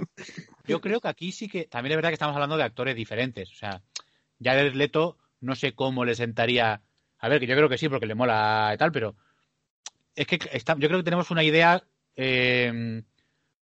Yo 0.67 0.81
creo 0.81 1.01
que 1.01 1.09
aquí 1.09 1.33
sí 1.33 1.49
que. 1.49 1.65
También 1.65 1.93
es 1.93 1.97
verdad 1.97 2.11
que 2.11 2.15
estamos 2.15 2.35
hablando 2.35 2.59
de 2.59 2.65
actores 2.65 2.95
diferentes. 2.95 3.51
O 3.51 3.55
sea, 3.55 3.83
ya 4.39 4.61
el 4.61 4.77
Leto 4.77 5.17
no 5.41 5.57
sé 5.57 5.75
cómo 5.75 6.05
le 6.05 6.15
sentaría. 6.15 6.83
A 7.19 7.29
ver, 7.29 7.41
que 7.41 7.47
yo 7.47 7.57
creo 7.57 7.69
que 7.69 7.79
sí, 7.79 7.89
porque 7.89 8.07
le 8.07 8.15
mola 8.15 8.73
y 8.75 8.77
tal, 8.77 8.93
pero. 8.93 9.17
Es 10.15 10.27
que 10.27 10.39
está, 10.53 10.77
yo 10.79 10.89
creo 10.89 11.01
que 11.01 11.05
tenemos 11.05 11.31
una 11.31 11.43
idea. 11.43 11.83
Eh, 12.15 13.03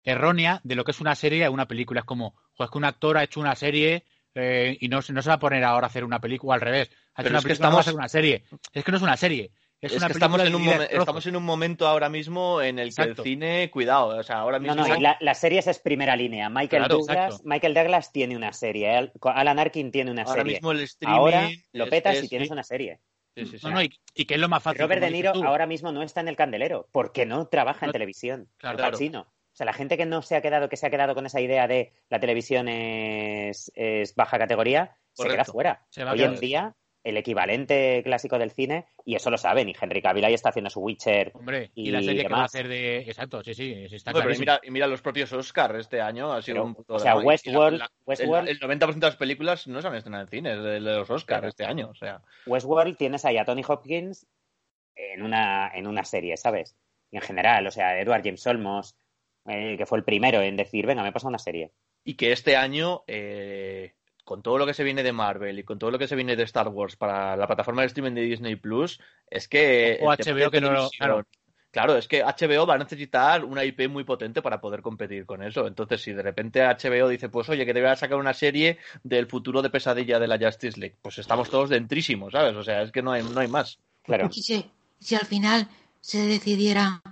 errónea 0.04 0.60
de 0.64 0.74
lo 0.74 0.84
que 0.84 0.92
es 0.92 1.00
una 1.00 1.14
serie 1.14 1.46
o 1.48 1.52
una 1.52 1.68
película. 1.68 2.00
Es 2.00 2.06
como, 2.06 2.34
pues 2.56 2.70
que 2.70 2.78
un 2.78 2.84
actor 2.84 3.18
ha 3.18 3.24
hecho 3.24 3.40
una 3.40 3.54
serie 3.54 4.04
eh, 4.34 4.76
y 4.80 4.88
no, 4.88 5.00
no, 5.08 5.22
se 5.22 5.28
va 5.28 5.34
a 5.34 5.38
poner 5.38 5.64
ahora 5.64 5.86
a 5.86 5.90
hacer 5.90 6.04
una 6.04 6.20
película, 6.20 6.50
o 6.50 6.52
al 6.54 6.60
revés. 6.60 6.90
Ha 7.14 7.22
hecho 7.22 7.30
una 7.30 7.40
película, 7.40 7.52
estamos... 7.54 7.78
a 7.78 7.80
hacer 7.80 7.94
una 7.94 8.08
serie. 8.08 8.44
Es 8.72 8.84
que 8.84 8.90
no 8.90 8.96
es 8.96 9.02
una 9.02 9.16
serie. 9.16 9.52
Es, 9.80 9.96
una 9.96 10.08
que 10.08 10.12
estamos 10.12 10.44
en, 10.44 10.54
un 10.54 10.68
estamos 10.68 11.26
en 11.26 11.36
un 11.36 11.42
momento 11.42 11.88
ahora 11.88 12.10
mismo 12.10 12.60
en 12.60 12.78
el 12.78 12.94
que 12.94 13.02
el 13.02 13.16
cine, 13.16 13.70
cuidado, 13.70 14.08
o 14.08 14.22
sea, 14.22 14.40
ahora 14.40 14.58
mismo... 14.58 14.74
No, 14.74 14.86
no, 14.86 15.00
la, 15.00 15.16
las 15.20 15.40
series 15.40 15.66
es 15.68 15.78
primera 15.78 16.16
línea. 16.16 16.50
Michael, 16.50 16.86
Douglas, 16.86 17.40
Michael 17.44 17.72
Douglas 17.72 18.12
tiene 18.12 18.36
una 18.36 18.52
serie, 18.52 19.10
Alan 19.22 19.58
Arkin 19.58 19.90
tiene 19.90 20.10
una 20.10 20.24
ahora 20.24 20.42
serie. 20.42 20.54
Mismo 20.56 20.72
el 20.72 20.80
streaming 20.80 21.16
ahora 21.16 21.48
lo 21.72 21.88
petas 21.88 22.16
es, 22.16 22.24
y 22.24 22.28
tienes 22.28 22.50
una 22.50 22.62
serie. 22.62 23.00
Sí, 23.34 23.46
sí, 23.46 23.56
no, 23.62 23.70
no, 23.70 23.82
y, 23.82 23.90
y, 24.14 24.26
que 24.26 24.34
es 24.34 24.40
lo 24.40 24.50
más 24.50 24.62
fácil. 24.62 24.82
Robert 24.82 25.00
De 25.00 25.10
Niro 25.10 25.32
ahora 25.46 25.66
mismo 25.66 25.92
no 25.92 26.02
está 26.02 26.20
en 26.20 26.28
el 26.28 26.36
candelero 26.36 26.86
porque 26.92 27.24
no 27.24 27.46
trabaja 27.46 27.86
en 27.86 27.92
televisión. 27.92 28.48
Claro, 28.58 28.76
claro. 28.76 28.98
O 29.52 29.56
sea, 29.56 29.66
la 29.66 29.72
gente 29.72 29.96
que 29.96 30.06
no 30.06 30.22
se 30.22 30.36
ha 30.36 30.42
quedado, 30.42 30.68
que 30.68 30.76
se 30.76 30.86
ha 30.86 30.90
quedado 30.90 31.14
con 31.14 31.26
esa 31.26 31.40
idea 31.40 31.66
de 31.66 31.92
la 32.08 32.20
televisión 32.20 32.68
es, 32.68 33.70
es 33.74 34.14
baja 34.14 34.38
categoría, 34.38 34.96
Correcto. 35.14 35.22
se 35.22 35.28
queda 35.28 35.44
fuera. 35.44 35.86
Se 35.90 36.04
Hoy 36.04 36.22
en 36.22 36.38
día, 36.38 36.76
el 37.02 37.16
equivalente 37.16 38.02
clásico 38.04 38.38
del 38.38 38.50
cine, 38.50 38.86
y 39.04 39.14
eso 39.14 39.30
lo 39.30 39.38
saben, 39.38 39.68
y 39.68 39.74
Henry 39.78 40.02
Cavill 40.02 40.24
ahí 40.24 40.34
está 40.34 40.50
haciendo 40.50 40.70
su 40.70 40.80
Witcher. 40.80 41.32
Hombre, 41.34 41.70
y, 41.74 41.88
y 41.88 41.90
la 41.90 42.00
serie 42.00 42.22
demás. 42.22 42.28
que 42.28 42.34
va 42.34 42.42
a 42.42 42.44
hacer 42.44 42.68
de. 42.68 42.98
Exacto, 42.98 43.42
sí, 43.42 43.54
sí, 43.54 43.86
está 43.90 44.12
bueno, 44.12 44.26
pero 44.26 44.36
y 44.36 44.38
mira, 44.38 44.60
y 44.62 44.70
mira 44.70 44.86
los 44.86 45.02
propios 45.02 45.32
Oscar 45.32 45.74
este 45.76 46.00
año, 46.00 46.32
ha 46.32 46.42
sido 46.42 46.56
pero, 46.56 46.64
un 46.64 46.74
puto. 46.74 46.94
O 46.94 46.98
sea, 46.98 47.16
Westworld. 47.16 47.78
La, 47.78 47.84
la, 47.84 47.90
Westworld 48.06 48.48
el, 48.48 48.58
el, 48.62 48.78
90% 48.78 48.94
de 48.94 49.06
las 49.06 49.16
películas 49.16 49.66
no 49.66 49.80
se 49.80 49.88
han 49.88 49.94
estrenado 49.94 50.24
en 50.24 50.28
cine, 50.28 50.56
de, 50.56 50.70
de 50.72 50.80
los 50.80 51.10
Oscars 51.10 51.48
este 51.48 51.64
año, 51.64 51.88
o 51.90 51.94
sea. 51.94 52.22
Westworld 52.46 52.96
tienes 52.96 53.24
ahí 53.24 53.38
a 53.38 53.44
Tony 53.44 53.62
Hopkins 53.66 54.26
en 54.94 55.22
una, 55.22 55.70
en 55.74 55.86
una 55.86 56.04
serie, 56.04 56.36
¿sabes? 56.36 56.76
Y 57.10 57.16
en 57.16 57.22
general, 57.22 57.66
o 57.66 57.70
sea, 57.70 57.98
Edward 57.98 58.22
James 58.22 58.46
Olmos 58.46 58.96
eh, 59.50 59.76
que 59.76 59.86
fue 59.86 59.98
el 59.98 60.04
primero 60.04 60.40
en 60.40 60.56
decir, 60.56 60.86
venga, 60.86 61.02
me 61.02 61.12
pasa 61.12 61.28
una 61.28 61.38
serie. 61.38 61.72
Y 62.04 62.14
que 62.14 62.32
este 62.32 62.56
año, 62.56 63.02
eh, 63.06 63.94
con 64.24 64.42
todo 64.42 64.58
lo 64.58 64.66
que 64.66 64.74
se 64.74 64.84
viene 64.84 65.02
de 65.02 65.12
Marvel 65.12 65.58
y 65.58 65.64
con 65.64 65.78
todo 65.78 65.90
lo 65.90 65.98
que 65.98 66.08
se 66.08 66.16
viene 66.16 66.36
de 66.36 66.44
Star 66.44 66.68
Wars 66.68 66.96
para 66.96 67.36
la 67.36 67.46
plataforma 67.46 67.82
de 67.82 67.88
streaming 67.88 68.14
de 68.14 68.22
Disney 68.22 68.56
Plus, 68.56 69.00
es 69.28 69.48
que. 69.48 69.98
O 70.02 70.10
HBO 70.10 70.50
que 70.50 70.60
no 70.60 70.70
lo. 70.70 70.90
Claro. 70.90 71.26
Claro, 71.70 71.96
es 71.96 72.08
que 72.08 72.24
HBO 72.24 72.66
va 72.66 72.74
a 72.74 72.78
necesitar 72.78 73.44
una 73.44 73.64
IP 73.64 73.88
muy 73.88 74.02
potente 74.02 74.42
para 74.42 74.60
poder 74.60 74.82
competir 74.82 75.24
con 75.24 75.40
eso. 75.40 75.68
Entonces, 75.68 76.02
si 76.02 76.12
de 76.12 76.22
repente 76.22 76.62
HBO 76.62 77.08
dice, 77.08 77.28
pues 77.28 77.48
oye, 77.48 77.64
que 77.64 77.72
debería 77.72 77.94
sacar 77.94 78.18
una 78.18 78.34
serie 78.34 78.78
del 79.04 79.28
futuro 79.28 79.62
de 79.62 79.70
pesadilla 79.70 80.18
de 80.18 80.26
la 80.26 80.36
Justice 80.36 80.80
League, 80.80 80.96
pues 81.00 81.18
estamos 81.18 81.48
todos 81.48 81.70
dentrísimos, 81.70 82.32
¿sabes? 82.32 82.56
O 82.56 82.64
sea, 82.64 82.82
es 82.82 82.90
que 82.90 83.02
no 83.02 83.12
hay, 83.12 83.22
no 83.22 83.38
hay 83.38 83.46
más. 83.46 83.78
Claro. 84.02 84.28
Y 84.32 84.42
si, 84.42 84.68
si 84.98 85.14
al 85.14 85.26
final 85.26 85.68
se 86.00 86.26
decidiera 86.26 87.02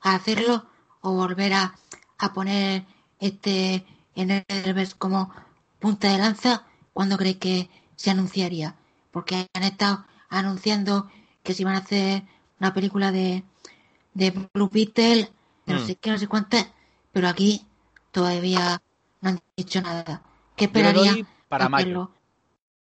a 0.00 0.14
hacerlo, 0.14 0.64
o 1.00 1.12
volver 1.12 1.52
a, 1.52 1.74
a 2.18 2.32
poner 2.32 2.84
este 3.20 3.84
en 4.14 4.30
el 4.30 4.94
como 4.98 5.32
punta 5.78 6.12
de 6.12 6.18
lanza 6.18 6.64
cuando 6.92 7.16
cree 7.16 7.38
que 7.38 7.68
se 7.96 8.10
anunciaría 8.10 8.76
porque 9.10 9.46
han 9.54 9.62
estado 9.62 10.04
anunciando 10.28 11.10
que 11.42 11.54
se 11.54 11.62
iban 11.62 11.74
a 11.74 11.78
hacer 11.78 12.22
una 12.60 12.72
película 12.72 13.12
de 13.12 13.44
de 14.14 14.30
Blue 14.30 14.70
Beetle 14.72 15.30
de 15.66 15.74
no 15.74 15.80
mm. 15.80 15.86
sé 15.86 15.96
qué 15.96 16.10
no 16.10 16.18
sé 16.18 16.28
cuántas 16.28 16.70
pero 17.12 17.28
aquí 17.28 17.66
todavía 18.10 18.80
no 19.20 19.30
han 19.30 19.40
dicho 19.56 19.80
nada 19.80 20.22
¿qué 20.56 20.66
esperaría 20.66 21.26
para 21.48 21.68
mayo 21.68 22.10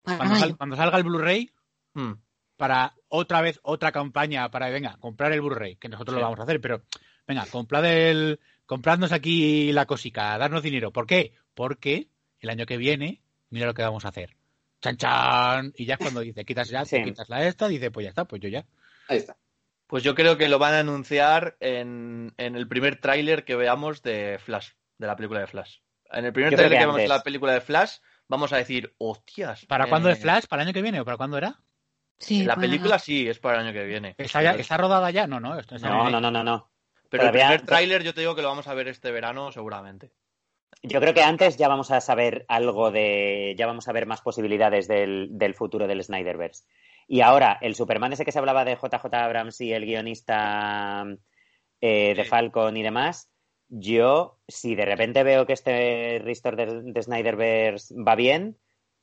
para 0.03 0.17
cuando, 0.19 0.35
mayo? 0.35 0.47
Sal, 0.47 0.57
cuando, 0.57 0.77
salga 0.77 0.99
el 0.99 1.05
Blu-ray 1.05 1.51
mm. 1.95 2.13
para 2.57 2.95
otra 3.09 3.41
vez 3.41 3.61
otra 3.63 3.93
campaña 3.93 4.51
para 4.51 4.69
venga 4.71 4.97
comprar 4.99 5.33
el 5.33 5.41
Blu-ray 5.41 5.77
que 5.77 5.89
nosotros 5.89 6.15
sí. 6.15 6.21
lo 6.21 6.25
vamos 6.25 6.41
a 6.41 6.43
hacer 6.43 6.61
pero 6.61 6.83
venga, 7.31 7.47
comprad 7.47 7.85
el, 7.85 8.41
compradnos 8.71 9.11
aquí 9.11 9.73
la 9.73 9.85
cosica, 9.85 10.39
darnos 10.39 10.63
dinero. 10.63 10.93
¿Por 10.93 11.09
qué? 11.09 11.33
Porque 11.55 12.07
el 12.39 12.51
año 12.51 12.67
que 12.67 12.77
viene, 12.77 13.21
mira 13.49 13.67
lo 13.67 13.75
que 13.75 13.83
vamos 13.83 14.05
a 14.05 14.11
hacer. 14.11 14.37
Chan 14.81 14.97
chan. 14.97 15.73
Y 15.75 15.87
ya 15.87 15.95
es 15.95 15.99
cuando 15.99 16.21
dice, 16.21 16.45
quitas 16.45 16.69
ya, 16.69 16.85
sí. 16.85 17.03
quitas 17.03 17.29
la 17.29 17.45
esta, 17.45 17.67
dice, 17.67 17.91
pues 17.91 18.05
ya 18.05 18.11
está, 18.11 18.27
pues 18.27 18.41
yo 18.41 18.49
ya. 18.49 18.65
Ahí 19.09 19.17
está. 19.17 19.37
Pues 19.89 20.05
yo 20.05 20.15
creo 20.15 20.39
que 20.39 20.49
lo 20.49 20.61
van 20.61 20.75
a 20.75 20.79
anunciar 20.79 21.57
en, 21.59 22.33
en 22.37 22.55
el 22.55 22.69
primer 22.69 23.01
tráiler 23.01 23.45
que 23.45 23.57
veamos 23.57 24.05
de 24.05 24.39
Flash, 24.39 24.69
de 24.99 25.07
la 25.09 25.17
película 25.17 25.41
de 25.41 25.49
Flash. 25.49 25.79
En 26.13 26.27
el 26.27 26.33
primer 26.33 26.55
tráiler 26.55 26.71
que, 26.71 26.77
que 26.77 26.85
veamos 26.87 27.01
de 27.01 27.09
la 27.09 27.25
película 27.25 27.53
de 27.53 27.63
Flash, 27.63 27.97
vamos 28.29 28.53
a 28.53 28.59
decir, 28.59 28.95
hostias. 28.99 29.67
¿Para 29.67 29.87
eh... 29.87 29.89
cuándo 29.89 30.11
es 30.11 30.21
Flash? 30.21 30.45
¿Para 30.47 30.63
el 30.63 30.69
año 30.69 30.75
que 30.75 30.83
viene 30.83 31.01
o 31.01 31.05
para 31.05 31.17
cuándo 31.17 31.39
era? 31.39 31.61
Sí, 32.19 32.45
la 32.45 32.55
película 32.55 33.01
sí, 33.01 33.27
es 33.27 33.41
para 33.41 33.57
el 33.57 33.67
año 33.67 33.73
que 33.73 33.85
viene. 33.85 34.15
¿Está, 34.17 34.45
ya, 34.45 34.53
¿está 34.53 34.77
rodada 34.77 35.11
ya? 35.11 35.27
No, 35.27 35.41
no. 35.41 35.59
Esto 35.59 35.77
no, 35.79 36.09
no, 36.09 36.21
no, 36.21 36.31
no, 36.31 36.45
no. 36.45 36.71
Pero 37.11 37.25
Todavía... 37.25 37.43
el 37.43 37.49
primer 37.49 37.67
tráiler 37.67 38.03
yo 38.03 38.15
te 38.15 38.21
digo 38.21 38.35
que 38.35 38.43
lo 38.43 38.49
vamos 38.49 38.69
a 38.69 38.75
ver 38.75 38.89
este 38.89 39.11
verano 39.11 39.53
seguramente. 39.53 40.13
Yo 40.83 41.01
creo 41.01 41.13
que 41.13 41.23
antes 41.23 41.59
ya 41.59 41.69
vamos 41.69 41.91
a 41.91 42.01
saber 42.01 42.47
algo 42.49 42.91
de. 42.91 43.55
Ya 43.59 43.67
vamos 43.67 43.87
a 43.89 43.93
ver 43.93 44.07
más 44.07 44.23
posibilidades 44.23 44.89
del, 44.89 45.29
del 45.33 45.55
futuro 45.55 45.87
del 45.87 46.03
Snyderverse. 46.03 46.65
Y 47.07 47.21
ahora, 47.21 47.59
el 47.61 47.75
Superman 47.75 48.13
ese 48.13 48.25
que 48.25 48.33
se 48.33 48.39
hablaba 48.39 48.65
de 48.65 48.77
JJ 48.77 49.13
Abrams 49.13 49.61
y 49.61 49.73
el 49.73 49.85
guionista 49.85 51.05
eh, 51.81 52.15
de 52.17 52.23
sí. 52.23 52.29
Falcon 52.31 52.77
y 52.77 52.83
demás, 52.83 53.31
yo, 53.69 54.39
si 54.49 54.75
de 54.75 54.85
repente 54.85 55.23
veo 55.23 55.45
que 55.45 55.53
este 55.53 56.21
restore 56.25 56.65
de, 56.65 56.83
de 56.83 57.03
Snyderverse 57.03 57.95
va 57.95 58.15
bien, 58.15 58.57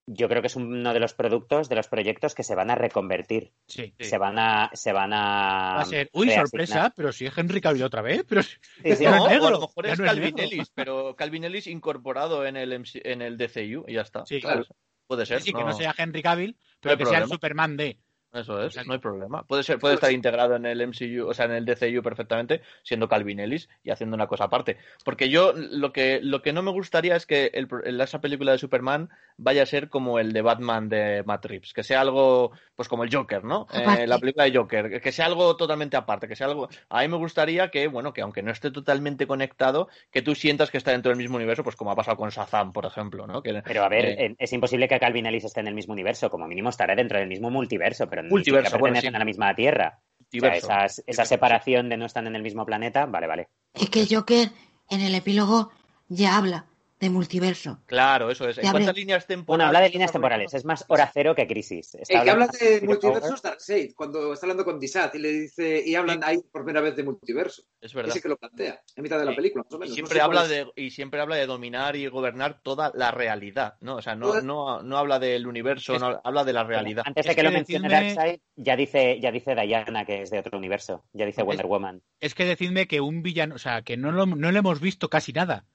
yo 0.08 0.30
creo 0.30 0.42
que 0.42 0.48
es 0.48 0.56
uno 0.56 0.94
de 0.94 1.00
los 1.02 1.14
productos, 1.14 1.68
de 1.68 1.76
los 1.76 1.90
proyectos 1.90 2.34
que 2.34 2.44
se 2.44 2.56
van 2.56 2.72
a 2.72 2.76
reconvertir. 2.76 3.52
Sí. 3.68 3.94
sí. 4.00 4.06
Se 4.06 4.18
van 4.18 4.40
a, 4.40 4.72
se 4.74 4.94
van 4.94 5.14
a. 5.14 5.76
Va 5.76 5.82
a 5.82 5.86
ser, 5.86 6.10
uy, 6.14 6.32
sorpresa, 6.32 6.94
pero 6.96 7.12
si 7.12 7.26
es 7.26 7.38
Henry 7.38 7.60
Cavill 7.60 7.84
otra 7.84 8.02
vez, 8.02 8.24
pero. 8.28 8.42
Sí, 8.42 8.58
sí, 8.96 9.04
no, 9.06 9.26
o 9.26 9.28
a 9.28 9.52
lo 9.52 9.60
mejor 9.60 9.86
es 9.86 10.00
no 10.00 10.06
Calvin 10.06 10.40
es 10.40 10.52
Ellis, 10.52 10.72
pero 10.74 11.16
Calvin 11.16 11.44
Ellis 11.44 11.68
incorporado 11.68 12.46
en 12.46 12.56
el, 12.56 12.80
MC, 12.80 13.02
en 13.04 13.22
el 13.22 13.38
DCU 13.38 13.84
y 13.88 13.94
ya 13.94 14.02
está. 14.02 14.26
Sí, 14.26 14.40
claro. 14.40 14.66
Puede 15.08 15.26
ser. 15.26 15.42
Sí, 15.42 15.52
no. 15.52 15.60
que 15.60 15.66
no 15.66 15.74
sea 15.74 15.94
Henry 15.98 16.22
Cavill, 16.22 16.58
pero 16.80 16.94
no 16.94 16.98
que 16.98 17.04
problema. 17.04 17.10
sea 17.10 17.24
el 17.26 17.30
Superman 17.30 17.78
de. 17.78 18.00
Eso 18.34 18.62
es, 18.62 18.76
no 18.86 18.94
hay 18.94 19.00
problema. 19.00 19.44
Puede 19.44 19.64
ser, 19.64 19.80
puede 19.80 19.96
estar 19.96 20.12
integrado 20.12 20.56
en 20.56 20.66
el 20.66 20.86
MCU, 20.86 21.28
o 21.28 21.34
sea, 21.34 21.46
en 21.46 21.54
el 21.54 21.66
DCU 21.66 22.04
perfectamente, 22.04 22.62
siendo 22.84 23.08
Calvin 23.08 23.40
Ellis 23.40 23.70
y 23.84 23.90
haciendo 23.90 24.16
una 24.16 24.28
cosa 24.28 24.46
aparte. 24.46 24.78
Porque 25.06 25.30
yo 25.30 25.54
lo 25.54 25.94
que, 25.94 26.20
lo 26.22 26.42
que 26.42 26.54
no 26.54 26.62
me 26.62 26.72
gustaría 26.72 27.16
es 27.16 27.26
que 27.26 27.52
el, 27.54 27.68
esa 28.02 28.22
película 28.22 28.52
de 28.52 28.58
Superman 28.58 29.10
vaya 29.38 29.64
a 29.64 29.66
ser 29.66 29.90
como 29.90 30.20
el 30.20 30.34
de 30.34 30.42
Batman 30.42 30.90
de 30.90 31.24
Matt 31.26 31.46
Reeves, 31.46 31.74
que 31.74 31.84
sea 31.84 32.02
algo, 32.02 32.52
pues 32.76 32.88
como 32.88 33.04
el 33.04 33.14
Joker, 33.14 33.44
¿no? 33.44 33.68
Eh, 33.74 34.06
la 34.08 34.20
película 34.20 34.46
de 34.46 34.56
Joker, 34.56 35.02
que 35.02 35.12
sea 35.12 35.26
algo 35.26 35.56
totalmente 35.56 35.96
aparte, 35.96 36.28
que 36.28 36.36
sea 36.36 36.48
algo. 36.48 36.70
A 36.90 37.02
mí 37.02 37.08
me 37.08 37.18
gustaría 37.18 37.70
que, 37.70 37.88
bueno, 37.88 38.14
que 38.14 38.22
aunque 38.22 38.44
no 38.44 38.52
esté 38.52 38.72
totalmente 38.72 39.26
conectado, 39.26 39.88
que 40.12 40.22
tú 40.22 40.36
sientas 40.36 40.70
que 40.70 40.78
está 40.78 40.92
dentro 40.92 41.10
del 41.10 41.18
mismo 41.18 41.38
universo, 41.38 41.64
pues 41.64 41.76
como 41.76 41.92
ha 41.92 41.96
pasado 41.96 42.18
con 42.18 42.30
Shazam, 42.30 42.74
por 42.74 42.86
ejemplo, 42.86 43.26
¿no? 43.26 43.42
Que, 43.42 43.62
pero 43.64 43.84
a 43.84 43.90
ver, 43.90 44.06
eh, 44.06 44.36
es 44.38 44.54
imposible 44.54 44.88
que 44.88 45.00
Calvin 45.00 45.26
Ellis 45.26 45.46
esté 45.46 45.62
en 45.62 45.68
el 45.68 45.76
mismo 45.76 45.94
universo, 45.94 46.30
como 46.30 46.48
mínimo 46.48 46.70
estará 46.70 46.96
dentro 46.96 47.20
del 47.20 47.28
mismo 47.28 47.50
multiverso, 47.50 48.10
pero 48.10 48.17
multiverso, 48.24 48.72
que 48.72 48.80
pertenecen 48.80 48.80
bueno, 48.80 49.02
sí. 49.02 49.16
a 49.16 49.20
la 49.20 49.26
misma 49.26 49.56
Tierra. 49.56 50.00
O 50.34 50.40
sea, 50.40 50.56
esas, 50.56 51.04
esa 51.08 51.26
separación 51.26 51.90
de 51.90 51.98
no 51.98 52.06
están 52.06 52.28
en 52.28 52.36
el 52.36 52.44
mismo 52.44 52.66
planeta, 52.66 53.06
vale, 53.06 53.28
vale. 53.28 53.50
Es 53.74 53.90
que 53.90 54.06
Joker 54.10 54.50
en 54.90 55.02
el 55.02 55.16
epílogo 55.16 55.72
ya 56.10 56.38
habla 56.38 56.66
de 57.00 57.10
multiverso. 57.10 57.80
Claro, 57.86 58.32
eso 58.32 58.48
es. 58.50 58.58
¿En 58.58 58.72
cuántas 58.72 58.96
líneas 58.96 59.28
temporales? 59.28 59.48
Bueno, 59.48 59.66
habla 59.66 59.82
de 59.82 59.90
líneas 59.90 60.12
temporales. 60.12 60.54
Es 60.54 60.66
más 60.66 60.86
hora 60.88 61.10
cero 61.14 61.36
que 61.36 61.48
crisis. 61.48 61.96
Está 61.96 62.20
el 62.20 62.24
que 62.24 62.30
habla 62.30 62.48
de 62.48 62.82
multiversos 62.82 63.42
Darkseid, 63.42 63.94
cuando 63.96 64.34
está 64.34 64.46
hablando 64.46 64.66
con 64.66 64.80
Disat 64.80 65.14
y 65.16 65.20
le 65.20 65.32
dice, 65.32 65.84
y 65.86 65.96
hablan 65.96 66.24
ahí 66.24 66.40
por 66.52 66.64
primera 66.64 66.82
vez 66.82 66.96
de 66.96 67.04
multiverso. 67.04 67.64
Es 67.80 67.94
verdad. 67.94 68.12
Ese 68.12 68.22
que 68.22 68.30
lo 68.30 68.38
plantea, 68.38 68.82
en 68.96 69.04
mitad 69.04 69.20
de 69.20 69.26
la 69.26 69.36
película, 69.36 69.64
más 69.64 69.74
o 69.74 69.80
menos. 69.80 69.92
Y 69.92 69.94
siempre, 69.96 70.18
no 70.18 70.20
sé 70.20 70.26
habla 70.26 70.48
de, 70.48 70.68
y 70.76 70.90
siempre 70.90 71.22
habla 71.22 71.36
de 71.36 71.46
dominar 71.46 71.96
y 71.96 72.08
gobernar 72.08 72.62
toda 72.62 72.92
la 72.96 73.12
realidad, 73.12 73.76
¿no? 73.82 73.98
O 73.98 74.02
sea, 74.02 74.16
no, 74.16 74.42
no, 74.42 74.82
no 74.82 74.98
habla 74.98 75.20
del 75.20 75.46
universo, 75.46 75.96
es... 75.96 76.02
no, 76.02 76.20
habla 76.24 76.44
de 76.44 76.54
la 76.54 76.64
realidad. 76.64 77.04
Antes 77.06 77.26
de 77.26 77.30
que, 77.30 77.36
que 77.36 77.44
lo 77.44 77.52
mencione 77.52 77.90
decidme... 77.90 78.16
Darkseid, 78.16 78.40
ya 78.56 78.76
dice, 78.76 79.20
ya 79.22 79.32
dice 79.32 79.56
Diana 79.56 80.06
que 80.06 80.24
es 80.24 80.32
de 80.32 80.40
otro 80.40 80.58
universo. 80.58 81.04
Ya 81.14 81.26
dice 81.26 81.44
Wonder 81.44 81.66
es, 81.66 81.70
Woman. 81.70 82.02
Es 82.20 82.36
que 82.36 82.46
decidme 82.46 82.88
que 82.88 83.02
un 83.02 83.22
villano, 83.22 83.56
o 83.56 83.60
sea, 83.60 83.84
que 83.84 83.98
no 83.98 84.12
lo, 84.12 84.26
no 84.26 84.52
lo 84.52 84.58
hemos 84.60 84.80
visto 84.80 85.10
casi 85.10 85.34
nada. 85.34 85.66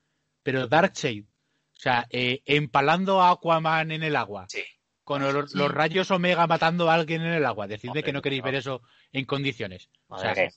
Pero 0.42 0.66
Darkseid 0.68 1.24
o 1.24 1.80
sea, 1.82 2.06
eh, 2.10 2.42
empalando 2.46 3.20
a 3.20 3.30
Aquaman 3.30 3.90
en 3.90 4.02
el 4.02 4.16
agua. 4.16 4.46
Sí. 4.48 4.62
con 5.04 5.20
los, 5.20 5.50
Sí. 5.50 5.58
los 5.58 5.68
rayos 5.70 6.10
Omega 6.12 6.46
matando 6.46 6.88
a 6.88 6.94
alguien 6.94 7.22
en 7.22 7.32
el 7.32 7.44
agua. 7.44 7.66
Decidme 7.66 7.90
Hombre, 7.90 8.02
que 8.04 8.12
no 8.12 8.22
queréis 8.22 8.42
ver 8.44 8.54
eso 8.54 8.82
en 9.12 9.24
condiciones. 9.24 9.88
O 10.06 10.16
sea, 10.16 10.28
Madre 10.28 10.52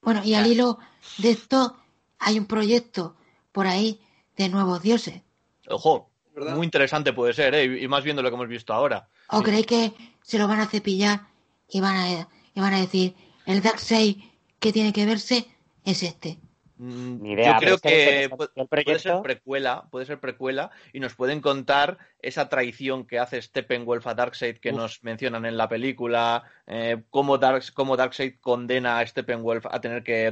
Bueno, 0.00 0.22
y 0.24 0.34
al 0.34 0.46
hilo 0.46 0.78
de 1.18 1.30
esto 1.32 1.76
hay 2.20 2.38
un 2.38 2.46
proyecto 2.46 3.16
por 3.50 3.66
ahí 3.66 4.00
de 4.36 4.48
nuevos 4.48 4.80
dioses. 4.80 5.20
Ojo, 5.68 6.08
¿Verdad? 6.32 6.54
muy 6.54 6.64
interesante 6.66 7.12
puede 7.12 7.34
ser, 7.34 7.52
¿eh? 7.56 7.82
y 7.82 7.88
más 7.88 8.04
viendo 8.04 8.22
lo 8.22 8.30
que 8.30 8.36
hemos 8.36 8.48
visto 8.48 8.72
ahora. 8.72 9.08
¿O 9.28 9.38
Sí. 9.38 9.44
creéis 9.44 9.66
que 9.66 9.92
se 10.22 10.38
lo 10.38 10.46
van 10.46 10.60
a 10.60 10.66
cepillar 10.66 11.22
y 11.68 11.80
van 11.80 11.96
a, 11.96 12.28
y 12.54 12.60
van 12.60 12.72
a 12.74 12.80
decir, 12.80 13.14
el 13.44 13.60
Darkseid 13.60 14.18
que 14.60 14.72
tiene 14.72 14.92
que 14.92 15.04
verse 15.04 15.46
es 15.84 16.04
este? 16.04 16.38
Mm, 16.80 17.22
Ni 17.22 17.32
idea, 17.32 17.52
Yo 17.52 17.60
creo 17.60 17.74
es 17.74 17.80
que 17.82 18.30
puede 18.30 18.98
ser 18.98 19.20
precuela, 19.20 19.86
puede 19.90 20.06
ser 20.06 20.18
precuela 20.18 20.70
y 20.94 21.00
nos 21.00 21.14
pueden 21.14 21.42
contar 21.42 21.98
esa 22.22 22.48
traición 22.48 23.06
que 23.06 23.18
hace 23.18 23.42
Steppenwolf 23.42 24.06
a 24.06 24.14
Darkseid 24.14 24.56
que 24.56 24.70
Uf. 24.70 24.76
nos 24.78 25.04
mencionan 25.04 25.44
en 25.44 25.58
la 25.58 25.68
película, 25.68 26.42
eh, 26.66 27.02
cómo, 27.10 27.36
Dark, 27.36 27.64
cómo 27.74 27.98
Darkseid 27.98 28.36
condena 28.40 28.98
a 28.98 29.06
Steppenwolf 29.06 29.66
a 29.66 29.78
tener 29.82 30.02
que, 30.02 30.30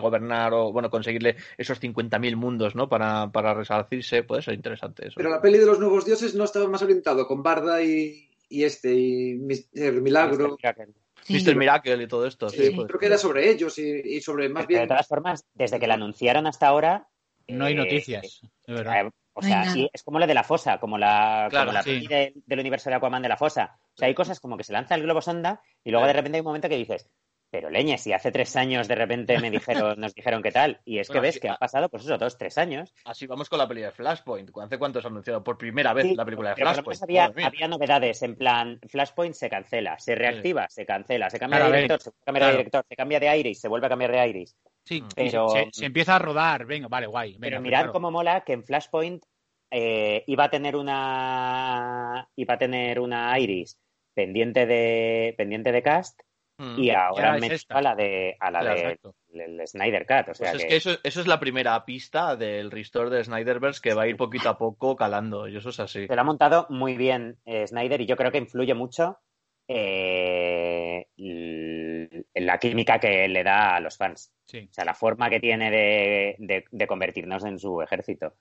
gobernar 0.00 0.54
o 0.54 0.70
bueno 0.70 0.90
conseguirle 0.90 1.34
esos 1.58 1.82
50.000 1.82 2.36
mundos, 2.36 2.76
¿no? 2.76 2.88
Para, 2.88 3.32
para 3.32 3.52
resarcirse, 3.52 4.22
puede 4.22 4.42
ser 4.42 4.54
interesante 4.54 5.08
eso. 5.08 5.14
Pero 5.16 5.30
la 5.30 5.42
peli 5.42 5.58
de 5.58 5.66
los 5.66 5.80
nuevos 5.80 6.06
dioses 6.06 6.36
no 6.36 6.44
estaba 6.44 6.68
más 6.68 6.82
orientado 6.82 7.26
con 7.26 7.42
Barda 7.42 7.82
y, 7.82 8.30
y 8.48 8.62
este, 8.62 8.94
y 8.94 9.34
Mr. 9.34 10.00
Milagro. 10.00 10.56
Sí. 11.22 11.34
Mr. 11.34 11.56
Miracle 11.56 12.02
y 12.02 12.06
todo 12.08 12.26
esto. 12.26 12.48
Sí, 12.48 12.66
sí, 12.66 12.70
puede 12.70 12.88
creo 12.88 13.00
que 13.00 13.06
era 13.06 13.18
sobre 13.18 13.50
ellos 13.50 13.78
y, 13.78 13.82
y 14.16 14.20
sobre 14.20 14.48
más 14.48 14.66
Pero 14.66 14.74
de 14.80 14.80
bien. 14.80 14.88
todas 14.88 15.06
formas, 15.06 15.44
desde 15.54 15.78
que 15.78 15.86
la 15.86 15.94
anunciaron 15.94 16.46
hasta 16.46 16.66
ahora. 16.68 17.08
no 17.48 17.64
hay 17.64 17.72
eh, 17.74 17.76
noticias, 17.76 18.40
de 18.66 18.72
verdad. 18.74 19.06
eh, 19.06 19.10
o 19.32 19.42
sea, 19.42 19.64
sí, 19.72 19.88
es 19.92 20.02
como 20.02 20.18
lo 20.18 20.26
de 20.26 20.34
la 20.34 20.42
fosa, 20.44 20.78
como 20.78 20.98
la, 20.98 21.46
Claro, 21.50 21.66
como 21.66 21.74
la 21.74 21.82
sí. 21.82 21.90
peli 21.90 22.06
de- 22.08 22.32
del 22.46 22.58
universo 22.60 22.90
de 22.90 22.96
Aquaman 22.96 23.22
de 23.22 23.28
la 23.28 23.36
fosa. 23.36 23.78
O 23.94 23.96
sea, 23.96 24.08
hay 24.08 24.14
cosas 24.14 24.40
como 24.40 24.56
que 24.56 24.64
se 24.64 24.72
lanza 24.72 24.94
el 24.96 25.02
globo 25.02 25.22
sonda 25.22 25.62
y 25.84 25.90
luego 25.90 26.06
de 26.06 26.12
repente 26.12 26.36
hay 26.36 26.40
un 26.40 26.46
momento 26.46 26.68
que 26.68 26.76
dices, 26.76 27.08
pero 27.50 27.68
leñe, 27.70 27.98
si 27.98 28.12
hace 28.12 28.30
tres 28.30 28.54
años 28.56 28.86
de 28.88 28.94
repente 28.94 29.38
me 29.40 29.50
dijeron, 29.50 29.98
nos 30.00 30.14
dijeron 30.14 30.42
qué 30.42 30.52
tal. 30.52 30.80
Y 30.84 30.98
es 30.98 31.08
que 31.08 31.20
ves 31.20 31.38
que 31.40 31.48
han 31.48 31.56
pasado, 31.56 31.88
pues 31.88 32.04
eso, 32.04 32.16
dos, 32.16 32.38
tres 32.38 32.56
años. 32.58 32.94
Así 33.04 33.26
vamos 33.26 33.48
con 33.48 33.58
la 33.58 33.66
peli 33.68 33.82
de 33.82 33.90
Flashpoint. 33.90 34.50
¿Hace 34.62 34.78
cuánto 34.78 35.00
se 35.00 35.06
ha 35.06 35.10
anunciado 35.10 35.42
por 35.42 35.58
primera 35.58 35.92
vez 35.92 36.06
Sí, 36.06 36.14
la 36.14 36.24
película 36.24 36.54
de 36.54 36.62
lo 36.64 36.70
Flashpoint? 36.72 37.02
había, 37.02 37.24
había 37.44 37.68
novedades 37.68 38.22
en 38.22 38.36
plan, 38.36 38.78
Flashpoint 38.88 39.34
se 39.34 39.50
cancela, 39.50 39.98
se 39.98 40.14
reactiva, 40.14 40.66
se 40.70 40.86
cancela, 40.86 41.28
se 41.30 41.38
cambia 41.38 41.58
Claro, 41.58 41.72
de 41.72 41.76
director, 41.82 42.00
se 42.00 42.10
cambia 42.24 42.40
de 42.40 42.46
claro. 42.46 42.56
director, 42.58 42.84
se 42.88 42.96
cambia 42.96 43.20
de 43.20 43.38
Iris, 43.38 43.60
se 43.60 43.68
vuelve 43.68 43.86
a 43.86 43.90
cambiar 43.90 44.12
de 44.12 44.28
Iris. 44.28 44.56
Sí, 44.84 45.02
pero- 45.14 45.48
se, 45.50 45.68
se 45.72 45.86
empieza 45.86 46.16
a 46.16 46.18
rodar. 46.18 46.64
Venga, 46.66 46.88
vale, 46.88 47.06
guay. 47.06 47.32
Venga, 47.32 47.40
Pero 47.42 47.56
pues 47.56 47.62
mirad 47.64 47.78
claro. 47.80 47.92
cómo 47.92 48.10
mola 48.10 48.40
que 48.42 48.52
en 48.54 48.64
Flashpoint 48.64 49.22
eh, 49.72 50.24
iba 50.26 50.44
a 50.44 50.50
tener 50.50 50.74
una 50.76 52.28
iba 52.36 52.54
a 52.54 52.58
tener 52.58 52.98
una 53.00 53.38
Iris 53.38 53.78
pendiente 54.14 54.66
de 54.66 55.34
pendiente 55.36 55.70
de 55.72 55.82
cast 55.82 56.20
Mm. 56.60 56.78
y 56.78 56.90
ahora 56.90 57.32
han 57.32 57.44
es 57.44 57.64
a 57.70 57.80
la 57.80 57.94
de 57.94 58.36
a 58.38 58.50
la 58.50 58.62
de 58.62 58.98
el 59.32 59.66
Snyder 59.66 60.06
Cut, 60.06 60.28
o 60.28 60.34
sea 60.34 60.50
Pues 60.50 60.54
es 60.54 60.62
que, 60.62 60.68
que 60.68 60.76
eso, 60.76 60.90
eso 61.02 61.20
es 61.22 61.26
la 61.26 61.40
primera 61.40 61.82
pista 61.86 62.36
del 62.36 62.70
restore 62.70 63.08
de 63.10 63.24
Snyderverse 63.24 63.80
que 63.80 63.94
va 63.94 64.02
a 64.02 64.06
ir 64.08 64.16
poquito 64.16 64.48
a 64.50 64.58
poco 64.58 64.94
calando, 64.96 65.48
y 65.48 65.56
eso 65.56 65.70
es 65.70 65.80
así. 65.80 66.06
se 66.06 66.14
lo 66.14 66.20
ha 66.20 66.24
montado 66.24 66.66
muy 66.68 66.96
bien 66.96 67.38
eh, 67.46 67.66
Snyder 67.66 68.00
y 68.02 68.06
yo 68.06 68.16
creo 68.16 68.30
que 68.30 68.38
influye 68.38 68.74
mucho 68.74 69.16
eh, 69.68 71.06
la 72.34 72.58
química 72.58 72.98
que 72.98 73.28
le 73.28 73.44
da 73.44 73.76
a 73.76 73.80
los 73.80 73.96
fans. 73.96 74.32
Sí. 74.44 74.66
O 74.68 74.72
sea, 74.72 74.84
la 74.84 74.94
forma 74.94 75.30
que 75.30 75.38
tiene 75.40 75.70
de, 75.70 76.36
de- 76.38 76.64
de 76.70 76.86
convertirnos 76.86 77.44
en 77.44 77.58
su 77.58 77.80
ejército. 77.80 78.34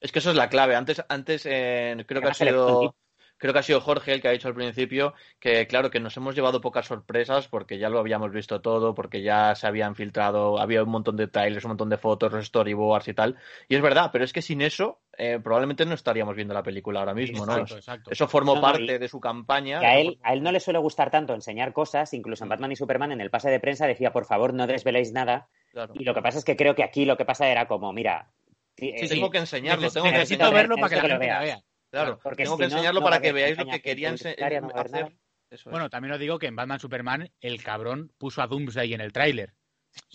Es 0.00 0.10
que 0.10 0.20
eso 0.20 0.30
es 0.30 0.36
la 0.36 0.48
clave. 0.48 0.74
Antes, 0.74 1.04
antes 1.08 1.44
eh, 1.46 2.02
creo 2.06 2.22
que 2.22 2.28
ha 2.28 2.34
sido. 2.34 2.94
Creo 3.40 3.52
que 3.52 3.58
ha 3.58 3.62
sido 3.64 3.80
Jorge 3.80 4.12
el 4.12 4.20
que 4.22 4.28
ha 4.28 4.30
dicho 4.30 4.46
al 4.46 4.54
principio 4.54 5.14
que 5.40 5.66
claro 5.66 5.90
que 5.90 5.98
nos 5.98 6.16
hemos 6.16 6.36
llevado 6.36 6.60
pocas 6.60 6.86
sorpresas 6.86 7.48
porque 7.48 7.78
ya 7.78 7.88
lo 7.88 7.98
habíamos 7.98 8.30
visto 8.32 8.60
todo, 8.60 8.94
porque 8.94 9.22
ya 9.22 9.54
se 9.56 9.66
habían 9.66 9.96
filtrado, 9.96 10.60
había 10.60 10.84
un 10.84 10.90
montón 10.90 11.16
de 11.16 11.26
trailers, 11.26 11.64
un 11.64 11.70
montón 11.70 11.88
de 11.88 11.96
fotos, 11.96 12.30
los 12.32 12.46
storyboards 12.46 13.08
y 13.08 13.14
tal. 13.14 13.36
Y 13.68 13.74
es 13.74 13.82
verdad, 13.82 14.10
pero 14.12 14.24
es 14.24 14.32
que 14.32 14.42
sin 14.42 14.60
eso 14.62 15.00
eh, 15.18 15.40
probablemente 15.42 15.84
no 15.86 15.94
estaríamos 15.94 16.36
viendo 16.36 16.54
la 16.54 16.62
película 16.62 17.00
ahora 17.00 17.14
mismo, 17.14 17.44
¿no? 17.46 17.56
Exacto. 17.58 18.10
Eso 18.12 18.28
formó 18.28 18.54
No, 18.54 18.60
no, 18.60 18.66
parte 18.72 18.98
de 18.98 19.08
su 19.08 19.18
campaña. 19.18 19.80
Y 19.82 19.84
a 19.84 19.98
él, 19.98 20.18
a 20.22 20.32
él 20.34 20.42
no 20.42 20.52
le 20.52 20.60
suele 20.60 20.78
gustar 20.78 21.10
tanto 21.10 21.34
enseñar 21.34 21.72
cosas, 21.72 22.14
incluso 22.14 22.44
en 22.44 22.50
Batman 22.50 22.72
y 22.72 22.76
Superman 22.76 23.10
en 23.12 23.20
el 23.20 23.30
pase 23.30 23.50
de 23.50 23.58
prensa 23.58 23.86
decía, 23.86 24.12
por 24.12 24.26
favor, 24.26 24.54
no 24.54 24.66
desveléis 24.66 25.12
nada. 25.12 25.48
claro. 25.72 25.94
Y 25.96 26.04
lo 26.04 26.14
que 26.14 26.22
pasa 26.22 26.38
es 26.38 26.44
que 26.44 26.56
creo 26.56 26.74
que 26.74 26.84
aquí 26.84 27.06
lo 27.06 27.16
que 27.16 27.24
pasa 27.24 27.48
era 27.48 27.66
como, 27.66 27.92
mira, 27.92 28.28
Sí, 28.76 28.88
eh, 28.94 29.08
sí. 29.08 29.14
Tengo 29.16 29.30
que 29.30 29.38
enseñarlo, 29.38 29.86
Neces- 29.88 29.92
tengo 29.94 30.06
que 30.06 30.12
necesito 30.12 30.50
verlo 30.52 30.76
para 30.76 30.88
que 30.88 30.96
la 30.96 31.02
Necesito 31.02 31.06
que 31.06 31.08
gente 31.08 31.26
lo 31.26 31.32
la 31.34 31.40
vea. 31.40 31.62
Claro, 31.90 32.18
porque 32.22 32.44
tengo 32.44 32.56
si 32.56 32.62
que 32.62 32.68
no, 32.68 32.74
enseñarlo 32.74 33.00
no 33.00 33.04
para 33.04 33.20
que 33.20 33.32
veáis 33.32 33.58
lo 33.58 33.66
que 33.66 33.82
querían 33.82 34.12
no 34.12 34.70
hacer. 34.74 35.12
es. 35.50 35.64
Bueno, 35.64 35.90
también 35.90 36.12
os 36.14 36.20
digo 36.20 36.38
que 36.38 36.46
en 36.46 36.54
Batman 36.56 36.78
Superman 36.78 37.30
el 37.40 37.62
cabrón 37.62 38.12
puso 38.18 38.40
a 38.42 38.46
Doomsday 38.46 38.94
en 38.94 39.00
el 39.00 39.12
tráiler. 39.12 39.54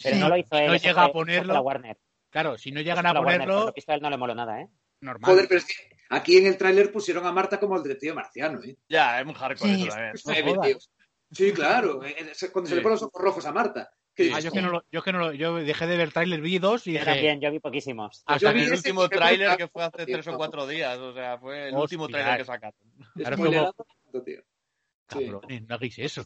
Pero 0.01 0.15
Sí. 0.15 0.21
no 0.21 0.29
lo 0.29 0.37
hizo 0.37 0.55
él. 0.57 0.67
No 0.67 0.75
llega 0.77 1.03
a 1.03 1.11
ponerlo. 1.11 1.53
la 1.53 1.61
Warner. 1.61 1.97
Claro, 2.29 2.57
si 2.57 2.71
no 2.71 2.79
llegan 2.81 3.05
a 3.05 3.13
la 3.13 3.19
Warner, 3.19 3.39
por 3.39 3.47
ponerlo, 3.47 3.73
lo 3.87 3.93
él 3.93 4.01
no 4.01 4.09
le 4.09 4.17
moló 4.17 4.35
nada, 4.35 4.61
¿eh? 4.61 4.69
normal. 5.01 5.31
Joder, 5.31 5.47
pero 5.49 5.57
es 5.59 5.65
que 5.65 5.73
aquí 6.09 6.37
en 6.37 6.45
el 6.47 6.57
tráiler 6.57 6.91
pusieron 6.91 7.25
a 7.25 7.31
Marta 7.33 7.59
como 7.59 7.75
el 7.75 7.83
detective 7.83 8.13
marciano, 8.13 8.61
¿eh? 8.63 8.77
Ya, 8.87 9.19
es 9.19 9.25
muy 9.25 9.35
hardcore 9.35 9.75
Sí. 9.75 9.87
eso 9.87 10.31
también. 10.33 10.77
Sí, 11.31 11.51
claro. 11.51 12.03
eh, 12.05 12.15
eh, 12.17 12.49
Cuando 12.53 12.69
se 12.69 12.75
le 12.75 12.81
ponen 12.81 12.93
los 12.93 13.03
ojos 13.03 13.21
rojos 13.21 13.45
a 13.45 13.51
Marta. 13.51 13.91
¿Qué 14.15 14.31
Ah, 14.33 14.39
yo 14.39 14.47
es 14.47 14.53
que 14.53 14.61
no 14.61 14.69
lo, 14.69 14.83
yo 14.91 14.99
es 14.99 15.03
que 15.03 15.11
no 15.11 15.19
lo, 15.19 15.33
yo 15.33 15.55
dejé 15.55 15.87
de 15.87 15.97
ver 15.97 16.11
tráiler, 16.11 16.39
vi 16.41 16.57
dos 16.57 16.87
y 16.87 16.93
Yo 16.93 16.99
dije, 16.99 17.11
también, 17.11 17.41
yo 17.41 17.51
vi 17.51 17.59
poquísimos. 17.59 18.23
Hasta 18.25 18.37
Yo 18.37 18.53
que 18.53 18.59
vi 18.59 18.65
el 18.65 18.73
último 18.73 19.09
tráiler 19.09 19.57
que 19.57 19.67
fue 19.67 19.83
hace 19.83 20.05
tres 20.05 20.27
o 20.27 20.37
cuatro 20.37 20.65
días, 20.67 20.97
o 20.97 21.13
sea, 21.13 21.37
fue 21.37 21.67
el 21.67 21.75
Hostia. 21.75 21.81
último 21.81 22.07
tráiler 22.07 22.37
que 22.37 22.45
sacaron. 22.45 22.79
Spoilerado, 23.21 23.75
tío. 24.25 24.41
Sí. 25.09 25.25
cabrones, 25.25 25.67
no 25.67 25.75
hagáis 25.75 25.99
eso. 25.99 26.23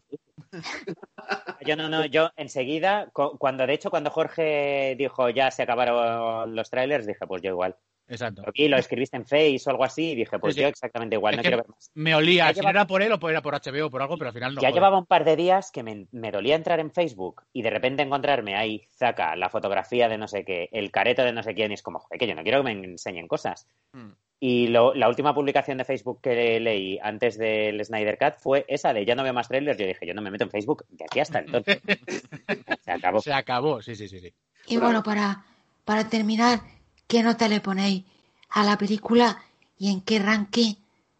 Yo 1.65 1.75
no, 1.75 1.89
no, 1.89 2.05
yo 2.05 2.31
enseguida, 2.37 3.09
cu- 3.11 3.37
cuando 3.37 3.67
de 3.67 3.73
hecho 3.73 3.89
cuando 3.89 4.09
Jorge 4.09 4.95
dijo 4.97 5.29
ya 5.29 5.51
se 5.51 5.63
acabaron 5.63 6.55
los 6.55 6.69
trailers, 6.69 7.05
dije 7.05 7.27
pues 7.27 7.41
yo 7.41 7.49
igual. 7.51 7.75
Exacto. 8.07 8.41
Vi, 8.55 8.67
lo 8.69 8.77
escribiste 8.77 9.17
en 9.17 9.25
Face 9.27 9.61
o 9.67 9.69
algo 9.69 9.83
así 9.83 10.11
y 10.11 10.15
dije 10.15 10.39
pues 10.39 10.55
Sí, 10.55 10.59
sí. 10.59 10.63
yo 10.63 10.67
exactamente 10.69 11.15
igual, 11.17 11.33
Es 11.33 11.37
no 11.37 11.41
quiero 11.43 11.57
ver 11.57 11.67
más. 11.67 11.91
Me 11.93 12.15
olía, 12.15 12.47
Ya 12.47 12.53
si 12.55 12.61
no 12.61 12.69
era 12.69 12.87
por 12.87 13.03
él 13.03 13.11
o 13.11 13.19
por- 13.19 13.29
era 13.29 13.41
por 13.43 13.53
HBO 13.53 13.85
o 13.87 13.89
por 13.91 14.01
algo, 14.01 14.17
pero 14.17 14.29
al 14.29 14.33
final 14.33 14.55
no. 14.55 14.61
ya 14.61 14.69
joder. 14.69 14.73
llevaba 14.73 14.97
un 14.97 15.05
par 15.05 15.25
de 15.25 15.35
días 15.35 15.69
que 15.71 15.83
me, 15.83 16.07
me 16.11 16.31
dolía 16.31 16.55
entrar 16.55 16.79
en 16.79 16.91
Facebook 16.91 17.43
y 17.53 17.61
de 17.61 17.69
repente 17.69 18.01
encontrarme 18.01 18.55
ahí, 18.55 18.87
saca 18.89 19.35
la 19.35 19.49
fotografía 19.49 20.07
de 20.09 20.17
no 20.17 20.27
sé 20.27 20.43
qué, 20.45 20.69
el 20.71 20.89
careto 20.89 21.23
de 21.23 21.33
no 21.33 21.43
sé 21.43 21.53
quién, 21.53 21.69
y 21.71 21.75
es 21.75 21.83
como, 21.83 21.99
joder, 21.99 22.17
que 22.17 22.27
yo 22.27 22.33
no 22.33 22.41
quiero 22.43 22.63
que 22.63 22.73
me 22.73 22.85
enseñen 22.85 23.27
cosas. 23.27 23.67
Hmm. 23.93 24.13
Y 24.41 24.67
lo- 24.67 24.93
la 24.93 25.09
última 25.09 25.33
publicación 25.35 25.77
de 25.79 25.83
Facebook 25.85 26.21
que 26.21 26.59
leí 26.59 26.97
antes 27.01 27.37
del 27.37 27.83
Snyder 27.83 28.17
Cut 28.17 28.35
fue 28.41 28.65
esa 28.69 28.93
de 28.93 29.05
ya 29.05 29.13
no 29.15 29.23
veo 29.23 29.33
más 29.33 29.49
trailers. 29.49 29.77
Yo 29.77 29.85
dije, 29.85 30.05
yo 30.07 30.13
no 30.13 30.21
me 30.21 30.31
meto 30.31 30.45
en 30.45 30.49
Facebook 30.51 30.85
de 30.89 31.03
aquí 31.05 31.19
hasta 31.19 31.39
entonces. 31.39 31.79
Se 32.85 32.91
acabó. 32.91 33.21
Se 33.21 33.33
acabó, 33.33 33.81
sí, 33.81 33.95
sí, 33.95 34.07
sí. 34.07 34.19
sí. 34.19 34.33
Y 34.67 34.77
bueno, 34.77 35.03
para, 35.03 35.43
para 35.83 36.07
terminar, 36.09 36.61
¿qué 37.07 37.21
nota 37.23 37.47
le 37.49 37.59
ponéis 37.59 38.03
a 38.49 38.63
la 38.63 38.77
película 38.77 39.43
y 39.77 39.91
en 39.91 40.01
qué 40.01 40.19
ranking 40.19 40.75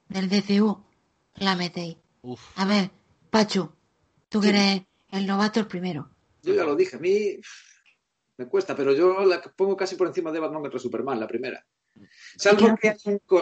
del 0.07 0.29
DCU 0.29 0.81
la 1.35 1.55
metéis? 1.55 1.97
Uf. 2.21 2.39
A 2.57 2.65
ver, 2.65 2.89
Pachu, 3.29 3.69
tú 4.29 4.39
que 4.39 4.49
eres 4.49 4.81
el 5.11 5.27
novato 5.27 5.59
el 5.59 5.67
primero. 5.67 6.09
Yo 6.43 6.53
ya 6.53 6.63
lo 6.63 6.75
dije, 6.75 6.95
a 6.95 6.99
mí 6.99 7.37
me 8.37 8.45
cuesta, 8.47 8.75
pero 8.75 8.93
yo 8.93 9.25
la 9.25 9.41
pongo 9.41 9.75
casi 9.75 9.95
por 9.97 10.07
encima 10.07 10.31
de 10.31 10.39
Batman 10.39 10.61
contra 10.61 10.79
Superman, 10.79 11.19
la 11.19 11.27
primera. 11.27 11.65
Salvo 12.37 12.75
que 12.77 12.89
hay 12.89 12.95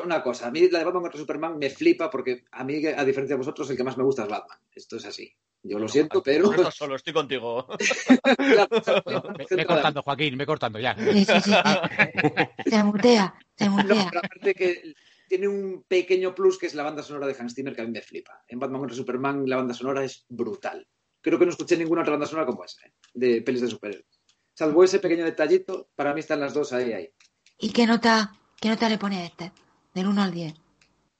una 0.03 0.23
cosa, 0.23 0.47
a 0.47 0.51
mí 0.51 0.67
la 0.69 0.79
de 0.79 0.85
Batman 0.85 1.03
contra 1.03 1.19
Superman 1.19 1.57
me 1.57 1.69
flipa 1.69 2.09
porque 2.09 2.45
a 2.51 2.63
mí, 2.63 2.85
a 2.85 3.05
diferencia 3.05 3.35
de 3.35 3.39
vosotros, 3.39 3.69
el 3.69 3.77
que 3.77 3.83
más 3.83 3.97
me 3.97 4.03
gusta 4.03 4.23
es 4.23 4.29
Batman. 4.29 4.57
Esto 4.73 4.97
es 4.97 5.05
así. 5.05 5.31
Yo 5.63 5.79
lo 5.79 5.87
siento, 5.87 6.23
pero... 6.23 6.51
No 6.51 6.71
solo, 6.71 6.95
estoy 6.95 7.13
contigo. 7.13 7.67
Ve, 8.37 9.45
ve 9.51 9.65
cortando, 9.65 10.01
Joaquín, 10.03 10.37
ve 10.37 10.45
cortando 10.45 10.79
ya. 10.79 10.95
Sí, 10.95 11.25
sí, 11.25 11.41
sí. 11.41 11.51
Se 12.69 12.83
mutea, 12.83 13.35
se 13.55 13.65
No, 13.65 13.71
mutea. 13.71 14.07
pero 14.09 14.19
aparte 14.19 14.53
que 14.53 14.93
tiene 15.27 15.47
un 15.47 15.83
pequeño 15.87 16.33
plus 16.33 16.57
que 16.57 16.67
es 16.67 16.75
la 16.75 16.83
banda 16.83 17.03
sonora 17.03 17.27
de 17.27 17.35
Hans 17.37 17.53
Zimmer 17.53 17.75
que 17.75 17.81
a 17.81 17.85
mí 17.85 17.91
me 17.91 18.01
flipa. 18.01 18.43
En 18.47 18.59
Batman 18.59 18.79
contra 18.81 18.95
Superman 18.95 19.43
la 19.47 19.57
banda 19.57 19.73
sonora 19.73 20.03
es 20.03 20.25
brutal. 20.29 20.87
Creo 21.21 21.37
que 21.37 21.45
no 21.45 21.51
escuché 21.51 21.75
ninguna 21.75 22.01
otra 22.01 22.11
banda 22.11 22.27
sonora 22.27 22.45
como 22.47 22.63
esa, 22.63 22.85
¿eh? 22.87 22.93
de 23.13 23.41
pelis 23.41 23.61
de 23.61 23.67
superhéroes. 23.67 24.21
Salvo 24.53 24.83
ese 24.83 24.99
pequeño 24.99 25.25
detallito, 25.25 25.89
para 25.95 26.13
mí 26.13 26.21
están 26.21 26.39
las 26.39 26.53
dos 26.53 26.71
ahí, 26.73 26.93
ahí. 26.93 27.09
¿Y 27.59 27.71
qué 27.71 27.85
nota, 27.87 28.33
qué 28.59 28.69
nota 28.69 28.89
le 28.89 28.97
pone 28.97 29.21
a 29.21 29.25
este? 29.25 29.51
Del 29.93 30.07
1 30.07 30.21
al 30.21 30.31
10. 30.31 30.53
Yo 30.53 30.61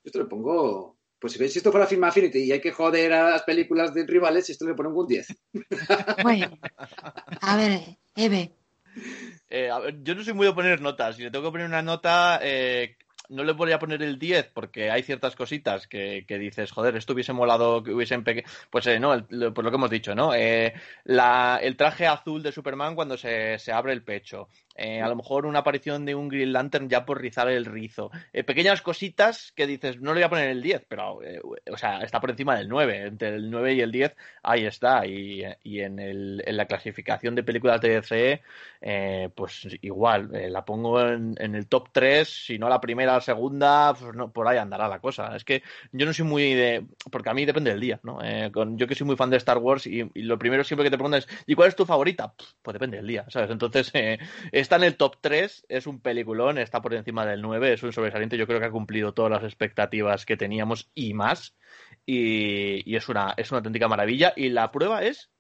esto 0.04 0.20
le 0.20 0.26
pongo... 0.26 0.96
Pues 1.20 1.34
si 1.34 1.40
veis, 1.40 1.52
si 1.52 1.58
esto 1.58 1.72
fuera 1.72 1.88
Film 1.88 2.04
Affinity 2.04 2.44
y 2.44 2.52
hay 2.52 2.62
que 2.62 2.72
joder 2.72 3.12
a 3.12 3.32
las 3.32 3.42
películas 3.42 3.92
de 3.92 4.06
rivales, 4.06 4.48
esto 4.52 4.68
le 4.68 4.76
pongo 4.76 5.02
un 5.02 5.08
10. 5.08 5.28
Bueno, 6.22 6.56
a 7.42 7.56
ver, 7.58 7.98
Eve, 8.16 8.52
Eh, 9.50 9.70
a 9.72 9.80
ver, 9.80 10.04
yo 10.04 10.14
no 10.14 10.24
soy 10.24 10.34
muy 10.34 10.46
de 10.46 10.54
poner 10.54 10.80
notas. 10.80 11.16
Si 11.16 11.24
le 11.24 11.32
tengo 11.32 11.46
que 11.46 11.52
poner 11.52 11.66
una 11.66 11.82
nota, 11.82 12.40
eh, 12.44 12.98
no 13.30 13.44
le 13.44 13.54
voy 13.54 13.72
a 13.72 13.80
poner 13.80 14.04
el 14.04 14.20
10 14.20 14.52
porque 14.54 14.92
hay 14.92 15.02
ciertas 15.04 15.36
cositas 15.36 15.88
que, 15.88 16.24
que 16.28 16.38
dices, 16.38 16.72
joder, 16.72 16.96
esto 16.96 17.14
hubiese 17.14 17.34
molado 17.34 17.82
que 17.82 17.92
hubiesen. 17.94 18.24
Pues 18.70 18.86
eh, 18.88 19.00
no, 19.00 19.14
el- 19.16 19.26
lo- 19.30 19.54
pues 19.54 19.66
lo 19.66 19.72
que 19.72 19.76
hemos 19.78 19.90
dicho, 19.90 20.14
¿no? 20.14 20.36
Eh, 20.36 20.74
la- 21.04 21.60
el 21.62 21.76
traje 21.78 22.06
azul 22.06 22.44
de 22.44 22.52
Superman 22.52 22.94
cuando 22.96 23.18
se, 23.18 23.58
se 23.58 23.72
abre 23.72 23.94
el 23.94 24.04
pecho. 24.04 24.50
Eh, 24.78 25.02
a 25.02 25.08
lo 25.08 25.16
mejor 25.16 25.48
una 25.48 25.60
aparición 25.60 26.06
de 26.06 26.14
un 26.14 26.28
Green 26.30 26.54
Lantern 26.54 26.88
ya 26.88 27.04
por 27.06 27.20
rizar 27.20 27.50
el 27.50 27.66
rizo. 27.66 28.12
Eh, 28.32 28.44
pequeñas 28.44 28.82
cositas 28.84 29.52
que 29.56 29.66
dices, 29.66 30.00
no 30.00 30.14
le 30.14 30.20
voy 30.20 30.24
a 30.24 30.30
poner 30.30 30.50
el 30.50 30.62
10, 30.62 30.86
pero, 30.88 31.24
eh, 31.24 31.42
o 31.72 31.78
sea, 31.78 32.02
está 32.02 32.22
por 32.22 32.30
encima 32.30 32.56
del 32.56 32.70
9. 32.70 33.08
Entre 33.08 33.30
el 33.30 33.50
9 33.50 33.74
y 33.74 33.82
el 33.82 33.92
10, 33.92 34.16
ahí 34.44 34.66
está. 34.66 35.06
Y, 35.08 35.44
y 35.64 35.80
en, 35.82 36.00
el, 36.00 36.44
en, 36.46 36.58
la 36.58 36.66
clasificación 36.66 37.34
de 37.34 37.44
películas 37.44 37.82
de 37.82 37.90
DC, 37.90 38.42
pues 39.36 39.68
igual, 39.82 40.30
la 40.32 40.64
pongo 40.64 41.02
en, 41.02 41.36
el 41.40 41.68
top 41.68 41.90
3, 41.92 42.28
si 42.28 42.60
no 42.60 42.70
la 42.70 42.80
primera, 42.80 43.14
la 43.14 43.22
segunda, 43.22 43.94
pues 43.96 44.14
no, 44.16 44.32
por 44.32 44.48
ahí 44.48 44.58
andará 44.58 44.88
la 44.88 45.00
cosa. 45.00 45.36
Es 45.36 45.44
que 45.44 45.64
yo 45.92 46.06
no 46.06 46.14
soy 46.14 46.26
muy 46.26 46.54
de. 46.54 46.86
Porque 47.12 47.30
a 47.30 47.34
mí 47.34 47.46
depende 47.46 47.72
del 47.72 47.80
día, 47.80 48.00
¿no? 48.04 48.20
Con, 48.54 48.78
yo 48.78 48.88
que 48.88 48.96
soy 48.96 49.08
muy 49.08 49.16
fan 49.16 49.30
de 49.30 49.38
Star 49.38 49.58
Wars 49.58 49.88
y, 49.88 50.02
y, 50.14 50.22
lo 50.24 50.38
primero 50.38 50.64
siempre 50.64 50.84
que 50.84 50.92
te 50.92 50.98
preguntan 50.98 51.20
es, 51.20 51.28
¿y 51.48 51.56
cuál 51.56 51.70
es 51.70 51.76
tu 51.76 51.86
favorita? 51.86 52.34
Pues 52.62 52.74
depende 52.74 52.98
del 52.98 53.08
día, 53.08 53.26
¿sabes? 53.30 53.50
Entonces, 53.50 53.92
está 54.68 54.76
en 54.76 54.84
el 54.84 54.98
top 54.98 55.16
3, 55.22 55.66
es 55.70 55.88
un 55.88 56.02
peliculón, 56.02 56.58
está 56.58 56.82
por 56.82 56.94
encima 56.94 57.26
del 57.26 57.42
9, 57.42 57.74
es 57.74 57.84
un 57.84 57.94
sobresaliente, 57.94 58.38
yo 58.38 58.46
creo 58.46 58.60
que 58.60 58.66
ha 58.66 58.72
cumplido 58.72 59.14
todas 59.14 59.32
las 59.32 59.44
expectativas 59.44 60.26
que 60.26 60.36
teníamos 60.36 60.92
y 60.94 61.14
más, 61.14 61.56
y, 62.06 62.90
y 62.90 62.96
es, 62.98 63.08
una, 63.08 63.34
es 63.38 63.50
una 63.50 63.60
auténtica 63.60 63.88
maravilla, 63.88 64.34
y 64.36 64.50
la 64.50 64.70
prueba 64.72 65.04
es 65.04 65.32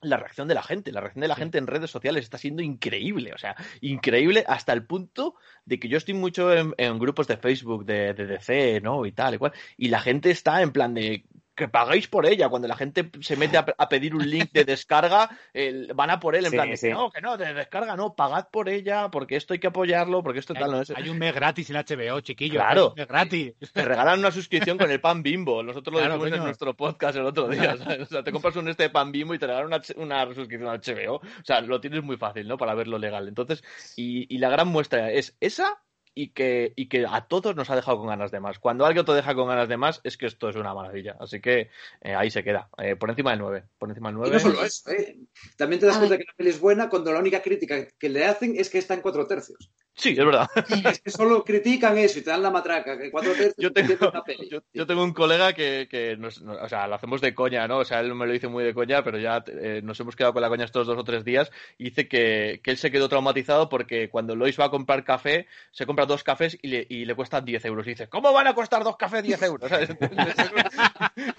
la 0.00 0.16
reacción 0.16 0.48
de 0.48 0.54
la 0.54 0.62
gente. 0.62 0.90
La 0.90 1.00
reacción 1.00 1.20
de 1.20 1.28
la 1.28 1.36
gente 1.36 1.58
en 1.58 1.66
redes 1.66 1.90
sociales 1.90 2.24
está 2.24 2.38
siendo 2.38 2.62
increíble. 2.62 3.32
O 3.34 3.38
sea, 3.38 3.54
increíble 3.80 4.44
hasta 4.48 4.72
el 4.72 4.84
punto 4.84 5.36
de 5.64 5.78
que 5.78 5.88
yo 5.88 5.96
estoy 5.96 6.14
mucho 6.14 6.52
en, 6.52 6.74
en 6.76 6.98
grupos 6.98 7.28
de 7.28 7.36
Facebook 7.36 7.84
de, 7.84 8.14
de, 8.14 8.26
DC, 8.26 8.80
¿no? 8.80 9.06
Y 9.06 9.12
tal 9.12 9.34
y 9.34 9.38
cual. 9.38 9.52
Y 9.76 9.90
la 9.90 10.00
gente 10.00 10.30
está 10.30 10.62
en 10.62 10.72
plan 10.72 10.94
de 10.94 11.24
que 11.54 11.68
pagáis 11.68 12.08
por 12.08 12.26
ella. 12.26 12.48
Cuando 12.48 12.68
la 12.68 12.76
gente 12.76 13.10
se 13.20 13.36
mete 13.36 13.56
a, 13.58 13.66
a 13.76 13.88
pedir 13.88 14.14
un 14.14 14.28
link 14.28 14.50
de 14.52 14.64
descarga, 14.64 15.30
el, 15.52 15.92
van 15.94 16.10
a 16.10 16.18
por 16.20 16.34
él 16.34 16.44
en 16.44 16.50
Sí, 16.50 16.56
plan 16.56 16.70
de 16.70 16.76
sí. 16.76 16.90
no, 16.90 17.10
que 17.10 17.20
no, 17.20 17.36
de 17.36 17.52
descarga 17.54 17.94
no, 17.96 18.14
pagad 18.14 18.48
por 18.50 18.68
ella, 18.68 19.10
porque 19.10 19.36
esto 19.36 19.52
hay 19.52 19.58
que 19.60 19.66
apoyarlo, 19.66 20.22
porque 20.22 20.38
esto 20.40 20.54
tal, 20.54 20.70
no 20.70 20.76
Hay, 20.78 20.82
es. 20.82 20.90
hay 20.90 21.08
un 21.08 21.18
mes 21.18 21.34
gratis 21.34 21.68
en 21.70 21.76
HBO, 21.76 22.20
chiquillo. 22.20 22.54
Claro. 22.54 22.80
hay 22.82 22.88
un 22.88 22.94
mes 22.96 23.08
gratis. 23.08 23.54
Te 23.72 23.84
regalan 23.84 24.18
una 24.18 24.30
suscripción 24.30 24.78
con 24.78 24.90
el 24.90 25.00
pan 25.00 25.22
bimbo. 25.22 25.62
Nosotros 25.62 25.92
lo 25.94 25.98
Claro, 26.00 26.14
dijimos 26.14 26.38
en 26.38 26.44
nuestro 26.44 26.74
podcast 26.74 27.16
el 27.16 27.26
otro 27.26 27.48
día. 27.48 27.76
¿sabes? 27.78 28.00
O 28.02 28.06
sea, 28.06 28.22
te 28.24 28.32
compras 28.32 28.56
un 28.56 28.68
este 28.68 28.84
de 28.84 28.90
pan 28.90 29.12
bimbo 29.12 29.34
y 29.34 29.38
te 29.38 29.46
regalan 29.46 29.66
una, 29.66 29.82
una 29.96 30.34
suscripción 30.34 30.68
al 30.70 30.80
HBO. 30.80 31.16
O 31.16 31.44
sea, 31.44 31.60
lo 31.60 31.80
tienes 31.80 32.02
muy 32.02 32.16
fácil, 32.16 32.48
¿no? 32.48 32.56
Para 32.56 32.74
verlo 32.74 32.98
legal. 32.98 33.28
Entonces, 33.28 33.62
y, 33.96 34.32
y 34.34 34.38
la 34.38 34.48
gran 34.48 34.68
muestra 34.68 35.10
es 35.10 35.36
esa 35.40 35.82
y 36.14 36.28
que, 36.30 36.72
y 36.76 36.88
que 36.88 37.06
a 37.08 37.22
todos 37.26 37.56
nos 37.56 37.70
ha 37.70 37.76
dejado 37.76 37.98
con 37.98 38.08
ganas 38.08 38.30
de 38.30 38.40
más. 38.40 38.58
Cuando 38.58 38.84
alguien 38.84 39.04
te 39.04 39.12
deja 39.12 39.34
con 39.34 39.48
ganas 39.48 39.68
de 39.68 39.76
más, 39.76 40.00
es 40.04 40.16
que 40.16 40.26
esto 40.26 40.48
es 40.48 40.56
una 40.56 40.74
maravilla. 40.74 41.16
Así 41.20 41.40
que 41.40 41.70
eh, 42.02 42.14
ahí 42.14 42.30
se 42.30 42.44
queda. 42.44 42.68
Eh, 42.78 42.96
por 42.96 43.10
encima 43.10 43.30
del 43.30 43.40
9. 43.40 43.64
Por 43.78 43.88
encima 43.88 44.10
del 44.10 44.16
Y 44.18 44.20
9. 44.20 44.32
no 44.34 44.40
solo 44.40 44.64
eso, 44.64 44.90
¿eh? 44.90 45.16
También 45.56 45.80
te 45.80 45.86
das 45.86 45.96
cuenta 45.98 46.18
que 46.18 46.24
la 46.26 46.34
peli 46.36 46.50
es 46.50 46.60
buena 46.60 46.88
cuando 46.88 47.12
la 47.12 47.18
única 47.20 47.40
crítica 47.42 47.86
que 47.98 48.08
le 48.08 48.24
hacen 48.24 48.54
es 48.56 48.68
que 48.70 48.78
está 48.78 48.94
en 48.94 49.00
cuatro 49.00 49.26
tercios. 49.26 49.70
Sí, 49.94 50.10
es 50.10 50.16
verdad. 50.24 50.48
Es 50.86 51.00
que 51.02 51.10
solo 51.10 51.44
critican 51.44 51.98
eso 51.98 52.18
y 52.18 52.22
te 52.22 52.30
dan 52.30 52.42
la 52.42 52.50
matraca, 52.50 52.98
que 52.98 53.10
cuatro 53.10 53.32
tercios 53.32 53.54
Yo 53.58 53.68
no 53.68 53.74
tengo, 53.74 53.92
entienden 53.92 54.08
una 54.10 54.24
peli. 54.24 54.48
yo, 54.50 54.60
yo 54.72 54.86
tengo 54.86 55.04
un 55.04 55.12
colega 55.12 55.52
que, 55.52 55.86
que 55.90 56.16
nos, 56.16 56.40
no- 56.40 56.54
o 56.54 56.68
sea, 56.68 56.86
lo 56.88 56.94
hacemos 56.94 57.20
de 57.20 57.34
coña, 57.34 57.68
¿no? 57.68 57.78
O 57.78 57.84
sea, 57.84 58.00
él 58.00 58.14
me 58.14 58.26
lo 58.26 58.32
dice 58.32 58.48
muy 58.48 58.64
de 58.64 58.72
coña, 58.74 59.04
pero 59.04 59.18
ya 59.18 59.44
eh, 59.46 59.80
nos 59.84 60.00
hemos 60.00 60.16
quedado 60.16 60.32
con 60.32 60.40
la 60.42 60.48
coña 60.48 60.64
estos 60.64 60.86
dos 60.86 60.96
o 60.98 61.04
tres 61.04 61.24
días 61.24 61.50
y 61.78 61.84
dice 61.84 62.08
que, 62.08 62.60
que 62.62 62.70
él 62.70 62.76
se 62.78 62.90
quedó 62.90 63.08
traumatizado 63.08 63.68
porque 63.68 64.08
cuando 64.08 64.34
Lois 64.34 64.58
va 64.58 64.66
a 64.66 64.70
comprar 64.70 65.04
café, 65.04 65.46
se 65.72 65.84
compra 65.84 66.01
dos 66.06 66.24
cafés 66.24 66.58
y 66.62 66.68
le, 66.68 66.86
y 66.88 67.04
le 67.04 67.14
cuestan 67.14 67.44
10 67.44 67.64
euros. 67.66 67.86
Y 67.86 67.90
dice, 67.90 68.08
¿cómo 68.08 68.32
van 68.32 68.46
a 68.46 68.54
costar 68.54 68.84
dos 68.84 68.96
cafés 68.96 69.22
10 69.22 69.42
euros? 69.42 69.68
¿Sabes? 69.70 69.90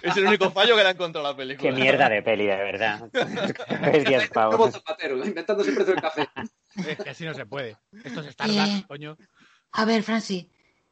es 0.02 0.16
el 0.16 0.26
único 0.26 0.50
fallo 0.50 0.76
que 0.76 0.82
le 0.82 0.88
ha 0.88 0.92
encontrado 0.92 1.26
la 1.28 1.36
película. 1.36 1.70
Qué 1.70 1.76
mierda 1.76 2.08
de 2.08 2.22
peli, 2.22 2.46
de 2.46 2.56
verdad. 2.56 3.08
es 3.92 4.04
10 4.04 4.30
Como 4.30 4.50
pavos. 4.50 4.72
Zapatero, 4.72 5.24
inventándose 5.24 5.70
el 5.70 5.76
precio 5.76 5.94
del 5.94 6.02
café. 6.02 6.28
Es 6.88 6.98
que 6.98 7.10
así 7.10 7.24
no 7.24 7.34
se 7.34 7.46
puede. 7.46 7.76
Esto 8.02 8.20
es 8.20 8.26
Stardust, 8.26 8.58
Eh, 8.66 8.84
coño. 8.88 9.16
A 9.72 9.84
ver, 9.84 10.02
Francis, 10.02 10.46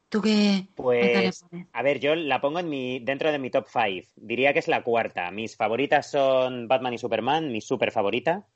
¿tú 0.07 0.21
qué 0.21 0.67
Pues, 0.75 1.45
a 1.73 1.81
ver, 1.83 1.99
yo 1.99 2.15
la 2.15 2.39
pongo 2.39 2.59
en 2.59 2.69
mi, 2.69 2.99
dentro 2.99 3.31
de 3.33 3.37
mi 3.39 3.49
top 3.49 3.67
5. 3.67 4.07
Diría 4.15 4.53
que 4.53 4.59
es 4.59 4.69
la 4.69 4.81
cuarta. 4.81 5.29
Mis 5.31 5.57
favoritas 5.57 6.09
son 6.09 6.69
Batman 6.69 6.93
y 6.93 6.97
Superman, 6.97 7.51
mi 7.51 7.59
super 7.59 7.91
favorita. 7.91 8.47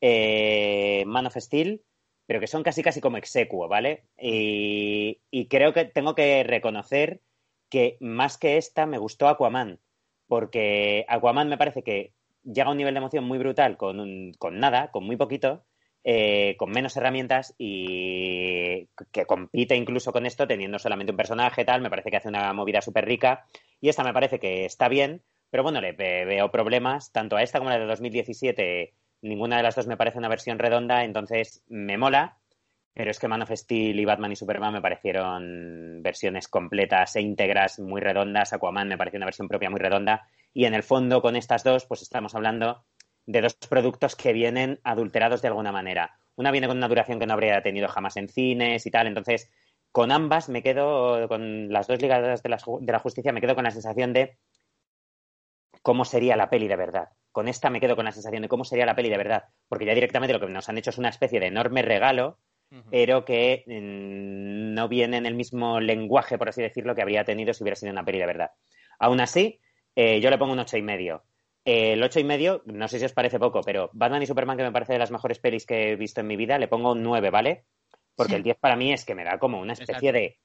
Eh, 0.00 1.04
Man 1.06 1.26
of 1.26 1.36
Steel, 1.38 1.82
pero 2.28 2.40
que 2.40 2.48
son 2.48 2.62
casi 2.64 2.84
casi 2.84 3.02
como 3.02 3.18
execuo, 3.18 3.68
¿vale? 3.68 4.04
Y, 4.20 5.20
y 5.32 5.48
creo 5.48 5.74
que 5.74 5.86
tengo 5.86 6.14
que 6.14 6.44
reconocer 6.44 7.22
que 7.70 7.98
más 8.00 8.38
que 8.38 8.58
esta 8.58 8.86
me 8.86 8.98
gustó 8.98 9.28
Aquaman, 9.28 9.80
porque 10.28 11.04
Aquaman 11.08 11.48
me 11.48 11.58
parece 11.58 11.82
que 11.82 12.12
llega 12.44 12.68
a 12.68 12.72
un 12.72 12.78
nivel 12.78 12.94
de 12.94 12.98
emoción 12.98 13.24
muy 13.24 13.38
brutal 13.38 13.76
con, 13.76 14.00
un- 14.00 14.32
con 14.38 14.60
nada, 14.60 14.90
con 14.92 15.04
muy 15.04 15.16
poquito, 15.16 15.64
eh, 16.04 16.56
con 16.58 16.70
menos 16.70 16.96
herramientas 16.96 17.54
y 17.58 18.88
que 19.12 19.26
compite 19.26 19.74
incluso 19.76 20.12
con 20.12 20.26
esto 20.26 20.46
teniendo 20.46 20.78
solamente 20.78 21.12
un 21.12 21.16
personaje 21.16 21.64
tal, 21.64 21.80
me 21.82 21.90
parece 21.90 22.10
que 22.10 22.16
hace 22.18 22.28
una 22.28 22.52
movida 22.52 22.80
súper 22.82 23.04
rica 23.06 23.46
y 23.80 23.88
esta 23.88 24.04
me 24.04 24.12
parece 24.14 24.38
que 24.38 24.64
está 24.64 24.88
bien, 24.88 25.22
pero 25.50 25.62
bueno, 25.62 25.80
le 25.80 25.92
ve- 25.92 26.24
veo 26.24 26.50
problemas, 26.50 27.12
tanto 27.12 27.36
a 27.36 27.42
esta 27.42 27.58
como 27.58 27.70
a 27.70 27.74
la 27.74 27.78
de 27.80 27.86
2017, 27.86 28.94
ninguna 29.22 29.56
de 29.56 29.62
las 29.62 29.74
dos 29.74 29.86
me 29.86 29.96
parece 29.96 30.18
una 30.18 30.28
versión 30.28 30.58
redonda, 30.58 31.04
entonces 31.04 31.62
me 31.68 31.96
mola, 31.98 32.38
pero 32.98 33.12
es 33.12 33.20
que 33.20 33.28
Man 33.28 33.42
of 33.42 33.52
Steel 33.52 34.00
y 34.00 34.04
Batman 34.04 34.32
y 34.32 34.36
Superman 34.36 34.72
me 34.72 34.80
parecieron 34.80 36.02
versiones 36.02 36.48
completas 36.48 37.14
e 37.14 37.20
íntegras, 37.20 37.78
muy 37.78 38.00
redondas. 38.00 38.52
Aquaman 38.52 38.88
me 38.88 38.98
pareció 38.98 39.18
una 39.18 39.26
versión 39.26 39.46
propia 39.46 39.70
muy 39.70 39.78
redonda. 39.78 40.26
Y 40.52 40.64
en 40.64 40.74
el 40.74 40.82
fondo, 40.82 41.22
con 41.22 41.36
estas 41.36 41.62
dos, 41.62 41.86
pues 41.86 42.02
estamos 42.02 42.34
hablando 42.34 42.84
de 43.24 43.40
dos 43.40 43.54
productos 43.54 44.16
que 44.16 44.32
vienen 44.32 44.80
adulterados 44.82 45.42
de 45.42 45.46
alguna 45.46 45.70
manera. 45.70 46.18
Una 46.34 46.50
viene 46.50 46.66
con 46.66 46.76
una 46.76 46.88
duración 46.88 47.20
que 47.20 47.26
no 47.26 47.34
habría 47.34 47.62
tenido 47.62 47.86
jamás 47.86 48.16
en 48.16 48.28
cines 48.28 48.84
y 48.84 48.90
tal. 48.90 49.06
Entonces, 49.06 49.48
con 49.92 50.10
ambas 50.10 50.48
me 50.48 50.64
quedo, 50.64 51.28
con 51.28 51.72
las 51.72 51.86
dos 51.86 52.02
ligadas 52.02 52.42
de 52.42 52.48
la, 52.48 52.58
de 52.80 52.92
la 52.92 52.98
justicia, 52.98 53.32
me 53.32 53.40
quedo 53.40 53.54
con 53.54 53.62
la 53.62 53.70
sensación 53.70 54.12
de 54.12 54.38
cómo 55.82 56.04
sería 56.04 56.36
la 56.36 56.50
peli 56.50 56.68
de 56.68 56.76
verdad. 56.76 57.08
Con 57.32 57.48
esta 57.48 57.70
me 57.70 57.80
quedo 57.80 57.96
con 57.96 58.04
la 58.04 58.12
sensación 58.12 58.42
de 58.42 58.48
cómo 58.48 58.64
sería 58.64 58.86
la 58.86 58.96
peli 58.96 59.08
de 59.10 59.16
verdad. 59.16 59.44
Porque 59.68 59.84
ya 59.86 59.94
directamente 59.94 60.32
lo 60.32 60.40
que 60.40 60.52
nos 60.52 60.68
han 60.68 60.78
hecho 60.78 60.90
es 60.90 60.98
una 60.98 61.08
especie 61.10 61.40
de 61.40 61.46
enorme 61.46 61.82
regalo 61.82 62.38
pero 62.90 63.24
que 63.24 63.64
mm, 63.66 64.74
no 64.74 64.88
viene 64.88 65.16
en 65.16 65.24
el 65.24 65.34
mismo 65.34 65.80
lenguaje, 65.80 66.36
por 66.36 66.50
así 66.50 66.60
decirlo, 66.60 66.94
que 66.94 67.00
habría 67.00 67.24
tenido 67.24 67.54
si 67.54 67.62
hubiera 67.64 67.76
sido 67.76 67.92
una 67.92 68.04
peli 68.04 68.18
de 68.18 68.26
verdad. 68.26 68.50
Aún 68.98 69.20
así, 69.20 69.58
eh, 69.96 70.20
yo 70.20 70.28
le 70.28 70.36
pongo 70.36 70.52
un 70.52 70.58
ocho 70.58 70.76
y 70.76 70.82
medio. 70.82 71.22
Eh, 71.64 71.94
el 71.94 72.02
ocho 72.02 72.20
y 72.20 72.24
medio, 72.24 72.62
no 72.66 72.86
sé 72.88 72.98
si 72.98 73.06
os 73.06 73.12
parece 73.14 73.38
poco, 73.38 73.62
pero 73.62 73.88
Batman 73.94 74.22
y 74.22 74.26
Superman, 74.26 74.58
que 74.58 74.64
me 74.64 74.72
parece 74.72 74.92
de 74.92 74.98
las 74.98 75.10
mejores 75.10 75.38
pelis 75.38 75.64
que 75.64 75.92
he 75.92 75.96
visto 75.96 76.20
en 76.20 76.26
mi 76.26 76.36
vida, 76.36 76.58
le 76.58 76.68
pongo 76.68 76.92
un 76.92 77.02
9, 77.02 77.30
¿vale? 77.30 77.64
Porque 78.14 78.32
Sí. 78.32 78.36
el 78.36 78.42
10 78.42 78.58
para 78.58 78.76
mí 78.76 78.92
es 78.92 79.06
que 79.06 79.14
me 79.14 79.24
da 79.24 79.38
como 79.38 79.60
una 79.60 79.72
especie 79.72 80.10
Exacto. 80.10 80.12
de... 80.18 80.38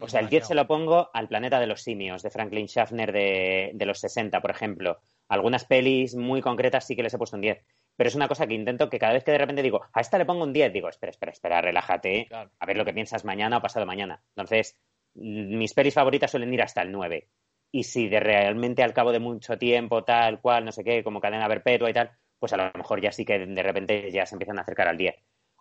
O 0.00 0.08
sea, 0.08 0.20
el 0.20 0.28
10 0.28 0.46
se 0.48 0.54
lo 0.54 0.66
pongo 0.66 1.10
al 1.12 1.28
planeta 1.28 1.60
de 1.60 1.66
los 1.66 1.82
simios, 1.82 2.22
de 2.22 2.30
Franklin 2.30 2.66
Schaffner 2.68 3.12
de, 3.12 3.70
de 3.74 3.86
los 3.86 3.98
60, 4.00 4.40
por 4.40 4.50
ejemplo. 4.50 4.98
Algunas 5.28 5.64
pelis 5.64 6.16
muy 6.16 6.40
concretas 6.40 6.86
sí 6.86 6.96
que 6.96 7.02
les 7.02 7.14
he 7.14 7.18
puesto 7.18 7.36
un 7.36 7.42
10. 7.42 7.62
Pero 7.96 8.08
es 8.08 8.14
una 8.14 8.28
cosa 8.28 8.46
que 8.46 8.54
intento 8.54 8.88
que 8.88 8.98
cada 8.98 9.12
vez 9.12 9.24
que 9.24 9.32
de 9.32 9.38
repente 9.38 9.62
digo, 9.62 9.82
a 9.92 10.00
esta 10.00 10.16
le 10.18 10.24
pongo 10.24 10.44
un 10.44 10.52
10, 10.52 10.72
digo, 10.72 10.88
espera, 10.88 11.10
espera, 11.10 11.32
espera, 11.32 11.60
relájate, 11.60 12.26
Claro. 12.28 12.50
a 12.58 12.66
ver 12.66 12.76
lo 12.76 12.84
que 12.84 12.94
piensas 12.94 13.24
mañana 13.24 13.58
o 13.58 13.62
pasado 13.62 13.84
mañana. 13.86 14.22
Entonces, 14.34 14.76
mm, 15.14 15.58
mis 15.58 15.74
pelis 15.74 15.94
favoritas 15.94 16.30
suelen 16.30 16.52
ir 16.54 16.62
hasta 16.62 16.82
el 16.82 16.90
9. 16.92 17.28
Y 17.72 17.84
si 17.84 18.08
de 18.08 18.18
realmente 18.20 18.82
al 18.82 18.94
cabo 18.94 19.12
de 19.12 19.20
mucho 19.20 19.58
tiempo, 19.58 20.02
tal 20.02 20.40
cual, 20.40 20.64
no 20.64 20.72
sé 20.72 20.82
qué, 20.82 21.04
como 21.04 21.20
cadena 21.20 21.46
perpetua 21.46 21.90
y 21.90 21.92
tal, 21.92 22.10
pues 22.38 22.52
a 22.52 22.56
lo 22.56 22.72
mejor 22.74 23.00
ya 23.00 23.12
sí 23.12 23.24
que 23.24 23.38
de 23.38 23.62
repente 23.62 24.10
ya 24.10 24.24
se 24.26 24.34
empiezan 24.34 24.58
a 24.58 24.62
acercar 24.62 24.88
al 24.88 24.96
10. 24.96 25.14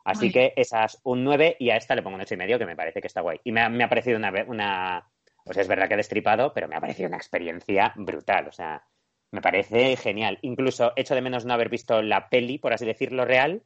Así 0.09 0.25
Muy 0.25 0.33
que 0.33 0.53
esas 0.55 0.99
un 1.03 1.23
9 1.23 1.55
y 1.59 1.69
a 1.69 1.77
esta 1.77 1.95
le 1.95 2.01
pongo 2.01 2.15
un 2.15 2.21
8 2.21 2.33
y 2.33 2.37
medio, 2.37 2.57
que 2.59 2.65
me 2.65 2.75
parece 2.75 3.01
que 3.01 3.07
está 3.07 3.21
guay. 3.21 3.39
Y 3.43 3.51
me 3.51 3.61
ha, 3.61 3.69
me 3.69 3.83
ha 3.83 3.89
parecido 3.89 4.17
una, 4.17 4.31
una. 4.47 5.09
O 5.45 5.53
sea, 5.53 5.61
es 5.61 5.67
verdad 5.67 5.87
que 5.87 5.93
he 5.93 5.97
destripado, 5.97 6.53
pero 6.53 6.67
me 6.67 6.75
ha 6.75 6.81
parecido 6.81 7.07
una 7.07 7.17
experiencia 7.17 7.93
brutal. 7.95 8.47
O 8.47 8.51
sea, 8.51 8.83
me 9.31 9.41
parece 9.41 9.95
genial. 9.97 10.39
Incluso 10.41 10.93
echo 10.95 11.15
de 11.15 11.21
menos 11.21 11.45
no 11.45 11.53
haber 11.53 11.69
visto 11.69 12.01
la 12.01 12.29
peli, 12.29 12.57
por 12.57 12.73
así 12.73 12.85
decirlo, 12.85 13.25
real. 13.25 13.63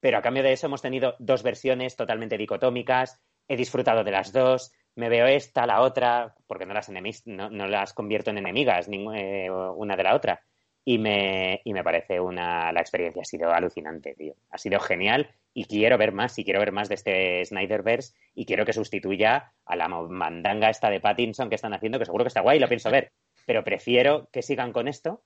Pero 0.00 0.18
a 0.18 0.22
cambio 0.22 0.42
de 0.42 0.52
eso 0.52 0.66
hemos 0.66 0.82
tenido 0.82 1.16
dos 1.18 1.42
versiones 1.42 1.96
totalmente 1.96 2.36
dicotómicas. 2.38 3.20
He 3.48 3.56
disfrutado 3.56 4.04
de 4.04 4.10
las 4.10 4.32
dos. 4.32 4.72
Me 4.94 5.08
veo 5.08 5.26
esta, 5.26 5.66
la 5.66 5.82
otra, 5.82 6.34
porque 6.46 6.66
no 6.66 6.74
las, 6.74 6.90
enemis- 6.90 7.22
no, 7.26 7.50
no 7.50 7.66
las 7.66 7.92
convierto 7.92 8.30
en 8.30 8.38
enemigas 8.38 8.88
eh, 8.90 9.50
una 9.50 9.96
de 9.96 10.02
la 10.02 10.14
otra. 10.14 10.42
Y 10.84 10.98
me, 10.98 11.60
y 11.64 11.72
me 11.72 11.82
parece 11.82 12.20
una. 12.20 12.70
La 12.72 12.80
experiencia 12.80 13.22
ha 13.22 13.24
sido 13.24 13.50
alucinante, 13.52 14.14
tío. 14.14 14.34
Ha 14.50 14.58
sido 14.58 14.78
genial 14.80 15.34
y 15.58 15.64
quiero 15.64 15.96
ver 15.96 16.12
más, 16.12 16.38
y 16.38 16.44
quiero 16.44 16.60
ver 16.60 16.70
más 16.70 16.90
de 16.90 16.96
este 16.96 17.42
Snyderverse 17.46 18.12
y 18.34 18.44
quiero 18.44 18.66
que 18.66 18.74
sustituya 18.74 19.54
a 19.64 19.74
la 19.74 19.88
mandanga 19.88 20.68
esta 20.68 20.90
de 20.90 21.00
Pattinson 21.00 21.48
que 21.48 21.54
están 21.54 21.72
haciendo, 21.72 21.98
que 21.98 22.04
seguro 22.04 22.24
que 22.24 22.28
está 22.28 22.42
guay, 22.42 22.58
lo 22.58 22.68
pienso 22.68 22.90
ver. 22.90 23.10
Pero 23.46 23.64
prefiero 23.64 24.28
que 24.30 24.42
sigan 24.42 24.70
con 24.74 24.86
esto 24.86 25.24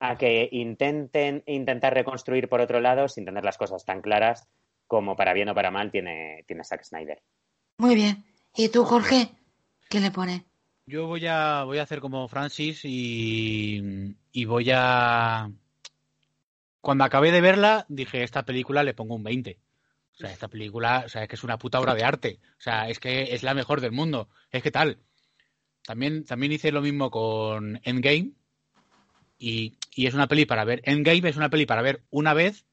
a 0.00 0.18
que 0.18 0.48
intenten 0.50 1.44
intentar 1.46 1.94
reconstruir 1.94 2.48
por 2.48 2.60
otro 2.60 2.80
lado 2.80 3.06
sin 3.06 3.24
tener 3.24 3.44
las 3.44 3.56
cosas 3.56 3.84
tan 3.84 4.02
claras 4.02 4.48
como 4.88 5.14
para 5.14 5.32
bien 5.32 5.48
o 5.50 5.54
para 5.54 5.70
mal 5.70 5.92
tiene, 5.92 6.42
tiene 6.48 6.64
Zack 6.64 6.82
Snyder. 6.82 7.22
Muy 7.78 7.94
bien. 7.94 8.24
¿Y 8.56 8.68
tú, 8.68 8.84
Jorge? 8.84 9.30
¿Qué 9.88 10.00
le 10.00 10.10
pones? 10.10 10.42
Yo 10.86 11.06
voy 11.06 11.24
a, 11.28 11.62
voy 11.62 11.78
a 11.78 11.84
hacer 11.84 12.00
como 12.00 12.26
Francis 12.26 12.80
y, 12.82 13.80
y 14.32 14.44
voy 14.44 14.72
a... 14.74 15.48
Cuando 16.82 17.04
acabé 17.04 17.30
de 17.30 17.40
verla, 17.40 17.86
dije, 17.88 18.24
esta 18.24 18.44
película 18.44 18.82
le 18.82 18.92
pongo 18.92 19.14
un 19.14 19.22
20. 19.22 19.60
O 20.14 20.16
sea, 20.16 20.32
esta 20.32 20.48
película, 20.48 21.04
o 21.06 21.08
sea, 21.08 21.22
es 21.22 21.28
que 21.28 21.36
es 21.36 21.44
una 21.44 21.56
puta 21.56 21.80
obra 21.80 21.94
de 21.94 22.02
arte. 22.02 22.40
O 22.58 22.60
sea, 22.60 22.90
es 22.90 22.98
que 22.98 23.34
es 23.34 23.44
la 23.44 23.54
mejor 23.54 23.80
del 23.80 23.92
mundo. 23.92 24.28
Es 24.50 24.64
que 24.64 24.72
tal. 24.72 24.98
También, 25.86 26.24
también 26.24 26.50
hice 26.50 26.72
lo 26.72 26.82
mismo 26.82 27.10
con 27.10 27.80
Endgame. 27.84 28.32
Y, 29.38 29.78
y 29.92 30.06
es 30.06 30.14
una 30.14 30.26
peli 30.26 30.44
para 30.44 30.64
ver. 30.64 30.82
Endgame 30.84 31.28
es 31.28 31.36
una 31.36 31.50
peli 31.50 31.66
para 31.66 31.82
ver 31.82 32.02
una 32.10 32.34
vez, 32.34 32.66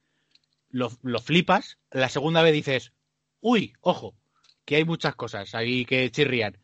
lo, 0.72 0.91
lo 1.03 1.22
flipas, 1.22 1.77
la 1.91 2.10
segunda 2.10 2.41
vez 2.41 2.53
dices, 2.53 2.94
uy, 3.41 3.73
ojo, 3.80 4.15
que 4.65 4.77
hay 4.77 4.86
muchas 4.86 5.15
cosas 5.15 5.53
ahí 5.53 5.86
que 5.86 6.10
chirrían. 6.10 6.57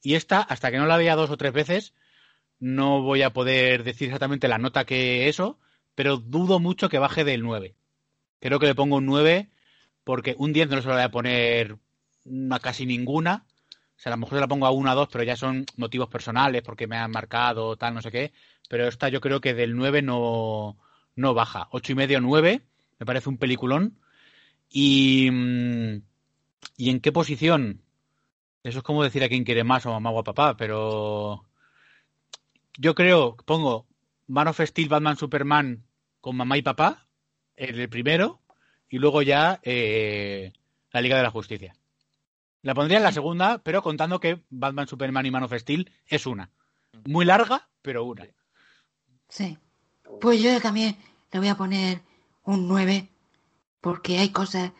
Y 0.00 0.14
esta, 0.14 0.40
hasta 0.40 0.70
que 0.70 0.78
no 0.78 0.86
la 0.86 0.96
vea 0.96 1.16
dos 1.16 1.30
o 1.30 1.36
tres 1.36 1.52
veces, 1.52 1.92
no 2.60 3.02
voy 3.02 3.22
a 3.22 3.32
poder 3.32 3.82
decir 3.82 4.08
exactamente 4.08 4.46
la 4.48 4.58
nota 4.58 4.84
que 4.84 5.28
eso, 5.28 5.58
pero 5.94 6.16
dudo 6.18 6.60
mucho 6.60 6.88
que 6.88 6.98
baje 6.98 7.24
del 7.24 7.42
9. 7.42 7.74
Creo 8.40 8.58
que 8.58 8.66
le 8.66 8.74
pongo 8.74 8.96
un 8.96 9.06
9 9.06 9.50
porque 10.04 10.34
un 10.38 10.52
10 10.52 10.68
no 10.68 10.82
se 10.82 10.88
lo 10.88 10.94
voy 10.94 11.02
a 11.02 11.10
poner 11.10 11.78
a 12.50 12.58
casi 12.60 12.86
ninguna. 12.86 13.46
O 13.96 14.00
sea, 14.00 14.12
a 14.12 14.16
lo 14.16 14.20
mejor 14.20 14.36
se 14.36 14.40
la 14.40 14.48
pongo 14.48 14.66
a 14.66 14.70
1 14.70 14.90
a 14.90 14.94
2, 14.94 15.08
pero 15.10 15.24
ya 15.24 15.36
son 15.36 15.64
motivos 15.76 16.08
personales 16.08 16.62
porque 16.62 16.86
me 16.86 16.96
han 16.96 17.10
marcado, 17.10 17.76
tal, 17.76 17.94
no 17.94 18.02
sé 18.02 18.10
qué. 18.10 18.32
Pero 18.68 18.88
esta 18.88 19.08
yo 19.08 19.20
creo 19.20 19.40
que 19.40 19.54
del 19.54 19.76
9 19.76 20.02
no, 20.02 20.76
no 21.16 21.34
baja. 21.34 21.68
8 21.70 21.92
y 21.92 21.94
medio, 21.94 22.20
9. 22.20 22.62
Me 22.98 23.06
parece 23.06 23.28
un 23.28 23.38
peliculón. 23.38 23.98
Y, 24.70 25.30
mm, 25.30 26.02
¿Y 26.76 26.90
en 26.90 27.00
qué 27.00 27.12
posición? 27.12 27.82
Eso 28.62 28.78
es 28.78 28.84
como 28.84 29.02
decir 29.02 29.22
a 29.22 29.28
quién 29.28 29.44
quiere 29.44 29.64
más 29.64 29.86
o 29.86 29.90
mamá 29.90 30.10
o 30.10 30.18
a 30.18 30.24
papá, 30.24 30.56
pero 30.56 31.44
yo 32.78 32.94
creo, 32.94 33.36
pongo 33.44 33.86
Man 34.26 34.48
of 34.48 34.60
Steel, 34.60 34.88
Batman, 34.88 35.16
Superman 35.16 35.84
con 36.20 36.36
mamá 36.36 36.56
y 36.56 36.62
papá, 36.62 37.06
en 37.56 37.78
el 37.78 37.88
primero, 37.88 38.40
y 38.88 38.98
luego 38.98 39.22
ya 39.22 39.60
eh, 39.62 40.52
la 40.90 41.00
Liga 41.00 41.16
de 41.16 41.22
la 41.22 41.30
Justicia. 41.30 41.76
La 42.62 42.74
pondría 42.74 42.96
en 42.98 43.04
la 43.04 43.12
segunda, 43.12 43.58
pero 43.58 43.82
contando 43.82 44.20
que 44.20 44.42
Batman, 44.48 44.88
Superman 44.88 45.26
y 45.26 45.30
Man 45.30 45.42
of 45.42 45.52
Steel 45.52 45.90
es 46.06 46.26
una. 46.26 46.50
Muy 47.04 47.26
larga, 47.26 47.68
pero 47.82 48.04
una. 48.04 48.26
Sí. 49.28 49.58
Pues 50.20 50.40
yo 50.42 50.58
también 50.60 50.96
le 51.30 51.38
voy 51.40 51.48
a 51.48 51.56
poner 51.56 52.00
un 52.44 52.66
9, 52.66 53.08
porque 53.80 54.18
hay 54.18 54.30
cosas 54.30 54.72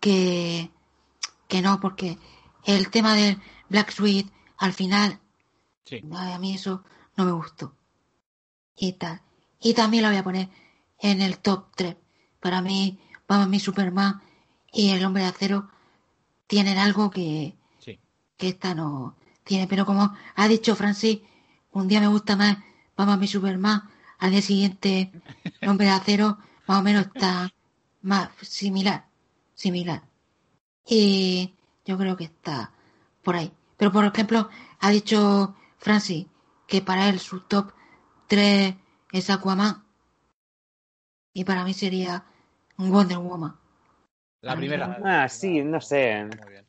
que, 0.00 0.70
que 1.46 1.62
no, 1.62 1.78
porque 1.78 2.18
el 2.64 2.90
tema 2.90 3.14
del 3.14 3.38
Black 3.68 3.90
Sweet 3.92 4.26
al 4.56 4.72
final, 4.72 5.20
Sí. 5.84 6.02
a 6.12 6.38
mí 6.38 6.54
eso 6.54 6.84
no 7.16 7.24
me 7.24 7.32
gustó. 7.32 7.74
Y 8.78 8.92
tal. 8.92 9.20
Y 9.60 9.74
también 9.74 10.02
la 10.02 10.10
voy 10.10 10.18
a 10.18 10.24
poner 10.24 10.48
en 11.00 11.20
el 11.20 11.38
top 11.38 11.66
3. 11.76 11.96
Para 12.40 12.62
mí, 12.62 12.98
vamos, 13.26 13.48
mi 13.48 13.58
Superman 13.58 14.20
y 14.72 14.90
el 14.90 15.04
Hombre 15.04 15.22
de 15.24 15.28
Acero 15.30 15.68
tienen 16.46 16.78
algo 16.78 17.10
que, 17.10 17.56
Sí. 17.80 17.98
que 18.36 18.48
esta 18.48 18.74
no 18.74 19.16
tiene. 19.44 19.66
Pero 19.66 19.84
como 19.84 20.14
ha 20.34 20.48
dicho 20.48 20.76
Francis, 20.76 21.20
un 21.72 21.88
día 21.88 22.00
me 22.00 22.08
gusta 22.08 22.36
más 22.36 22.58
vamos, 22.98 23.18
mi 23.18 23.28
Superman, 23.28 23.88
al 24.18 24.32
día 24.32 24.42
siguiente 24.42 25.12
el 25.60 25.68
Hombre 25.68 25.86
de 25.86 25.92
Acero 25.92 26.38
más 26.66 26.80
o 26.80 26.82
menos 26.82 27.06
está 27.06 27.52
más 28.02 28.30
similar. 28.42 29.06
Similar. 29.54 30.02
Y 30.86 31.54
yo 31.84 31.96
creo 31.96 32.16
que 32.16 32.24
está 32.24 32.72
por 33.22 33.36
ahí. 33.36 33.52
Pero 33.76 33.92
por 33.92 34.04
ejemplo, 34.04 34.48
ha 34.80 34.90
dicho 34.90 35.54
Francis 35.78 36.26
que 36.66 36.82
para 36.82 37.08
él 37.08 37.20
su 37.20 37.40
top 37.40 37.72
3 38.28 38.74
es 39.12 39.30
Aquaman. 39.30 39.84
Y 41.34 41.44
para 41.44 41.64
mí 41.64 41.74
sería 41.74 42.24
Wonder 42.76 43.18
Woman. 43.18 43.56
La 44.42 44.56
primera. 44.56 44.98
Ah, 45.04 45.28
sí, 45.28 45.62
no 45.62 45.80
sé. 45.80 46.24
Muy 46.24 46.50
bien. 46.50 46.66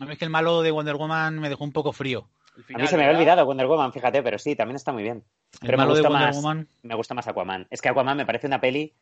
A 0.00 0.04
mí 0.06 0.12
es 0.12 0.18
que 0.18 0.24
el 0.24 0.30
malo 0.30 0.62
de 0.62 0.70
Wonder 0.70 0.96
Woman 0.96 1.38
me 1.38 1.48
dejó 1.48 1.64
un 1.64 1.72
poco 1.72 1.92
frío. 1.92 2.28
A 2.74 2.78
mí 2.78 2.86
se 2.86 2.96
me 2.96 3.04
había 3.04 3.16
olvidado 3.16 3.44
Wonder 3.44 3.66
Woman, 3.66 3.92
fíjate, 3.92 4.22
pero 4.22 4.38
sí, 4.38 4.56
también 4.56 4.76
está 4.76 4.92
muy 4.92 5.02
bien. 5.02 5.24
El 5.52 5.58
Pero 5.60 5.72
me 5.78 5.84
malo 5.84 5.94
de 5.94 6.00
gusta, 6.00 6.08
Wonder 6.08 6.26
más, 6.28 6.36
Woman. 6.36 6.68
me 6.82 6.94
gusta 6.94 7.14
más 7.14 7.28
Aquaman. 7.28 7.66
Es 7.70 7.82
que 7.82 7.88
Aquaman 7.88 8.16
me 8.16 8.26
parece 8.26 8.46
una 8.46 8.60
peli. 8.60 8.94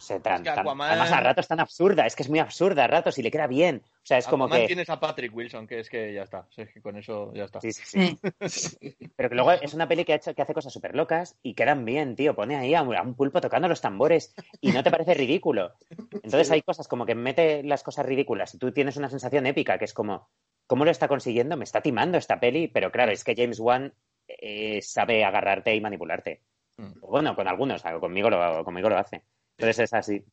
Sé, 0.00 0.20
tan, 0.20 0.34
Es 0.34 0.40
que 0.40 0.54
tan- 0.54 0.66
además 0.80 1.12
a 1.12 1.20
ratos 1.20 1.48
tan 1.48 1.60
absurda, 1.60 2.06
es 2.06 2.16
que 2.16 2.22
es 2.22 2.28
muy 2.28 2.38
absurda 2.38 2.84
a 2.84 2.86
ratos 2.86 3.18
y 3.18 3.22
le 3.22 3.30
queda 3.30 3.46
bien. 3.46 3.82
O 3.84 4.04
sea, 4.06 4.18
es 4.18 4.26
como 4.26 4.48
que. 4.48 4.66
tienes 4.66 4.88
a 4.90 4.98
Patrick 4.98 5.34
Wilson, 5.34 5.66
que 5.66 5.80
es 5.80 5.88
que 5.90 6.12
ya 6.12 6.22
está. 6.22 6.46
Es 6.56 6.72
que 6.72 6.80
con 6.80 6.96
eso 6.96 7.32
ya 7.34 7.44
está. 7.44 7.60
Sí, 7.60 7.72
sí, 7.72 7.82
sí. 7.84 8.18
Pero 9.16 9.28
que 9.28 9.34
luego 9.34 9.52
es 9.52 9.74
una 9.74 9.86
peli 9.88 10.04
que, 10.04 10.12
ha 10.12 10.16
hecho, 10.16 10.34
que 10.34 10.42
hace 10.42 10.54
cosas 10.54 10.72
súper 10.72 10.94
locas 10.94 11.36
y 11.42 11.54
quedan 11.54 11.84
bien, 11.84 12.16
tío. 12.16 12.34
Pone 12.34 12.56
ahí 12.56 12.74
a 12.74 12.82
un, 12.82 12.96
a 12.96 13.02
un 13.02 13.14
pulpo 13.14 13.40
tocando 13.40 13.68
los 13.68 13.80
tambores 13.80 14.34
y 14.60 14.72
no 14.72 14.82
te 14.82 14.90
parece 14.90 15.14
ridículo. 15.14 15.74
Entonces 16.10 16.50
hay 16.50 16.62
cosas 16.62 16.88
como 16.88 17.06
que 17.06 17.14
mete 17.14 17.62
las 17.62 17.82
cosas 17.82 18.06
ridículas 18.06 18.54
y 18.54 18.58
tú 18.58 18.72
tienes 18.72 18.96
una 18.96 19.10
sensación 19.10 19.46
épica 19.46 19.78
que 19.78 19.84
es 19.84 19.94
como, 19.94 20.28
¿cómo 20.66 20.84
lo 20.84 20.90
está 20.90 21.08
consiguiendo? 21.08 21.56
Me 21.56 21.64
está 21.64 21.80
timando 21.80 22.18
esta 22.18 22.40
peli, 22.40 22.68
pero 22.68 22.90
claro, 22.90 23.12
es 23.12 23.24
que 23.24 23.34
James 23.36 23.60
Wan 23.60 23.92
eh, 24.28 24.80
sabe 24.82 25.24
agarrarte 25.24 25.74
y 25.74 25.80
manipularte. 25.80 26.42
Mm. 26.78 27.00
Bueno, 27.00 27.36
con 27.36 27.46
algunos, 27.48 27.82
conmigo 28.00 28.30
lo, 28.30 28.64
conmigo 28.64 28.88
lo 28.88 28.96
hace. 28.98 29.22
Entonces 29.62 29.84
es 29.84 29.94
así. 29.94 30.24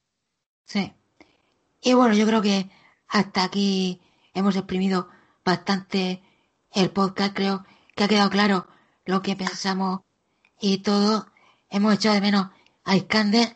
Sí. 0.66 0.92
Y 1.84 1.94
bueno, 1.94 2.16
yo 2.16 2.26
creo 2.26 2.42
que 2.42 2.68
hasta 3.08 3.44
aquí 3.44 4.02
hemos 4.34 4.56
exprimido 4.56 5.08
bastante 5.46 6.24
el 6.72 6.90
podcast. 6.90 7.36
Creo 7.36 7.64
que 7.96 8.06
ha 8.06 8.08
quedado 8.08 8.32
claro 8.32 8.66
lo 9.06 9.22
que 9.22 9.36
pensamos 9.36 10.02
y 10.60 10.80
todo. 10.80 11.28
Hemos 11.70 11.94
echado 11.94 12.16
de 12.16 12.22
menos 12.22 12.48
a 12.84 12.96
Iskander, 12.96 13.56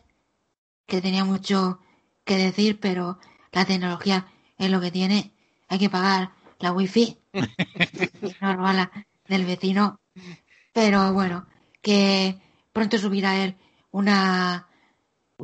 que 0.85 1.01
tenía 1.01 1.25
mucho 1.25 1.79
que 2.23 2.37
decir, 2.37 2.79
pero 2.79 3.17
la 3.51 3.65
tecnología 3.65 4.27
es 4.59 4.69
lo 4.69 4.79
que 4.79 4.91
tiene. 4.91 5.33
Hay 5.69 5.79
que 5.79 5.89
pagar 5.89 6.33
la 6.59 6.71
wifi 6.71 7.17
y 7.33 8.35
no 8.41 8.55
robarla 8.55 8.91
del 9.27 9.45
vecino. 9.45 9.99
Pero 10.71 11.13
bueno, 11.13 11.47
que 11.81 12.39
pronto 12.71 12.99
subirá 12.99 13.43
él 13.43 13.57
una 13.89 14.67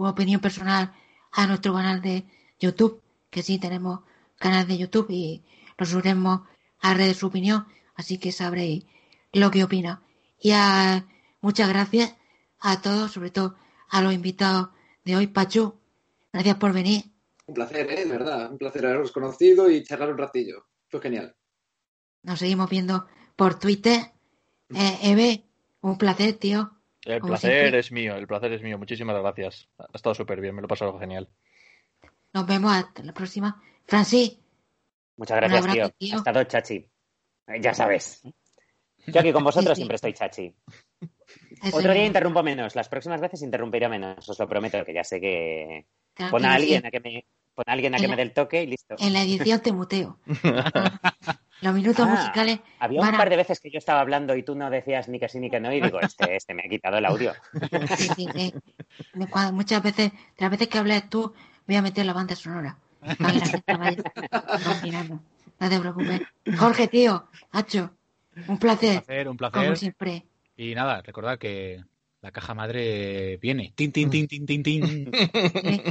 opinión 0.08 0.42
personal 0.42 0.94
a 1.32 1.48
nuestro 1.48 1.74
canal 1.74 2.02
de 2.02 2.26
YouTube, 2.60 3.02
que 3.30 3.44
sí 3.44 3.60
tenemos 3.60 4.02
canal 4.38 4.68
de 4.68 4.78
YouTube 4.78 5.08
y 5.10 5.44
lo 5.78 5.86
subiremos 5.86 6.42
a 6.82 6.94
redes 6.94 7.18
su 7.18 7.28
opinión, 7.28 7.68
así 7.96 8.18
que 8.18 8.32
sabréis 8.32 8.86
lo 9.34 9.52
que 9.52 9.64
opina. 9.64 10.02
Y 10.40 10.52
a, 10.52 11.06
muchas 11.42 11.70
gracias 11.70 12.16
a 12.60 12.82
todos, 12.82 13.12
sobre 13.12 13.32
todo 13.32 13.56
a 13.90 14.02
los 14.02 14.14
invitados 14.14 14.70
de 15.04 15.16
hoy, 15.16 15.28
Pachu. 15.28 15.76
Gracias 16.32 16.58
por 16.58 16.74
venir. 16.74 17.04
Un 17.48 17.56
placer, 17.56 17.90
¿eh? 17.92 18.06
De 18.06 18.12
verdad. 18.12 18.52
Un 18.52 18.58
placer 18.58 18.86
haberos 18.86 19.12
conocido 19.12 19.70
y 19.70 19.84
charlar 19.84 20.12
un 20.12 20.18
ratillo. 20.18 20.68
Fue 20.88 21.02
genial. 21.02 21.36
Nos 22.24 22.40
seguimos 22.40 22.70
viendo 22.70 23.08
por 23.36 23.58
Twitter. 23.58 24.12
Eh, 24.70 25.00
Eve, 25.02 25.44
un 25.82 25.98
placer, 25.98 26.34
tío. 26.34 26.79
El 27.16 27.20
Como 27.22 27.32
placer 27.32 27.52
siempre. 27.60 27.80
es 27.80 27.92
mío, 27.92 28.16
el 28.16 28.28
placer 28.28 28.54
es 28.54 28.62
mío. 28.62 28.78
Muchísimas 28.78 29.18
gracias. 29.20 29.68
Ha 29.78 29.88
estado 29.94 30.14
súper 30.16 30.40
bien, 30.42 30.56
me 30.56 30.62
lo 30.62 30.66
he 30.66 30.70
pasado 30.70 30.98
genial. 31.00 31.28
Nos 32.34 32.46
vemos 32.46 32.72
hasta 32.74 33.04
la 33.04 33.14
próxima. 33.14 33.62
Francis, 33.86 34.38
Muchas 35.18 35.38
gracias, 35.38 35.60
abrazo, 35.62 35.78
tío. 35.78 35.90
tío. 35.98 36.14
Ha 36.16 36.18
estado 36.18 36.44
chachi. 36.44 36.88
Ya 37.62 37.74
sabes. 37.74 38.22
Yo 39.08 39.20
aquí 39.20 39.34
con 39.34 39.44
vosotros 39.44 39.72
Sí, 39.72 39.76
sí. 39.76 39.82
siempre 39.82 39.96
estoy 39.96 40.14
chachi. 40.14 40.56
eso 41.64 41.78
Otro 41.78 41.94
día 41.94 42.06
interrumpo 42.06 42.44
menos. 42.44 42.76
Las 42.76 42.88
próximas 42.90 43.20
veces 43.20 43.42
interrumpiré 43.42 43.90
menos. 43.90 44.30
Os 44.30 44.38
lo 44.40 44.48
prometo, 44.48 44.86
que 44.86 44.94
ya 44.94 45.04
sé 45.04 45.20
que 45.20 45.88
Tranquilo, 46.14 46.32
Pon 46.38 46.46
a 46.46 46.54
alguien 46.54 46.82
sí. 46.82 46.88
a 46.88 46.92
que 46.92 47.00
me, 47.00 47.26
pon 47.56 47.66
a, 47.68 47.72
alguien 47.74 47.96
a 47.96 47.98
que 47.98 48.08
me 48.08 48.16
dé 48.16 48.22
el 48.22 48.34
toque 48.34 48.62
y 48.64 48.68
listo. 48.68 48.96
En 49.00 49.14
la 49.14 49.24
edición 49.24 49.60
te 49.62 49.72
muteo. 49.72 50.20
Los 51.62 51.74
minutos 51.74 52.06
Ah, 52.08 52.16
musicales 52.16 52.60
Había 52.80 53.02
un 53.02 53.08
a- 53.08 53.18
par 53.18 53.30
de 53.30 53.36
veces 53.38 53.60
que 53.60 53.70
yo 53.70 53.78
estaba 53.80 54.00
hablando 54.02 54.36
y 54.36 54.44
tú 54.44 54.56
no 54.56 54.70
decías 54.70 55.10
ni 55.10 55.20
que 55.20 55.28
sí 55.30 55.40
ni 55.40 55.50
que 55.50 55.60
no 55.60 55.72
y 55.74 55.82
digo, 55.82 56.00
este, 56.00 56.36
este 56.36 56.54
me 56.54 56.64
ha 56.66 56.70
quitado 56.70 56.98
el 56.98 57.06
audio. 57.06 57.34
Sí, 57.98 58.10
sí, 58.16 58.54
cua- 59.30 59.52
Muchas 59.52 59.84
veces, 59.84 60.12
de 60.12 60.18
las 60.40 60.52
veces 60.52 60.68
que 60.70 60.78
hables 60.78 61.10
tú, 61.10 61.34
voy 61.68 61.76
a 61.76 61.82
meter 61.82 62.06
la 62.06 62.14
banda 62.14 62.36
sonora. 62.36 62.78
Para 63.18 63.34
que 63.34 63.40
la 63.40 63.48
gente 63.48 63.76
vaya 63.76 64.04
imaginando. 64.64 65.20
No 65.60 65.70
te 65.70 65.80
preocupes. 65.80 66.22
Jorge, 66.58 66.88
tío, 66.88 67.28
Hacho, 67.52 67.92
un 68.36 68.44
Un 68.54 68.60
placer, 68.60 69.04
placer, 69.04 69.28
un 69.28 69.38
como 69.38 69.52
placer. 69.52 69.78
siempre. 69.78 70.26
Y 70.56 70.76
nada, 70.76 71.02
recordad 71.02 71.38
que 71.38 71.84
la 72.22 72.32
caja 72.32 72.54
madre 72.54 73.38
viene. 73.38 73.74
Tin, 73.76 73.92
tin, 73.92 74.10
tin, 74.10 74.28
tin, 74.28 74.46
tin, 74.46 74.64
tin. 74.64 75.12
Sí. 75.62 75.82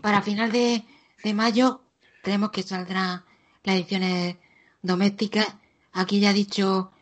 Para 0.00 0.22
final 0.22 0.50
de, 0.52 0.82
de 1.22 1.34
mayo, 1.34 1.82
creemos 2.22 2.50
que 2.50 2.62
saldrán 2.62 3.24
las 3.62 3.76
ediciones 3.76 4.36
domésticas. 4.84 5.46
Aquí 5.92 6.20
ya 6.20 6.30
ha 6.30 6.32
dicho 6.32 6.92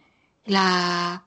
la, 0.44 1.26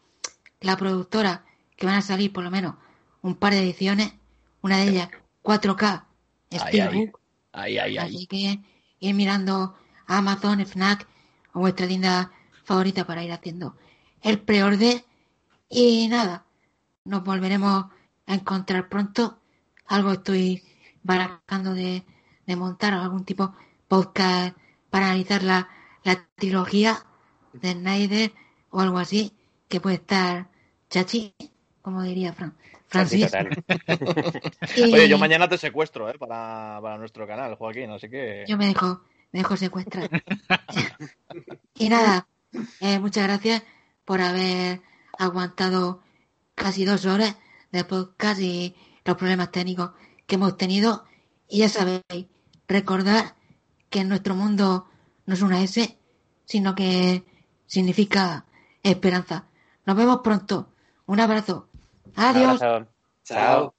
la 0.62 0.78
productora 0.78 1.46
que 1.76 1.86
van 1.86 1.96
a 1.96 2.02
salir 2.02 2.32
por 2.32 2.44
lo 2.44 2.50
menos 2.50 2.76
un 3.22 3.36
par 3.36 3.54
de 3.54 3.60
ediciones. 3.60 4.14
Una 4.62 4.78
de 4.78 4.90
ellas 4.90 5.10
4K 5.44 6.06
Ay, 6.52 6.60
Steelbook. 6.60 7.20
Ay, 7.52 7.78
ay, 7.78 7.98
ay. 7.98 8.16
Así 8.16 8.28
que 8.28 8.60
ir 9.00 9.16
mirando 9.16 9.76
a 10.08 10.18
Amazon, 10.18 10.66
Fnac 10.66 11.08
o 11.54 11.60
vuestra 11.60 11.88
tienda 11.88 12.32
favorita 12.64 13.06
para 13.06 13.24
ir 13.24 13.32
haciendo 13.32 13.78
el 14.22 14.40
preorden. 14.40 15.04
Y 15.70 16.08
nada, 16.08 16.46
nos 17.04 17.24
volveremos 17.24 17.86
a 18.28 18.34
encontrar 18.34 18.90
pronto. 18.90 19.40
Algo 19.88 20.14
estoy 20.14 20.64
barajando 21.04 21.74
de, 21.74 22.04
de 22.48 22.56
montar 22.56 22.94
algún 22.94 23.26
tipo 23.26 23.54
podcast 23.88 24.58
para 24.90 25.08
analizar 25.08 25.44
la, 25.44 25.70
la 26.06 26.26
trilogía 26.36 27.04
de 27.52 27.74
Snyder 27.74 28.32
o 28.70 28.80
algo 28.80 29.00
así, 29.00 29.34
que 29.68 29.82
puede 29.82 29.96
estar 29.96 30.48
chachi, 30.90 31.34
como 31.82 32.04
diría 32.04 32.32
Fran. 32.32 32.56
Francis. 32.88 33.32
Y... 34.78 34.94
Oye, 34.94 35.10
yo 35.10 35.18
mañana 35.18 35.50
te 35.50 35.58
secuestro 35.58 36.10
¿eh? 36.10 36.18
para, 36.18 36.80
para 36.82 36.98
nuestro 36.98 37.28
canal, 37.28 37.56
Joaquín, 37.56 37.90
así 37.92 38.10
que... 38.10 38.46
Yo 38.48 38.58
me 38.58 38.68
dejo, 38.68 39.02
me 39.32 39.40
dejo 39.40 39.58
secuestrar. 39.58 40.10
y 41.76 41.90
nada, 41.90 42.28
eh, 42.80 43.00
muchas 43.00 43.24
gracias 43.24 43.64
por 44.06 44.22
haber 44.22 44.82
aguantado 45.18 46.04
casi 46.54 46.86
dos 46.86 47.06
horas 47.06 47.36
de 47.72 47.84
podcast 47.84 48.40
y 48.40 48.76
los 49.04 49.18
problemas 49.18 49.52
técnicos 49.52 49.92
que 50.28 50.36
hemos 50.36 50.56
tenido. 50.56 51.06
Y 51.50 51.60
ya 51.60 51.70
sabéis, 51.70 52.28
recordar 52.68 53.36
que 53.90 54.02
en 54.02 54.10
nuestro 54.10 54.36
mundo 54.36 54.88
no 55.26 55.34
es 55.34 55.42
una 55.42 55.62
S, 55.62 55.98
sino 56.46 56.76
que 56.76 57.24
significa 57.66 58.46
esperanza. 58.84 59.46
Nos 59.86 59.96
vemos 59.96 60.22
pronto. 60.24 60.70
Un 61.06 61.20
abrazo. 61.20 61.68
Adiós. 62.16 62.60
Chao. 63.24 63.76